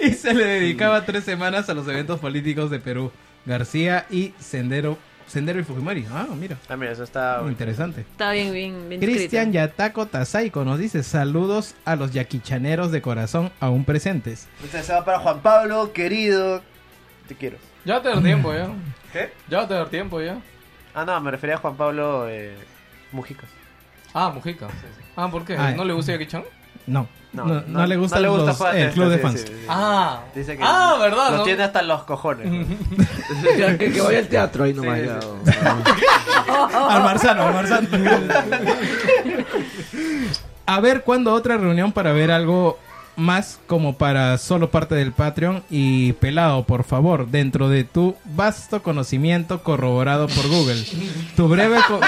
[0.00, 3.12] y se le dedicaba tres semanas a los eventos políticos de Perú.
[3.46, 4.98] García y Sendero,
[5.30, 6.04] Sendero y Fujimori.
[6.10, 7.40] Ah, mira, Ah, mira, eso está...
[7.46, 8.00] interesante.
[8.00, 9.52] Está bien, bien, bien Cristian escrito.
[9.52, 14.48] Yatako Tasaiko nos dice saludos a los yaquichaneros de corazón aún presentes.
[14.64, 16.62] Este se va para Juan Pablo, querido.
[17.28, 17.58] Te quiero.
[17.84, 18.68] Ya va a tener tiempo ya.
[19.12, 19.32] ¿Qué?
[19.48, 20.38] Ya va a tener tiempo ya.
[20.94, 22.52] Ah, no, me refería a Juan Pablo eh,
[23.12, 23.48] Mujicas.
[24.12, 24.66] Ah, Mujica.
[25.14, 25.56] Ah, ¿por qué?
[25.56, 26.42] Ah, ¿No le gusta Jackie Chan?
[27.32, 29.40] No, no, no le gusta, los- jugar el tenis, club de fans.
[29.40, 29.66] sí, sí, sí.
[29.68, 31.30] Ah, Dice que ah, ¿verdad?
[31.30, 31.42] Lo no?
[31.44, 32.66] tiene hasta los cojones.
[33.58, 34.98] Ya, que, que vaya al teatro ahí nomás.
[34.98, 35.76] Sí, ya.
[36.90, 37.88] Al Marzano, al Marzano.
[40.66, 42.78] A ver cuándo otra reunión para ver algo
[43.16, 48.82] más como para solo parte del Patreon y pelado, por favor, dentro de tu vasto
[48.82, 50.82] conocimiento corroborado por Google.
[51.36, 52.00] Tu breve co-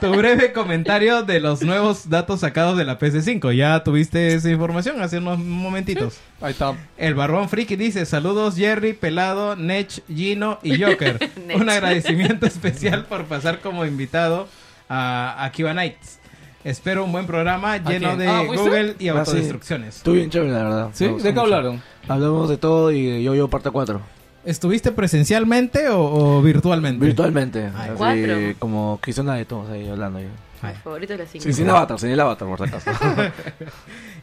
[0.06, 3.54] tu breve comentario de los nuevos datos sacados de la PC5.
[3.54, 6.18] Ya tuviste esa información hace unos momentitos.
[6.40, 6.74] Ahí está.
[6.96, 11.30] El Barbón Friki dice, saludos Jerry, Pelado, Nech, Gino y Joker.
[11.54, 14.48] Un agradecimiento especial por pasar como invitado
[14.88, 16.18] a Akiba Nights.
[16.64, 18.42] Espero un buen programa lleno de Ah.
[18.46, 19.96] Google y autodestrucciones.
[19.96, 20.88] Estuvo bien chévere, la verdad.
[20.92, 21.06] ¿Sí?
[21.08, 21.82] ¿De qué hablaron?
[22.08, 24.00] Hablamos de todo y de Yo-Yo parte 4.
[24.44, 26.00] ¿Estuviste presencialmente o,
[26.38, 27.04] o virtualmente?
[27.04, 27.70] Virtualmente.
[27.76, 28.34] Ay, así, cuatro.
[28.58, 30.18] como Cristian de todos ahí hablando.
[30.18, 30.28] Ahí.
[30.62, 31.42] Mi favorito es la 5.
[31.44, 32.90] Sí, sin avatar, sin el avatar, por si acaso.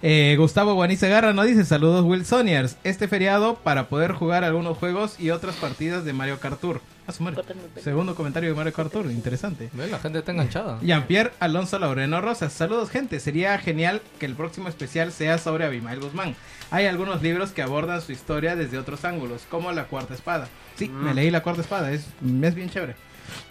[0.01, 2.77] Eh, Gustavo Guanice Garra nos dice saludos Wilsoniers.
[2.85, 6.80] Este feriado para poder jugar algunos juegos y otras partidas de Mario Kart Tour.
[7.12, 7.42] Su madre.
[7.82, 9.70] Segundo comentario de Mario Kart Tour, interesante.
[9.74, 10.80] Ve, La gente está enganchada.
[10.82, 12.54] Jean-Pierre Alonso Laureno Rosas.
[12.54, 13.20] Saludos, gente.
[13.20, 16.36] Sería genial que el próximo especial sea sobre Abimael Guzmán.
[16.72, 20.48] Hay algunos libros que abordan su historia desde otros ángulos, como La Cuarta Espada.
[20.76, 21.92] Sí, me leí La Cuarta Espada.
[21.92, 22.06] Es,
[22.42, 22.96] es bien chévere.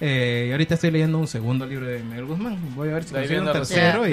[0.01, 2.75] Eh, y ahorita estoy leyendo un segundo libro de Abimael Guzmán.
[2.75, 4.07] Voy a ver si consigo un tercero.
[4.07, 4.13] y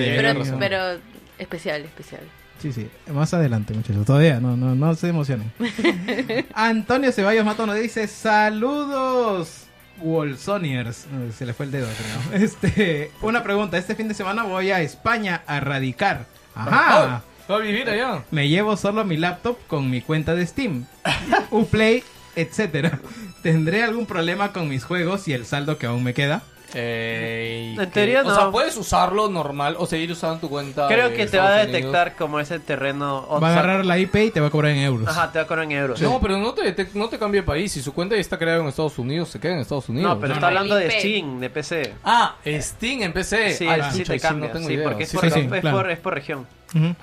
[0.60, 1.00] pero
[1.38, 2.22] especial, especial.
[2.62, 2.90] Sí, sí.
[3.12, 4.06] Más adelante, muchachos.
[4.06, 5.52] Todavía, no, no, no se emocionen.
[6.54, 9.66] Antonio Ceballos Mato nos dice: Saludos,
[9.98, 11.06] Wolsoniers.
[11.38, 12.42] Se le fue el dedo, creo.
[12.44, 13.78] Este, una pregunta.
[13.78, 16.26] Este fin de semana voy a España a radicar.
[16.56, 17.24] Ajá.
[17.48, 18.24] Oh, ¿Va a vivir allá?
[18.32, 20.86] Me llevo solo mi laptop con mi cuenta de Steam,
[21.52, 22.04] Uplay,
[22.36, 23.00] etcétera.
[23.44, 26.42] ¿Tendré algún problema con mis juegos y el saldo que aún me queda?
[26.78, 28.52] Eh, En teoría O sea, no.
[28.52, 30.88] puedes usarlo normal o seguir usando tu cuenta.
[30.88, 31.72] Creo que te va a Unidos.
[31.72, 33.28] detectar como ese terreno.
[33.42, 35.08] Va a agarrar la IP y te va a cobrar en euros.
[35.08, 36.02] Ajá, te va a cobrar en euros.
[36.02, 37.72] No, pero no te, te- no te cambia de país.
[37.72, 40.10] Si su cuenta ya está creada en Estados Unidos, se queda en Estados Unidos.
[40.14, 40.48] No, pero No, está no.
[40.48, 40.92] hablando de.
[40.92, 41.94] Steam, de PC.
[42.04, 43.54] Ah, Steam en PC.
[43.54, 44.48] Sí, Ay, sí chucha, te cambia.
[44.48, 44.88] no tengo sí, idea.
[44.90, 45.78] porque es, Sí, por, sí, es, claro.
[45.78, 46.48] por, es por región.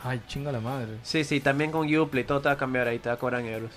[0.05, 0.99] Ay, chinga la madre.
[1.03, 3.41] Sí, sí, también con Uplay todo te va a cambiar ahí, te va a cobrar
[3.41, 3.71] en euros.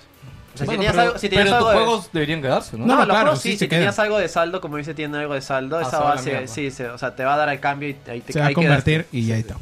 [0.56, 2.40] O sea, Bueno, si tenías pero, algo, si tenías pero algo tus de- juegos deberían
[2.42, 2.86] quedarse, ¿no?
[2.86, 4.04] No, No, los claro, juegos sí si tenías quedan.
[4.06, 6.96] algo de saldo, como dice, tiene algo de saldo, Ah, esa base, sí, se- o
[6.98, 9.16] sea, te va a dar el cambio y ahí te se va a convertir quedaste.
[9.18, 9.56] y ya está.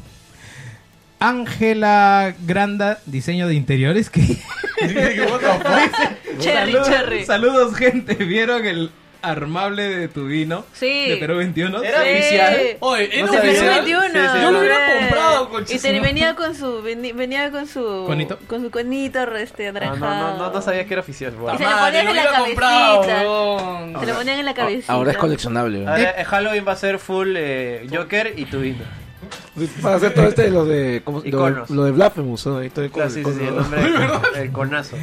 [1.19, 4.09] Ángela Granda, diseño de interiores.
[4.09, 4.21] Que...
[6.39, 7.25] Cherry, saludos, cherry.
[7.25, 8.15] saludos, gente.
[8.15, 8.91] ¿Vieron el
[9.29, 10.65] armable de tu vino?
[10.73, 11.09] Sí.
[11.09, 11.83] De Perú 21.
[11.83, 12.09] Era Sí.
[12.11, 12.57] oficial.
[12.79, 13.37] Oye, ¿era No De.
[13.39, 13.69] Perú oficial?
[13.85, 14.03] 21.
[14.05, 14.41] Sí, sí.
[14.41, 18.39] Yo lo hubiera comprado, con Y te venía con su venía con su ¿Conito?
[18.47, 20.15] con su conito este No, anaranjado.
[20.15, 21.33] no, no, no, no sabía que era oficial.
[21.33, 23.19] Y se Madre, ponían lo en la cabecita.
[23.99, 24.93] Se lo ponían en la cabecita.
[24.93, 25.87] Ahora es coleccionable.
[25.87, 28.83] Ahora, eh, Halloween va a ser full eh, Joker y tu vino.
[29.81, 31.21] Para hacer todo este de lo de, ¿cómo,
[31.69, 32.57] lo, de Blasphemous, ¿no?
[32.57, 33.81] Ahí todo el- Claro, sí, sí, con- sí, el nombre,
[34.41, 34.95] el conazo.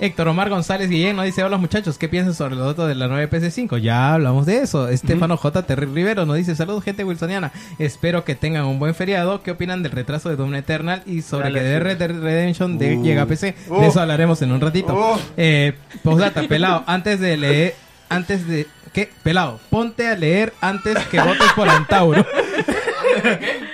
[0.00, 3.08] Héctor Omar González Guillén nos dice: Hola muchachos, ¿qué piensan sobre los datos de la
[3.08, 3.78] nueva PC5?
[3.78, 4.88] Ya hablamos de eso.
[4.88, 5.62] Estefano J.
[5.66, 7.52] Terry Rivero nos dice: Saludos, gente wilsoniana.
[7.78, 9.42] Espero que tengan un buen feriado.
[9.42, 11.82] ¿Qué opinan del retraso de Doom Eternal y sobre Dale, que de sí.
[11.84, 13.02] Red Dead Redemption de, Uh.
[13.04, 13.54] llega a PC?
[13.68, 13.80] Uh.
[13.80, 14.94] De eso hablaremos en un ratito.
[14.94, 15.18] Uh.
[15.36, 17.74] Eh, postdata, pelado, antes de leer.
[18.10, 18.66] Antes de.
[18.92, 19.10] ¿Qué?
[19.22, 22.24] Pelado, ponte a leer antes que votes por Antauro.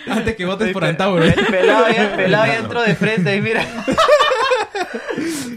[0.09, 1.25] antes que votes por Antauro.
[1.25, 3.65] El pelado ya, pelado ya entró de frente y mira.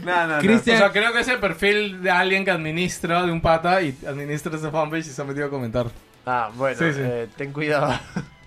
[0.06, 0.56] no, no, no.
[0.56, 3.96] O sea, creo que es el perfil de alguien que administra, de un pata, y
[4.08, 5.88] administra ese fanpage y se ha metido a comentar.
[6.26, 7.00] Ah, bueno, Sí, sí.
[7.02, 7.98] eh, ten cuidado.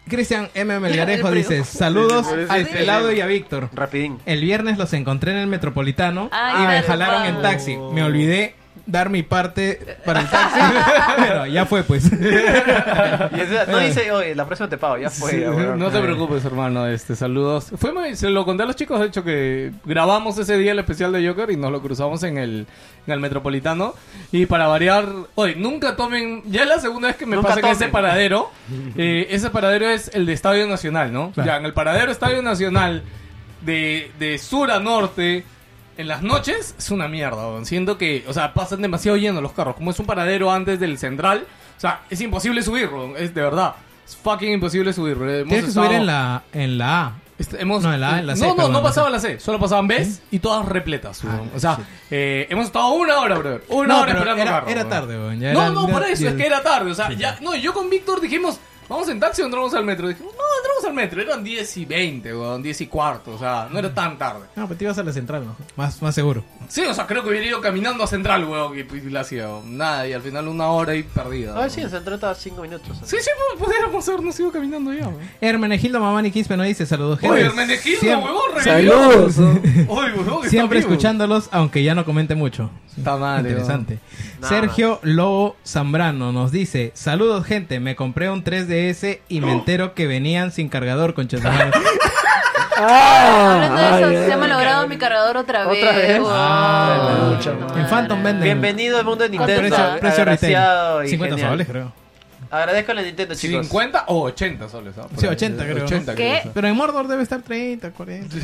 [0.09, 0.81] Cristian M.
[0.81, 3.71] Melgarejo El dice, saludos al pelado y a Víctor.
[3.73, 4.19] Rapidín.
[4.27, 7.77] El viernes los encontré en el Metropolitano Ay, y me jalaron en taxi.
[7.77, 8.55] Me olvidé
[8.87, 10.59] dar mi parte para el taxi,
[11.17, 12.11] pero ya fue pues.
[12.13, 15.31] Y encima, no dice, oye, la próxima te pago, ya fue.
[15.33, 15.79] Sí, ya, weón.
[15.79, 16.87] no te preocupes, hermano.
[16.87, 17.73] Este, saludos.
[17.77, 20.79] Fue muy- se lo conté a los chicos, de hecho, que grabamos ese día el
[20.79, 22.67] especial de Joker y nos lo cruzamos en el,
[23.07, 23.95] en el Metropolitano.
[24.33, 26.43] Y para variar, oye, nunca tomen.
[26.47, 28.51] Ya es la segunda vez que me pasa en ese paradero.
[28.97, 31.31] Eh, ese paradero es el de Estadio Nacional, ¿no?
[31.33, 31.47] Claro.
[31.51, 33.03] Ya, en el paradero Estadio Nacional,
[33.63, 35.45] de, de sur a norte.
[35.97, 37.67] En las noches es una mierda, weón.
[37.67, 39.77] siento que, o sea, pasan demasiado llenos los carros.
[39.77, 41.45] Como es un paradero antes del central,
[41.77, 43.15] o sea, es imposible subir, weón.
[43.19, 43.75] es de verdad.
[44.07, 45.17] Es fucking imposible subir.
[45.17, 47.13] Hemos Tienes que subir en la, en la A.
[47.39, 49.21] este, hemos, No, en la A, en la C, no, no, perdón, no pasaba la
[49.21, 51.23] C, solo pasaban Bs y todas repletas.
[51.25, 51.83] Ah, o sea, sí.
[52.11, 53.63] eh, hemos estado una hora, brother.
[53.69, 54.69] Una No, hora esperando era, carro.
[54.69, 55.39] era tarde, weón.
[55.41, 56.91] No, no, por eso, es que era tarde.
[56.91, 60.09] O sea, ya, no, yo con Víctor dijimos, ¿vamos en taxi o entramos al metro?
[60.09, 60.33] Dijimos,
[60.81, 61.21] entramos al metro.
[61.21, 63.33] Eran 10 y 20, weón, 10 y cuarto.
[63.35, 64.47] O sea, no era tan tarde.
[64.57, 65.57] No, pero te ibas a la central, ¿no?
[65.77, 66.45] Más, más seguro.
[66.71, 69.49] Sí, o sea, creo que hubiera ido caminando a Central, weón, y, y la hacía,
[69.49, 69.77] weón.
[69.77, 71.53] Nada, y al final una hora y perdida.
[71.55, 71.71] Ah, weón.
[71.71, 72.97] sí, se trata 5 minutos.
[73.05, 75.19] Sí, sí, pues, pudiéramos habernos ido caminando ya, weón.
[75.41, 77.19] Hermenegildo Mamani Quispe nos dice saludos.
[77.23, 77.47] Oye, gente.
[77.47, 79.31] Hermenegildo, Siem- revivió.
[79.31, 79.39] Saludos.
[79.89, 80.91] Oye, huevón, está Siempre vivo.
[80.91, 82.71] escuchándolos, aunque ya no comente mucho.
[82.97, 83.99] Está mal, Interesante.
[84.41, 87.81] Nada Sergio Lobo Zambrano nos dice: Saludos, gente.
[87.81, 91.29] Me compré un 3DS y me entero que venían sin cargador con
[92.77, 94.39] Hablando de eso, ay, se ay.
[94.39, 95.83] me ha logrado mi cargador otra vez.
[95.83, 96.19] ¿Otra vez?
[96.21, 96.29] Wow.
[96.33, 98.43] Ah, mucha En Phantom venden.
[98.45, 99.61] Bienvenido al mundo de Nintendo.
[99.61, 101.07] Precio, precio retail.
[101.07, 101.51] y 50 genial.
[101.53, 101.93] soles, creo.
[102.53, 103.67] Agradezco a la Nintendo, chicos.
[103.67, 104.97] 50 o 80 soles.
[104.97, 105.05] ¿no?
[105.07, 105.33] Por Sí, ahí.
[105.33, 105.85] 80 creo, ¿no?
[105.85, 106.39] 80 ¿Qué?
[106.43, 106.53] creo.
[106.53, 108.37] Pero en Mordor debe estar 30, 40.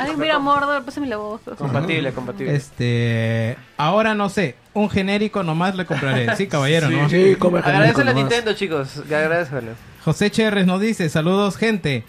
[0.00, 1.40] Ay, mira, Mordor, pásame la voz.
[1.56, 2.54] Compatible, compatible.
[2.56, 3.56] Este.
[3.76, 4.56] Ahora no sé.
[4.72, 6.34] Un genérico nomás le compraré.
[6.36, 7.08] Sí, caballero, ¿no?
[7.08, 8.12] Sí, come Agradezco a la.
[8.12, 8.98] Nintendo, chicos.
[9.06, 9.56] Agradezco.
[10.04, 12.02] José Cherres nos dice, saludos gente.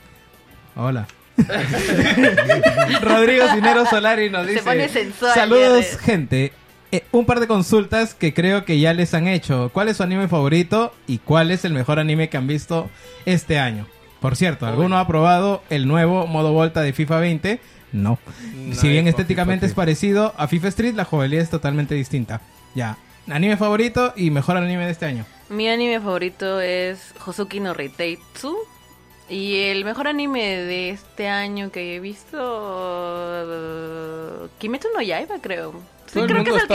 [0.76, 1.06] Hola.
[3.02, 6.54] Rodrigo Cinero Solari nos Se dice, pone sensual, saludos gente.
[6.92, 9.70] Eh, un par de consultas que creo que ya les han hecho.
[9.74, 12.90] ¿Cuál es su anime favorito y cuál es el mejor anime que han visto
[13.26, 13.88] este año?
[14.22, 17.60] Por cierto, ¿alguno ha probado el nuevo modo Volta de FIFA 20?
[17.92, 18.18] No.
[18.56, 22.42] No si bien estéticamente FIFA es parecido a FIFA Street, la jugabilidad es totalmente distinta.
[22.76, 22.98] Ya.
[23.30, 25.26] Anime favorito y mejor anime de este año.
[25.50, 28.56] Mi anime favorito es Hosuki no Reiteitsu.
[29.28, 32.38] Y el mejor anime de este año que he visto.
[34.44, 35.74] uh, Kimetsu no Yaiba, creo.
[36.06, 36.68] Sí, creo que es el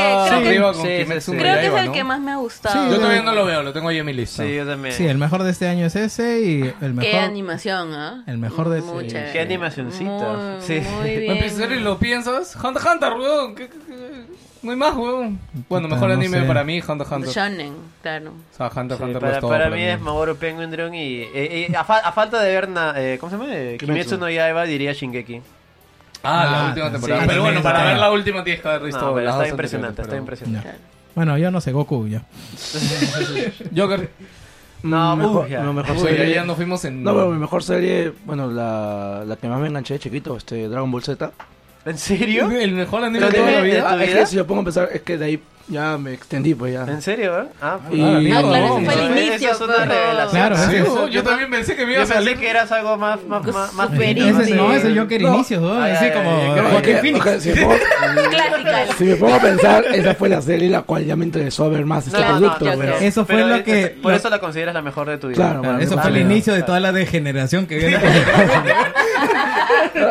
[1.92, 2.04] que.
[2.04, 2.84] más me ha gustado.
[2.84, 4.42] Sí, Yo todavía no lo veo, lo tengo ahí en mi lista.
[4.44, 4.94] Sí, yo también.
[4.94, 7.20] Sí, el mejor de este año es ese y el Qué mejor...
[7.20, 8.22] animación, ¿ah?
[8.26, 9.32] el mejor de ese- Mucha.
[9.32, 10.10] Qué animacioncita.
[10.10, 10.80] Muy, Sí.
[10.80, 11.36] muy bien.
[11.38, 12.54] En serio, ¿lo piensas?
[12.56, 13.54] Hunter Hunter, weón.
[14.62, 15.38] No hay más, weón.
[15.68, 16.44] Bueno, mejor no anime sé.
[16.46, 17.30] para mí, Hunter x Hunter.
[17.30, 18.32] Shonen, claro.
[18.52, 20.70] O sea, Hunter x Sí, Hunter para, es todo para para mí es Mamoru Penguin
[20.70, 23.48] Drum y eh, eh, a, fa- a falta de ver na- eh, ¿cómo se llama?
[23.54, 23.86] Eh, Kimetsu.
[23.86, 25.40] Kimetsu no Yaiba diría Shingeki.
[26.22, 27.20] Ah, la Ah, última sí, temporada.
[27.22, 30.16] sí, pero bueno, para ver la última tienes que haber visto pero está impresionante, está
[30.16, 30.70] impresionante.
[31.14, 32.22] Bueno, yo no sé, Goku ya.
[33.76, 34.10] Joker.
[34.82, 36.28] No, Mm, mejor, no, mejor Uy, serie.
[36.30, 37.02] ya, ya nos fuimos en...
[37.02, 40.68] No, pero mi mejor serie, bueno, la, la que más me enganché de chiquito, este
[40.68, 41.30] Dragon Ball Z.
[41.84, 42.50] ¿En serio?
[42.50, 44.04] ¿El mejor anime ¿Pero de toda la vida?
[44.04, 46.74] es que si lo pongo a pensar, es que de ahí ya me extendí, pues
[46.74, 46.82] ya.
[46.84, 47.40] ¿En serio?
[47.40, 47.46] eh?
[47.62, 49.50] Ah, Y- Ah, Ah, claro, no, fue el eso inicio.
[49.52, 50.30] es una pero- revelación.
[50.30, 52.28] Claro, Sí, oh, yo también pensé que me iba a salir...
[52.30, 53.90] pensé que eras algo más, más, más, más.
[53.92, 55.34] Ese, no, ese Joker No.
[55.34, 55.80] inicios, ¿no?
[55.82, 57.42] Así como Joaquín Phoenix.
[57.42, 57.74] si, me pongo,
[58.30, 58.94] Clásica.
[58.98, 61.68] si me pongo a pensar, esa fue la serie la cual ya me interesó a
[61.68, 62.64] ver más este No, producto.
[62.64, 64.82] no, pero- pero- Eso fue pero lo es- que- es- Por eso la consideras la
[64.82, 65.36] mejor de tu vida.
[65.36, 67.98] Claro, mí Eso fue el inicio de toda la degeneración que viene.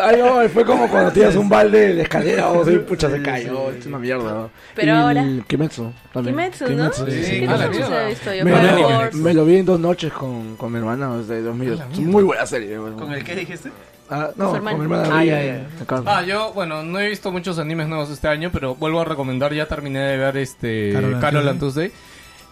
[0.03, 3.21] Ay, no, fue como cuando tiras un balde de la escalera o sí, pucha, se
[3.21, 3.71] cayó.
[3.71, 4.31] Es una mierda.
[4.31, 4.49] ¿no?
[4.75, 6.35] Pero Y ahora- Kimetsu también.
[6.35, 6.93] Kimetsu, ¿no?
[6.93, 7.39] sí, Sí, sí.
[7.39, 8.05] ¿Qué a la tanto se mierda.
[8.05, 8.45] ha visto yo?
[8.45, 9.17] Me, lo- Force.
[9.17, 11.73] me lo vi en dos noches con, con mi hermana, desde 2000.
[11.91, 12.77] Es muy buena serie.
[12.77, 12.95] bueno.
[12.97, 13.71] ¿Con el qué dijiste?
[14.11, 15.09] Ah, no, con mi hermana.
[15.11, 15.67] Ah, ya, ya.
[16.05, 19.53] Ah, yo, bueno, no he visto muchos animes nuevos este año, pero vuelvo a recomendar,
[19.53, 21.91] ya terminé de ver este Carol and Carol and Tuesday.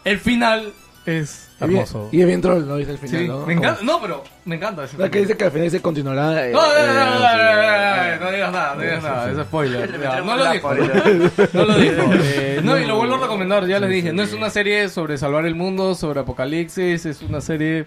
[0.03, 0.73] El final
[1.05, 2.09] es hermoso.
[2.11, 2.77] Y es bien troll, ¿no?
[2.77, 3.45] Dice el final, Sí, ¿no?
[3.45, 5.27] me encanta, no, pero me encanta ese La que final.
[5.27, 6.47] dice que al final se continuará.
[6.47, 8.19] eh, No, no, no, no, eh, no, no, no, sí.
[8.19, 10.01] no, no digas nada, no digas nada, es spoiler.
[10.01, 10.73] Ya, No lo dijo,
[11.53, 12.03] no lo dijo.
[12.23, 15.17] Eh, No, y lo vuelvo a recomendar, ya les dije, no es una serie sobre
[15.17, 17.85] salvar el mundo, sobre apocalipsis, es una serie...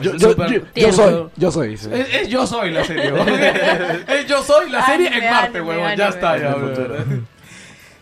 [0.00, 0.92] Yo, yo, Super- yo, yo Tierno.
[0.92, 1.76] soy, yo soy.
[1.76, 1.88] sí.
[1.92, 3.28] Es, es Yo Soy la serie, weón.
[3.28, 5.86] Es Yo Soy la serie en Anime, Marte, anime, huevón.
[5.96, 6.08] Ya anime.
[6.08, 7.26] está, ya, En.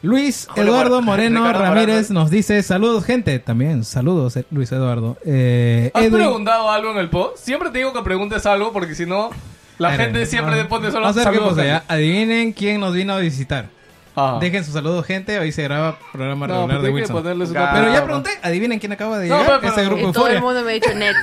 [0.02, 3.38] Luis Eduardo Mor- Moreno Ramírez nos dice saludos gente.
[3.40, 5.16] También saludos eh, Luis Eduardo.
[5.24, 7.38] Eh, ¿Has Edwin- preguntado algo en el post?
[7.38, 9.30] Siempre te digo que preguntes algo porque si no,
[9.78, 11.56] la gente siempre le pone solo saludos.
[11.56, 11.82] ya.
[11.88, 13.70] Adivinen quién nos vino a visitar.
[14.14, 14.38] Ajá.
[14.40, 15.38] Dejen su saludo gente.
[15.38, 17.22] Hoy se graba programa No, regular pero de Wilson.
[17.22, 18.30] Pero ya pregunté.
[18.42, 19.60] Adivinen quién acaba de No, llegar.
[19.60, 21.16] pero- Ese pero- grupo Y todo el mundo me ha dicho Nech.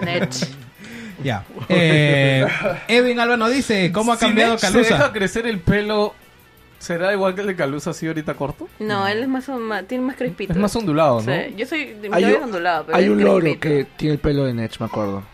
[0.02, 0.34] Nech.
[1.22, 1.44] Ya.
[1.68, 2.46] Eh,
[2.88, 4.94] Edwin Alba nos dice cómo ha Si cambiado Nech se Calusa.
[4.94, 6.14] deja crecer el pelo,
[6.84, 8.68] ¿será igual que el de Calusa así ahorita corto?
[8.78, 10.52] No, él es más, más tiene más crespito.
[10.52, 11.32] Es más ondulado, ¿no?
[11.32, 13.60] Sí, yo soy Hay cabello un- ondulado, pero Hay un loro crespito.
[13.68, 15.22] que tiene el pelo de Nech, me acuerdo.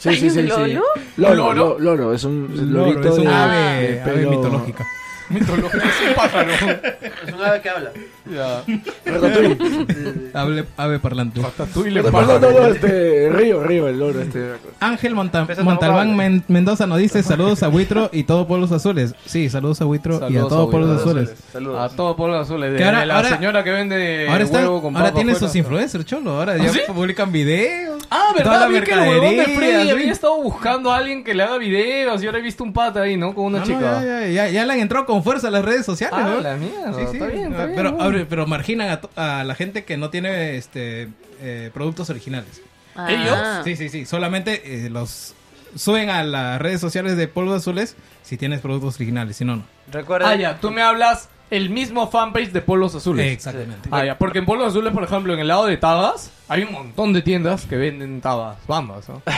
[0.00, 0.46] Sí, ¿Hay sí, un sí, sí.
[0.46, 0.82] loro?
[1.18, 1.54] Loro, ¿Loro?
[1.54, 3.56] lo- loro, es un Un loro, lorito es un de- ave,
[3.92, 4.86] de ave pelo- mitológica.
[5.30, 6.50] Mitológico, es un pájaro.
[6.52, 7.90] Es un ave que habla.
[8.30, 8.62] ya.
[9.06, 10.30] Ratatouille.
[10.34, 11.40] Ave, ave parlante.
[11.40, 12.38] Ratatouille pájaro.
[12.40, 14.52] no, no, este, Río, Río, el loro, este.
[14.80, 19.14] Ángel Monta- Pesa Montalbán Men- Mendoza nos dice saludos a Huitro y todo Pueblos Azules.
[19.26, 21.10] Sí, saludos a Huitro y a Saludos todo a Pueblos Huitro.
[21.10, 21.30] Azules.
[21.30, 21.96] A Saludos.
[21.96, 22.60] todo pueblo azul.
[22.60, 25.32] De, Que ahora- la ahora- señora que vende Ahora, está, huevo con ahora papa tiene
[25.32, 25.46] afuera.
[25.48, 26.30] sus influencers, cholo.
[26.32, 26.80] Ahora ya ¿Sí?
[26.86, 28.02] publican videos.
[28.10, 28.60] Ah, Toda ¿verdad?
[28.60, 29.90] la Vi que el huevón de mercadería, Freddy sí.
[29.90, 33.02] había estado buscando a alguien que le haga videos y ahora he visto un pata
[33.02, 33.34] ahí, ¿no?
[33.34, 34.02] Con una No, no, chica.
[34.04, 36.40] ya, ya, ya, ya le han entrado con fuerza las redes sociales, Ah, ¿no?
[36.40, 36.92] la mierda.
[36.94, 37.16] Sí, sí.
[37.16, 37.76] Está bien, está bien.
[37.76, 38.00] pero, ¿no?
[38.02, 41.08] abre- pero marginan a, to- a la gente que no tiene este
[41.40, 42.62] eh, productos originales.
[43.08, 43.36] ¿Ellos?
[43.36, 43.62] Ah.
[43.64, 44.04] Sí, sí, sí.
[44.04, 45.34] Solamente eh, los
[45.76, 49.64] suben a las redes sociales de Polvos Azules si tienes productos originales, si no, no.
[49.92, 50.28] Recuerden.
[50.28, 50.58] Ah, ya.
[50.60, 53.32] Tú me hablas el mismo fanpage de Polos Azules.
[53.32, 53.88] Exactamente.
[53.92, 54.18] Ah, ya.
[54.18, 57.22] Porque en Polos Azules, por ejemplo, en el lado de Tabas, hay un montón de
[57.22, 58.56] tiendas que venden Tabas.
[58.66, 59.22] Bambas, ¿no?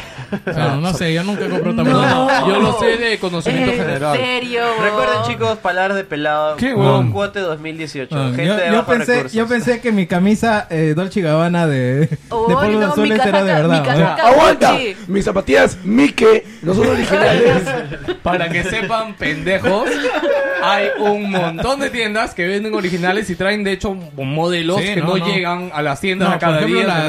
[0.46, 1.94] Bueno, no sé, yo nunca compro también.
[1.96, 4.16] No, yo lo sé de conocimiento ¿En general.
[4.16, 4.62] serio?
[4.82, 6.56] Recuerden, chicos, palabras de pelado.
[6.56, 7.12] ¿Qué, con?
[7.12, 8.14] Cuote 2018.
[8.16, 9.32] Ah, Gente yo, de yo pensé, recursos.
[9.34, 13.28] yo pensé que mi camisa eh, Dolce Gabbana de, de Polvos no, mi Azules casaca-
[13.28, 13.68] era de verdad.
[13.72, 13.84] mi ¿no?
[13.84, 14.78] casaca- ¡Aguanta!
[15.06, 17.62] Mis zapatillas Mike, no son originales.
[18.22, 19.86] Para que sepan, pendejos,
[20.62, 25.00] hay un montón de tiendas que venden originales y traen, de hecho, modelos Sí, que
[25.00, 25.26] no, no, no.
[25.26, 27.01] llegan a las tiendas No, a cada día de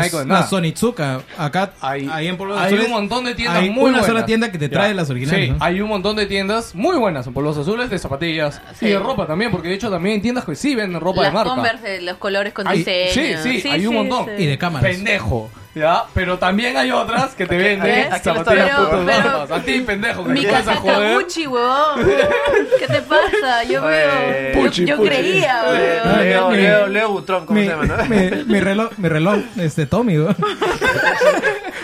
[0.49, 3.91] Sonitsuka, acá, Hay- ahí en Polvos hay Azules, un montón de tiendas hay muy una
[3.99, 4.05] buenas.
[4.07, 4.95] sola tienda que te trae Ya.
[4.95, 5.45] las originales.
[5.45, 5.57] Sí, ¿no?
[5.59, 8.85] hay un montón de tiendas muy buenas en Polos Azules de zapatillas Sí.
[8.87, 11.31] y de ropa también, porque de hecho también hay tiendas que sí venden ropa Las
[11.31, 11.49] de marca.
[11.53, 13.41] Converse, los colores con Hay- diseño.
[13.43, 14.27] sí, sí, hay un montón.
[14.37, 14.89] Y de cámaras.
[14.91, 15.49] Pendejo.
[15.75, 16.03] ¿Ya?
[16.13, 19.51] Pero también hay otras que te venden zapatillas putas bambas.
[19.51, 21.15] A ti, pendejo, que Mi te vas a casaca joder.
[21.19, 22.05] Gucci, huevón.
[22.79, 23.63] ¿Qué te pasa?
[23.63, 24.09] Yo veo.
[24.53, 25.09] Yo, Puchi, yo puchi.
[25.09, 26.19] creía, weón.
[26.23, 28.05] Leo, Mi- Leo, Leo Butrón, ¿cómo mi, se llama, no?
[28.05, 30.35] mi- mi reloj, mi reloj, este Tommy, ¿no?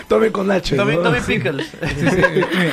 [0.06, 0.76] Tomen con H.
[0.76, 1.02] Tommy, ¿no?
[1.02, 1.66] Tommy Pickles.
[1.98, 2.16] Sí, sí,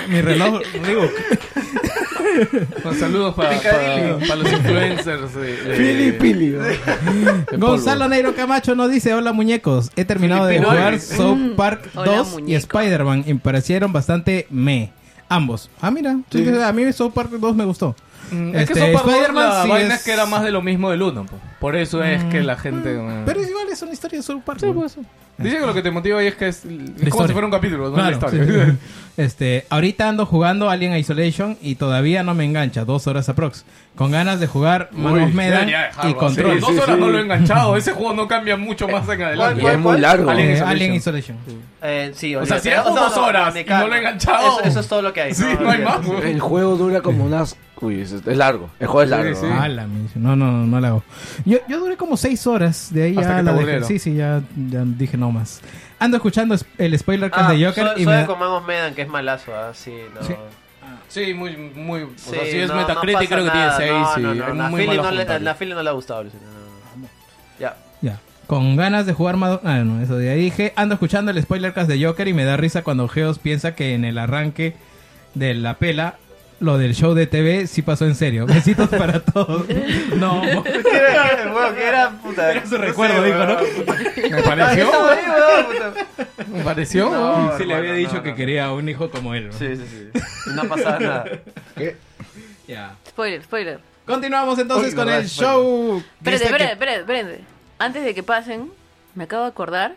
[0.07, 1.11] mi, mi reloj Reebok.
[2.83, 5.33] Con saludos para, para, para los influencers.
[5.35, 6.55] de- de- Pili, pili.
[7.57, 8.07] Gonzalo.
[8.07, 12.55] Neiro Camacho nos dice, hola muñecos, he terminado de jugar South Park Hola, 2 y.
[12.55, 14.91] Spider-Man y me parecieron bastante me.
[15.29, 15.69] Ambos.
[15.81, 16.11] Ah, mira,
[16.65, 17.95] a mí South Park 2 me gustó.
[18.31, 20.89] Mm, Es que Este, Spider-Man la sí vaina es- que era más de lo mismo
[20.91, 21.25] del uno.
[21.25, 21.37] po.
[21.59, 22.93] Por eso es que la gente...
[22.97, 23.39] mm, Pero
[23.77, 24.59] es una historia de South Park.
[24.59, 25.03] Sí, ser.
[25.37, 27.27] Dice que lo que te motiva ahí es que es, es como historia.
[27.27, 28.45] si fuera un capítulo, no Claro, la historia.
[28.45, 28.77] sí, sí.
[29.17, 33.65] Este, ahorita ando jugando Alien Isolation y todavía no me engancha, dos horas aprox.
[33.95, 36.13] Con ganas de jugar Manos Medan y.
[36.13, 36.59] Control.
[36.59, 37.01] Dos Sí, horas sí.
[37.01, 37.75] no lo he enganchado.
[37.77, 39.63] Ese juego no cambia mucho más en adelante.
[39.63, 40.29] Y es muy largo.
[40.29, 40.69] Alien Eh, Isolation.
[40.75, 41.37] Alien Isolation.
[41.81, 44.59] Eh, sí, O sea, si hago dos no, horas y no lo he enganchado.
[44.59, 45.33] Eso, eso es todo lo que hay.
[45.33, 45.99] Sí, no hay más.
[46.23, 47.55] El juego dura como unas.
[47.79, 48.69] Uy, es, es largo.
[48.79, 49.35] El juego es largo.
[49.35, 49.45] sí.
[49.45, 49.61] ¿no?
[49.61, 50.15] Ah, la mish.
[50.15, 51.03] No, no, no la hago.
[51.45, 52.91] Yo, yo duré como seis horas.
[52.91, 53.59] De ahí Hasta ya que te la dejé.
[53.61, 53.87] aburrieron.
[53.87, 55.61] Sí, sí, ya, ya dije no más.
[55.99, 58.65] Ando escuchando es- el spoiler cast Ah, de Joker soy, y soy me da- Comamos
[58.65, 60.23] Medan, que es malazo, ah, sí, no.
[60.25, 60.33] Sí.
[61.09, 62.01] Sí, muy, muy...
[62.03, 63.77] O sea, Sí, si es no, Metacritic no creo que nada.
[63.77, 65.89] tiene 6 no, no, no, es la muy Philly no, le, la Philly no le
[65.89, 67.07] ha gustado, no, no, no.
[67.59, 67.77] Ya.
[68.01, 68.19] Ya.
[68.47, 69.59] Con ganas de jugar más...
[69.63, 70.73] Ah, no, eso de ahí dije.
[70.75, 73.93] Ando escuchando el spoiler cast de Joker y me da risa cuando Geos piensa que
[73.93, 74.75] en el arranque
[75.33, 76.15] de la pela
[76.59, 78.45] lo del show de TV sí pasó en serio.
[78.45, 79.65] Besitos para todos.
[80.15, 80.41] No.
[80.63, 82.51] ¿Qué era, qué, qué era, puta?
[82.51, 83.57] Era su recuerdo, dijo, ¿no?
[84.29, 84.91] Me pareció...
[86.47, 87.09] Me pareció...
[87.09, 89.47] No, Sí le había dicho no, que quería un hijo como él.
[89.47, 89.53] ¿no?
[89.53, 90.51] Sí, sí, sí.
[90.55, 91.25] No pasaba nada.
[92.67, 92.95] Ya.
[93.07, 93.79] Spoiler, spoiler.
[94.05, 95.53] Continuamos entonces Uy, con verdad, el spoiler.
[95.53, 96.03] show.
[96.23, 97.39] Espérate, espérate, espérate.
[97.79, 98.69] Antes de que pasen,
[99.15, 99.95] me acabo de acordar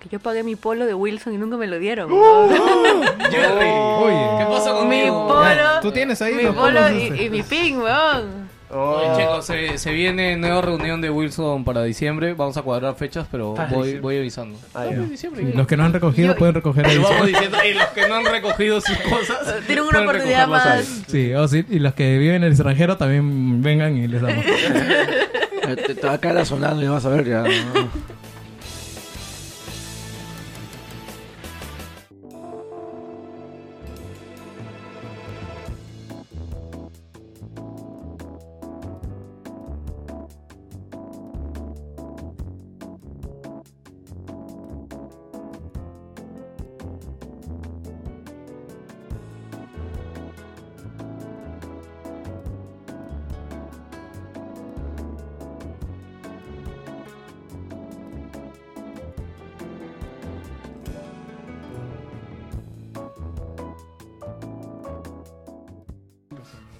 [0.00, 2.10] que yo pagué mi polo de Wilson y nunca me lo dieron.
[3.30, 3.68] Jerry.
[3.68, 4.38] Oye.
[4.38, 5.28] ¿Qué pasa mi conmigo?
[5.28, 5.80] polo.
[5.82, 8.50] ¿Tú tienes ahí mi los polo polos, y, y mi pin, weón.
[8.72, 9.00] Oh.
[9.02, 12.34] Oye, chicos, se, se viene nueva reunión de Wilson para diciembre.
[12.34, 14.56] Vamos a cuadrar fechas, pero voy, voy avisando.
[14.74, 15.42] Ah, No, diciembre.
[15.54, 16.94] Los que no han recogido Yo- pueden recoger ahí.
[16.94, 20.84] Y vamos diciendo, y los que no han recogido sus cosas, Tienen una oportunidad más.
[21.08, 24.44] Sí, oh, sí, y los que viven en el extranjero también vengan y les damos.
[24.46, 27.42] Eh, Te, te va a caer sonando y vas a ver ya.
[27.42, 27.48] ¿no?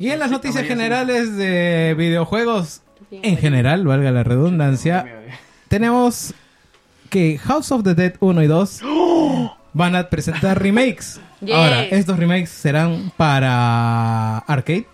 [0.00, 2.80] Y en las noticias generales de videojuegos,
[3.12, 5.04] en general, valga la redundancia,
[5.68, 6.34] tenemos
[7.10, 8.80] que House of the Dead 1 y 2
[9.74, 11.20] van a presentar remakes.
[11.52, 14.86] Ahora, estos remakes serán para arcade.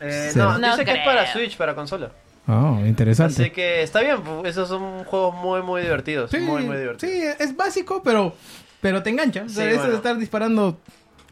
[0.00, 1.04] Eh, no, No dice que es creo.
[1.06, 2.10] para Switch, para consola.
[2.48, 3.42] Oh, interesante.
[3.42, 6.30] Así que está bien, esos son juegos muy, muy divertidos.
[6.30, 7.12] Sí, muy, muy divertidos.
[7.12, 8.34] sí, es básico, pero,
[8.80, 9.42] pero te engancha.
[9.44, 9.90] O sea, Sí, eso bueno.
[9.90, 10.78] de estar disparando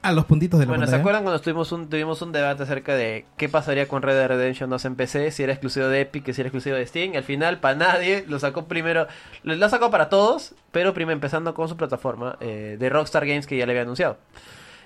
[0.05, 2.94] a los puntitos de la Bueno, ¿se acuerdan cuando tuvimos un, tuvimos un debate acerca
[2.94, 5.31] de qué pasaría con Red Dead Redemption 2 en PC?
[5.31, 7.16] Si era exclusivo de Epic, si era exclusivo de Steam.
[7.16, 9.07] Al final, para nadie, lo sacó primero.
[9.44, 13.47] Lo, lo sacó para todos, pero primero empezando con su plataforma eh, de Rockstar Games
[13.47, 14.18] que ya le había anunciado.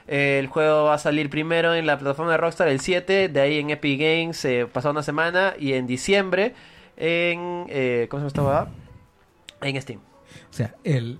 [0.06, 3.58] El juego va a salir primero en la plataforma de Rockstar el 7, de ahí
[3.58, 6.54] en Epic Games eh, pasó una semana y en diciembre
[6.96, 7.66] en...
[7.68, 8.68] Eh, ¿Cómo se llama
[9.60, 9.68] esta?
[9.68, 10.00] En Steam.
[10.50, 11.18] O sea, el,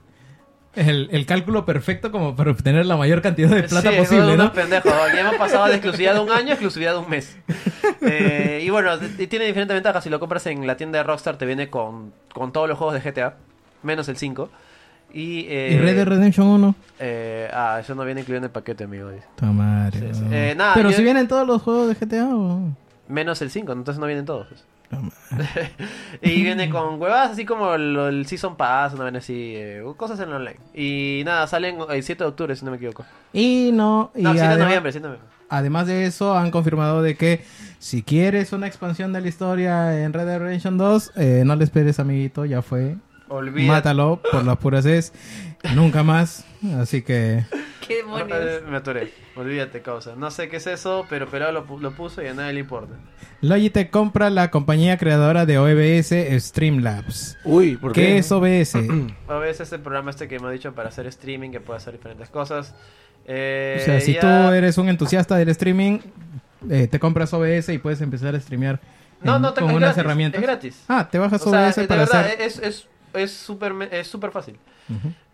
[0.87, 4.53] el, el cálculo perfecto como para obtener la mayor cantidad de plata Sí, posible, ¿no?
[4.53, 4.93] pendejos.
[5.15, 7.37] Ya hemos pasado de exclusividad de un año a exclusividad de un mes.
[8.03, 10.05] Eh, y bueno, tiene diferentes ventajas.
[10.05, 12.95] Si lo compras en la tienda de Rockstar, te viene con, con todos los juegos
[13.03, 13.35] de GTA,
[13.83, 14.49] menos el 5.
[15.13, 16.75] Y, eh, Y Red Dead Redemption 1.
[17.01, 19.11] eh, ah, eso no viene incluido en el paquete, amigo.
[19.41, 20.25] madre, Sí, sí.
[20.31, 22.71] Eh, nada, Pero yo- si vienen todos los juegos de GTA o...
[23.09, 24.49] Menos el 5, entonces no vienen todos.
[26.23, 30.19] y viene con huevadas así como el, el Season Pass, una vez así, eh, cosas
[30.21, 30.57] en online.
[30.75, 33.05] Y nada, salen el 7 de octubre, si no me equivoco.
[33.33, 34.11] Y no...
[34.15, 35.35] Y No, 7 de además- noviembre, 7 de noviembre.
[35.51, 37.43] Además de eso, han confirmado de que
[37.79, 41.65] si quieres una expansión de la historia en Red Dead Redemption 2, eh, no le
[41.65, 42.97] esperes, amiguito, ya fue.
[43.29, 43.67] Olvídate.
[43.73, 45.13] Mátalo por las puras es.
[45.75, 46.45] Nunca más.
[46.79, 47.45] Así que...
[47.89, 48.39] ¿Qué demonios?
[48.41, 49.13] Eh, Me atoré.
[49.35, 50.15] Olvídate, causa.
[50.15, 52.95] No sé qué es eso, pero pero lo, lo puso y a nadie le importa.
[53.41, 56.13] Logitech compra la compañía creadora de OBS
[56.45, 57.39] Streamlabs.
[57.45, 58.01] Uy, ¿por qué?
[58.03, 58.75] ¿Qué es OBS?
[59.29, 61.95] Veces es el programa este que me ha dicho para hacer streaming, que puede hacer
[61.95, 62.75] diferentes cosas.
[63.27, 65.99] Eh, o sea, si ya- tú eres un entusiasta del streaming,
[66.71, 68.81] eh, te compras OBS y puedes empezar a streamear
[69.23, 70.41] No, en- no, te- con es unas gratis, herramientas.
[70.41, 70.85] Es gratis.
[70.89, 72.41] Ah, te bajas O sea, OBS de para verdad, hacer...
[72.41, 74.57] es es es súper me- es súper fácil.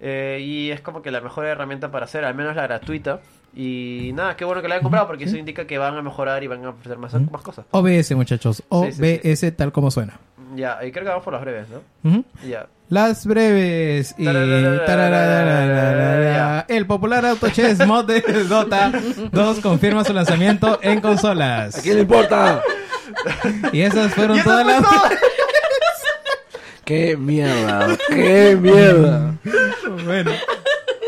[0.01, 3.21] Eh, y es como que la mejor herramienta para hacer, al menos la gratuita.
[3.57, 6.43] Y nada, qué bueno que la hayan comprado porque eso indica que van a mejorar
[6.43, 7.65] y van a ofrecer más, más cosas.
[7.71, 8.57] OBS, muchachos.
[8.57, 10.19] Sí, sí, OBS tal como suena.
[10.57, 12.25] Ya, y creo que vamos por las breves, ¿no?
[12.47, 12.67] Ya.
[12.89, 14.27] Las breves y
[16.69, 18.93] el popular Auto Chess mod de Dota
[19.33, 21.81] 2 confirma su lanzamiento en ¿A consolas.
[21.83, 22.61] quién le importa?
[23.73, 24.93] Y esas fueron todas las todo.
[26.85, 27.97] ¡Qué mierda!
[28.09, 29.35] ¡Qué mierda!
[30.05, 30.31] bueno.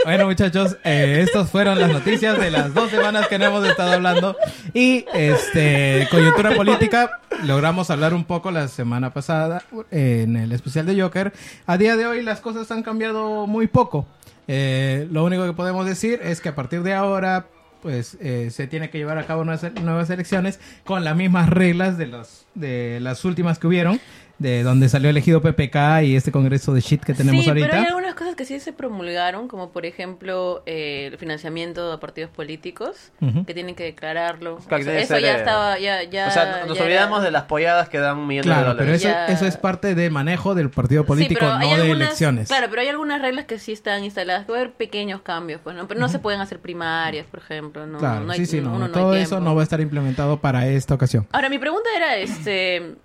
[0.05, 4.37] Bueno, muchachos, eh, estas fueron las noticias de las dos semanas que hemos estado hablando.
[4.73, 11.01] Y, este, coyuntura política, logramos hablar un poco la semana pasada en el especial de
[11.01, 11.33] Joker.
[11.67, 14.07] A día de hoy las cosas han cambiado muy poco.
[14.49, 17.49] Eh, lo único que podemos decir es que a partir de ahora,
[17.83, 21.99] pues, eh, se tiene que llevar a cabo nuevas, nuevas elecciones con las mismas reglas
[21.99, 24.01] de, los, de las últimas que hubieron.
[24.39, 27.69] De donde salió elegido PPK y este congreso de shit que tenemos sí, ahorita.
[27.69, 31.99] pero hay algunas cosas que sí se promulgaron, como por ejemplo eh, el financiamiento a
[32.01, 33.13] partidos políticos,
[33.47, 34.57] que tienen que declararlo.
[34.69, 36.29] Claro, O que sea, eso ya eh, estaba, ya, ya.
[36.29, 38.91] o sea, nos ya olvidamos era- de las polladas que dan millones de Claro, pero
[38.93, 39.01] dólares.
[39.01, 39.27] eso, Ya.
[39.29, 42.49] eso es parte de manejo del partido político, Sí, pero no de algunas- elecciones.
[42.49, 44.45] Claro, pero hay algunas reglas que sí están instaladas.
[44.45, 45.89] Puede haber pequeños cambios, pues, ¿no?
[45.89, 47.87] Pero no se pueden hacer primarias, por ejemplo.
[47.87, 48.85] No, Claro, no hay- sí, sí, no.
[48.85, 51.27] hay Todo eso no va a estar implementado para esta ocasión.
[51.33, 52.97] Ahora, mi pregunta era, este...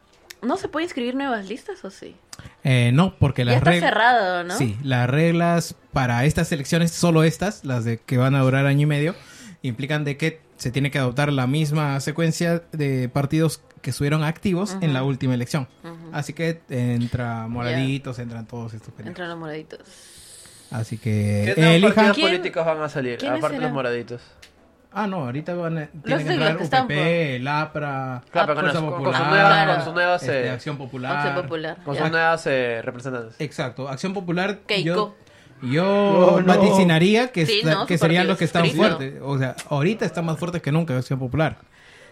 [0.41, 2.15] ¿No se puede inscribir nuevas listas o sí?
[2.63, 3.89] Eh, no, porque las está reglas...
[3.91, 4.57] cerrado, ¿no?
[4.57, 8.81] Sí, las reglas para estas elecciones, solo estas, las de que van a durar año
[8.81, 9.15] y medio,
[9.61, 14.77] implican de que se tiene que adoptar la misma secuencia de partidos que estuvieron activos
[14.81, 15.67] en la última elección.
[16.11, 19.09] Así que entra moraditos, entran todos estos pendejos.
[19.09, 19.79] Entran los moraditos.
[20.69, 21.95] Así que ¿Qué nuevos elijan...
[21.95, 23.25] partidos ¿Quién- políticos van a salir?
[23.25, 24.21] Aparte de los moraditos.
[24.93, 28.55] Ah, no, ahorita van a, tienen que entrar UPP, por- el APRA, Claro, pero con,
[28.55, 29.93] Fuerza Popular, sus nuevas, Claro.
[29.93, 31.15] con este, eh, Acción Popular.
[31.17, 31.77] Acción Popular.
[31.85, 32.01] con ya.
[32.01, 33.35] sus nuevas eh, representantes.
[33.39, 34.59] Exacto, Acción Popular.
[34.67, 35.15] Keiko.
[35.61, 36.45] Yo, yo No, no.
[36.45, 39.13] vaticinaría que, Sí, está- no, que serían los que están fuertes.
[39.23, 41.57] O sea, ahorita están más fuertes que nunca Acción Popular.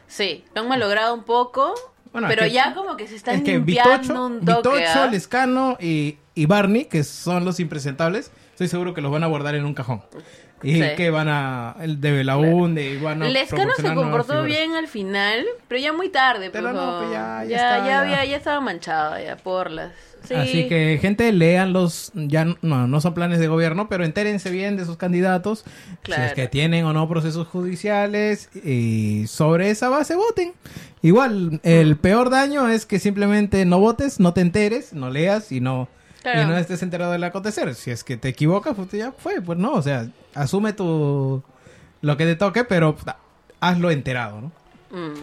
[0.08, 1.74] Sí, lo han malogrado un poco,
[2.14, 4.78] Bueno, pero es que- ya como que se están es que limpiando Vitocho, un toque.
[4.80, 5.08] Vitocho, ¿ah?
[5.08, 9.56] Lescano y, y Barney, que son los impresentables, estoy seguro que los van a guardar
[9.56, 10.02] en un cajón.
[10.62, 10.82] Y Sí.
[10.98, 11.76] que van a...
[11.80, 13.30] El de Belaunde y van a...
[13.30, 16.50] Lescano se comportó bien al final, pero ya muy tarde.
[16.50, 19.72] Pero pues, no, pues ya- ya ya, está, ya, había- ya estaba manchado ya por
[19.72, 19.92] las.
[20.28, 20.34] Sí.
[20.34, 22.12] Así que, gente, lean los...
[22.14, 25.60] Ya no, no son planes de gobierno, pero entérense bien de sus candidatos.
[25.60, 26.24] Si Claro.
[26.26, 28.50] es que tienen o no procesos judiciales.
[28.66, 30.52] Y sobre esa base voten.
[31.02, 35.62] Igual, el peor daño es que simplemente no votes, no te enteres, no leas y
[35.62, 35.88] no...
[36.22, 36.42] Claro.
[36.42, 37.74] Y no estés enterado del acontecer.
[37.76, 39.42] Si es que te equivocas, pues ya fue.
[39.42, 41.42] Pues no, o sea, asume tu...
[42.02, 42.96] Lo que te toque, pero
[43.60, 44.52] hazlo enterado, ¿no?
[44.98, 45.14] Mm.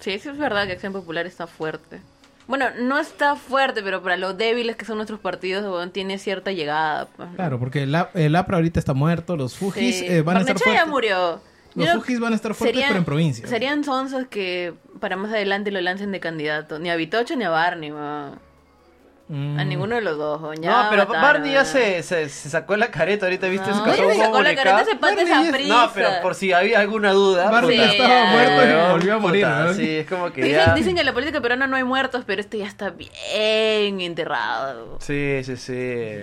[0.00, 2.00] Sí, sí es verdad que Acción Popular está fuerte.
[2.46, 7.06] Bueno, no está fuerte, pero para lo débiles que son nuestros partidos, tiene cierta llegada.
[7.14, 7.34] pues, ¿no?
[7.36, 10.06] Claro, porque el, el APRA ahorita está muerto, los Fujis Sí.
[10.06, 10.92] eh, van a estar Barnechea ya fuertes.
[10.92, 11.40] murió.
[11.74, 13.50] Los Fujis van a estar fuertes, serían- pero en provincias.
[13.50, 16.78] Serían sonsos que para más adelante lo lancen de candidato.
[16.78, 17.92] Ni a Vitocho ni a Barney.
[19.30, 19.58] Mm.
[19.58, 20.40] A ninguno de los dos.
[20.58, 23.68] Ya No, pero mataron, Barney ya se, se, se sacó la careta ahorita, ¿viste?
[23.70, 25.68] No, Se con sacó la careta pata Barney esa es- prisa.
[25.68, 27.50] No, pero por si había alguna duda.
[27.50, 28.30] Barney Sí, estaba ya.
[28.32, 29.44] muerto y volvió a morir.
[29.44, 29.74] puta, ¿no?
[29.74, 30.74] Sí, es como que Dicen, ya...
[30.74, 34.96] dicen que en la política peruana no hay muertos, pero este ya está bien enterrado.
[35.00, 36.14] Sí, sí, sí.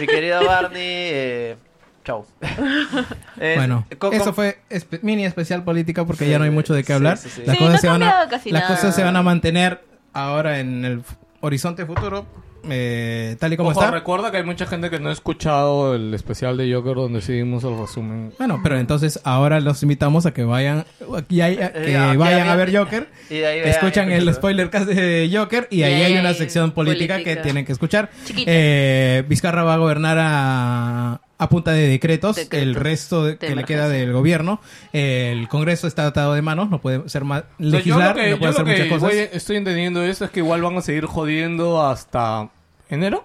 [0.00, 1.56] Mi querido Barney, eh,
[2.04, 2.26] chau.
[3.40, 6.84] Eh, Bueno, eso fue espe- mini especial política porque Sí, ya no hay mucho de
[6.84, 7.16] qué hablar.
[7.18, 7.42] sí.
[7.44, 8.74] Las, cosas, se van a, cambiado casi las nada.
[8.76, 11.02] cosas se van a mantener ahora en el
[11.42, 12.24] horizonte futuro,
[12.70, 13.92] eh, tal y como Ojo, está.
[13.92, 17.64] recuerda que hay mucha gente que no ha escuchado el especial de Joker donde seguimos
[17.64, 18.32] el resumen.
[18.38, 20.84] Bueno, pero entonces ahora los invitamos a que vayan,
[21.16, 23.70] aquí hay- a- que Eh, aquí vayan había- a ver Joker, y de ahí vean
[23.70, 27.42] escuchan el spoiler cast de Joker y ahí hay una sección política, que política.
[27.42, 28.10] tienen que escuchar.
[28.24, 28.50] Chiquita.
[28.50, 33.38] Eh, Vizcarra va a gobernar a, a punta de decretos, Decretos el resto de- de
[33.38, 34.60] que le queda del gobierno.
[34.92, 38.22] El Congreso está atado de manos, no puede ser más O sea, yo legislar, lo
[38.22, 39.02] que, no puede hacer muchas cosas.
[39.02, 42.50] voy- estoy entendiendo eso es que igual van a seguir jodiendo hasta
[42.88, 43.24] enero,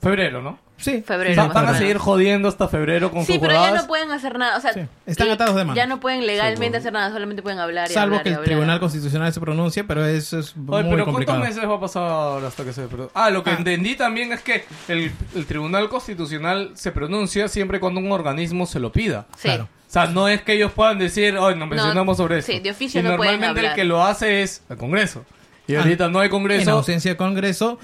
[0.00, 0.58] febrero, ¿no?
[0.76, 3.86] Sí, Febrero, sí, van a seguir jodiendo hasta febrero con Sí, sus pero ya no
[3.86, 4.56] pueden hacer nada.
[4.58, 5.76] O sea, Sí, están atados de manos.
[5.76, 8.36] Ya no pueden legalmente hacer nada, solamente pueden hablar y Salvo hablar que y el
[8.38, 8.48] hablar.
[8.50, 11.38] Tribunal Constitucional se pronuncie, pero eso es Oye, muy pero complicado.
[11.38, 13.12] ¿cuántos meses va a pasar hasta que se pronuncie?
[13.14, 13.56] Ah, lo que Ah.
[13.56, 18.80] entendí también es que el, el Tribunal Constitucional se pronuncia siempre cuando un organismo se
[18.80, 19.26] lo pida.
[19.36, 19.42] Sí.
[19.48, 19.64] Claro.
[19.88, 22.50] O sea, no es que ellos puedan decir, hoy nos mencionamos sobre eso.
[22.50, 23.76] sí, de oficio y no pueden normalmente el hablar.
[23.76, 25.24] que lo hace es el Congreso.
[25.68, 26.72] Y Ah, ahorita no hay En Congreso.
[26.72, 27.78] ausencia de Congreso,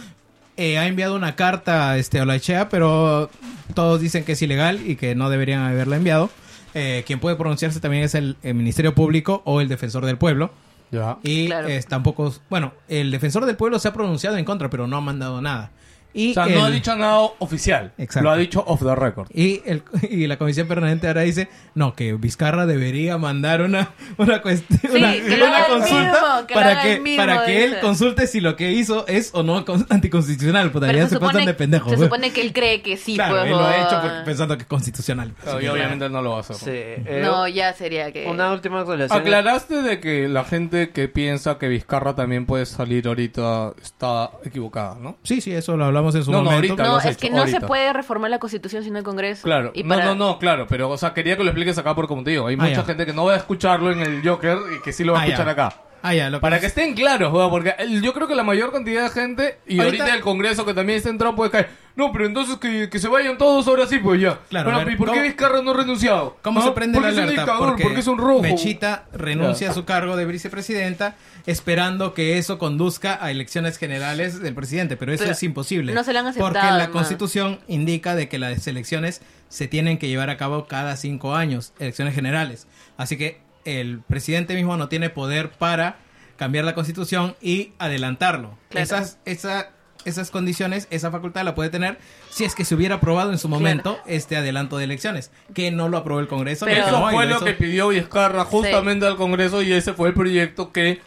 [0.60, 3.30] eh, ha enviado una carta este, a Olaechea, pero
[3.74, 6.30] todos dicen que es ilegal y que no deberían haberla enviado.
[6.74, 10.52] Eh, quien puede pronunciarse también es el, el Ministerio Público o el Defensor del Pueblo.
[10.92, 11.18] Ya.
[11.22, 11.68] Y Claro.
[11.68, 12.32] eh, tampoco.
[12.48, 15.70] Bueno, el Defensor del Pueblo se ha pronunciado en contra, pero no ha mandado nada.
[16.12, 17.92] Y O sea, el- no ha dicho nada oficial.
[17.98, 18.24] Exacto.
[18.24, 19.28] Lo ha dicho off the record.
[19.32, 24.42] Y, el, y la comisión permanente ahora dice, no, que Vizcarra debería mandar una, una,
[24.42, 28.40] cuest- una, que consulta mismo, que lo para que, mismo, para que él consulte si
[28.40, 30.70] lo que hizo es o no con- anticonstitucional.
[30.72, 31.92] Pero ya se, se, supone, pasan de pendejos.
[31.92, 34.62] se supone que él cree que sí, claro, pues, él lo ha hecho pensando que
[34.62, 35.32] es constitucional.
[35.42, 36.56] Claro, y obviamente no lo va a hacer.
[36.56, 38.26] Sí, eh, No, ya sería que...
[38.26, 39.20] Una última actualización.
[39.20, 44.96] Aclaraste de que la gente que piensa que Vizcarra también puede salir ahorita está equivocada,
[45.00, 45.16] ¿no?
[45.22, 46.56] Sí, sí, eso lo hablamos en su No, no, momento.
[46.72, 46.82] ahorita.
[46.82, 47.60] lo No, has es hecho, que no ahorita.
[47.60, 49.42] se puede reformar la constitución sin el Congreso.
[49.42, 51.94] Claro, Y no, para- no, no, claro, pero, o sea, quería que lo expliques acá
[51.94, 52.84] porque, como te digo, hay Ah, mucha ya.
[52.84, 55.22] gente que no va a escucharlo en el Joker y que sí lo va a
[55.22, 55.52] Ah, escuchar ya.
[55.52, 55.74] acá.
[56.02, 58.72] Ah, ya, lo Para que estén claros, weón, porque el- yo creo que la mayor
[58.72, 62.10] cantidad de gente, y Ahorita- ahorita, el Congreso que también está entrado puede caer, no,
[62.12, 64.38] pero entonces que, que se vayan todos ahora sí, pues ya.
[64.48, 66.38] Claro, Bueno, ver, ¿y por qué ¿cómo- Vizcarra no ha renunciado?
[66.42, 67.42] ¿Cómo se prende porque la es un alerta?
[67.42, 68.40] dictador, porque, porque es un rojo.
[68.42, 74.54] Mechita renuncia a su cargo de vicepresidenta esperando que eso conduzca a elecciones generales del
[74.54, 75.92] presidente, pero eso Pero es imposible.
[75.92, 76.90] no se lo han aceptado, Porque la.
[76.90, 81.72] Constitución indica de que las elecciones se tienen que llevar a cabo cada cinco años,
[81.78, 82.66] elecciones generales.
[82.96, 85.96] Así que el presidente mismo no tiene poder para
[86.36, 88.56] cambiar la Constitución y adelantarlo.
[88.70, 88.82] Claro.
[88.84, 89.70] Esas, esa-
[90.06, 91.98] esas condiciones, esa facultad la puede tener
[92.30, 95.90] si es que se hubiera aprobado en su momento este adelanto de elecciones, que no
[95.90, 96.64] lo aprobó el Congreso.
[96.64, 100.14] Pero- Eso no, fue lo que pidió Vizcarra justamente al Congreso y ese fue el
[100.14, 101.00] proyecto que...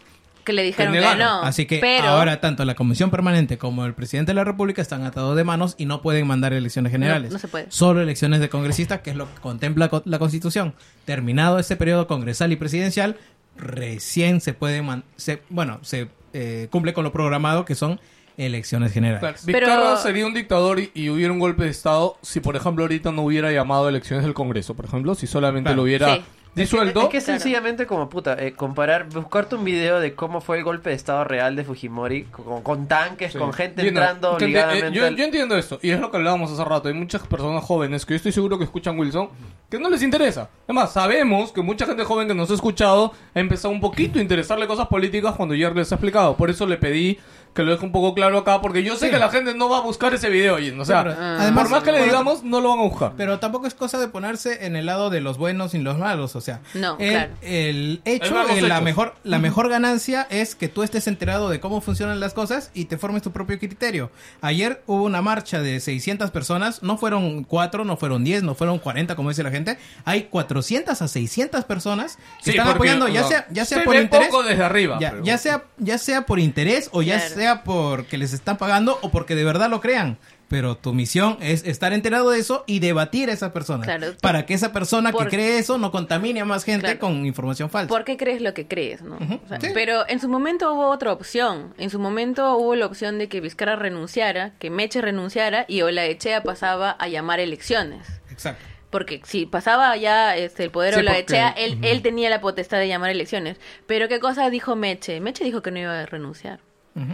[0.44, 1.42] Que le dijeron Que no.
[1.42, 5.04] Así que pero, ahora tanto la Comisión Permanente como el presidente de la República están
[5.04, 7.32] atados de manos y no pueden mandar elecciones generales.
[7.32, 7.66] no se puede.
[7.70, 10.74] Solo elecciones de congresistas, que es lo que contempla co- la Constitución.
[11.04, 13.16] Terminado este periodo congresal y presidencial,
[13.56, 18.00] recién se puede, man- se, bueno, se eh, cumple con lo programado que son
[18.36, 19.42] elecciones generales.
[19.46, 22.82] Pero- Vizcarra sería un dictador y, y hubiera un golpe de Estado si, por ejemplo,
[22.84, 25.76] ahorita no hubiera llamado a elecciones del Congreso, por ejemplo, si solamente Claro.
[25.76, 26.22] lo hubiera Sí.
[26.54, 27.02] Disuelto.
[27.02, 30.64] Es que es sencillamente como puta, eh, comparar, buscarte un video de cómo fue el
[30.64, 33.38] golpe de estado real de Fujimori con, con tanques, Sí.
[33.38, 34.92] con gente Bien, entrando eh, obligadamente.
[34.92, 36.88] yo, al- yo entiendo esto, y es lo que hablábamos hace rato.
[36.88, 39.28] Hay muchas personas jóvenes que yo estoy seguro que escuchan Wilson
[39.70, 40.48] que no les interesa.
[40.64, 44.22] Además, sabemos que mucha gente joven que nos ha escuchado ha empezado un poquito a
[44.22, 46.36] interesarle cosas políticas cuando ya les ha explicado.
[46.36, 47.18] Por eso le pedí
[47.54, 49.10] que lo deje un poco claro acá, porque yo sé Sí.
[49.12, 50.58] que la gente no va a buscar ese video.
[50.58, 51.36] Y, o sea, Sí, pero, Ah.
[51.40, 53.12] además, por más que le digamos, no lo van a buscar.
[53.16, 56.34] Pero tampoco es cosa de ponerse en el lado de los buenos y los malos,
[56.36, 57.32] o sea, No, el, claro.
[57.42, 61.60] el Es hecho, eh, la mejor, la mejor ganancia es que tú estés enterado de
[61.60, 64.10] cómo funcionan las cosas y te formes tu propio criterio.
[64.40, 68.78] Ayer hubo una marcha de 600 personas, no fueron 4, no fueron 10, no fueron
[68.78, 73.08] 40 como dice la gente, hay 400 a 600 personas que Sí, están porque, apoyando,
[73.08, 74.98] ya no, sea, ya sea se por interés, poco desde arriba.
[75.00, 77.34] ya, pero- ya sea, ya sea por interés o ya Claro.
[77.34, 80.18] sea porque les están pagando o porque de verdad lo crean.
[80.46, 83.82] pero tu misión es estar enterado de eso y debatir a esa persona.
[83.84, 84.08] Claro.
[84.20, 86.98] Para que esa persona que cree eso no contamine a más gente Claro.
[87.00, 87.88] con información falsa.
[87.88, 89.16] ¿Por qué crees lo que crees, no?
[89.16, 89.68] O sea, Sí.
[89.74, 91.74] Pero en su momento hubo otra opción.
[91.78, 96.44] En su momento hubo la opción de que Vizcarra renunciara, que Meche renunciara y Olaechea
[96.44, 98.06] pasaba a llamar elecciones.
[98.30, 98.62] Exacto.
[98.90, 102.40] Porque si pasaba ya este, el poder Sí, a Olaechea, porque- él, él tenía la
[102.40, 103.56] potestad de llamar elecciones.
[103.86, 105.18] Pero ¿qué cosa dijo Meche?
[105.20, 106.60] Meche dijo que no iba a renunciar.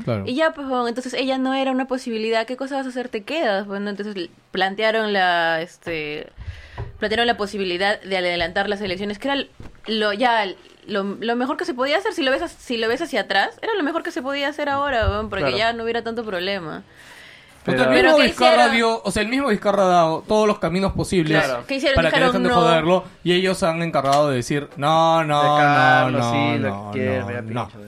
[0.05, 0.25] Claro.
[0.27, 2.47] Y ya, pues, bueno, entonces ella no era una posibilidad.
[2.47, 3.09] ¿Qué cosa vas a hacer?
[3.09, 3.67] Te quedas.
[3.67, 6.29] Bueno, entonces plantearon la, este,
[6.99, 9.45] plantearon la posibilidad de adelantar las elecciones, que era
[9.87, 10.45] lo ya
[10.87, 12.13] lo, lo mejor que se podía hacer.
[12.13, 14.69] Si lo ves, si lo ves hacia atrás, era lo mejor que se podía hacer
[14.69, 15.57] ahora, weón, porque Claro.
[15.59, 16.83] ya no hubiera tanto problema.
[17.65, 20.47] Pero- el mismo Pero ¿qué Vizcarra dio, o sea, el mismo Vizcarra ha dado todos
[20.47, 21.43] los caminos posibles
[21.95, 22.55] para que dejen de no.
[22.55, 26.59] joderlo y ellos se han encargado de decir no, no, de no, Carlos, no, sí,
[26.59, 27.69] no, no, no.
[27.69, 27.79] pincho.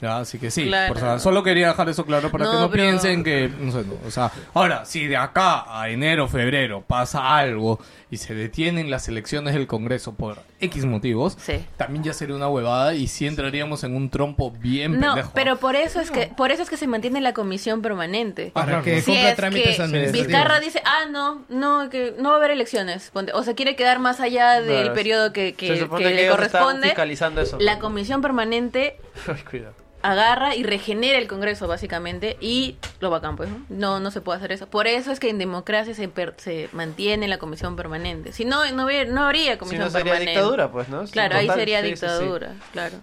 [0.00, 0.88] Ya, así que sí, Claro.
[0.94, 3.50] por o sea, solo quería dejar eso claro para que No, no pero- piensen que,
[3.60, 7.78] no sé, no, o sea, ahora, si de acá a enero, febrero pasa algo
[8.10, 11.64] y se detienen las elecciones del Congreso por X motivos, Sí.
[11.76, 15.32] también ya sería una huevada y sí entraríamos en un trompo bien No, pendejo.
[15.34, 18.52] pero por eso es que por eso es que se mantiene la comisión permanente.
[18.54, 20.26] Para que Si cumpla es trámites que administrativos.
[20.28, 23.12] Vizcarra dice, ah, no, no, que no va a haber elecciones.
[23.34, 26.22] O sea, quiere quedar más allá del Claro, periodo que, que, se supone que que
[26.22, 26.86] le corresponde.
[26.88, 27.58] fiscalizando eso.
[27.60, 28.96] La comisión permanente
[29.28, 29.74] Ay, cuidado.
[30.02, 33.64] Agarra y regenera el Congreso, básicamente, y lo bacán, pues, ¿no?
[33.68, 34.66] No, no se puede hacer eso.
[34.66, 38.32] Por eso es que en democracia se, per- se mantiene la comisión permanente.
[38.32, 40.32] Si no, no, hubiera- no habría Si comisión no sería permanente.
[40.32, 41.04] dictadura, pues, ¿no?
[41.04, 42.00] Claro, ahí total, sería sí, sí, sí.
[42.06, 42.96] dictadura, claro.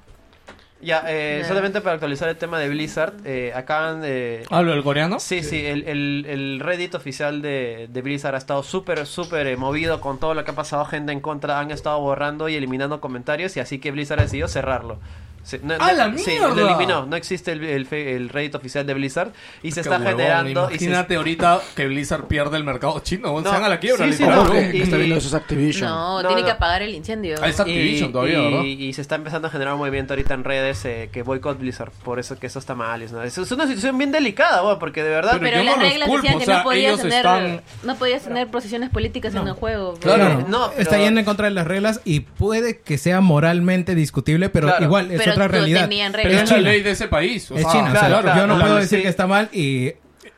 [0.80, 4.44] Ya, eh, solamente para actualizar el tema de Blizzard, eh, acaban de...
[4.52, 5.20] ¿Hablo del coreano?
[5.20, 9.58] Sí, sí, el, el, el Reddit oficial de, de Blizzard ha estado súper, súper eh,
[9.58, 13.02] movido con todo lo que ha pasado, gente en contra, han estado borrando y eliminando
[13.02, 15.00] comentarios y así que Blizzard ha decidido cerrarlo.
[15.48, 16.50] Sí, no, ¡A no- la sí, mierda!
[16.50, 19.32] lo eliminó, no existe el, el, el Reddit oficial de Blizzard
[19.64, 20.70] y se Qué está huevón, generando...
[20.70, 23.80] y se- Imagínate ahorita que Blizzard pierde el mercado chino, No, se van a la
[23.80, 24.06] quiebra.
[24.08, 25.90] sí, sí, no, ¿Cómo y- que y- está viendo eso es Activision?
[25.90, 26.54] No, No, tiene que no.
[26.56, 27.38] apagar el incendio.
[27.42, 28.64] Ah, es Activision todavía, y- ¿verdad?
[28.64, 31.92] y se está empezando a generar un movimiento ahorita en redes eh, que boicot Blizzard,
[32.04, 33.02] por eso que eso está mal.
[33.02, 35.38] Es, una- es una situación bien delicada, porque de verdad...
[35.40, 37.96] Pero Pero las no reglas culpo, decían o que sea, no podías tener están- no
[37.96, 39.94] podías tener posiciones políticas en el juego.
[40.02, 40.46] Claro.
[40.50, 44.50] No, pero- Está yendo en contra de las reglas y puede que sea moralmente discutible,
[44.50, 45.82] pero igual es Pero otra realidad.
[45.82, 46.44] tenían Pero reglas.
[46.44, 47.50] es la ley de ese país.
[47.52, 49.04] o Es sea, China, o sea, claro, claro, yo no claro, puedo decir sí.
[49.04, 49.94] que está mal y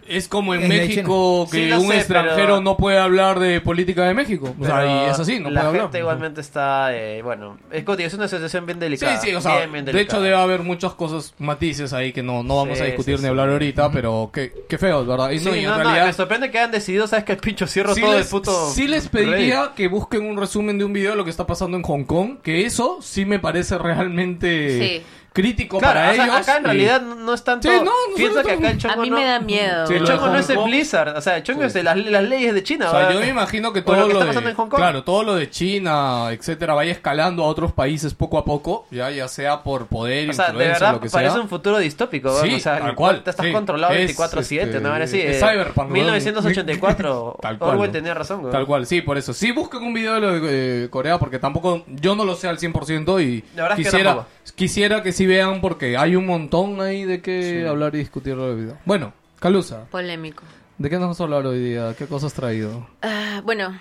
[0.09, 3.61] Es como en Es México que Sí, un sé, extranjero pero- no puede hablar de
[3.61, 4.55] política de México.
[4.59, 5.99] O sea, y es así, no la puede gente hablar.
[6.01, 9.17] igualmente está, eh, bueno, es, una situación bien Sí, delicada.
[9.21, 12.43] sí, o sea, bien, bien de hecho debe haber muchas cosas, matices ahí que no,
[12.43, 13.29] no vamos Sí, a discutir sí, ni sí.
[13.29, 15.29] hablar ahorita, pero qué, qué feo, ¿verdad?
[15.31, 16.05] Y Sí, no, y en no, no, realidad...
[16.07, 18.69] me sorprende que hayan decidido, sabes que el pincho cierro Sí todo les, el puto...
[18.71, 21.77] sí les pediría que busquen un resumen de un video de lo que está pasando
[21.77, 25.03] en Hong Kong, que eso sí me parece realmente Sí.
[25.33, 26.35] Crítico Claro, para o sea, ellos.
[26.37, 27.69] acá en y- realidad no no es tanto...
[27.69, 29.17] Sí, no, Piensa que acá el chongo A mí no...
[29.17, 29.87] me da miedo.
[29.87, 32.23] Sí, El chongo no es el Blizzard, o sea, el chongo es de las, las
[32.23, 32.87] leyes de China.
[32.87, 33.13] O sea, ¿verdad?
[33.13, 34.79] yo me imagino que todo lo que lo, está de, pasando en Hong Kong.
[34.79, 39.09] claro, todo lo de China, etcétera, vaya escalando a otros países poco a poco, ya
[39.11, 41.41] ya sea por poder, O sea, de influencia, verdad lo que parece sea.
[41.41, 42.43] un futuro distópico, ¿verdad?
[42.47, 43.51] Sí, o sea, tal cual, te estás sí.
[43.51, 44.89] controlado Es, 24/7, este, ¿no?
[44.91, 45.93] Ahora sí, es eh, Cyberpunk, ¿no?
[45.93, 47.93] 1984, Tal cual, Orwell ¿no?
[47.93, 48.49] tenía razón.
[48.51, 49.33] Tal cual, sí, por eso.
[49.33, 52.47] Sí, busquen un video de lo de eh, Corea porque tampoco yo no lo sé
[52.47, 54.25] al 100% y La verdad es que quisiera
[54.55, 58.77] quisiera que sí vean porque hay un montón ahí de qué hablar y discutir video.
[58.85, 60.43] Bueno, Calusa, Polémico.
[60.77, 61.93] ¿de qué nos vas a hablar hoy día?
[61.97, 62.87] ¿Qué cosas has traído?
[63.01, 63.77] Ah, bueno,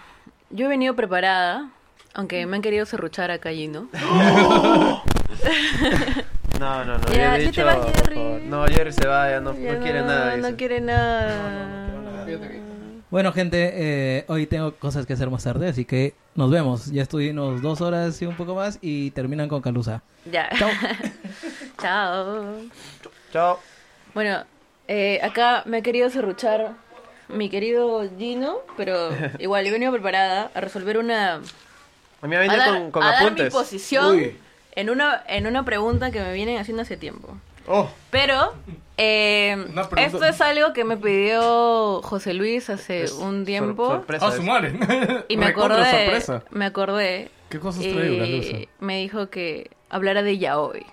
[0.51, 1.71] yo he venido preparada,
[2.13, 3.89] aunque me han querido serruchar acá allí, ¿no?
[6.59, 7.07] No, no, no.
[7.07, 8.15] Ya, yo he ya te dicho, vas, por Jerry.
[8.17, 8.41] favor.
[8.43, 10.37] No, Jerry se va, ya no, Ya no quiere nada.
[10.39, 10.57] No dice.
[10.57, 12.27] quiere nada.
[13.11, 16.87] Bueno, gente, eh, hoy tengo cosas que hacer más tarde, así que nos vemos.
[16.93, 20.03] Ya estuvimos dos horas y un poco más y terminan con Calusa.
[20.31, 20.51] Ya.
[20.59, 20.71] Chao.
[21.81, 22.55] Chao.
[23.33, 23.59] Chao.
[24.13, 24.45] Bueno,
[24.89, 26.73] eh, acá me ha querido serruchar
[27.29, 31.37] mi querido Gino, pero igual he venido preparada a resolver una...
[32.21, 33.53] A mí me ha A venido dar, con, con a dar mi apuntes.
[33.55, 34.37] posición Uy.
[34.73, 37.39] en una, en una pregunta que me vienen haciendo hace tiempo.
[37.69, 38.55] Oh, Pero
[38.97, 39.67] eh,
[39.99, 44.43] esto es algo que me pidió José Luis hace es un tiempo sorpresa Ah, su
[44.43, 44.73] madre.
[45.29, 46.43] y me acordé, sorpresa.
[46.51, 48.71] me acordé ¿Qué cosas y Calusa?
[48.81, 50.85] me dijo que hablara de yaoi.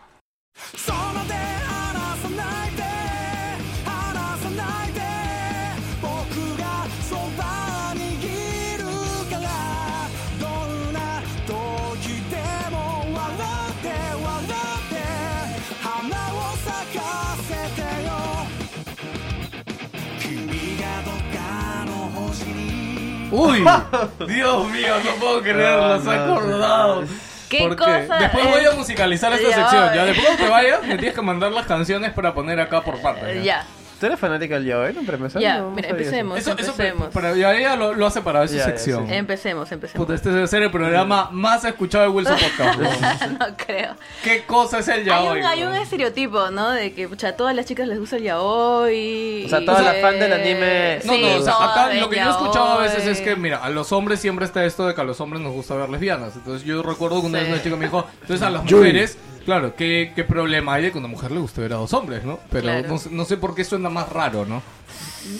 [23.31, 23.65] Uy,
[24.27, 27.03] Dios mío, no puedo creerlo, se ha acordado.
[27.49, 29.55] ¿Qué ¿Por cosa Después es- voy a musicalizar esta Ya.
[29.55, 29.93] sección.
[29.93, 33.43] Ya después que vayas, me tienes que mandar las canciones para poner acá por partes.
[33.43, 33.65] Ya.
[33.99, 34.89] ¿Tú eres fanática del yaoi?
[34.97, 35.33] Empezamos.
[35.35, 35.97] Ya, no, mira, eso.
[35.97, 36.37] empecemos.
[36.39, 37.09] Eso, eso empecemos.
[37.13, 39.07] pero ya ella lo, lo hace para su Ya, ya, sección.
[39.07, 39.13] sí.
[39.13, 40.05] Empecemos, empecemos.
[40.05, 42.79] Puta, este debe ser el programa más escuchado de Wilson Podcast.
[43.39, 43.95] no creo.
[44.23, 45.39] ¿Qué cosa es el Hay yaoi?
[45.39, 46.71] un, hay un estereotipo, ¿no?
[46.71, 49.45] De que pucha, a todas las chicas les gusta el yaoi.
[49.45, 52.09] O sea, y- todas las fan del anime- No, Sí, no, o sea, acá lo
[52.09, 54.87] que yo he escuchado a veces es que, mira, a los hombres siempre está esto
[54.87, 56.35] de que a los hombres nos gusta ver lesbianas.
[56.35, 57.45] Entonces yo recuerdo que una Sí.
[57.45, 59.07] vez una chica me dijo, entonces a las Yui.
[59.45, 61.93] Claro, ¿qué, qué problema hay de que a una mujer le guste ver a dos
[61.93, 62.39] hombres, ¿no?
[62.49, 62.87] Pero Claro.
[62.89, 64.61] no, sé- no sé por qué suena más raro, ¿no?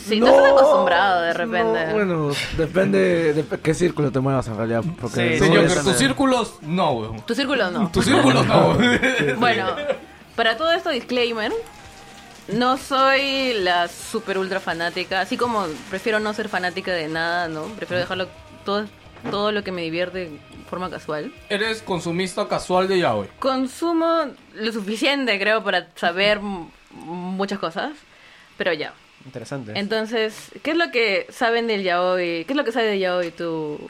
[0.08, 1.85] Sí, tú estás acostumbrado de repente.
[1.88, 4.84] No, bueno, depende de qué círculo te muevas en realidad.
[5.00, 7.22] Porque Sí, no Señor, es- pero tus círculos, no, weón.
[7.22, 7.90] Tu círculo no.
[7.92, 8.77] Tus círculos no.
[9.38, 9.67] Bueno,
[10.35, 11.51] para todo esto, disclaimer.
[12.48, 17.64] No soy la super ultra fanática, así como prefiero no ser fanática de nada, ¿no?
[17.69, 18.27] Prefiero dejarlo
[18.64, 18.85] todo,
[19.32, 20.30] todo lo que me divierte
[20.69, 21.32] forma casual.
[21.50, 23.27] Eres consumista casual de yaoi.
[23.40, 26.40] Consumo lo suficiente, creo, para saber
[26.92, 27.92] muchas cosas,
[28.58, 28.94] pero ya.
[29.26, 29.74] Interesante.
[29.76, 32.45] Entonces, ¿qué es lo que saben del yaoi?
[32.45, 33.90] ¿Qué es lo que sabe del yaoi tú,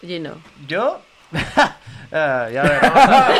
[0.00, 0.36] Gino?
[0.66, 1.00] ¿Yo?
[2.12, 3.38] Ah, ya ver, vamos a ver.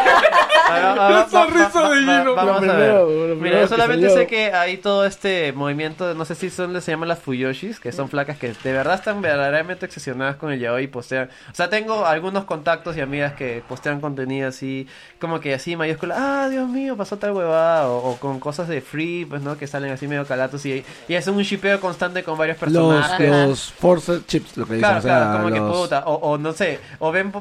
[0.70, 2.34] Ah, va- va- va- Esa risa va- de va- Gino.
[2.34, 3.36] Vamos a ver.
[3.36, 4.20] Mira, yo solamente salió.
[4.20, 7.80] sé que hay todo este movimiento, de- no sé si son, se llaman las Fuyoshis,
[7.80, 11.30] que son flacas que de verdad están verdaderamente obsesionadas con el yaoi y postean.
[11.50, 14.86] O sea, tengo algunos contactos y amigas que postean contenido así,
[15.18, 18.82] como que así mayúscula, ah, Dios mío, pasó tal huevada, o, o con cosas de
[18.82, 19.56] free, pues, ¿no?
[19.56, 23.30] Que salen así medio calatos y, y hacen un shipeo constante con varios Los, personajes.
[23.48, 24.80] los Force Chips, lo que dicen.
[24.80, 27.32] Claro, o sea, claro, como que los- puta, o, o no sé, o ven,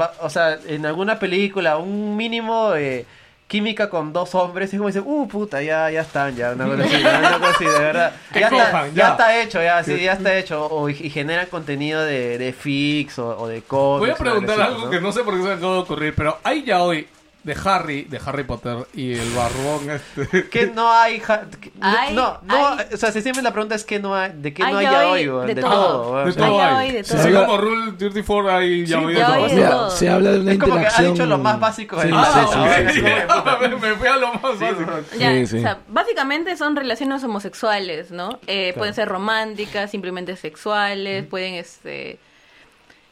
[0.00, 3.06] va- o sea, en alguna película, un mínimo de
[3.46, 6.66] química con dos hombres, y es como dicen, uh, puta, ya, ya están, ya, una
[6.66, 7.18] cosa así, ¿no?
[7.18, 9.08] una cosa así, de verdad, ya, está, cojan, ya ya.
[9.10, 13.36] está hecho, ya, sí, ya está hecho, o, y, generan contenido de, de fix o,
[13.36, 14.00] o de cómics.
[14.00, 14.64] Voy a preguntar ¿no?
[14.64, 17.08] algo que no sé por qué se me acaba de ocurrir, pero hay yaoi
[17.42, 20.48] de Harry, de Harry Potter y el barbón este.
[20.50, 23.84] Que no hay, que- Hay- no, no, hay- o sea, si siempre la pregunta es
[23.84, 26.12] que no hay, de qué Hay no hay yaoi yaoi, de de, todo.
[26.12, 26.92] weón, De todo Hay hay.
[26.92, 27.18] de todo.
[27.18, 27.34] Así Sí.
[27.34, 29.46] como Rule 34 hay yaoi de todo.
[29.48, 29.90] de Mira, todo.
[29.90, 31.06] se habla de una Es como que interacción.
[31.06, 33.02] han hecho lo más básico Sí, sí, sí.
[33.80, 34.90] me, fui a lo más básico.
[35.18, 35.58] Ya, Sí, sí.
[35.58, 38.38] O sea, básicamente son relaciones homosexuales, ¿no?
[38.46, 42.18] Eh, Pueden ser románticas, simplemente sexuales, pueden, este...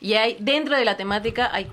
[0.00, 1.66] Y hay, dentro de la temática hay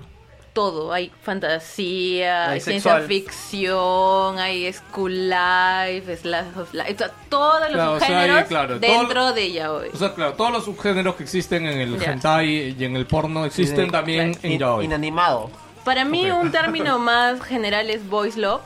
[0.56, 3.06] todo, hay fantasía, Hay hay, ciencia sexual.
[3.06, 8.14] ficción, hay school life, slash of life, o sea, todos los Claro, o sea, hay,
[8.14, 9.88] subgéneros claro, dentro todo- de yaoi.
[9.92, 13.44] O sea, claro, todos los subgéneros que existen en el hentai y en el porno
[13.44, 14.86] existen también en In- yaoi.
[14.86, 15.50] Inanimado.
[15.84, 18.62] Para mí un término más general es voice love,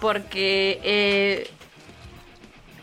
[0.00, 1.50] porque eh,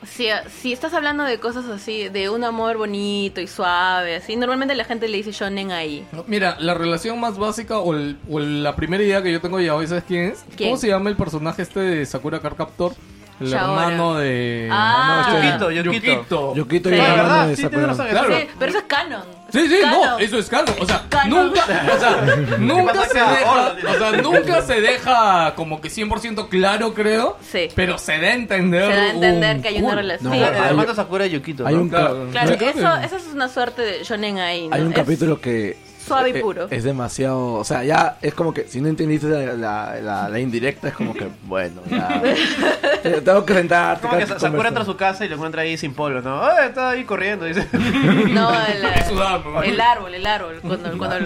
[0.06, 0.28] si,
[0.62, 4.86] si estás hablando de cosas así, de un amor bonito y suave, así, normalmente la
[4.86, 6.06] gente le dice shonen ahí.
[6.28, 9.66] Mira, la relación más básica o, el- o la primera idea que yo tengo de
[9.66, 10.46] yaoi, ¿sabes quién es?
[10.56, 10.70] ¿Quién?
[10.70, 12.94] ¿Cómo se llama el personaje este de Sakura Card Captor?
[13.40, 13.84] El Shaora.
[13.88, 14.68] hermano de...
[14.72, 15.28] Ah.
[15.32, 15.72] no, este- Yukito,
[16.12, 16.56] Yukito.
[16.56, 16.96] Yukito Sí.
[16.96, 17.94] y el hermano de Sakura.
[17.96, 19.39] Sí, pero eso es canon.
[19.52, 20.76] Sí, sí, no, eso es canon.
[20.80, 21.64] O sea, nunca,
[21.96, 27.38] o sea, nunca se deja, o sea, nunca se deja como que 100% claro, creo.
[27.52, 27.68] Sí.
[27.76, 28.90] Pero se da a entender.
[28.92, 30.30] Se da a entender un que hay una relación.
[30.40, 31.66] No, hermano Sakura y Yukito.
[31.66, 32.28] Hay un, Claro.
[32.32, 34.68] Claro, Yo creo eso, es una suerte de shonen ahí.
[34.68, 34.76] ¿no?
[34.76, 35.78] hay un Es- capítulo que
[36.10, 36.68] suave y eh, puro.
[36.70, 40.40] Es demasiado, o sea, ya es como que si no entendiste la, la, la- la
[40.40, 42.22] indirecta es como que bueno, ya
[43.24, 44.08] tengo que sentarte.
[44.08, 46.44] Como que Sa- Sakura entra a su casa y lo encuentra ahí sin polo, ¿no?
[46.44, 47.46] ¡Ay, está ahí corriendo!
[47.46, 47.68] Dice.
[47.74, 48.52] No,
[49.64, 50.60] el, árbol, el árbol.
[50.62, 51.18] Cuando, cuando,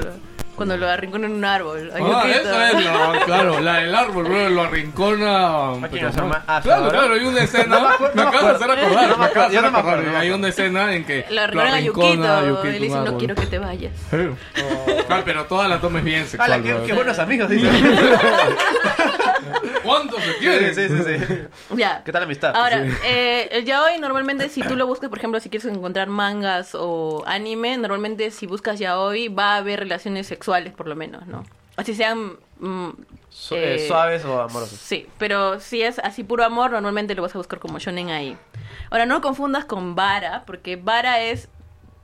[0.56, 1.92] cuando lo arrincona en un árbol.
[1.94, 5.72] Ay, Ah, esa es la, claro, la del árbol, bro, lo arrincona.
[5.72, 7.00] Ah, claro, ¿ahora?
[7.00, 7.80] claro, hay una escena.
[8.14, 10.04] Me acabas de hacer acordar, No me acuerdo, de hacer acordar.
[10.04, 12.68] no Hay una escena en que Lo arrincona a Yukito.
[12.68, 13.94] Y le dice, un no quiero que te vayas.
[15.10, 16.52] Ah, pero toda la toma es bien sexual.
[16.54, 17.50] ¡Hala, qué, qué buenos amigos!
[17.50, 17.68] Dice.
[19.84, 20.74] ¿Cuánto se quiere?
[20.74, 21.34] sí, sí, sí.
[21.76, 22.02] Ya.
[22.04, 22.56] ¿Qué tal la amistad?
[22.56, 22.92] Ahora, Sí.
[23.06, 27.24] eh, el yaoi normalmente si tú lo buscas, por ejemplo, si quieres encontrar mangas o
[27.26, 31.44] anime, normalmente si buscas yaoi va a haber relaciones sexuales por lo menos, ¿no?
[31.76, 32.38] Así sean...
[32.60, 32.90] mm,
[33.30, 34.78] Su- eh, eh, suaves o amorosos.
[34.80, 38.38] Sí, pero si es así puro amor, normalmente lo vas a buscar como shonen ahí.
[38.92, 41.50] Ahora, no lo confundas con vara, porque vara es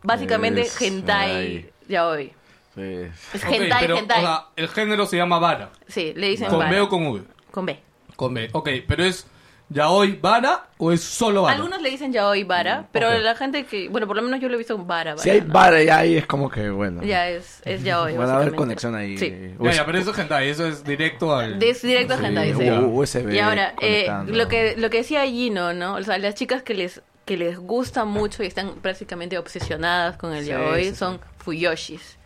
[0.02, 2.34] básicamente Es hentai yaoi.
[2.80, 4.20] Es Ok, hentai, pero, hentai.
[4.20, 5.70] o sea, el género se llama vara.
[5.88, 6.72] sí, le dicen ¿Con vara.
[6.72, 7.22] B o con V?
[7.52, 7.80] Con B.
[8.16, 8.50] Con B.
[8.54, 9.28] Ok, pero es
[9.72, 11.56] yaoi vara o es solo vara?
[11.56, 13.22] Algunos le dicen yaoi vara, pero ok.
[13.22, 13.88] la gente que...
[13.88, 15.16] Bueno, por lo menos yo lo he visto en vara.
[15.18, 15.54] Si hay ¿no?
[15.54, 17.04] bar ya ahí es como que bueno.
[17.04, 19.18] Ya es, es yaoi, Van a haber conexión ahí.
[19.18, 19.54] Sí.
[19.60, 21.62] Ya, ya, pero eso es hentai, eso es directo al...
[21.62, 22.70] Es directo a Sí, hentai, sí.
[22.70, 23.32] USB.
[23.32, 25.96] Y ahora, eh, lo que lo que decía Gino, ¿no?
[25.96, 30.34] O sea, las chicas que les que les gusta mucho y están prácticamente obsesionadas con
[30.34, 30.96] el Sí, yaoi sí, sí.
[30.96, 32.18] son fuyoshis.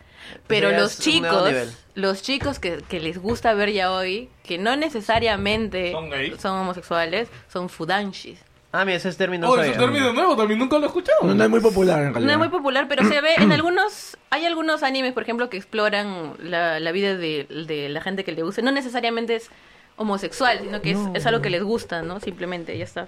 [0.48, 1.52] Pero ya los es chicos,
[1.96, 6.34] los chicos que, que les gusta ver yaoi, que no necesariamente Son gay.
[6.40, 8.40] son homosexuales, son fudanshis.
[8.76, 9.48] Ah, mira, ese es término.
[9.50, 9.86] Oh, no ese sabía.
[9.88, 11.20] término nuevo también nunca lo he escuchado.
[11.22, 12.26] No, no es muy popular en realidad.
[12.26, 14.18] No es muy popular, pero se ve en algunos...
[14.32, 18.32] Hay algunos animes, por ejemplo, que exploran la, la vida de, de la gente que
[18.32, 18.64] le gusta.
[18.64, 19.52] No necesariamente es
[19.96, 22.20] homosexual, sino que es, es algo que les gusta, ¿no?
[22.20, 23.08] Simplemente, ya está.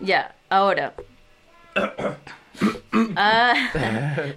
[0.00, 0.92] Ya, ahora...
[3.16, 3.54] Ah,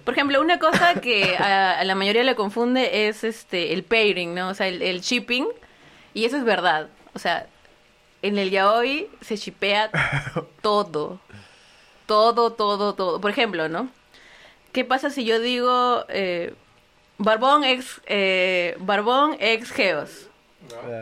[0.04, 4.34] por ejemplo, una cosa que a, a la mayoría le confunde es este el pairing,
[4.34, 4.48] ¿no?
[4.48, 5.46] O sea, el, el shipping.
[6.14, 6.88] Y eso es verdad.
[7.14, 7.46] O sea,
[8.22, 9.90] en el yaoi se shipea
[10.60, 11.20] todo.
[12.06, 13.20] Todo, todo, todo.
[13.20, 13.88] Por ejemplo, ¿no?
[14.72, 16.54] ¿Qué pasa si yo digo eh,
[17.18, 20.28] Barbón ex eh, Barbón ex Geos?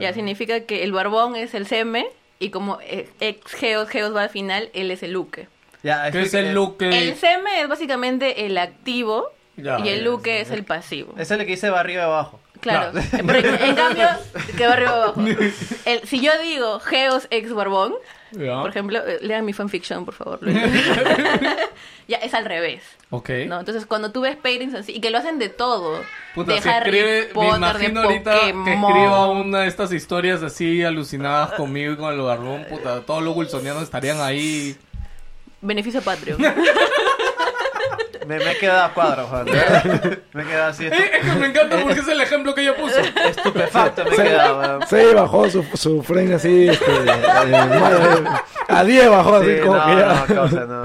[0.01, 2.07] Ya significa que el Barbón es el seme
[2.39, 5.49] y como eh, ex Geos, Geos va al final, él es el Luque.
[5.83, 6.89] Ya, ¿Qué es explica- el look que...
[7.09, 11.13] El seme es básicamente el activo Ya, y el Luque es el pasivo.
[11.15, 12.41] Ese es el que dice va arriba y abajo.
[12.61, 12.91] Claro.
[13.13, 14.09] Pero en, en cambio,
[14.57, 15.21] que va arriba abajo.
[15.85, 17.95] El- si yo digo Geos ex Barbón,
[18.33, 18.61] Ya.
[18.61, 20.41] por ejemplo, eh, lean mi fanfiction, por favor.
[22.09, 22.83] ya es al revés.
[23.11, 23.31] Ok.
[23.47, 23.61] ¿no?
[23.61, 26.03] Entonces, cuando tú ves pairings así, y que lo hacen de todo,
[26.35, 30.43] Puta, de se Harry escribe, me imagino de ahorita que escriba una de estas historias
[30.43, 34.77] así alucinadas conmigo y con el barbón, puta, todos los wilsonianos estarían ahí.
[35.61, 36.37] Beneficio patrio.
[38.27, 39.47] Me, me he quedado a cuadro, Juan.
[40.35, 40.85] me he quedado así.
[40.85, 42.99] Eh, es que me encanta porque es el ejemplo que ella puso.
[43.01, 44.87] Estupefacto me he quedado, weón.
[44.87, 48.25] Sí, bajó su, su frame así, este, eh,
[48.69, 50.27] a 10 bajó así Sí, como no, que ya.
[50.29, 50.83] no, causa, no.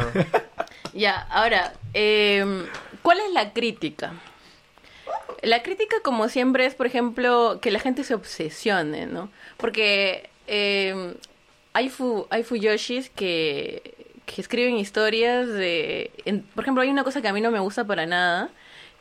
[0.93, 2.65] ya, ahora, eh,
[3.01, 4.13] ¿cuál es la crítica?
[5.41, 9.29] La crítica, como siempre, es, por ejemplo, que la gente se obsesione, ¿no?
[9.57, 11.13] Porque eh,
[11.73, 16.11] hay, fu, hay fuyoshis que, que escriben historias de...
[16.25, 18.49] en- por ejemplo, hay una cosa que a mí no me gusta para nada,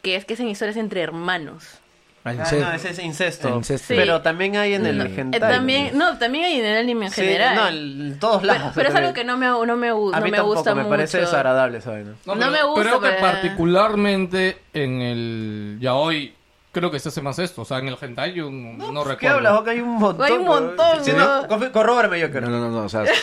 [0.03, 1.79] que es que hacen historias entre hermanos.
[2.25, 3.49] Ah, no, ese es incesto.
[3.49, 3.89] Incesto.
[3.89, 3.95] Sí.
[3.97, 5.31] Pero también hay en el No, hentai.
[5.37, 7.57] eh, también, no, también hay en el anime en Sí, general.
[7.57, 8.61] no, en todos lados.
[8.63, 10.55] pero, pero es algo que no me, no me, gu- A no mí me tampoco,
[10.55, 10.91] gusta me mucho.
[10.91, 12.13] parece desagradable esa vaina.
[12.25, 16.33] No pero me gusta, Creo que pero- particularmente en el yaoi,
[16.73, 17.63] creo que se hace más esto.
[17.63, 19.37] O sea, en el hentai yo no, no ¿Qué recuerdo.
[19.37, 19.53] hablas?
[19.55, 19.71] Boca?
[19.71, 20.27] Hay un montón.
[20.27, 21.47] Hay un montón, Sí, ¿no?
[21.73, 22.43] Corróborame, Joker.
[22.43, 23.05] No, no, no, no, o sea.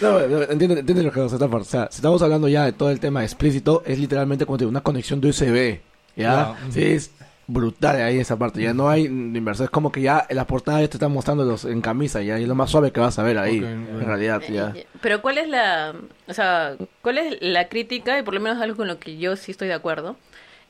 [0.00, 1.62] No, no, entiende, entiende lo que nos está pasando.
[1.62, 4.62] O sea, si estamos hablando ya de todo el tema explícito, es literalmente como te
[4.64, 5.80] digo, una conexión de USB.
[6.16, 6.56] ¿Ya?
[6.70, 7.10] Sí, es
[7.46, 8.60] brutal ahí esa parte.
[8.60, 9.64] Ya no hay inversión.
[9.64, 12.20] Es como que ya en la portada ya te están mostrando los en camisa.
[12.22, 13.58] Ya y es lo más suave que vas a ver ahí.
[13.58, 14.72] En realidad, ya.
[14.74, 15.94] Eh, Pero ¿cuál es la,
[16.28, 19.36] o sea, cuál es la crítica y por lo menos algo con lo que yo
[19.36, 20.16] sí estoy de acuerdo?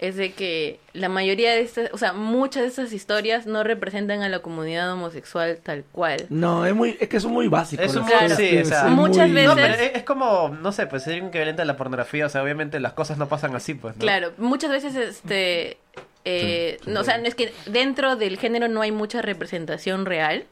[0.06, 4.22] Es de que la mayoría de estas, o sea, muchas de estas historias no representan
[4.22, 6.26] a la comunidad homosexual tal cual.
[6.28, 7.86] No, es muy, es que son muy básicos.
[7.86, 10.02] Es las muy- cosas, sí, es o sea, muy- muchas veces- No, pero es, es
[10.02, 12.26] como, no sé, pues es equivalente a la pornografía.
[12.26, 13.94] O sea, obviamente las cosas no pasan así, pues.
[13.96, 14.00] ¿no?
[14.00, 15.78] Claro, muchas veces este
[16.26, 20.44] eh, no, o sea, no es que dentro del género no hay mucha representación real.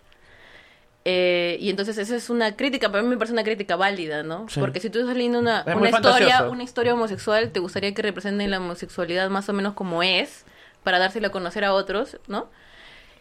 [1.05, 4.49] Eh, y entonces esa es una crítica, para mí me parece una crítica válida, ¿no?
[4.49, 4.61] Sí.
[4.61, 6.51] Porque si tú estás leyendo una, Es una historia, fantasioso.
[6.53, 10.45] una historia homosexual, te gustaría que representen la homosexualidad más o menos como es,
[10.85, 12.49] para dársela a conocer a otros, ¿no?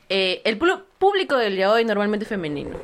[0.09, 2.77] Eh, el público del yaoi normalmente es femenino.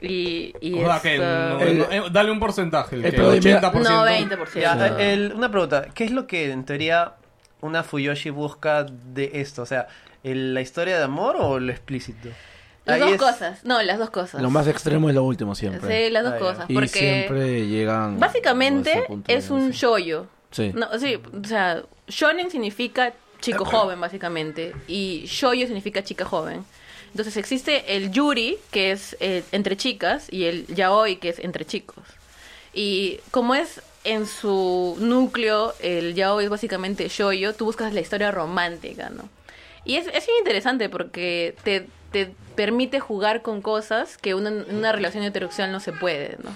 [0.00, 2.96] Y, y O sea, que esto- no- El- no- eh, dale un porcentaje.
[2.96, 3.82] El, el que problema- 80%.
[3.82, 4.60] No, 20%.
[4.60, 4.94] Ya, Sí.
[4.98, 5.86] eh, el- una pregunta.
[5.94, 7.14] ¿Qué es lo que en teoría
[7.60, 9.62] una Fuyoshi busca de esto?
[9.62, 9.86] O sea,
[10.22, 12.28] ¿el- ¿la historia de amor o lo explícito?
[12.86, 14.40] Las Ahí dos es- cosas, no, las dos cosas.
[14.40, 16.06] Lo más extremo es lo último siempre.
[16.06, 16.40] Sí, las dos Ah, ya.
[16.40, 16.64] cosas.
[16.70, 18.18] y porque siempre llegan.
[18.20, 20.26] básicamente a ese punto es un shoyo.
[20.52, 20.72] Sí.
[20.74, 24.72] No, sí, o sea, shonen significa chico joven, básicamente.
[24.88, 26.64] Y shoyo significa chica joven.
[27.10, 31.64] Entonces existe el yuri, que es eh, entre chicas, y el yaoi, que es entre
[31.64, 32.04] chicos.
[32.72, 38.30] Y como es en su núcleo, el yaoi es básicamente shoyo, tú buscas la historia
[38.30, 39.28] romántica, ¿no?
[39.84, 44.76] Y es, es bien interesante porque te, te permite jugar con cosas que una, en
[44.76, 46.50] una relación heterosexual no se puede, ¿no?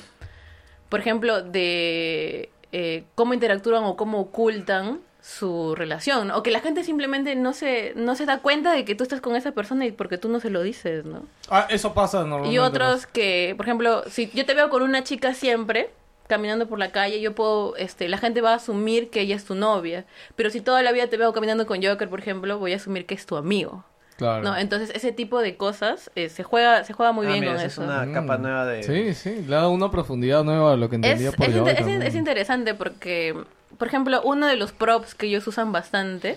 [0.89, 6.39] Por ejemplo, de eh, cómo interactúan o cómo ocultan su relación, ¿no?
[6.39, 9.21] O que la gente simplemente no se, no se da cuenta de que tú estás
[9.21, 11.25] con esa persona y porque tú no se lo dices, ¿no?
[11.51, 12.55] Ah, eso pasa normalmente.
[12.55, 15.91] Y otros que, por ejemplo, si yo te veo con una chica siempre
[16.27, 19.45] caminando por la calle, yo puedo, este, la gente va a asumir que ella es
[19.45, 20.07] tu novia,
[20.37, 23.05] pero si toda la vida te veo caminando con Joker, por ejemplo, voy a asumir
[23.05, 23.85] que es tu amigo,
[24.21, 24.43] Claro.
[24.45, 24.57] ¿no?
[24.57, 27.61] Entonces ese tipo de cosas eh, se juega, se juega muy Ah, bien mira, con
[27.63, 27.83] eso.
[27.83, 28.13] es una Mm.
[28.13, 28.83] capa nueva de...
[28.83, 31.73] Sí, sí, le da una profundidad nueva a lo que Es, entendía por es, inter-
[31.75, 32.03] es, también.
[32.03, 33.35] es interesante porque,
[33.79, 36.37] por ejemplo, uno de los props que ellos usan bastante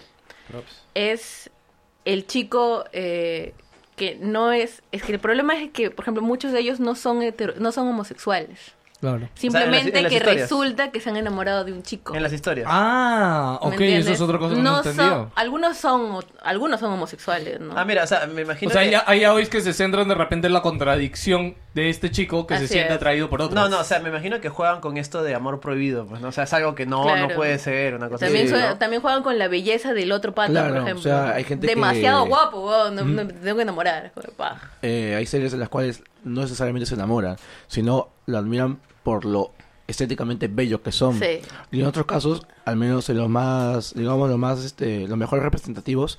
[0.93, 1.49] es
[2.05, 3.53] el chico eh,
[3.95, 4.81] que no es...
[4.91, 7.71] Es que el problema es que, por ejemplo, muchos de ellos no son, hetero- no
[7.71, 8.73] son homosexuales.
[9.03, 9.27] Claro.
[9.33, 10.41] Simplemente en las que historias.
[10.49, 12.15] resulta que se han enamorado de un chico.
[12.15, 12.67] En las historias.
[12.71, 16.93] Ah, ¿Me ok, eso es otra cosa que no, No son, algunos son algunos son
[16.93, 17.73] homosexuales, ¿no?
[17.77, 18.91] Ah, mira, o sea, me imagino O sea, que...
[18.91, 22.57] ya- hay yaois que se centran de repente en la contradicción de este chico que
[22.59, 22.95] se siente es.
[22.95, 23.59] atraído por otro.
[23.59, 26.29] No, no, o sea, me imagino que juegan con esto de amor prohibido, pues, ¿no?
[26.29, 27.27] O sea, es algo que no, Claro.
[27.27, 30.51] no puede ser, una cosa También, así, también juegan con la belleza del otro pata,
[30.51, 31.03] Claro, por o ejemplo.
[31.03, 34.11] sea, hay gente que- Demasiado guapo, weón, no, no me tengo que enamorar.
[34.15, 34.31] joder.
[34.81, 37.35] Eh, hay series en las cuales no necesariamente se enamoran,
[37.67, 39.51] sino lo admiran por lo
[39.87, 41.19] estéticamente bello que son.
[41.19, 41.39] Sí.
[41.71, 45.43] Y en otros casos, al menos en los más, digamos, los más, este, los mejores
[45.43, 46.17] representativos,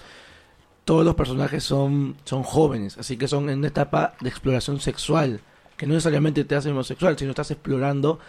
[0.85, 5.41] todos los personajes son, son jóvenes, así que son en una etapa de exploración sexual,
[5.79, 8.21] que no necesariamente te hace homosexual, sino estás explorando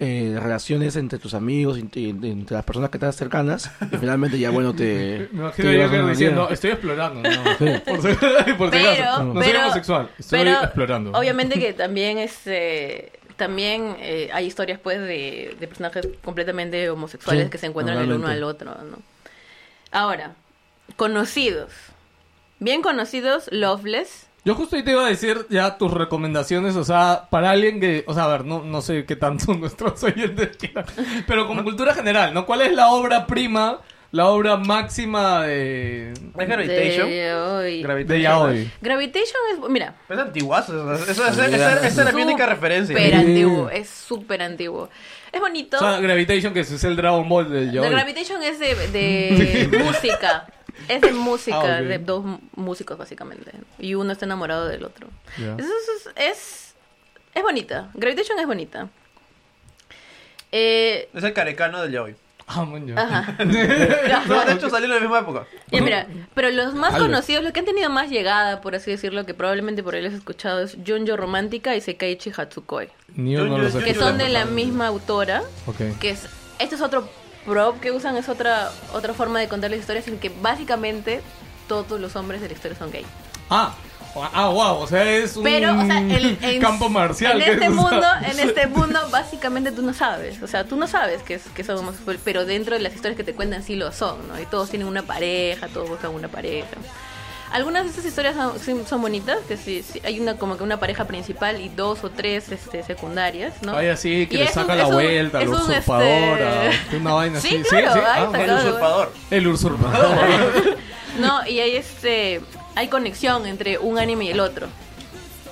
[0.00, 4.50] eh, relaciones entre tus amigos, int- entre las personas que estás cercanas, y finalmente ya,
[4.50, 5.28] bueno, te...
[5.32, 7.22] Me imagino te yo que diciendo, estoy explorando.
[7.22, 7.66] No, Sí.
[7.86, 9.24] por si, por si Pero, acaso.
[9.24, 11.12] No soy pero- homosexual, estoy pero, explorando.
[11.12, 17.50] Obviamente que también este también eh, hay historias pues de, de personajes completamente homosexuales Sí,
[17.50, 18.98] que se encuentran el uno al otro, ¿no?
[19.90, 20.34] Ahora,
[20.96, 21.72] conocidos.
[22.58, 24.26] Bien conocidos, Loveless.
[24.44, 28.04] Yo justo ahí te iba a decir ya tus recomendaciones, o sea, para alguien que,
[28.06, 30.84] o sea, a ver, no, no sé qué tanto nuestros oyentes quieran,
[31.26, 32.44] pero como cultura general, ¿no?
[32.44, 33.80] ¿Cuál es la obra prima,
[34.12, 37.08] la obra máxima de, ¿Es Gravitation?
[37.08, 37.82] De hoy.
[37.82, 38.08] Gravitation.
[38.18, 38.70] de yaoi?
[38.80, 42.96] Gravitation es, mira, Es antiguazo, eso, eso- esa- esa- esa era mi única referencia.
[42.96, 44.88] súper antiguo, es súper antiguo.
[45.32, 45.76] Es bonito.
[45.76, 47.88] O sea, Gravitation, que es el Dragon Ball del yaoi.
[47.90, 50.46] Gravitation es de, de música.
[50.88, 51.86] Es de música, Ah, ok.
[51.88, 52.24] de dos
[52.56, 53.52] músicos básicamente.
[53.78, 55.08] Y uno está enamorado del otro.
[55.36, 56.74] Eso es, es,
[57.34, 57.90] es bonita.
[57.94, 58.88] Gravitation es bonita.
[60.52, 62.16] Eh, Es el carecano del Yaoi.
[62.52, 63.36] Ah, ajá.
[64.28, 65.46] No, de hecho salió en la misma época.
[65.70, 67.10] Ya, mira, pero los más Albert.
[67.10, 70.12] conocidos, los que han tenido más llegada, por así decirlo, que probablemente por ahí les
[70.12, 72.88] he escuchado, es Junjo Romántica y Sekaiichi Hatsukoi.
[73.16, 75.42] Ni uno los Que son de la misma autora.
[75.66, 75.98] Ok.
[76.00, 77.08] que es este es otro
[77.46, 81.22] prop que usan es otra otra forma de contar las historias en que básicamente
[81.68, 83.04] todos los hombres de la historia son gay
[83.48, 83.74] Ah,
[84.32, 87.40] ah, wow, o sea, es un pero o sea el, en, campo marcial.
[87.40, 90.86] en este es- mundo en este mundo básicamente tú no sabes o sea tú no
[90.86, 93.76] sabes que, es, que son homosexuales pero dentro de las historias que te cuentan sí
[93.76, 96.66] lo son no y todos tienen una pareja todos buscan una pareja
[97.52, 100.62] algunas de esas historias son, sí son bonitas que sí, sí, hay una como que
[100.62, 104.46] una pareja principal y dos o tres este, secundarias no Ay, así, que Y le
[104.48, 107.68] saca un- la vuelta, un, usurpadora, este- una vaina Sí, así.
[107.68, 109.12] claro, hay Ah, El usurpador.
[109.30, 110.78] el usurpador.
[111.18, 112.40] No, y hay este
[112.80, 114.66] hay conexión entre un anime y el otro.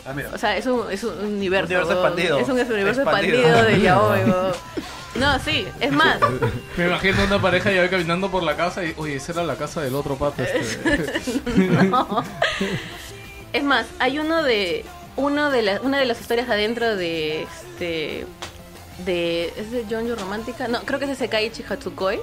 [0.07, 0.31] Ah, mira.
[0.33, 1.79] O sea, es un, es un universo.
[1.79, 2.39] Expandido.
[2.39, 3.39] Es un universo Expandido.
[3.39, 4.21] expandido, de yaoi.
[5.15, 6.19] No, sí, es más.
[6.77, 9.81] Me imagino una pareja ya caminando por la casa y, oye, esa era la casa
[9.83, 10.43] del otro pato.
[10.43, 11.09] Este.
[11.85, 12.23] no.
[13.53, 14.85] Es más, hay uno de
[15.17, 18.27] uno de las una de las historias adentro de este
[19.05, 22.21] de es de Jonjo Romántica, no, creo que es de Sekaiichi Hatsukoi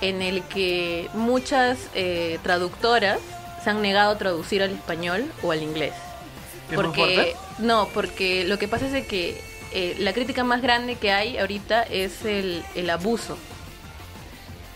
[0.00, 3.20] en el que muchas eh, traductoras
[3.62, 5.94] se han negado a traducir al español o al inglés.
[6.70, 9.40] ¿Es Porque no, porque lo que pasa es de que
[9.72, 13.36] eh, la crítica más grande que hay ahorita es el, el abuso,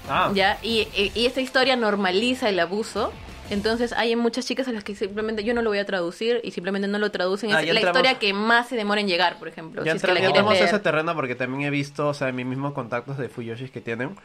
[0.08, 0.58] Ah, ¿ya?
[0.62, 3.12] Y, y- y esta historia normaliza el abuso.
[3.50, 6.50] Entonces hay muchas chicas a las que simplemente yo no lo voy a traducir y
[6.50, 7.52] simplemente no lo traducen.
[7.52, 9.84] Ah, es la entramos- historia que más se demora en llegar, por ejemplo.
[9.84, 12.28] ya si es que la entramos a ese terreno porque también he visto, o sea,
[12.28, 14.16] en mis mismos contactos de Fuyoshis que tienen.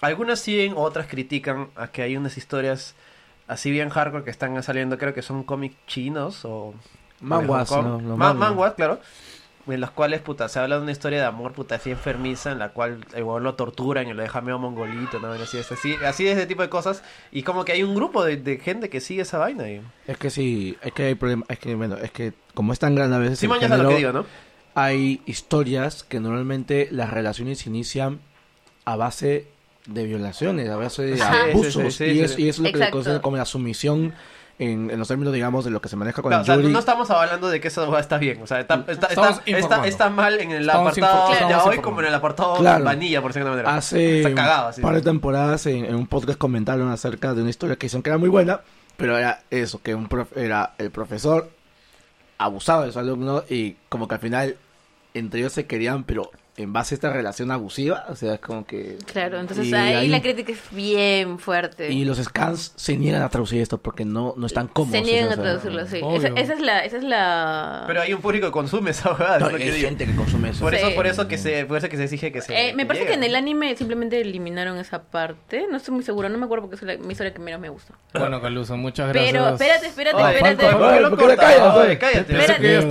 [0.00, 2.94] Algunas siguen, otras critican a que hay unas historias
[3.52, 6.74] así bien hardcore que están saliendo, creo que son cómics chinos o...
[7.20, 7.70] Manguas.
[7.70, 7.98] ¿no?
[8.16, 8.74] Ma- manguas.
[8.74, 9.00] claro.
[9.68, 12.58] En los cuales, puta, se habla de una historia de amor, puta, así enfermiza, en
[12.58, 15.30] la cual el huevón lo torturan y lo deja medio mongolito, ¿no?
[15.34, 17.04] Así, es, así, así de ese tipo de cosas.
[17.30, 19.70] Y como que hay un grupo de, de gente que sigue esa vaina.
[19.70, 19.80] Y...
[20.08, 22.96] Es que sí, es que hay problemas, es que bueno, es que como es tan
[22.96, 24.26] grande a veces Sí, mañana lo género, que digo, ¿no?
[24.74, 28.18] hay historias que normalmente las relaciones se inician
[28.84, 29.46] a base
[29.86, 32.42] de violaciones, a base de abusos, sí, sí, sí, y, sí, es, sí.
[32.44, 32.98] y eso es lo que le Exacto.
[33.02, 34.14] conocen como la sumisión
[34.58, 36.54] en, en los términos, digamos, de lo que se maneja con Claro, o el sea,
[36.56, 36.68] jury.
[36.72, 38.40] no estamos hablando de que eso hueá está bien.
[38.42, 39.08] O sea, está, está,
[39.46, 42.84] está, está, mal en el Estamos apartado estamos hoy como en el apartado Claro.
[42.84, 43.74] vanilla, por alguna manera.
[43.74, 47.50] Hace Está cagado, un par de temporadas en, en un podcast comentaron acerca de una
[47.50, 48.60] historia que hicieron que era muy buena,
[48.96, 51.50] pero era eso, que un prof- era el profesor
[52.38, 54.56] abusaba de su alumno y como que al final
[55.14, 58.66] entre ellos se querían, pero en base a esta relación abusiva, o sea, es como
[58.66, 58.98] que...
[59.10, 61.90] Claro, entonces Y ahí, ahí- la crítica es bien fuerte.
[61.90, 64.98] Y los scans se niegan a traducir esto porque no, no están cómodos.
[64.98, 66.00] Se niegan o a sea, traducirlo, sí.
[66.02, 66.18] obvio.
[66.18, 67.84] Esa, esa es la, esa es la...
[67.86, 69.16] Pero hay un público que consume esa.
[69.40, 69.88] No, es que hay digo.
[69.88, 70.60] gente que consume eso.
[70.62, 70.94] Por eso, Sí.
[70.94, 72.68] por eso que se, por eso que se exige que se.
[72.68, 73.14] Eh, me parece llegue.
[73.18, 75.66] que en el anime simplemente eliminaron esa parte.
[75.70, 77.70] No estoy muy segura, no me acuerdo porque es la, mi historia que menos me
[77.70, 77.94] gusta.
[78.12, 79.32] Bueno, Caluso, muchas gracias.
[79.32, 80.64] Pero, espérate, espérate, Oye, espérate.
[80.66, 81.54] falta- ¿Por qué lo ¿Por qué le cortas?
[81.54, 81.98] callas, Oye, oye?
[81.98, 82.34] cállate.
[82.60, 82.88] Que Eh,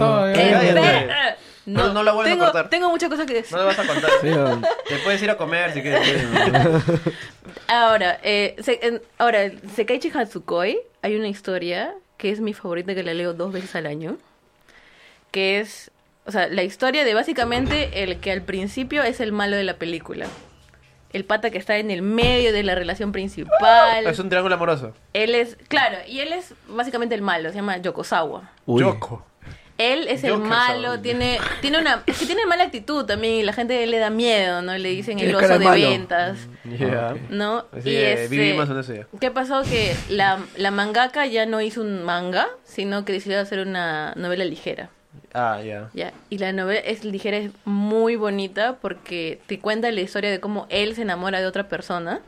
[0.77, 1.50] Cállate.
[1.65, 1.87] Espera.
[1.87, 2.69] No, no la vuelvas a cortar.
[2.69, 3.51] Tengo muchas cosas que decir.
[3.53, 4.09] No le vas a contar.
[4.21, 6.01] Sí, o- Te puedes ir a comer si quieres.
[7.67, 13.03] Ahora, eh, se- en- ahora, Sekaichi Hatsukoi, hay una historia que es mi favorita que
[13.03, 14.17] la leo dos veces al año,
[15.31, 15.89] que es,
[16.25, 19.75] o sea, la historia de básicamente el que al principio es el malo de la
[19.75, 20.27] película.
[21.13, 24.05] El pata que está en el medio de la relación principal.
[24.07, 24.93] Es un triángulo amoroso.
[25.13, 28.49] Él es, claro, y él es básicamente el malo, se llama Yokosawa.
[28.65, 28.81] Uy.
[28.81, 29.25] Yoko.
[29.81, 31.01] Él es el malo, ¿sabes?
[31.01, 34.61] tiene, tiene una, es que tiene mala actitud también y la gente le da miedo,
[34.61, 34.77] ¿no?
[34.77, 35.89] Le dicen el oso de malo.
[35.89, 36.37] ventas.
[36.79, 37.15] Ya.
[37.29, 37.65] ¿no?
[37.71, 39.07] Así y que este, vivimos en ya.
[39.19, 39.63] ¿Qué pasó?
[39.63, 44.45] Que la, la mangaka ya no hizo un manga, sino que decidió hacer una novela
[44.45, 44.89] ligera.
[45.33, 45.89] Ah, ya.
[45.93, 46.13] ¿ya?
[46.29, 50.67] Y la novela es ligera, es muy bonita porque te cuenta la historia de cómo
[50.69, 52.21] él se enamora de otra persona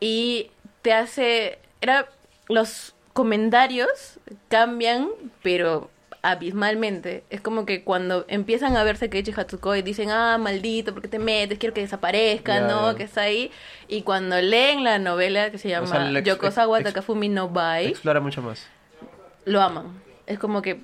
[0.00, 0.50] y
[0.82, 1.58] te hace...
[1.80, 2.08] Era,
[2.48, 5.08] los comentarios cambian,
[5.42, 5.90] pero
[6.22, 7.24] abismalmente.
[7.30, 11.18] Es como que cuando empiezan a verse Keiichi Hatsukoi dicen, ah, maldito, ¿por qué te
[11.18, 11.58] metes?
[11.58, 12.94] Quiero que desaparezca, ¿no?
[12.94, 13.50] Que está ahí.
[13.88, 18.20] Y cuando leen la novela que se llama sea, Yokosawa ex- Takafumi no Bai, Explora
[18.20, 18.66] mucho más.
[19.44, 20.00] lo aman.
[20.26, 20.80] Es como que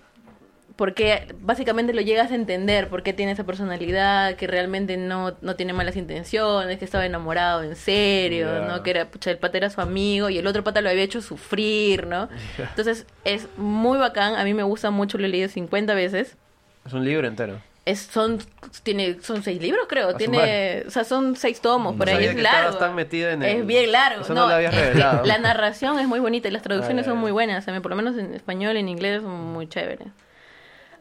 [0.77, 5.57] porque básicamente lo llegas a entender por qué tiene esa personalidad, que realmente no, no
[5.57, 8.63] tiene malas intenciones, que estaba enamorado en serio.
[8.67, 8.83] ¿no?
[8.83, 11.23] Que era, pucha, el pata era su amigo y el otro pata lo había hecho
[11.23, 12.29] sufrir, ¿no?
[12.59, 16.37] Entonces es muy bacán, a mí me gusta mucho, lo he leído 50 veces.
[16.85, 17.59] Es un libro entero.
[17.87, 18.39] Es, son,
[18.83, 20.15] tiene, son seis libros, creo.
[20.17, 22.77] Tiene, o sea, son seis tomos, por ahí es que largo.
[22.79, 24.23] tan metida en el- Es bien largo.
[24.23, 25.25] Eso no lo habías revelado.
[25.25, 27.65] La narración es muy bonita y las traducciones Ay, son muy buenas.
[27.65, 30.09] también, por lo menos en español, en inglés, son muy chéveres.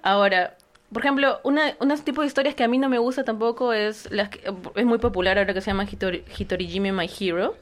[0.06, 0.56] Ahora,
[0.94, 4.10] por ejemplo, una, un tipo de historias que a mí no me gusta tampoco es,
[4.12, 4.42] las que-
[4.76, 7.56] es muy popular ahora que se llama Hitori, Hitorijime My Hero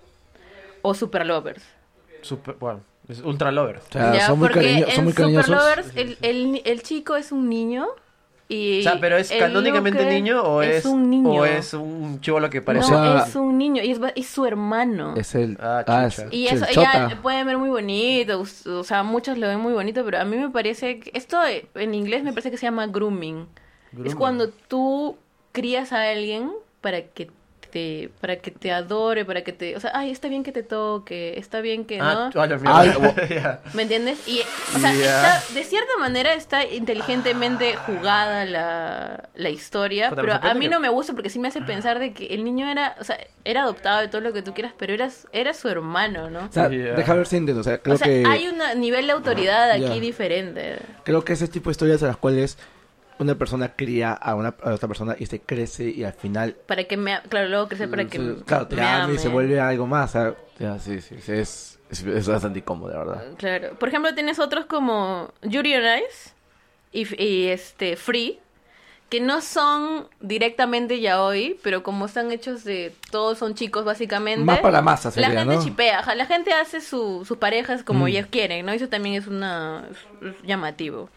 [0.81, 1.63] o Super Lovers.
[2.21, 3.77] Super, bueno, es Ultra Lover.
[3.77, 5.55] O sea, Ya, son muy, porque cariño- en son muy Super cariñosos.
[5.55, 7.87] Lovers el, el, el chico es un niño
[8.53, 8.79] y...
[8.79, 11.29] O sea, pero ¿es canónicamente niño o es, un niño.
[11.29, 14.27] o es un chivolo que parece No, O sea- es un niño y es, es
[14.27, 15.15] su hermano.
[15.17, 15.57] Es el.
[15.61, 19.47] Ah, Ah, es Y el eso ya pueden ver muy bonito, o sea, muchos lo
[19.47, 21.37] ven muy bonito, pero a mí me parece que esto
[21.75, 23.47] en inglés me parece que se llama grooming.
[23.91, 24.15] Es Grooming.
[24.15, 25.17] cuando tú
[25.51, 26.51] crías a alguien
[26.81, 27.29] para que
[27.73, 30.61] te para que te adore, para que te, o sea, ay, está bien que te
[30.61, 32.41] toque, está bien que, Ah, ¿no?
[32.41, 33.15] a la mierda.
[33.29, 33.61] Ya.
[33.73, 34.27] ¿Me entiendes?
[34.27, 34.41] Y,
[34.75, 40.53] o sea, está- de cierta manera está inteligentemente jugada la, la historia, Puta, pero a
[40.53, 42.95] mí que- no me gusta porque sí me hace pensar de que el niño era,
[42.99, 46.29] o sea, era adoptado y todo lo que tú quieras, pero era, era su hermano,
[46.29, 46.45] ¿no?
[46.45, 47.61] O sea, deja ver si entiendo.
[47.61, 48.23] O sea, creo o sea, que.
[48.27, 50.77] hay un nivel de autoridad aquí diferente.
[51.03, 52.57] Creo que ese tipo de historias a las cuales
[53.23, 56.83] una persona cría a una a otra persona y se crece y al final Para
[56.83, 57.19] que me...
[57.29, 59.33] Claro, luego crecer para que claro, te me ama y se ame.
[59.33, 60.11] vuelve algo más.
[60.11, 63.23] o sea, ya, sí, sí, sí, es, es, es bastante incómodo, de verdad.
[63.37, 63.75] Claro.
[63.79, 66.31] Por ejemplo, tienes otros como Yuri on Ice
[66.91, 68.39] y, y, este Free,
[69.09, 74.43] que no son directamente yaoi, pero como están hechos de todos son chicos básicamente.
[74.43, 75.63] Más para la masa La sería, gente ¿no?
[75.63, 78.07] chipea, la gente hace su- sus parejas como Mm.
[78.07, 78.71] ellos quieren, ¿no?
[78.71, 81.09] Eso también es una es- es llamativo.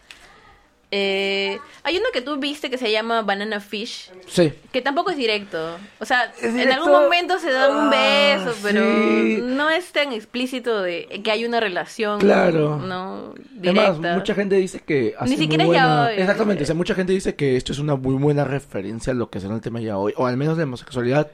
[0.89, 4.53] Eh, hay uno que tú viste que se llama Banana Fish, Sí.
[4.71, 5.77] que tampoco es directo.
[5.99, 9.39] O sea, en algún momento se dan un Ah, beso, pero sí.
[9.43, 12.19] no es tan explícito de que hay una relación.
[12.19, 12.77] Claro.
[12.77, 16.05] No, Además, mucha gente dice que hace muy siquiera buena...
[16.11, 16.21] yaoi.
[16.21, 19.29] Exactamente, o sea, mucha gente dice que esto es una muy buena referencia a lo
[19.29, 21.29] que será el tema ya hoy, o al menos de homosexualidad.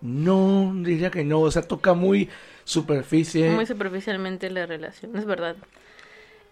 [0.00, 2.30] No, diría que no, o sea, toca muy
[2.64, 3.50] superficie.
[3.50, 5.56] Muy superficialmente la relación, es verdad.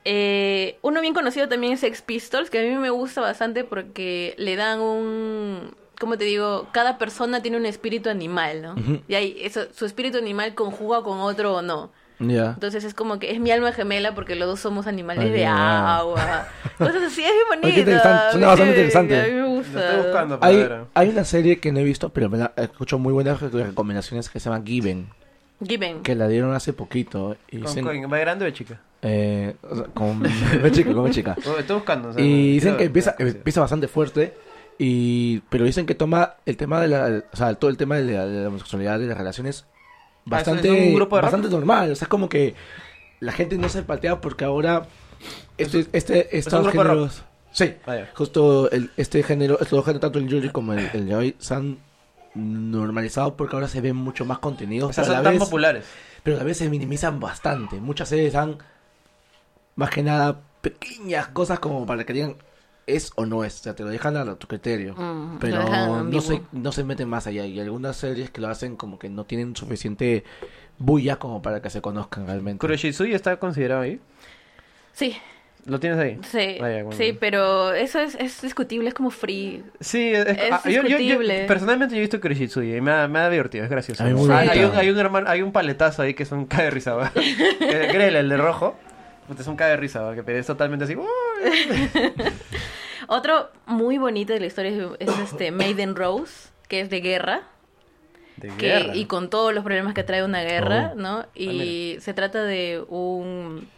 [0.04, 4.34] Eh, uno bien conocido también es Sex Pistols, que a mí me gusta bastante porque
[4.38, 5.74] le dan un...
[5.98, 6.68] ¿Cómo te digo?
[6.72, 8.74] Cada persona tiene un espíritu animal, ¿no?
[9.06, 11.92] Y ahí eso, su espíritu animal conjuga con otro o no.
[12.18, 15.46] Entonces es como que es mi alma gemela porque los dos somos animales Ay, de
[15.46, 16.48] agua.
[16.78, 17.66] Cosas así, es bien bonito.
[17.66, 19.20] Ay, qué interesante, suena bastante Sí, interesante.
[19.20, 19.84] A mí me gusta.
[19.90, 20.84] estoy buscando para Hay, ver.
[20.94, 24.38] hay una serie que no he visto, pero me la escucho muy buenas recomendaciones que
[24.40, 25.08] se llama Given,
[25.66, 26.02] Given.
[26.02, 27.36] que la dieron hace poquito.
[27.50, 28.80] Y ¿Con, dicen, con- ¿Va grande o de chica?
[29.02, 30.22] eh, o sea, con,
[30.72, 31.36] chica, con chica.
[31.58, 32.08] Estoy buscando.
[32.10, 34.34] o sea, Y dicen que empieza, empieza bastante fuerte,
[34.78, 38.12] y pero dicen que toma el tema de la, o sea, todo el tema de
[38.12, 41.90] la, de la homosexualidad, de las relaciones, Ah, ¿es bastante, un grupo de bastante normal.
[41.92, 42.54] O sea, es como que
[43.20, 44.82] la gente no se patea porque ahora
[45.58, 46.72] este, este, estos rock?
[46.72, 47.22] géneros,
[47.52, 48.10] sí, Ah, ya.
[48.14, 51.54] justo el, este género, estos dos géneros, tanto el Yuri como el, el Yaoi, se
[51.54, 51.78] han
[52.34, 55.38] normalizado porque ahora se ven mucho más contenidos, O sea, pero, a son la tan
[55.38, 55.86] vez, populares.
[56.22, 57.80] pero a la vez se minimizan bastante.
[57.80, 58.58] Muchas series dan
[59.76, 62.36] más que nada pequeñas cosas como para que digan
[62.86, 66.20] es o no es, o sea, te lo dejan a tu criterio, Mm, pero no
[66.20, 67.46] se, no se meten más allá.
[67.46, 70.24] Y algunas series que lo hacen como que no tienen suficiente
[70.78, 72.58] bulla como para que se conozcan realmente.
[72.60, 74.00] ¿Kuroshizui está considerado ahí?
[74.92, 75.16] Sí,
[75.66, 76.18] ¿Lo tienes ahí?
[76.22, 76.92] Sí, Ah, bueno.
[76.92, 79.62] sí, pero eso es, es discutible, es como free.
[79.80, 81.44] Sí, es, Es ah, yo, yo- yo- discutible.
[81.46, 84.04] personalmente yo he visto Kurishitsuji y me ha, me ha divertido, es gracioso.
[84.04, 87.12] Hay, un, hay, un hermano, hay un paletazo ahí que es un cae de risa,
[87.60, 88.76] el de rojo,
[89.38, 90.96] es un cae de risa, que es totalmente así.
[93.06, 97.42] Otro muy bonito de la historia es, es este Maiden Rose, que es de guerra.
[98.36, 98.94] De que, guerra.
[98.96, 100.98] y con todos los problemas que trae una guerra, Oh.
[100.98, 101.26] ¿no?
[101.34, 103.68] Y se trata de un...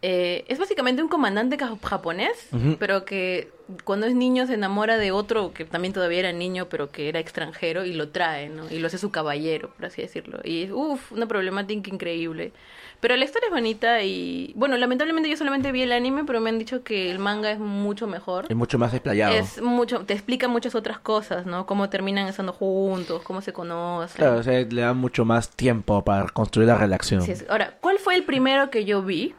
[0.00, 2.76] eh, es básicamente un comandante japonés, Ujú.
[2.78, 3.50] pero que
[3.84, 7.18] cuando es niño se enamora de otro que también todavía era niño, pero que era
[7.20, 8.70] extranjero y lo trae, ¿no?
[8.70, 10.38] Y lo hace su caballero, por así decirlo.
[10.44, 12.52] Y es, uff, una problemática increíble.
[13.00, 16.50] Pero la historia es bonita y, bueno, lamentablemente yo solamente vi el anime, pero me
[16.50, 18.46] han dicho que el manga es mucho mejor.
[18.48, 19.34] Es mucho más desplayado.
[19.34, 21.66] Es mucho, te explica muchas otras cosas, ¿no?
[21.66, 24.16] Cómo terminan estando juntos, cómo se conocen.
[24.16, 27.22] Claro, o sea, le da mucho más tiempo para construir la relación.
[27.48, 29.34] Ahora, ¿cuál fue el primero que yo vi?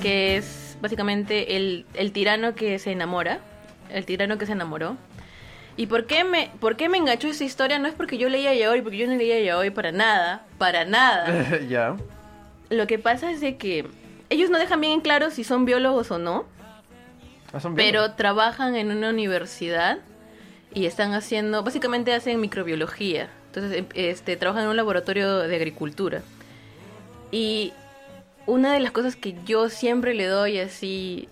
[0.00, 3.40] que es básicamente el, el tirano que se enamora,
[3.88, 4.96] el tirano que se enamoró.
[5.79, 7.79] ¿Y por qué, me, por qué me enganchó esa historia?
[7.79, 11.57] No es porque yo leía yaoi, porque yo no leía yaoi para nada, para nada.
[11.69, 11.95] ya.
[12.69, 13.87] Lo que pasa es de que
[14.29, 16.43] ellos no dejan bien en claro si son biólogos o no,
[17.53, 19.99] Ah, son pero trabajan en una universidad
[20.73, 23.29] y están haciendo, básicamente hacen microbiología.
[23.45, 26.23] Entonces, em- este, trabajan en un laboratorio de agricultura.
[27.31, 27.71] Y
[28.47, 31.29] una de las cosas que yo siempre le doy así,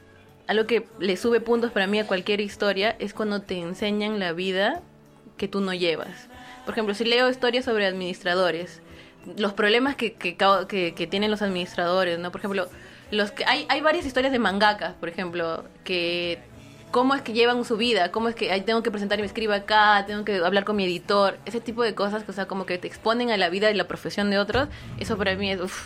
[0.48, 4.32] algo que le sube puntos para mí a cualquier historia, es cuando te enseñan la
[4.34, 4.82] vida
[5.38, 6.28] que tú no llevas.
[6.66, 8.82] Por ejemplo, si leo historias sobre administradores,
[9.38, 12.32] los problemas que, que, que- tienen los administradores, ¿no?
[12.32, 12.68] Por ejemplo,
[13.12, 16.40] los que hay, hay varias historias de mangakas, por ejemplo, que
[16.92, 19.28] cómo es que llevan su vida, cómo es que ay, tengo que presentar y me
[19.28, 22.66] escribo acá, tengo que hablar con mi editor, ese tipo de cosas, o sea, como
[22.66, 25.60] que te exponen a la vida y la profesión de otros, eso para mí es
[25.60, 25.86] uf,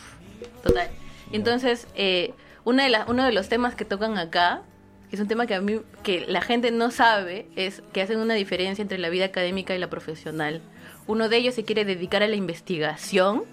[0.63, 0.87] total.
[1.31, 2.33] Entonces, eh,
[2.63, 4.61] una de las uno de los temas que tocan acá,
[5.09, 8.19] que es un tema que a mí, que la gente no sabe, es que hacen
[8.19, 10.61] una diferencia entre la vida académica y la profesional.
[11.07, 13.43] Uno de ellos se quiere dedicar a la investigación,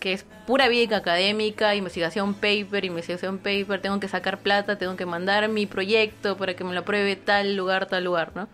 [0.00, 5.06] que es pura vida académica, investigación paper, investigación paper, tengo que sacar plata, tengo que
[5.06, 8.48] mandar mi proyecto para que me lo apruebe tal lugar, tal lugar, ¿no?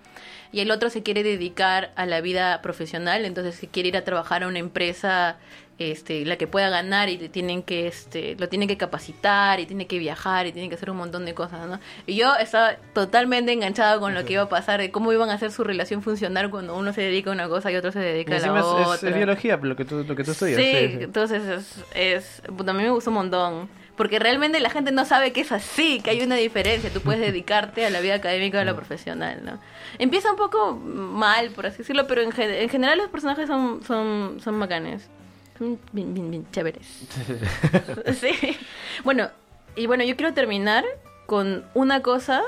[0.52, 4.04] Y el otro se quiere dedicar a la vida profesional, entonces se quiere ir a
[4.04, 5.36] trabajar a una empresa
[5.78, 9.66] este, la que pueda ganar y le tienen que, este, lo tienen que capacitar y
[9.66, 11.78] tiene que viajar y tiene que hacer un montón de cosas, ¿no?
[12.06, 15.34] Y yo estaba totalmente enganchada con lo que iba a pasar, de cómo iban a
[15.34, 18.36] hacer su relación funcionar cuando uno se dedica a una cosa y otro se dedica
[18.36, 19.08] a la es, es- otra.
[19.10, 20.56] es biología lo que tú, lo que tú estudias.
[20.60, 21.04] Sí, sí, sí.
[21.04, 23.68] entonces es, es a mí me gustó un montón.
[23.96, 26.88] Porque realmente la gente no sabe que es así, que hay una diferencia.
[26.88, 29.58] Tú puedes dedicarte a la vida académica o a la profesional, ¿no?
[29.98, 33.82] Empieza un poco mal, por así decirlo, pero en, gen- en general los personajes son,
[33.84, 35.10] son, son bacanes.
[35.58, 36.86] Son bien, bien, bien chéveres.
[38.20, 38.56] sí.
[39.04, 39.28] Bueno,
[39.76, 40.84] y bueno, yo quiero terminar
[41.26, 42.42] con una cosa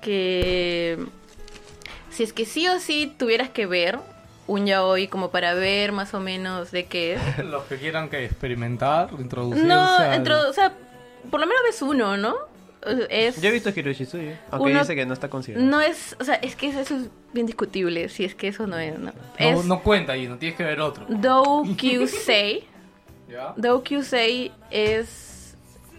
[0.00, 0.98] que...
[2.10, 3.98] Si es que sí o sí tuvieras que ver
[4.46, 7.38] un yaoi como para ver más o menos de qué es.
[7.44, 9.66] Los que quieran que experimentar, introducirse.
[9.66, 10.72] No, al- o sea,
[11.30, 12.34] por lo menos ves uno, ¿no?
[13.08, 15.64] Es, Yo he visto Hiroshitsuji, aunque Uno- dice que no está considerado.
[15.66, 18.76] No es, o sea, es que eso es bien discutible, si es que eso no
[18.78, 19.12] es, ¿no?
[19.12, 21.06] No, es no cuenta ahí, no tienes que ver otro.
[21.08, 22.64] Dou Kyusei.
[23.30, 23.54] ¿Ya?
[23.56, 25.56] Dou Kyusei es,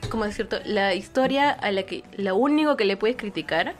[0.09, 3.75] como decirte, la historia a la que, lo único que le puedes criticar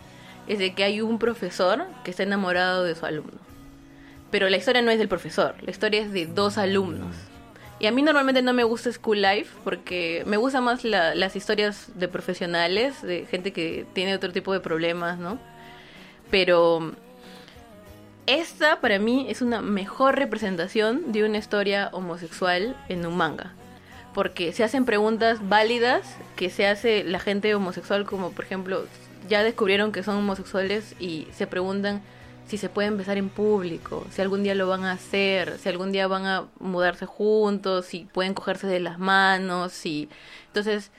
[0.48, 3.40] es de que hay un profesor que está enamorado de su alumno.
[4.32, 7.16] Pero la historia no es del profesor, la historia es de dos alumnos.
[7.84, 11.36] Y a mí normalmente no me gusta School Life porque me gustan más la- las
[11.36, 15.38] historias de profesionales, de gente que tiene otro tipo de problemas, ¿no?
[16.32, 16.94] Pero
[18.26, 23.52] esta para mí es una mejor representación de una historia homosexual en un manga.
[24.14, 28.86] Porque se hacen preguntas válidas que se hace la gente homosexual, como por ejemplo,
[29.28, 32.02] ya descubrieron que son homosexuales y se preguntan
[32.48, 35.92] si se pueden besar en público, si algún día lo van a hacer, si algún
[35.92, 40.10] día van a mudarse juntos, si pueden cogerse de las manos, si
[40.48, 40.92] entonces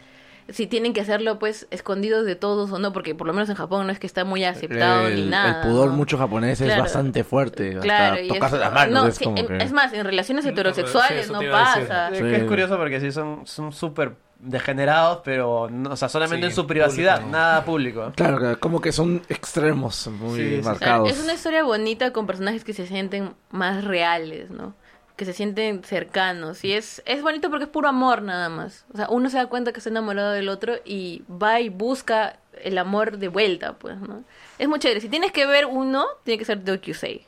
[0.50, 3.54] si tienen que hacerlo pues escondidos de todos o no, porque por lo menos en
[3.54, 5.62] Japón no es que está muy aceptado el, ni nada.
[5.62, 5.94] el pudor ¿no?
[5.96, 7.78] mucho japonés es bastante fuerte.
[7.80, 9.56] Claro, hasta y tocarse es- las manos no, es sí, como en- que...
[9.64, 12.08] es más, en relaciones heterosexuales no pasa.
[12.10, 16.46] Es que es curioso porque sí son son súper degenerados, pero no- o sea, solamente
[16.46, 18.12] Sí, en su privacidad, público nada público.
[18.16, 20.58] Claro, como que son extremos muy Sí, sí, sí.
[20.60, 21.10] O sea, marcados.
[21.10, 24.74] es una historia bonita con personajes que se sienten más reales, ¿no?
[25.16, 26.64] Que se sienten cercanos.
[26.64, 28.84] Y es, es bonito porque es puro amor nada más.
[28.92, 32.38] O sea, uno se da cuenta que está enamorado del otro y va y busca
[32.62, 34.24] el amor de vuelta, pues, ¿no?
[34.58, 35.00] Es muy chévere.
[35.00, 37.26] Si tienes que ver uno, tiene que ser Dokusei.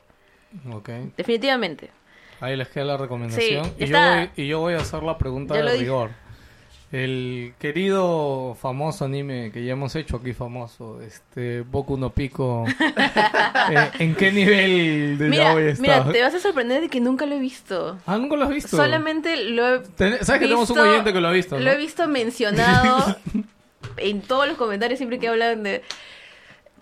[0.73, 0.89] Ok.
[1.15, 1.91] Definitivamente.
[2.39, 3.65] Ahí les queda la recomendación.
[3.65, 5.77] Sí, y, yo voy, y yo voy a hacer la pregunta de dije.
[5.77, 6.11] rigor.
[6.89, 12.63] El querido famoso anime que ya hemos hecho aquí famoso, este Boku no Pico,
[13.71, 15.81] eh, ¿en qué nivel de Mira, yaoi está?
[15.81, 17.97] mira, te vas a sorprender de que nunca lo he visto.
[18.05, 18.77] Ah, nunca lo has visto.
[18.77, 21.57] Solamente lo he Ten- ¿Sabes que tenemos un oyente que lo ha visto?
[21.57, 21.63] ¿no?
[21.65, 23.17] Lo he visto mencionado
[23.97, 25.83] en todos los comentarios siempre que hablan de...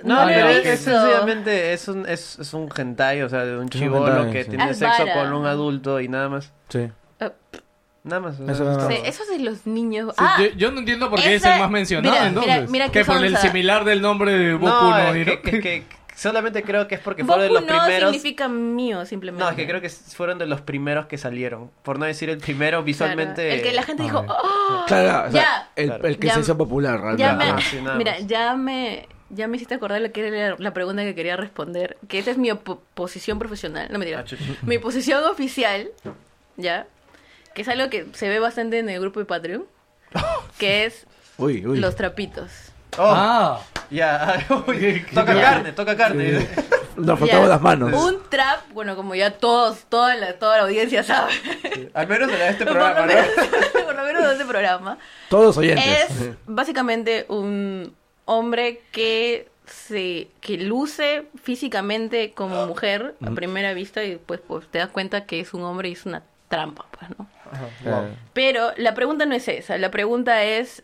[0.04, 3.58] No, lo he pero es, sencillamente es un, es, es un hentai, o sea, de
[3.58, 4.50] un chivolo que sí.
[4.50, 5.14] tiene Es sexo vara.
[5.24, 6.52] con un adulto y nada más.
[6.70, 6.90] Sí.
[7.20, 7.32] Ah,
[8.06, 8.36] Nada más.
[8.40, 8.88] Eso es nada más.
[8.88, 10.10] sí, eso es de los niños.
[10.18, 12.56] Sí, ah, yo, yo no entiendo por qué es esa- el más mencionado, mira, entonces.
[12.56, 15.42] mira, mira que por el similar del nombre de Boku No, no, es Hero.
[15.42, 15.84] que, que- que
[16.16, 18.12] solamente creo que es porque Boku fueron de los no primeros.
[18.14, 19.44] significa mío, simplemente.
[19.44, 21.72] No, es que creo que fueron de los primeros que salieron.
[21.84, 23.54] Por no decir el primero Claro, visualmente.
[23.56, 24.86] El que la gente dijo, Ah, ¡oh!
[24.88, 25.70] Claro, o sea, Ya.
[25.76, 26.08] el, Claro.
[26.08, 27.24] el que Ya- se hizo popular realmente.
[27.24, 30.56] Ya me, Ah, sí, mira, ya me, ya me hiciste acordar lo que era la,
[30.60, 31.98] la pregunta que quería responder.
[32.08, 32.50] Que esa es mi
[32.94, 33.88] posición profesional.
[33.92, 34.24] No me Ah,
[34.62, 35.90] mi posición oficial,
[36.56, 36.86] ¿ya?
[37.56, 39.66] Que es algo que se ve bastante en el grupo de Patreon.
[40.60, 41.06] Que es
[41.38, 41.80] Uy, uy.
[41.80, 42.52] los trapitos.
[42.98, 43.60] Oh, Ah,
[43.90, 44.46] ya.
[44.68, 46.48] Uy, toca carne, toca carne.
[46.96, 47.50] Nos frotamos Ya.
[47.50, 47.92] las manos.
[47.94, 51.34] Un trap, bueno, como ya todos, toda la, toda la audiencia sabe.
[51.94, 53.14] Al menos en este por, programa, lo ¿no?
[53.14, 53.30] menos,
[53.86, 54.98] por lo menos en este programa.
[55.30, 56.10] Todos los oyentes.
[56.10, 57.94] Es básicamente un
[58.24, 64.78] hombre que se que luce físicamente como mujer a primera vista y después pues te
[64.78, 67.28] das cuenta que es un hombre y es una trampa, pues, ¿no?
[67.82, 68.08] Claro.
[68.34, 70.84] Pero la pregunta no es esa, la pregunta es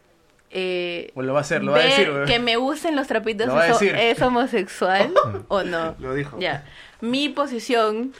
[0.51, 2.25] eh, Pues lo va a hacer, lo va a ver decir, güey.
[2.25, 5.13] que me gusten los trapitos Lo es, homosexual
[5.47, 5.95] o no.
[5.99, 6.37] Lo dijo.
[6.39, 6.65] Ya.
[6.99, 8.13] Mi posición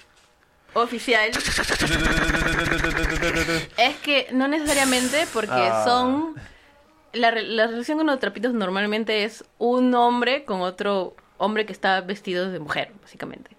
[0.74, 1.30] oficial
[3.78, 5.84] es que no necesariamente porque Ah.
[5.86, 6.36] son
[7.14, 11.74] la, re- la relación con los trapitos normalmente es un hombre con otro hombre que
[11.74, 13.52] está vestido de mujer, básicamente.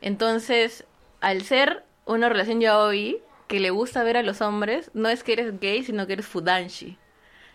[0.00, 0.84] Entonces,
[1.20, 5.34] al ser una relación yaoi que le gusta ver a los hombres, no es que
[5.34, 6.96] eres gay, sino que eres fudanshi.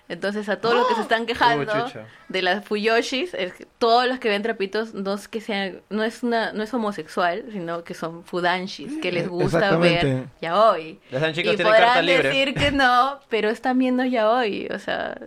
[0.09, 1.89] Entonces, a todos los que se están quejando Oh,
[2.27, 6.03] de las fuyoshis, es que todos los que ven trapitos no es que sean, no
[6.03, 10.99] es una, no es homosexual, sino que son fudanshis, que les gusta ver yaoi.
[11.11, 12.27] Ya chicos, y tienen podrán carta libre.
[12.27, 15.17] decir que no, pero están viendo yaoi, o sea,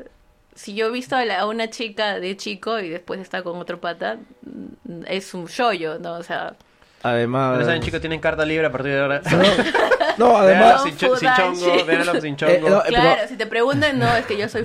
[0.54, 3.56] si yo he visto a, la- a una chica de chico y después está con
[3.58, 6.12] otro pata, mm, es un shoyo, ¿no?
[6.14, 6.56] O sea,
[7.04, 7.52] Además.
[7.54, 9.20] Pero saben, chicos, tienen carta libre a partir de ahora.
[9.30, 9.38] No,
[10.18, 10.82] Véanlo además.
[10.84, 12.52] sin, chongo, véanlo sin chongo.
[12.52, 14.64] Eh, no, eh, claro, pero- si te preguntan, no, es que yo soy.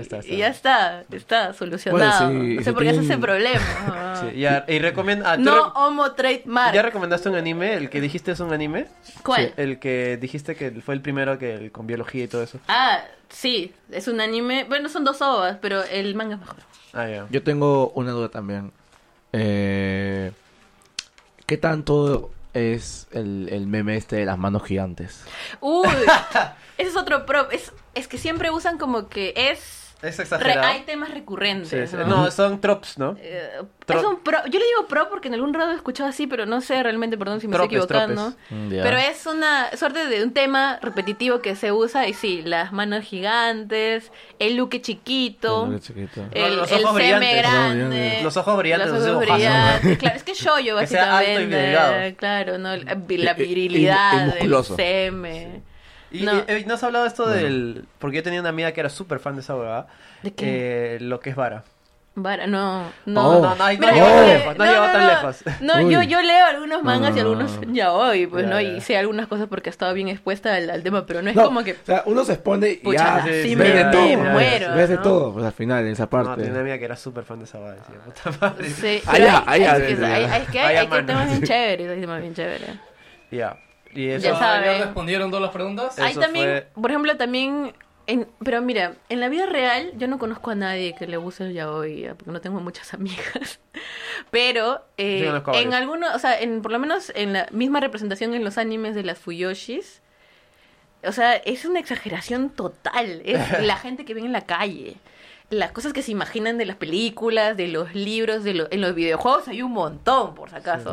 [0.00, 0.26] Está, está.
[0.32, 2.28] Y ya está, está solucionado.
[2.28, 4.16] Bueno, sí, no sé si por qué es ese problema.
[4.20, 4.26] Sí,
[4.66, 5.32] y recomienda.
[5.32, 6.74] ah, ¿tú no re- homo trademark.
[6.74, 7.74] ¿Ya recomendaste un anime?
[7.74, 8.86] ¿El que dijiste es un anime?
[9.22, 9.46] ¿Cuál?
[9.46, 12.58] Sí, el que dijiste que fue el primero que el- con biología y todo eso.
[12.66, 14.64] Ah, sí, es un anime.
[14.68, 16.56] Bueno, son dos ovas, pero el manga es mejor.
[16.94, 17.26] Ah, ya.
[17.30, 18.72] Yo tengo una duda también.
[19.32, 20.32] Eh,
[21.50, 25.24] ¿Qué tanto es el, el meme este de las manos gigantes?
[25.60, 25.88] Uy,
[26.78, 27.52] ese es otro prop.
[27.52, 29.89] Es, es que siempre usan como que es.
[30.02, 30.66] Es re- exagerado.
[30.66, 31.68] hay temas recurrentes.
[31.68, 31.96] Sí, sí.
[31.96, 32.06] ¿no?
[32.06, 33.16] No, son tropes, ¿no?
[33.20, 33.50] Eh,
[33.88, 34.38] es un pro.
[34.46, 37.18] Yo le digo pro porque en algún rato he escuchado así, pero no sé realmente,
[37.18, 38.36] perdón si me Tropes, estoy equivocando.
[38.50, 38.68] Mm.
[38.70, 43.04] Pero es una suerte de un tema repetitivo que se usa y sí, las manos
[43.04, 46.24] gigantes, el luque chiquito, Muy chiquito.
[46.32, 47.38] el, Los el ojos seme brillantes.
[47.42, 49.98] grande, Los ojos brillantes, los ojos brillantes.
[49.98, 54.20] Claro, es que shoyo Que sea alto y básicamente, claro, no, la y- y virilidad,
[54.22, 54.76] el musculoso.
[54.76, 55.62] seme.
[56.10, 56.34] Y, No.
[56.38, 57.84] y- eh, ¿no has hablado esto del...?
[57.98, 59.86] Porque yo tenía una amiga que era súper fan de esa huevada.
[60.22, 60.96] ¿De qué?
[60.96, 61.62] Eh, lo que es vara.
[62.16, 63.28] Vara, no, no.
[63.28, 63.40] Oh.
[63.40, 65.44] No, no, no, Mira, no llegó tan le- lejos, no llegó tan lejos.
[65.60, 67.20] No, yo, yo leo algunos mangas y No.
[67.20, 68.60] algunos ya hoy, pues, Ya, ¿no?
[68.60, 68.68] ya.
[68.68, 71.44] Y sé algunas cosas porque estaba bien expuesta al, al tema, pero no es No,
[71.44, 71.72] como que...
[71.72, 74.02] O sea, uno se expone y Pucha, ya sí, ves sí, de me- todo.
[74.02, 75.02] me pues, muero, ves de ¿no?
[75.02, 76.34] todo, pues al final, en esa No, parte.
[76.34, 77.58] tenía una amiga que era súper fan de esa.
[77.60, 78.70] Decía, puta madre.
[78.70, 79.10] Sí, Ah,
[79.46, 80.14] ah, que- ya.
[80.14, 82.70] hay- hay que- hay temas bien chéveres, hay temas bien chéveres.
[83.30, 83.56] Ya.
[83.94, 84.38] Y Ya eso...
[84.38, 84.78] sabes.
[84.78, 85.98] ¿Ya respondieron todas las preguntas?
[85.98, 87.72] Eso Hay también, fue- por ejemplo, también
[88.06, 91.44] En, pero mira, en la vida real yo no conozco a nadie que le use
[91.44, 93.60] el yaoi, ya, porque no tengo muchas amigas.
[94.30, 98.34] Pero eh, a en algunos, o sea, en, por lo menos en la misma representación
[98.34, 100.02] en los animes de las Fuyoshis,
[101.02, 103.22] o sea, es una exageración total.
[103.24, 104.96] Es la gente que ven en la calle.
[105.50, 108.94] Las cosas que se imaginan de las películas, de los libros, de lo- en los
[108.94, 110.90] videojuegos hay un montón, por si acaso.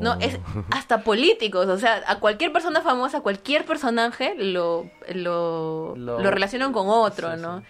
[0.00, 0.38] No, es
[0.70, 6.72] hasta políticos, o sea, a cualquier persona famosa, cualquier personaje lo, lo, Lo- lo relacionan
[6.72, 7.60] con otro, Sí, ¿no?
[7.60, 7.64] sí.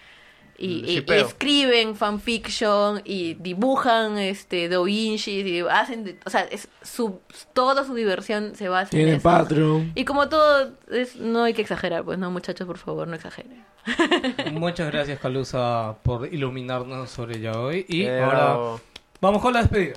[0.59, 1.25] Y, y- y shippeo.
[1.27, 7.19] escriben fanfiction y dibujan este doujinshis y hacen, de- o sea, es su,
[7.53, 9.23] toda su diversión se basa en Tienen eso.
[9.29, 9.91] Patreon.
[9.93, 13.63] Y como todo, es, no hay que exagerar, pues no, muchachos, por favor, no exageren.
[14.53, 17.85] Muchas gracias, Calusa, por iluminarnos sobre ya hoy.
[17.87, 18.81] Y Pero- ahora
[19.21, 19.93] vamos con la despedida.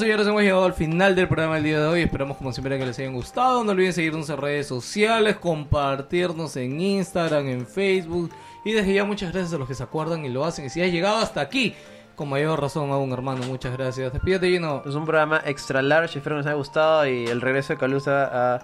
[0.00, 2.00] señores, hemos llegado al final del programa del día de hoy.
[2.00, 3.62] Esperamos, como siempre, que les hayan gustado.
[3.62, 8.30] No olviden seguirnos en redes sociales, compartirnos en Instagram, en Facebook.
[8.64, 10.64] Y desde ya, muchas gracias a los que se acuerdan y lo hacen.
[10.64, 11.74] Y si has llegado hasta aquí,
[12.16, 14.10] con mayor razón, aún hermano, muchas gracias.
[14.10, 14.82] Despídete, lleno.
[14.86, 18.54] Es un programa extra large, espero que les haya gustado y el regreso de Calusa
[18.56, 18.60] a...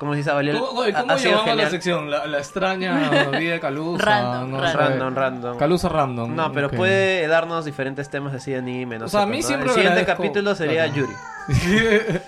[0.00, 0.32] ¿Cómo se dice?
[0.32, 2.10] Valió, ¿Cómo, cómo llamamos la sección?
[2.10, 4.02] La, la extraña vida de Calusa.
[4.02, 4.72] Random, no random.
[4.72, 4.76] sé.
[4.78, 5.58] Random, random.
[5.58, 6.34] Calusa random.
[6.34, 6.74] No, pero ok.
[6.74, 9.74] puede darnos diferentes temas así de anime, no O sé, sea, a mí siempre El
[9.74, 11.06] siguiente agradezco- capítulo sería Claro.
[11.06, 11.12] Yuri.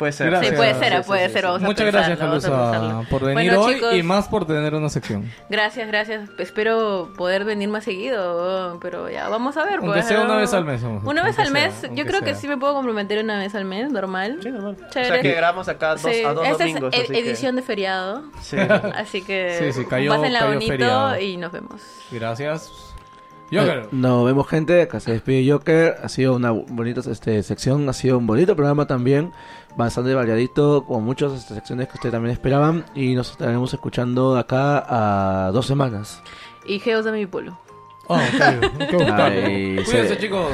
[0.00, 0.30] Puede ser.
[0.30, 0.50] Gracias.
[0.52, 3.94] Sí, puede ser, puede sí, ser, a Muchas gracias, Calusa, por venir Bueno, hoy chicos,
[3.94, 5.30] y más por tener una sección.
[5.50, 6.30] Gracias, gracias.
[6.38, 9.74] Espero poder venir más seguido, pero ya, vamos a ver.
[9.74, 12.06] Aunque pues, sea una vez al mes, vamos, Una vez aunque al mes, sea, yo
[12.06, 12.34] creo que sea.
[12.36, 14.38] sí me puedo comprometer una vez al mes, normal.
[14.42, 14.76] Sí, normal.
[14.84, 15.12] O Chévere.
[15.12, 16.94] sea que grabamos acá dos, Sí, a dos esta domingos.
[16.94, 18.56] es así ed- que- edición de feriado, Sí.
[18.96, 21.20] así que Sí, sí, cayó- pásenla cayó bonito feriado.
[21.20, 21.82] y nos vemos.
[22.10, 22.72] Gracias.
[23.52, 23.78] Joker.
[23.78, 27.92] Eh, Nos vemos gente, acá se despide Joker, ha sido una bonita este, sección, ha
[27.92, 29.32] sido un bonito programa también,
[29.76, 34.84] bastante variadito, con muchas secciones que ustedes también esperaban y nos estaremos escuchando de acá
[35.46, 36.22] a dos semanas.
[36.66, 37.58] Y Geos de mi polo.
[38.06, 38.70] Oh, buscarlo.
[39.14, 40.20] Ay, Cuídense, sí.
[40.22, 40.52] chicos.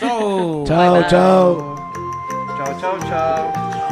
[0.00, 0.64] Chao.
[0.66, 1.76] Chao, chao.
[2.56, 3.83] Chao, chao, chao.